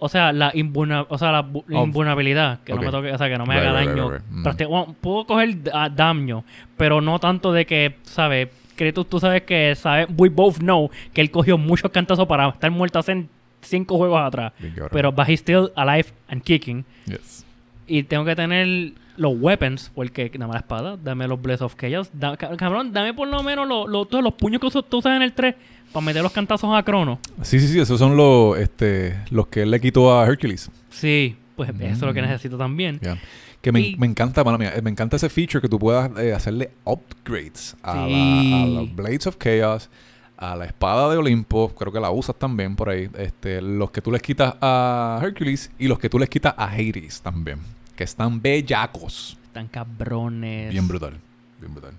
O 0.03 0.09
sea, 0.09 0.33
la, 0.33 0.51
invulna- 0.55 1.05
o 1.09 1.17
sea, 1.19 1.31
la 1.31 1.41
Oh. 1.53 1.83
invulnerabilidad, 1.83 2.61
que 2.63 2.73
Ok. 2.73 2.79
no 2.79 2.85
me 2.85 2.91
toque, 2.91 3.11
o 3.13 3.17
sea, 3.19 3.29
que 3.29 3.37
no 3.37 3.45
me 3.45 3.53
Right, 3.55 3.67
haga 3.69 3.79
right, 3.81 3.89
daño. 3.89 4.09
right. 4.11 4.23
Mm. 4.31 4.43
Bueno, 4.67 4.95
puedo 4.99 5.25
coger 5.27 5.63
da- 5.63 5.89
daño, 5.89 6.43
pero 6.75 7.01
no 7.01 7.19
tanto 7.19 7.53
de 7.53 7.65
que, 7.67 7.97
¿sabes? 8.01 8.49
Kratos, 8.75 9.07
tú 9.07 9.19
sabes 9.19 9.43
que, 9.43 9.75
¿sabes? 9.75 10.07
We 10.17 10.29
both 10.29 10.57
know 10.57 10.89
que 11.13 11.21
él 11.21 11.29
cogió 11.29 11.55
muchos 11.59 11.91
cantazos 11.91 12.25
para 12.25 12.49
estar 12.49 12.71
muerto 12.71 12.97
hace 12.97 13.27
cinco 13.61 13.97
juegos 13.97 14.19
atrás. 14.21 14.53
Pero, 14.91 15.11
but 15.11 15.27
he's 15.29 15.39
still 15.39 15.71
alive 15.75 16.07
and 16.29 16.41
kicking. 16.41 16.83
Yes. 17.05 17.45
Y 17.85 18.01
tengo 18.01 18.25
que 18.25 18.35
tener 18.35 18.93
los 19.17 19.33
weapons, 19.39 19.91
porque 19.93 20.31
dame 20.33 20.53
la 20.53 20.59
espada, 20.61 20.97
dame 20.97 21.27
los 21.27 21.39
Bless 21.39 21.61
of 21.61 21.75
Chaos. 21.75 22.09
da- 22.11 22.37
ca- 22.37 22.57
cabrón, 22.57 22.91
dame 22.91 23.13
por 23.13 23.27
lo 23.27 23.43
menos 23.43 23.67
lo- 23.67 23.85
lo- 23.85 24.05
todos 24.05 24.23
los 24.23 24.33
puños 24.33 24.59
que 24.61 24.69
tú 24.71 24.97
usas 24.97 25.15
en 25.15 25.21
el 25.21 25.33
3. 25.33 25.53
Para 25.93 26.05
meter 26.05 26.23
los 26.23 26.31
cantazos 26.31 26.69
a 26.73 26.83
Crono. 26.83 27.19
Sí, 27.41 27.59
sí, 27.59 27.67
sí, 27.67 27.79
esos 27.79 27.99
son 27.99 28.15
los, 28.17 28.57
este, 28.57 29.15
los 29.29 29.47
que 29.47 29.63
él 29.63 29.71
le 29.71 29.79
quitó 29.81 30.17
a 30.19 30.25
Hercules. 30.25 30.69
Sí, 30.89 31.35
pues 31.55 31.69
eso 31.69 31.83
es 31.91 32.01
lo 32.01 32.13
que 32.13 32.21
Mm. 32.21 32.25
necesito 32.25 32.57
también. 32.57 32.99
Que 33.61 33.71
me, 33.71 33.79
Y- 33.81 33.95
me 33.97 34.07
encanta, 34.07 34.43
mala 34.43 34.57
mía, 34.57 34.73
eh, 34.75 34.81
me 34.81 34.89
encanta 34.89 35.17
ese 35.17 35.29
feature 35.29 35.61
que 35.61 35.69
tú 35.69 35.77
puedas 35.77 36.09
eh, 36.17 36.33
hacerle 36.33 36.71
upgrades 36.83 37.75
a, 37.83 37.95
la- 38.07 38.63
a 38.63 38.65
los 38.65 38.95
Blades 38.95 39.27
of 39.27 39.37
Chaos, 39.37 39.89
a 40.37 40.55
la 40.55 40.65
espada 40.65 41.11
de 41.11 41.17
Olimpo, 41.17 41.69
creo 41.75 41.93
que 41.93 41.99
la 41.99 42.09
usas 42.09 42.35
también 42.37 42.75
por 42.75 42.89
ahí, 42.89 43.07
este, 43.19 43.61
los 43.61 43.91
que 43.91 44.01
tú 44.01 44.11
les 44.11 44.21
quitas 44.23 44.55
a 44.61 45.19
Hercules 45.21 45.69
y 45.77 45.87
los 45.87 45.99
que 45.99 46.09
tú 46.09 46.17
les 46.17 46.27
quitas 46.29 46.55
a 46.57 46.65
Hades 46.71 47.21
también, 47.21 47.59
que 47.95 48.03
están 48.03 48.41
bellacos. 48.41 49.37
Están 49.43 49.67
cabrones. 49.67 50.71
Bien 50.71 50.87
brutal, 50.87 51.13
bien 51.59 51.71
brutal. 51.73 51.93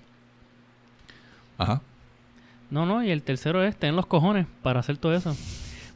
Ajá. 1.58 1.80
No, 2.72 2.86
no, 2.86 3.04
y 3.04 3.10
el 3.10 3.22
tercero 3.22 3.62
es 3.62 3.76
tener 3.76 3.94
los 3.94 4.06
cojones 4.06 4.46
para 4.62 4.80
hacer 4.80 4.96
todo 4.96 5.14
eso. 5.14 5.36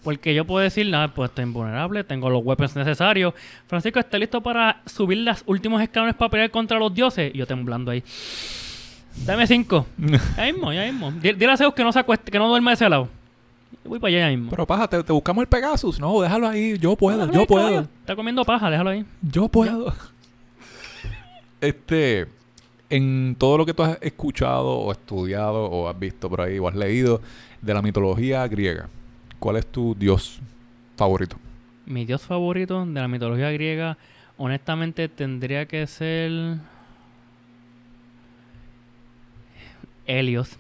Porque 0.05 0.35
yo 0.35 0.45
puedo 0.45 0.63
decir, 0.63 0.87
nada, 0.89 1.09
pues 1.09 1.31
estoy 1.31 1.45
invulnerable, 1.45 2.05
tengo 2.05 2.31
los 2.31 2.45
weapons 2.45 2.77
necesarios. 2.77 3.35
Francisco 3.67 3.99
está 3.99 4.19
listo 4.19 4.41
para 4.43 4.83
subir 4.87 5.19
los 5.19 5.43
últimos 5.47 5.83
escalones 5.83 6.15
para 6.15 6.29
pelear 6.31 6.51
contra 6.51 6.79
los 6.79 6.95
dioses. 6.95 7.35
Y 7.35 7.39
yo 7.39 7.47
temblando 7.47 7.91
ahí. 7.91 8.05
Dame 9.25 9.47
cinco. 9.47 9.87
Ya 10.37 10.45
mismo, 10.45 10.73
ya 10.73 10.85
mismo. 10.85 11.11
Di- 11.11 11.33
Dile 11.33 11.53
a 11.53 11.57
Zeus 11.57 11.73
que 11.75 11.83
no 11.83 11.93
se 11.93 11.99
acueste, 11.99 12.31
que 12.31 12.39
no 12.39 12.47
duerma 12.49 12.71
de 12.71 12.75
ese 12.75 12.89
lado. 12.89 13.09
Voy 13.85 13.99
para 13.99 14.09
allá 14.15 14.29
ya 14.29 14.37
mismo. 14.37 14.51
Pero 14.51 14.67
paja, 14.67 14.87
te, 14.87 15.03
te 15.03 15.13
buscamos 15.13 15.43
el 15.43 15.49
Pegasus. 15.49 15.99
No, 15.99 16.21
déjalo 16.21 16.47
ahí. 16.47 16.77
Yo 16.79 16.95
puedo, 16.95 17.19
Déjalo 17.19 17.33
yo 17.33 17.41
ahí, 17.41 17.47
puedo. 17.47 17.65
caballo. 17.67 17.89
Está 18.01 18.15
comiendo 18.15 18.45
paja, 18.45 18.71
déjalo 18.71 18.91
ahí. 18.91 19.05
Yo 19.23 19.49
puedo. 19.49 19.93
Este, 21.61 22.27
en 22.91 23.37
todo 23.39 23.59
lo 23.59 23.67
que 23.67 23.75
tú 23.75 23.83
has 23.83 23.99
escuchado 24.01 24.79
o 24.79 24.93
estudiado 24.93 25.65
o 25.65 25.89
has 25.89 25.99
visto 25.99 26.29
por 26.29 26.41
ahí 26.41 26.59
o 26.59 26.69
has 26.69 26.75
leído 26.75 27.21
de 27.61 27.75
la 27.75 27.83
mitología 27.83 28.47
griega, 28.47 28.89
¿cuál 29.39 29.57
es 29.57 29.67
tu 29.67 29.95
dios 29.95 30.41
favorito? 30.97 31.37
Mi 31.85 32.05
dios 32.05 32.23
favorito 32.23 32.85
de 32.85 33.01
la 33.01 33.09
mitología 33.09 33.51
griega, 33.51 33.97
honestamente, 34.37 35.09
tendría 35.09 35.67
que 35.67 35.87
ser. 35.87 36.59
Helios. 40.07 40.57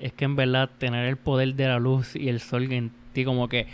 Es 0.00 0.12
que 0.12 0.24
en 0.24 0.36
verdad, 0.36 0.70
tener 0.78 1.06
el 1.06 1.16
poder 1.16 1.54
de 1.54 1.68
la 1.68 1.78
luz 1.78 2.14
y 2.14 2.28
el 2.28 2.40
sol 2.40 2.70
en 2.72 2.90
ti, 3.12 3.24
como 3.24 3.48
que. 3.48 3.68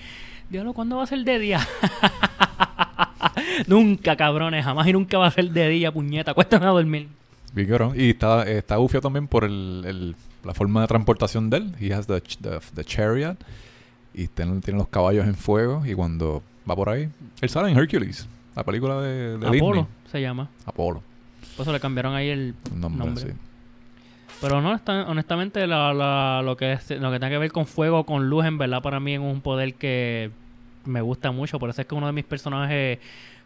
Diablo, 0.48 0.72
¿cuándo 0.72 0.96
va 0.96 1.04
a 1.04 1.06
ser 1.06 1.24
de 1.24 1.38
día? 1.38 1.60
nunca, 3.66 4.16
cabrones, 4.16 4.64
jamás 4.64 4.86
y 4.86 4.92
nunca 4.92 5.18
va 5.18 5.26
a 5.26 5.30
ser 5.30 5.50
de 5.50 5.68
día, 5.68 5.92
puñeta. 5.92 6.34
Cuéntame 6.34 6.66
a 6.66 6.70
dormir. 6.70 7.08
Bien 7.52 7.68
cabrón. 7.68 7.92
Y 7.96 8.10
está, 8.10 8.42
está 8.48 8.76
bufio 8.76 9.00
también 9.00 9.26
por 9.26 9.44
el, 9.44 9.82
el- 9.86 10.16
la 10.44 10.54
forma 10.54 10.80
de 10.82 10.86
transportación 10.86 11.50
de 11.50 11.58
él. 11.58 11.74
He 11.80 11.92
has 11.92 12.06
the, 12.06 12.20
the, 12.20 12.58
the 12.74 12.84
chariot. 12.84 13.36
Y 14.14 14.26
tiene, 14.28 14.60
tiene 14.60 14.78
los 14.78 14.88
caballos 14.88 15.26
en 15.26 15.34
fuego. 15.34 15.84
Y 15.84 15.94
cuando 15.94 16.42
va 16.68 16.74
por 16.76 16.88
ahí, 16.88 17.08
él 17.40 17.48
sale 17.48 17.70
en 17.70 17.76
Hercules, 17.78 18.26
la 18.56 18.64
película 18.64 19.00
de, 19.00 19.38
de 19.38 19.46
Apolo 19.46 19.86
se 20.10 20.20
llama. 20.20 20.48
Apolo. 20.64 21.02
Por 21.56 21.64
eso 21.64 21.72
le 21.72 21.80
cambiaron 21.80 22.14
ahí 22.14 22.28
el 22.28 22.54
nombre, 22.74 23.04
nombre. 23.06 23.24
sí. 23.24 23.30
Pero 24.40 24.60
no, 24.62 24.80
honestamente, 25.08 25.66
la- 25.66 25.92
la- 25.92 26.40
lo, 26.42 26.56
que 26.56 26.72
es, 26.72 26.90
lo 26.90 27.10
que 27.12 27.18
tenga 27.18 27.30
que 27.30 27.38
ver 27.38 27.52
con 27.52 27.66
fuego, 27.66 28.04
con 28.04 28.28
luz, 28.30 28.44
en 28.46 28.56
verdad 28.58 28.80
para 28.82 28.98
mí 28.98 29.14
es 29.14 29.20
un 29.20 29.40
poder 29.42 29.74
que 29.74 30.30
me 30.84 31.00
gusta 31.00 31.30
mucho. 31.30 31.58
Por 31.58 31.70
eso 31.70 31.80
es 31.80 31.86
que 31.86 31.94
uno 31.94 32.06
de 32.06 32.12
mis 32.12 32.24
personajes 32.24 32.98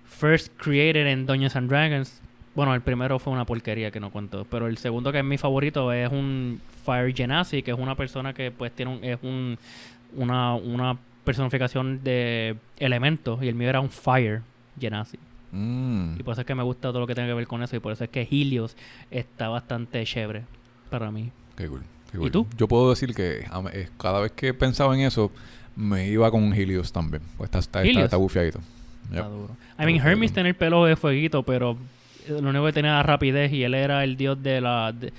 first 0.04 0.52
created 0.56 1.06
en 1.06 1.26
Dungeons 1.26 1.56
and 1.56 1.68
Dragons. 1.68 2.20
Bueno, 2.54 2.74
el 2.74 2.80
primero 2.82 3.18
fue 3.18 3.32
una 3.32 3.44
porquería 3.44 3.90
que 3.90 4.00
no 4.00 4.10
cuento. 4.10 4.46
Pero 4.50 4.66
el 4.66 4.78
segundo 4.78 5.10
que 5.10 5.18
es 5.18 5.24
mi 5.24 5.38
favorito 5.38 5.92
es 5.92 6.10
un 6.10 6.60
Fire 6.84 7.14
Genasi, 7.14 7.62
que 7.62 7.72
es 7.72 7.78
una 7.78 7.94
persona 7.96 8.32
que 8.32 8.50
pues 8.50 8.72
tiene 8.72 8.96
un, 8.96 9.04
es 9.04 9.18
un, 9.22 9.58
una, 10.16 10.54
una 10.54 10.96
personificación 11.24 12.02
de 12.04 12.56
elementos. 12.78 13.42
Y 13.42 13.48
el 13.48 13.54
mío 13.54 13.68
era 13.68 13.80
un 13.80 13.90
Fire 13.90 14.42
Genasi. 14.78 15.18
Mm. 15.50 16.16
Y 16.18 16.22
por 16.22 16.32
eso 16.32 16.42
es 16.42 16.46
que 16.46 16.54
me 16.54 16.62
gusta 16.62 16.88
todo 16.88 17.00
lo 17.00 17.06
que 17.06 17.14
tenga 17.14 17.28
que 17.28 17.34
ver 17.34 17.46
con 17.46 17.62
eso. 17.62 17.74
Y 17.76 17.80
por 17.80 17.92
eso 17.92 18.04
es 18.04 18.10
que 18.10 18.22
Helios 18.30 18.76
está 19.10 19.48
bastante 19.48 20.04
chévere 20.04 20.42
para 20.90 21.10
mí. 21.10 21.30
Qué 21.56 21.68
cool. 21.68 21.82
qué 22.10 22.18
¿Y 22.18 22.20
cool. 22.20 22.30
tú? 22.30 22.46
Yo 22.56 22.68
puedo 22.68 22.90
decir 22.90 23.14
que 23.14 23.46
eh, 23.72 23.88
cada 23.98 24.20
vez 24.20 24.32
que 24.32 24.54
pensaba 24.54 24.94
en 24.94 25.00
eso, 25.00 25.32
me 25.76 26.08
iba 26.08 26.30
con 26.30 26.52
Helios 26.52 26.92
también. 26.92 27.22
Pues 27.36 27.48
está, 27.48 27.58
está, 27.58 27.82
¿Helios? 27.82 28.04
está 28.04 28.16
bufiadito. 28.16 28.60
Está 29.10 29.26
duro. 29.28 29.56
I 29.78 29.84
mean, 29.84 29.96
Hermes 30.06 30.32
tenía 30.32 30.50
el 30.50 30.56
pelo 30.56 30.84
de 30.84 30.96
fueguito, 30.96 31.42
pero 31.42 31.76
eh, 32.26 32.32
lo 32.40 32.48
único 32.50 32.64
que 32.66 32.72
tenía 32.72 32.92
era 32.92 33.02
rapidez 33.02 33.52
y 33.52 33.62
él 33.64 33.74
era 33.74 34.02
el 34.04 34.16
dios 34.16 34.42
de 34.42 34.60
la... 34.60 34.92
de- 34.92 35.12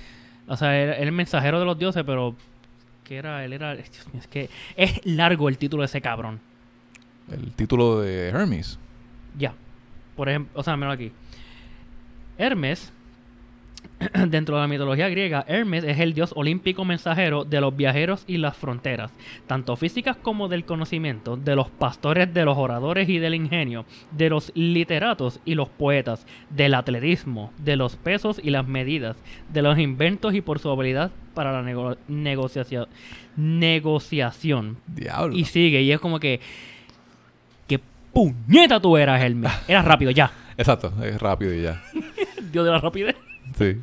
o 0.47 0.55
sea, 0.57 0.75
era 0.77 0.97
el 0.97 1.11
mensajero 1.11 1.59
de 1.59 1.65
los 1.65 1.77
dioses, 1.77 2.03
pero... 2.05 2.35
¿Qué 3.03 3.17
era? 3.17 3.43
Él 3.45 3.53
era... 3.53 3.75
Dios 3.75 4.07
mío, 4.13 4.19
es 4.21 4.27
que 4.27 4.49
es 4.75 5.05
largo 5.05 5.49
el 5.49 5.57
título 5.57 5.81
de 5.81 5.85
ese 5.85 6.01
cabrón. 6.01 6.39
El 7.31 7.51
título 7.51 8.01
de 8.01 8.29
Hermes. 8.29 8.79
Ya. 9.37 9.53
Por 10.15 10.29
ejemplo, 10.29 10.51
o 10.59 10.63
sea, 10.63 10.75
mira 10.77 10.91
aquí. 10.91 11.11
Hermes, 12.37 12.91
dentro 14.27 14.55
de 14.55 14.61
la 14.61 14.67
mitología 14.67 15.09
griega, 15.09 15.43
Hermes 15.47 15.83
es 15.83 15.99
el 15.99 16.13
dios 16.13 16.33
olímpico 16.35 16.85
mensajero 16.85 17.43
de 17.45 17.61
los 17.61 17.75
viajeros 17.75 18.23
y 18.27 18.37
las 18.37 18.55
fronteras, 18.57 19.11
tanto 19.47 19.75
físicas 19.75 20.17
como 20.17 20.47
del 20.47 20.65
conocimiento, 20.65 21.37
de 21.37 21.55
los 21.55 21.69
pastores, 21.69 22.33
de 22.33 22.45
los 22.45 22.57
oradores 22.57 23.07
y 23.09 23.19
del 23.19 23.35
ingenio, 23.35 23.85
de 24.11 24.29
los 24.29 24.51
literatos 24.55 25.39
y 25.45 25.55
los 25.55 25.69
poetas, 25.69 26.25
del 26.49 26.73
atletismo, 26.73 27.51
de 27.57 27.75
los 27.75 27.95
pesos 27.95 28.39
y 28.43 28.49
las 28.49 28.67
medidas, 28.67 29.15
de 29.49 29.61
los 29.61 29.77
inventos 29.79 30.33
y 30.33 30.41
por 30.41 30.59
su 30.59 30.69
habilidad 30.69 31.11
para 31.33 31.51
la 31.51 31.61
nego- 31.61 31.97
negociación. 32.07 32.87
negociación. 33.35 34.77
Diablo. 34.87 35.35
Y 35.35 35.45
sigue, 35.45 35.81
y 35.81 35.91
es 35.91 35.99
como 35.99 36.19
que. 36.19 36.39
¿Qué 37.67 37.79
puñeta 38.13 38.79
tú 38.79 38.95
eras, 38.97 39.21
Hermes? 39.21 39.51
Eras 39.67 39.85
rápido, 39.85 40.11
ya. 40.11 40.31
Exacto, 40.57 40.93
es 41.03 41.19
rápido 41.21 41.53
y 41.53 41.63
ya. 41.63 41.83
Dios 42.51 42.63
de 42.65 42.71
la 42.71 42.79
rapidez. 42.79 43.15
Sí. 43.57 43.77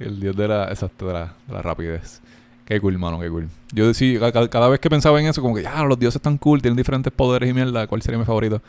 El 0.00 0.18
dios 0.20 0.34
de 0.36 0.48
la, 0.48 0.64
exacto, 0.68 1.06
de 1.06 1.12
la, 1.14 1.34
de 1.46 1.52
la 1.54 1.62
rapidez. 1.62 2.20
Qué 2.64 2.80
cool, 2.80 2.98
mano, 2.98 3.20
qué 3.20 3.28
cool. 3.28 3.48
Yo 3.72 3.86
decía, 3.86 4.18
ca- 4.18 4.32
ca- 4.32 4.48
cada, 4.48 4.68
vez 4.68 4.80
que 4.80 4.88
pensaba 4.90 5.20
en 5.20 5.26
eso, 5.26 5.42
como 5.42 5.54
que, 5.54 5.62
ya, 5.62 5.82
los 5.84 5.98
dioses 5.98 6.16
están 6.16 6.38
cool, 6.38 6.60
tienen 6.62 6.76
diferentes 6.76 7.12
poderes 7.12 7.50
y 7.50 7.52
mierda, 7.52 7.86
¿cuál 7.86 8.02
sería 8.02 8.18
mi 8.18 8.24
favorito? 8.24 8.60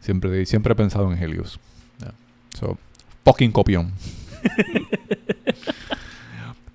Siempre, 0.00 0.44
siempre 0.46 0.72
he 0.72 0.76
pensado 0.76 1.10
en 1.12 1.16
Helios. 1.22 1.58
Yeah. 2.00 2.12
So, 2.58 2.76
fucking 3.24 3.52
copión. 3.52 3.92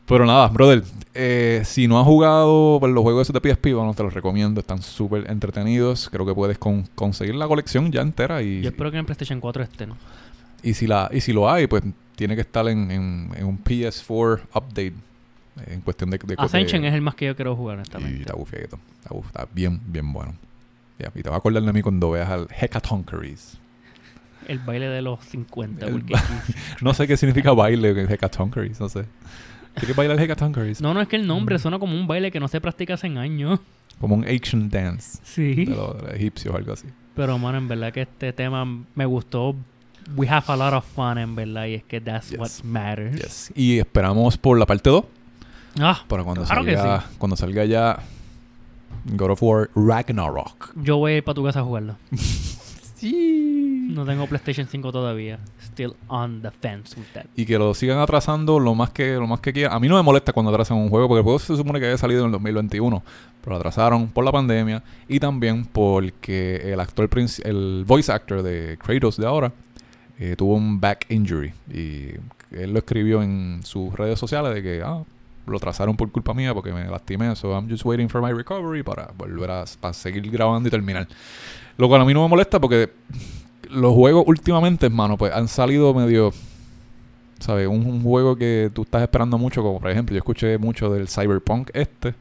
Pero 0.07 0.25
nada, 0.25 0.47
brother, 0.47 0.83
eh, 1.13 1.61
si 1.65 1.87
no 1.87 1.99
has 1.99 2.05
jugado 2.05 2.79
por 2.79 2.89
los 2.89 3.03
juegos 3.03 3.23
esos 3.29 3.33
de 3.41 3.49
PSP, 3.53 3.73
bueno, 3.73 3.93
te 3.93 4.03
los 4.03 4.13
recomiendo, 4.13 4.61
están 4.61 4.81
súper 4.81 5.29
entretenidos. 5.29 6.09
Creo 6.09 6.25
que 6.25 6.33
puedes 6.33 6.57
con- 6.57 6.83
conseguir 6.95 7.35
la 7.35 7.45
colección 7.47 7.91
ya 7.91 8.01
entera 8.01 8.41
y, 8.41 8.61
Yo 8.61 8.69
espero 8.69 8.89
que 8.89 8.97
en 8.97 9.05
PlayStation 9.05 9.41
4 9.41 9.63
estén. 9.63 9.91
y 10.63 10.73
si 10.75 10.87
la 10.87 11.09
y 11.11 11.19
si 11.19 11.33
lo 11.33 11.49
hay, 11.51 11.67
pues 11.67 11.83
tiene 12.17 12.35
que 12.35 12.41
estar 12.41 12.67
en, 12.67 12.91
en, 12.91 13.31
en 13.37 13.45
un 13.45 13.63
PS4 13.63 14.41
update. 14.53 14.93
En 15.67 15.81
cuestión 15.81 16.09
de... 16.09 16.17
de 16.19 16.35
Ascension 16.37 16.81
de- 16.81 16.89
es 16.89 16.93
el 16.93 17.01
más 17.01 17.15
que 17.15 17.25
yo 17.27 17.35
quiero 17.35 17.55
jugar, 17.55 17.75
Y 17.75 17.79
honestamente. 17.79 18.19
está 18.21 18.33
bufiadito. 18.35 18.77
Está, 18.99 19.09
buf- 19.15 19.25
está 19.27 19.47
bien, 19.53 19.79
bien 19.87 20.11
bueno. 20.11 20.35
Y 20.99 21.03
te 21.21 21.29
vas 21.29 21.35
a 21.35 21.37
acordar 21.37 21.63
de 21.63 21.71
mí 21.73 21.81
cuando 21.81 22.11
veas 22.11 22.29
al 22.29 22.47
Hecatonkeries. 22.59 23.57
El 24.47 24.59
baile 24.59 24.87
de 24.89 25.01
los 25.01 25.19
50. 25.25 25.85
El 25.85 26.03
No 26.81 26.93
sé 26.93 27.07
qué 27.07 27.17
significa 27.17 27.51
baile 27.53 27.89
en 27.89 28.11
Hecatonkeries, 28.11 28.79
no 28.79 28.89
sé. 28.89 29.05
¿Qué 29.79 29.85
que 29.87 29.93
bailar 29.93 30.19
Hecatonkeries? 30.19 30.81
no, 30.81 30.93
no, 30.93 31.01
es 31.01 31.07
que 31.07 31.15
el 31.17 31.23
Mm. 31.23 31.27
nombre 31.27 31.59
suena 31.59 31.77
como 31.79 31.95
un 31.95 32.07
baile 32.07 32.31
que 32.31 32.39
no 32.39 32.47
se 32.47 32.59
practica 32.61 32.95
hace 32.95 33.07
años. 33.07 33.59
Como 33.99 34.15
un 34.15 34.25
ancient 34.27 34.71
dance 34.71 35.19
Sí. 35.23 35.65
de 35.65 35.75
los, 35.75 35.97
de 35.97 36.03
los 36.03 36.13
egipcios 36.13 36.53
o 36.53 36.57
algo 36.57 36.73
así. 36.73 36.87
Pero, 37.15 37.37
mano, 37.39 37.57
en 37.57 37.67
verdad 37.67 37.91
que 37.91 38.03
este 38.03 38.31
tema 38.33 38.63
me 38.95 39.05
gustó. 39.05 39.55
We 40.15 40.27
have 40.27 40.45
a 40.47 40.55
lot 40.55 40.73
of 40.73 40.85
fun, 40.85 41.17
en 41.17 41.35
verdad. 41.35 41.65
Y 41.65 41.75
es 41.75 41.83
que 41.83 41.99
that's 42.01 42.29
Yes. 42.31 42.39
what 42.39 42.49
matters. 42.63 43.15
Yes. 43.21 43.51
Y 43.55 43.79
esperamos 43.79 44.37
por 44.37 44.57
la 44.57 44.65
parte 44.65 44.89
2 44.89 45.05
Ah, 45.79 46.03
para 46.07 46.23
cuando 46.23 46.43
Claro 46.43 46.63
que 46.65 46.75
salga 46.75 47.05
cuando 47.17 47.35
salga 47.35 47.65
ya 47.65 47.99
God 49.05 49.31
of 49.31 49.43
War 49.43 49.69
Ragnarok. 49.75 50.73
yo 50.75 50.97
voy 50.97 51.11
a 51.13 51.17
ir 51.17 51.23
para 51.23 51.35
tu 51.35 51.43
casa 51.43 51.59
a 51.59 51.63
jugarlo. 51.63 51.95
Sí. 52.95 53.87
No 53.91 54.05
tengo 54.05 54.25
PlayStation 54.25 54.67
5 54.67 54.91
todavía. 54.91 55.37
Still 55.61 55.93
on 56.07 56.41
the 56.41 56.49
fence 56.49 56.99
with 56.99 57.05
that. 57.13 57.25
y 57.35 57.45
que 57.45 57.57
lo 57.59 57.73
sigan 57.75 57.99
atrasando 57.99 58.59
lo 58.59 58.73
más 58.73 58.89
que 58.89 59.13
lo 59.15 59.27
más 59.27 59.39
que 59.39 59.53
quieran. 59.53 59.73
A 59.73 59.79
mí 59.79 59.87
no 59.87 59.95
me 59.95 60.01
molesta 60.01 60.33
cuando 60.33 60.49
atrasan 60.51 60.77
un 60.77 60.89
juego 60.89 61.07
porque 61.07 61.19
el 61.19 61.23
juego 61.23 61.37
se 61.37 61.55
supone 61.55 61.79
que 61.79 61.85
había 61.85 61.97
salido 61.99 62.21
en 62.21 62.25
el 62.27 62.31
2021, 62.31 63.03
pero 63.41 63.51
lo 63.51 63.57
atrasaron 63.57 64.07
por 64.07 64.25
la 64.25 64.31
pandemia 64.31 64.81
y 65.07 65.19
también 65.19 65.65
porque 65.65 66.55
el 66.73 66.79
actor 66.79 67.07
el 67.43 67.83
voice 67.85 68.11
actor 68.11 68.41
de 68.41 68.77
Kratos 68.81 69.17
de 69.17 69.27
ahora 69.27 69.51
eh, 70.19 70.35
tuvo 70.37 70.55
un 70.55 70.79
back 70.79 71.05
injury 71.09 71.53
y 71.71 72.11
él 72.51 72.73
lo 72.73 72.79
escribió 72.79 73.21
en 73.21 73.61
sus 73.63 73.93
redes 73.93 74.17
sociales 74.19 74.53
de 74.53 74.63
que 74.63 74.81
ah, 74.83 75.03
lo 75.45 75.57
atrasaron 75.57 75.95
por 75.95 76.11
culpa 76.11 76.33
mía 76.33 76.53
porque 76.53 76.71
me 76.71 76.85
lastimé, 76.85 77.35
so 77.35 77.53
I'm 77.53 77.69
just 77.69 77.85
waiting 77.85 78.09
for 78.09 78.21
my 78.21 78.31
recovery 78.31 78.83
para 78.83 79.11
volver 79.17 79.51
a, 79.51 79.63
a 79.63 79.93
seguir 79.93 80.29
grabando 80.29 80.67
y 80.67 80.71
terminar. 80.71 81.07
Lo 81.77 81.87
cual 81.87 82.01
a 82.01 82.05
mí 82.05 82.13
no 82.13 82.23
me 82.23 82.29
molesta 82.29 82.59
porque 82.59 82.91
los 83.69 83.93
juegos 83.93 84.23
últimamente, 84.27 84.85
hermano, 84.85 85.17
pues 85.17 85.33
han 85.33 85.47
salido 85.47 85.93
medio 85.93 86.33
¿Sabes? 87.39 87.67
Un, 87.67 87.85
un 87.85 88.01
juego 88.01 88.35
que 88.35 88.71
tú 88.73 88.81
estás 88.83 89.01
esperando 89.03 89.37
mucho, 89.37 89.61
como 89.61 89.79
por 89.79 89.91
ejemplo, 89.91 90.13
yo 90.13 90.17
escuché 90.17 90.57
mucho 90.57 90.91
del 90.91 91.07
Cyberpunk 91.07 91.69
este. 91.73 92.15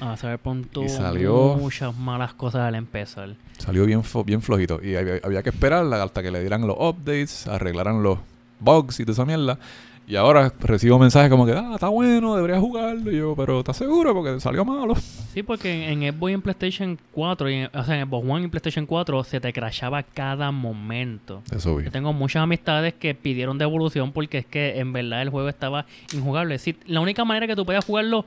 Ah, 0.00 0.16
Cyberpunk 0.16 0.68
tuvo 0.70 0.84
Y 0.84 0.88
salió- 0.88 1.56
muchas 1.58 1.96
malas 1.96 2.34
cosas 2.34 2.62
al 2.62 2.74
empezar. 2.74 3.30
Salió 3.58 3.84
bien, 3.86 4.02
bien 4.24 4.42
flojito. 4.42 4.80
Y 4.82 4.94
había, 4.96 5.20
había 5.24 5.42
que 5.42 5.50
esperar 5.50 5.84
hasta 5.94 6.22
que 6.22 6.30
le 6.30 6.40
dieran 6.40 6.66
los 6.66 6.76
updates, 6.78 7.46
arreglaran 7.46 8.02
los 8.02 8.18
bugs 8.60 9.00
y 9.00 9.04
toda 9.04 9.12
esa 9.14 9.24
mierda. 9.24 9.58
Y 10.06 10.16
ahora 10.16 10.50
recibo 10.60 10.98
mensajes 10.98 11.28
como 11.28 11.44
que, 11.44 11.52
ah, 11.52 11.72
está 11.74 11.88
bueno, 11.88 12.34
deberías 12.34 12.60
jugarlo. 12.60 13.12
Y 13.12 13.18
yo, 13.18 13.34
pero 13.36 13.58
¿estás 13.58 13.76
seguro? 13.76 14.14
Porque 14.14 14.40
salió 14.40 14.64
malo. 14.64 14.94
Sí, 15.28 15.42
porque 15.44 15.92
en, 15.92 16.02
en 16.02 16.12
Xbox 16.14 16.30
y 16.30 16.34
en 16.34 16.42
PlayStation 16.42 16.98
4, 17.12 17.50
y 17.50 17.54
en- 17.54 17.70
o 17.72 17.84
sea, 17.84 18.00
en 18.00 18.08
Xbox 18.08 18.28
One 18.28 18.44
y 18.46 18.48
PlayStation 18.48 18.86
4 18.86 19.22
se 19.22 19.38
te 19.40 19.52
crashaba 19.52 20.02
cada 20.02 20.50
momento. 20.50 21.42
Eso 21.54 21.76
vi. 21.76 21.84
Yo 21.84 21.92
tengo 21.92 22.12
muchas 22.14 22.42
amistades 22.42 22.94
que 22.94 23.14
pidieron 23.14 23.58
devolución 23.58 24.10
porque 24.12 24.38
es 24.38 24.46
que 24.46 24.80
en 24.80 24.92
verdad 24.94 25.20
el 25.22 25.28
juego 25.28 25.48
estaba 25.50 25.84
injugable. 26.14 26.54
Decir, 26.54 26.78
la 26.86 27.00
única 27.02 27.24
manera 27.24 27.46
que 27.46 27.54
tú 27.54 27.64
podías 27.66 27.84
jugarlo 27.84 28.24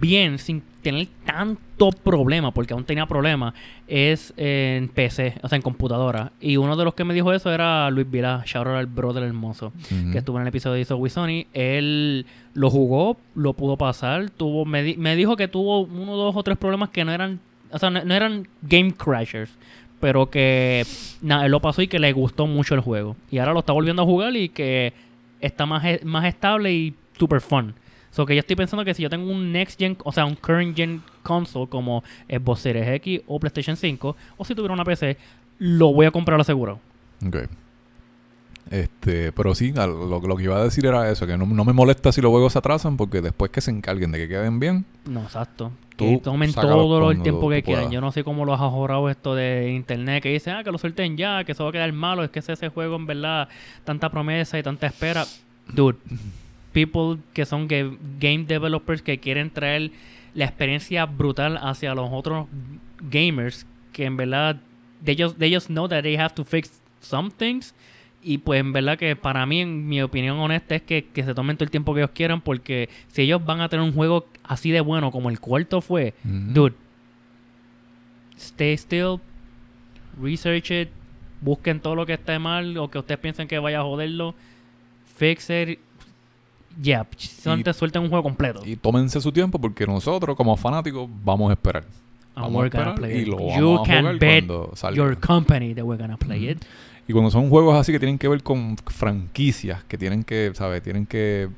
bien, 0.00 0.38
sin 0.38 0.62
tener 0.82 1.08
tanto 1.24 1.90
problema, 1.90 2.52
porque 2.52 2.72
aún 2.72 2.84
tenía 2.84 3.06
problemas, 3.06 3.52
es 3.88 4.32
en 4.36 4.88
PC, 4.88 5.34
o 5.42 5.48
sea, 5.48 5.56
en 5.56 5.62
computadora. 5.62 6.32
Y 6.40 6.56
uno 6.56 6.76
de 6.76 6.84
los 6.84 6.94
que 6.94 7.04
me 7.04 7.14
dijo 7.14 7.32
eso 7.32 7.52
era 7.52 7.90
Luis 7.90 8.10
Vila, 8.10 8.42
shout 8.46 8.66
out 8.66 8.76
al 8.76 8.86
brother 8.86 9.22
hermoso, 9.24 9.72
que 10.12 10.18
estuvo 10.18 10.36
en 10.38 10.42
el 10.42 10.48
episodio 10.48 10.74
de 10.76 10.80
Iso 10.82 10.96
with 10.96 11.10
Sony. 11.10 11.46
Él 11.52 12.26
lo 12.54 12.70
jugó, 12.70 13.16
lo 13.34 13.52
pudo 13.54 13.76
pasar, 13.76 14.30
tuvo 14.30 14.64
me, 14.64 14.82
di- 14.82 14.96
me 14.96 15.16
dijo 15.16 15.36
que 15.36 15.48
tuvo 15.48 15.80
uno, 15.80 16.16
dos 16.16 16.34
o 16.36 16.42
tres 16.42 16.56
problemas 16.58 16.90
que 16.90 17.04
no 17.04 17.12
eran, 17.12 17.40
o 17.72 17.78
sea, 17.78 17.90
no, 17.90 18.04
no 18.04 18.14
eran 18.14 18.46
game 18.62 18.92
crashers. 18.92 19.50
Pero 20.00 20.30
que 20.30 20.86
nada, 21.22 21.44
él 21.46 21.50
lo 21.50 21.58
pasó 21.60 21.82
y 21.82 21.88
que 21.88 21.98
le 21.98 22.12
gustó 22.12 22.46
mucho 22.46 22.74
el 22.76 22.80
juego. 22.80 23.16
Y 23.32 23.38
ahora 23.38 23.52
lo 23.52 23.58
está 23.60 23.72
volviendo 23.72 24.02
a 24.02 24.04
jugar 24.04 24.34
y 24.36 24.48
que 24.48 24.92
está 25.40 25.66
más, 25.66 25.84
e- 25.84 26.00
más 26.04 26.24
estable 26.24 26.72
y 26.72 26.94
super 27.18 27.40
fun. 27.40 27.74
So 28.10 28.26
que 28.26 28.34
yo 28.34 28.40
estoy 28.40 28.56
pensando 28.56 28.84
que 28.84 28.94
si 28.94 29.02
yo 29.02 29.10
tengo 29.10 29.30
un 29.30 29.52
next 29.52 29.78
gen, 29.78 29.96
o 30.04 30.12
sea, 30.12 30.24
un 30.24 30.34
current 30.34 30.76
gen 30.76 31.02
console 31.22 31.68
como 31.68 32.02
Xbox 32.28 32.60
Series 32.60 32.88
X 32.88 33.20
o 33.26 33.38
PlayStation 33.38 33.76
5, 33.76 34.16
o 34.36 34.44
si 34.44 34.54
tuviera 34.54 34.74
una 34.74 34.84
PC, 34.84 35.16
lo 35.58 35.92
voy 35.92 36.06
a 36.06 36.10
comprar 36.10 36.40
asegurado. 36.40 36.80
Ok. 37.26 37.36
Este, 38.70 39.32
pero 39.32 39.54
sí, 39.54 39.72
lo, 39.72 40.20
lo 40.20 40.36
que 40.36 40.42
iba 40.42 40.58
a 40.58 40.64
decir 40.64 40.84
era 40.84 41.10
eso, 41.10 41.26
que 41.26 41.38
no, 41.38 41.46
no 41.46 41.64
me 41.64 41.72
molesta 41.72 42.12
si 42.12 42.20
los 42.20 42.30
juegos 42.30 42.52
se 42.52 42.58
atrasan, 42.58 42.96
porque 42.96 43.22
después 43.22 43.50
que 43.50 43.60
se 43.60 43.70
encarguen 43.70 44.12
de 44.12 44.18
que 44.18 44.28
queden 44.28 44.60
bien, 44.60 44.84
No, 45.06 45.22
exacto. 45.22 45.72
Tú 45.96 46.04
que 46.04 46.18
tomen 46.18 46.52
todo 46.52 47.10
el 47.10 47.22
tiempo 47.22 47.50
que 47.50 47.62
quieran. 47.62 47.90
Yo 47.90 48.00
no 48.00 48.12
sé 48.12 48.22
cómo 48.22 48.44
lo 48.44 48.54
has 48.54 48.60
ahorrado 48.60 49.10
esto 49.10 49.34
de 49.34 49.72
internet 49.72 50.22
que 50.22 50.28
dicen, 50.28 50.54
ah, 50.54 50.62
que 50.62 50.70
lo 50.70 50.78
suelten 50.78 51.16
ya, 51.16 51.42
que 51.42 51.52
eso 51.52 51.64
va 51.64 51.70
a 51.70 51.72
quedar 51.72 51.92
malo. 51.92 52.22
Es 52.22 52.30
que 52.30 52.38
ese, 52.38 52.52
ese 52.52 52.68
juego, 52.68 52.94
en 52.94 53.06
verdad, 53.06 53.48
tanta 53.84 54.08
promesa 54.08 54.56
y 54.60 54.62
tanta 54.62 54.86
espera. 54.86 55.24
Dude, 55.66 55.98
people 56.86 57.20
que 57.32 57.44
son 57.44 57.68
ga- 57.68 57.96
game 58.20 58.44
developers 58.44 59.02
que 59.02 59.18
quieren 59.18 59.50
traer 59.50 59.90
la 60.34 60.44
experiencia 60.44 61.06
brutal 61.06 61.58
hacia 61.60 61.94
los 61.94 62.08
otros 62.12 62.46
gamers, 63.00 63.66
que 63.92 64.04
en 64.04 64.16
verdad, 64.16 64.60
they 65.04 65.16
just, 65.18 65.38
they 65.38 65.52
just 65.52 65.66
know 65.68 65.88
that 65.88 66.02
they 66.02 66.16
have 66.16 66.34
to 66.34 66.44
fix 66.44 66.80
some 67.00 67.30
things. 67.30 67.74
Y 68.22 68.38
pues 68.38 68.60
en 68.60 68.72
verdad 68.72 68.98
que 68.98 69.14
para 69.16 69.46
mí, 69.46 69.60
en 69.60 69.88
mi 69.88 70.02
opinión 70.02 70.38
honesta, 70.38 70.74
es 70.74 70.82
que, 70.82 71.04
que 71.06 71.22
se 71.24 71.34
tomen 71.34 71.56
todo 71.56 71.64
el 71.64 71.70
tiempo 71.70 71.94
que 71.94 72.00
ellos 72.00 72.10
quieran, 72.14 72.40
porque 72.40 72.88
si 73.08 73.22
ellos 73.22 73.44
van 73.44 73.60
a 73.60 73.68
tener 73.68 73.84
un 73.84 73.92
juego 73.92 74.26
así 74.42 74.70
de 74.70 74.80
bueno 74.80 75.10
como 75.10 75.30
el 75.30 75.38
cuarto 75.40 75.80
fue, 75.80 76.14
Ujú. 76.24 76.52
dude, 76.52 76.74
stay 78.36 78.74
still, 78.76 79.20
research 80.20 80.70
it, 80.70 80.88
busquen 81.40 81.80
todo 81.80 81.94
lo 81.94 82.06
que 82.06 82.14
esté 82.14 82.38
mal 82.38 82.76
o 82.76 82.90
que 82.90 82.98
ustedes 82.98 83.20
piensen 83.20 83.48
que 83.48 83.58
vaya 83.58 83.80
a 83.80 83.82
joderlo, 83.84 84.34
fix 85.16 85.48
it, 85.50 85.78
yeah, 86.80 87.06
solamente 87.16 87.72
suelten 87.72 88.02
un 88.02 88.08
juego 88.08 88.22
completo. 88.22 88.62
y 88.64 88.76
tómense 88.76 89.20
su 89.20 89.32
tiempo, 89.32 89.58
porque 89.58 89.86
nosotros 89.86 90.36
como 90.36 90.56
fanáticos 90.56 91.08
vamos 91.24 91.50
a 91.50 91.52
esperar. 91.54 91.84
And 92.34 92.44
vamos 92.46 92.62
a 92.62 92.66
esperar 92.66 92.94
play 92.94 93.18
y 93.18 93.22
it. 93.22 93.28
lo 93.28 93.36
vamos 93.36 93.56
You 93.58 93.74
a 93.76 93.82
can 93.84 93.98
jugar 94.00 94.18
bet 94.18 94.46
cuando 94.46 94.70
salga. 94.76 94.96
your 94.96 95.18
company 95.18 95.74
that 95.74 95.84
we're 95.84 96.00
gonna 96.00 96.16
play 96.16 96.48
it. 96.50 96.62
Y 97.08 97.12
cuando 97.12 97.30
son 97.30 97.48
juegos 97.48 97.74
así 97.76 97.90
que 97.90 97.98
tienen 97.98 98.18
que 98.18 98.28
ver 98.28 98.42
con 98.42 98.76
franquicias, 98.86 99.82
que 99.84 99.96
tienen 99.98 100.22
que, 100.24 100.52
¿sabes? 100.54 100.82
Tienen 100.82 101.06
que 101.06 101.48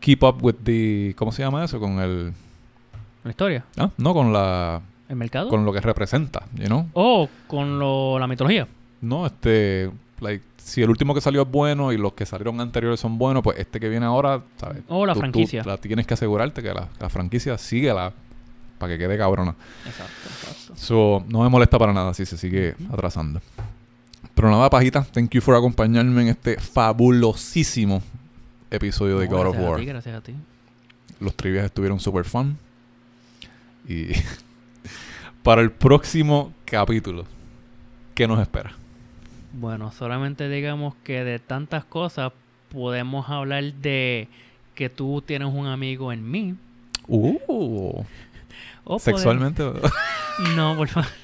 keep 0.00 0.22
up 0.24 0.42
with 0.42 0.56
the... 0.64 1.14
¿Cómo 1.16 1.30
se 1.32 1.42
llama 1.42 1.64
eso? 1.64 1.78
Con 1.80 2.00
el... 2.00 2.32
¿Una 3.22 3.30
historia? 3.30 3.64
Ah, 3.78 3.88
no, 3.96 4.12
con 4.12 4.32
la... 4.32 4.82
¿El 5.08 5.16
mercado? 5.16 5.48
Con 5.48 5.64
lo 5.64 5.72
que 5.72 5.80
representa, 5.80 6.42
you 6.56 6.66
know? 6.66 6.86
O 6.92 7.28
con 7.46 7.78
lo, 7.78 8.18
la 8.18 8.26
mitología. 8.26 8.66
No, 9.00 9.24
este... 9.26 9.90
Like, 10.20 10.44
si 10.56 10.82
el 10.82 10.90
último 10.90 11.14
que 11.14 11.20
salió 11.20 11.42
es 11.42 11.50
bueno 11.50 11.92
y 11.92 11.98
los 11.98 12.12
que 12.14 12.24
salieron 12.26 12.60
anteriores 12.60 13.00
son 13.00 13.18
buenos, 13.18 13.42
pues 13.42 13.58
este 13.58 13.80
que 13.80 13.88
viene 13.88 14.06
ahora, 14.06 14.42
¿sabes? 14.58 14.82
O 14.88 15.04
la 15.04 15.12
Tú- 15.12 15.18
tú 15.18 15.20
franquicia. 15.22 15.62
la 15.64 15.76
tienes 15.76 16.06
que 16.06 16.14
asegurarte 16.14 16.62
que 16.62 16.72
la, 16.72 16.88
la 17.00 17.08
franquicia 17.08 17.58
sigue 17.58 17.92
la... 17.92 18.12
Para 18.78 18.92
que 18.94 18.98
quede 18.98 19.16
cabrona. 19.16 19.54
Exacto, 19.86 20.12
exacto. 20.28 20.72
So, 20.76 21.24
no 21.28 21.42
me 21.42 21.48
molesta 21.48 21.78
para 21.78 21.92
nada 21.92 22.12
si 22.12 22.26
se 22.26 22.36
sigue 22.36 22.74
atrasando. 22.92 23.40
Pero 24.34 24.50
nada, 24.50 24.68
pajita. 24.68 25.02
Thank 25.04 25.30
you 25.30 25.40
for 25.40 25.54
acompañarme 25.54 26.22
en 26.22 26.28
este 26.28 26.58
fabulosísimo 26.58 28.02
episodio 28.70 29.18
de 29.20 29.26
God 29.28 29.46
of 29.46 29.54
gracias 29.54 29.64
a 29.64 29.70
War. 29.70 29.80
ti, 29.80 29.86
gracias 29.86 30.16
a 30.16 30.20
ti. 30.22 30.34
Los 31.20 31.36
trivias 31.36 31.64
estuvieron 31.66 32.00
super 32.00 32.24
fun. 32.24 32.58
Y 33.88 34.08
para 35.44 35.60
el 35.62 35.70
próximo 35.70 36.52
capítulo, 36.64 37.24
¿qué 38.14 38.26
nos 38.26 38.40
espera? 38.40 38.72
Bueno, 39.56 39.92
solamente 39.92 40.48
digamos 40.48 40.94
que 41.04 41.24
de 41.24 41.38
tantas 41.38 41.84
cosas 41.84 42.32
podemos 42.70 43.28
hablar 43.28 43.62
de 43.74 44.28
que 44.74 44.88
tú 44.90 45.22
tienes 45.24 45.48
un 45.52 45.66
amigo 45.66 46.12
en 46.12 46.28
mí. 46.30 46.54
Uh, 47.06 48.02
O 48.86 48.98
sexualmente. 48.98 49.62
No, 50.56 50.76
por 50.76 50.88
favor. 50.88 51.08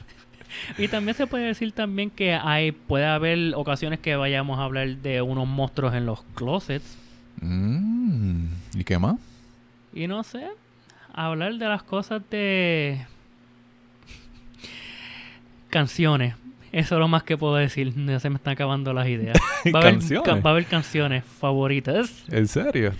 Y 0.78 0.89
también 0.89 1.16
se 1.16 1.27
puede 1.27 1.47
decir 1.47 1.73
también 1.73 2.11
que 2.11 2.35
hay 2.35 2.73
puede 2.73 3.07
haber 3.07 3.55
ocasiones 3.55 3.98
que 3.98 4.15
vayamos 4.16 4.59
a 4.59 4.65
hablar 4.65 4.89
de 4.97 5.23
unos 5.23 5.47
monstruos 5.48 5.94
en 5.94 6.07
los 6.07 6.23
closets 6.35 6.97
Mm, 7.40 8.47
¿Y 8.74 8.85
qué 8.85 8.98
más? 8.98 9.16
y 9.94 10.07
no 10.07 10.23
sé, 10.23 10.47
hablar 11.15 11.55
de 11.55 11.66
las 11.66 11.82
cosas 11.82 12.20
de 12.31 13.07
canciones. 15.70 16.35
Eso 16.73 16.95
es 16.95 16.99
lo 17.01 17.09
más 17.09 17.23
que 17.25 17.37
puedo 17.37 17.57
decir. 17.57 17.93
Ya 18.07 18.21
se 18.21 18.31
me 18.31 18.37
están 18.37 18.53
acabando 18.53 18.93
las 18.93 19.09
ideas. 19.09 19.37
Va 19.75 19.81
a 19.81 19.83
haber, 19.83 19.95
¿Canciones? 19.95 20.25
ca- 20.29 20.35
va 20.41 20.51
a 20.51 20.53
haber 20.53 20.67
canciones 20.67 21.25
favoritas. 21.25 22.25
¿En 22.31 22.47
serio? 22.49 22.93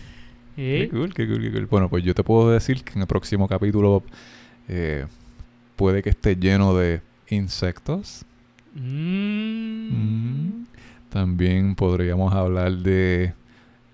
Qué 0.57 0.89
cool, 0.91 1.15
qué 1.15 1.27
cool, 1.27 1.41
qué 1.41 1.51
cool. 1.53 1.67
Bueno, 1.67 1.89
pues 1.89 2.05
yo 2.05 2.13
te 2.15 2.23
puedo 2.23 2.51
decir 2.51 2.83
que 2.85 2.93
en 2.95 3.01
el 3.03 3.07
próximo 3.07 3.49
capítulo 3.49 4.03
eh, 4.69 5.07
puede 5.77 6.03
que 6.03 6.11
esté 6.11 6.37
lleno 6.37 6.75
de 6.77 7.01
insectos. 7.31 8.25
Mm. 8.75 9.89
Mm. 9.91 10.67
También 11.09 11.75
podríamos 11.77 12.35
hablar 12.35 12.73
de 12.73 13.33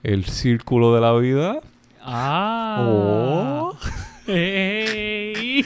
el 0.02 0.24
círculo 0.24 0.94
de 0.94 1.00
la 1.00 1.12
vida. 1.14 1.60
Ah. 2.02 2.78
Oh. 2.80 3.78
Ey. 4.26 5.64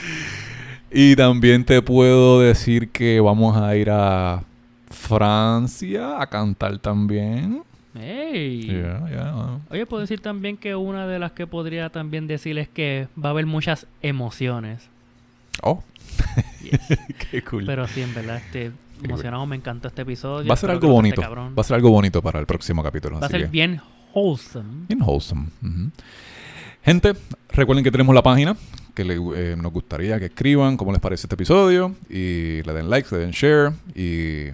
Y 0.91 1.15
también 1.15 1.63
te 1.63 1.81
puedo 1.81 2.41
decir 2.41 2.89
que 2.89 3.19
vamos 3.21 3.55
a 3.57 3.75
ir 3.75 3.89
a 3.89 4.43
Francia 4.89 6.21
a 6.21 6.27
cantar 6.27 6.79
también. 6.79 7.63
Ey. 7.99 8.63
Yeah, 8.67 9.09
yeah. 9.09 9.59
Oye, 9.69 9.85
puedo 9.85 10.01
decir 10.01 10.19
también 10.21 10.57
que 10.57 10.75
una 10.75 11.07
de 11.07 11.19
las 11.19 11.31
que 11.33 11.47
podría 11.47 11.89
también 11.89 12.27
decir 12.27 12.57
es 12.57 12.67
que 12.69 13.07
va 13.21 13.29
a 13.29 13.31
haber 13.31 13.45
muchas 13.45 13.87
emociones. 14.01 14.87
Oh, 15.61 15.83
Yes. 16.63 16.79
qué 17.31 17.41
cool. 17.43 17.65
Pero 17.65 17.87
sí, 17.87 18.01
en 18.01 18.13
verdad, 18.13 18.37
este, 18.37 18.71
cool. 18.99 19.05
emocionado, 19.05 19.45
me 19.45 19.55
encantó 19.55 19.87
este 19.87 20.01
episodio. 20.03 20.47
va 20.47 20.53
a 20.53 20.57
ser 20.57 20.69
espero 20.69 20.73
algo 20.73 20.87
les 20.87 20.93
bonito. 20.93 21.21
cabrón. 21.21 21.53
Va 21.57 21.61
a 21.61 21.63
ser 21.63 21.75
algo 21.75 21.89
bonito 21.89 22.21
para 22.21 22.39
el 22.39 22.45
próximo 22.45 22.83
capítulo. 22.83 23.19
Va 23.19 23.27
a 23.27 23.29
ser 23.29 23.41
que- 23.43 23.47
bien 23.47 23.81
wholesome. 24.13 24.85
Bien 24.87 25.01
wholesome. 25.01 25.47
Gente, 26.83 27.13
recuerden 27.49 27.83
que 27.83 27.91
tenemos 27.91 28.13
la 28.15 28.21
página 28.23 28.55
que 28.93 29.03
le- 29.05 29.15
eh, 29.35 29.55
nos 29.57 29.71
gustaría 29.71 30.19
que 30.19 30.25
escriban 30.25 30.77
cómo 30.77 30.91
les 30.91 30.99
parece 31.01 31.25
este 31.25 31.35
episodio 31.35 31.95
y 32.09 32.61
le 32.63 32.73
den 32.73 32.89
like, 32.89 33.07
le 33.11 33.21
den 33.21 33.31
share 33.31 33.71
y 33.95 34.47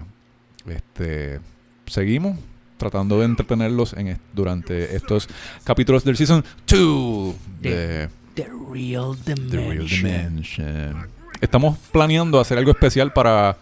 este 0.70 1.40
seguimos 1.86 2.38
tratando 2.76 3.18
de 3.18 3.24
entretenerlos 3.24 3.92
en 3.94 4.08
est- 4.08 4.20
durante 4.32 4.94
estos 4.94 5.28
capítulos 5.64 6.04
del 6.04 6.16
season 6.16 6.44
2 6.66 7.34
de 7.60 8.08
The 8.34 8.46
Real 8.72 9.16
The 9.24 9.34
Real 9.34 9.86
Dimension. 9.88 11.08
Estamos 11.40 11.76
planeando 11.92 12.38
hacer 12.40 12.58
algo 12.58 12.70
especial 12.70 13.12
para 13.12 13.56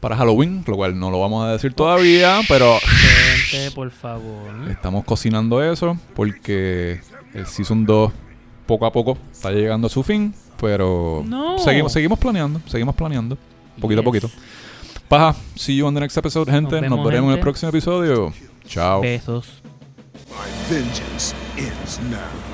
para 0.00 0.16
Halloween, 0.16 0.62
lo 0.66 0.76
cual 0.76 0.98
no 0.98 1.10
lo 1.10 1.18
vamos 1.18 1.46
a 1.46 1.52
decir 1.52 1.72
todavía, 1.72 2.40
pero 2.46 2.78
Gente, 3.48 3.70
por 3.74 3.90
favor. 3.90 4.70
Estamos 4.70 5.04
cocinando 5.04 5.62
eso 5.62 5.98
porque 6.14 7.00
el 7.32 7.46
Season 7.46 7.86
2 7.86 8.12
poco 8.66 8.86
a 8.86 8.92
poco 8.92 9.18
está 9.30 9.50
llegando 9.50 9.86
a 9.86 9.90
su 9.90 10.02
fin, 10.02 10.34
pero 10.60 11.22
No. 11.26 11.58
seguimos, 11.58 11.92
seguimos 11.92 12.18
planeando, 12.18 12.60
seguimos 12.66 12.94
planeando, 12.94 13.36
poquito 13.80 14.00
a 14.00 14.04
poquito. 14.04 14.30
Paja, 15.08 15.36
see 15.54 15.76
you 15.76 15.86
on 15.86 15.94
the 15.94 16.00
next 16.00 16.16
episode, 16.16 16.50
gente. 16.50 16.72
Nos, 16.80 16.82
vemos, 16.82 17.04
veremos 17.04 17.28
en 17.30 17.34
el 17.34 17.40
próximo 17.40 17.68
episodio. 17.70 18.32
Chao. 18.66 19.02
Besos. 19.02 19.62
My 20.30 20.74
vengeance 20.74 21.34
ends 21.56 22.00
now. 22.10 22.53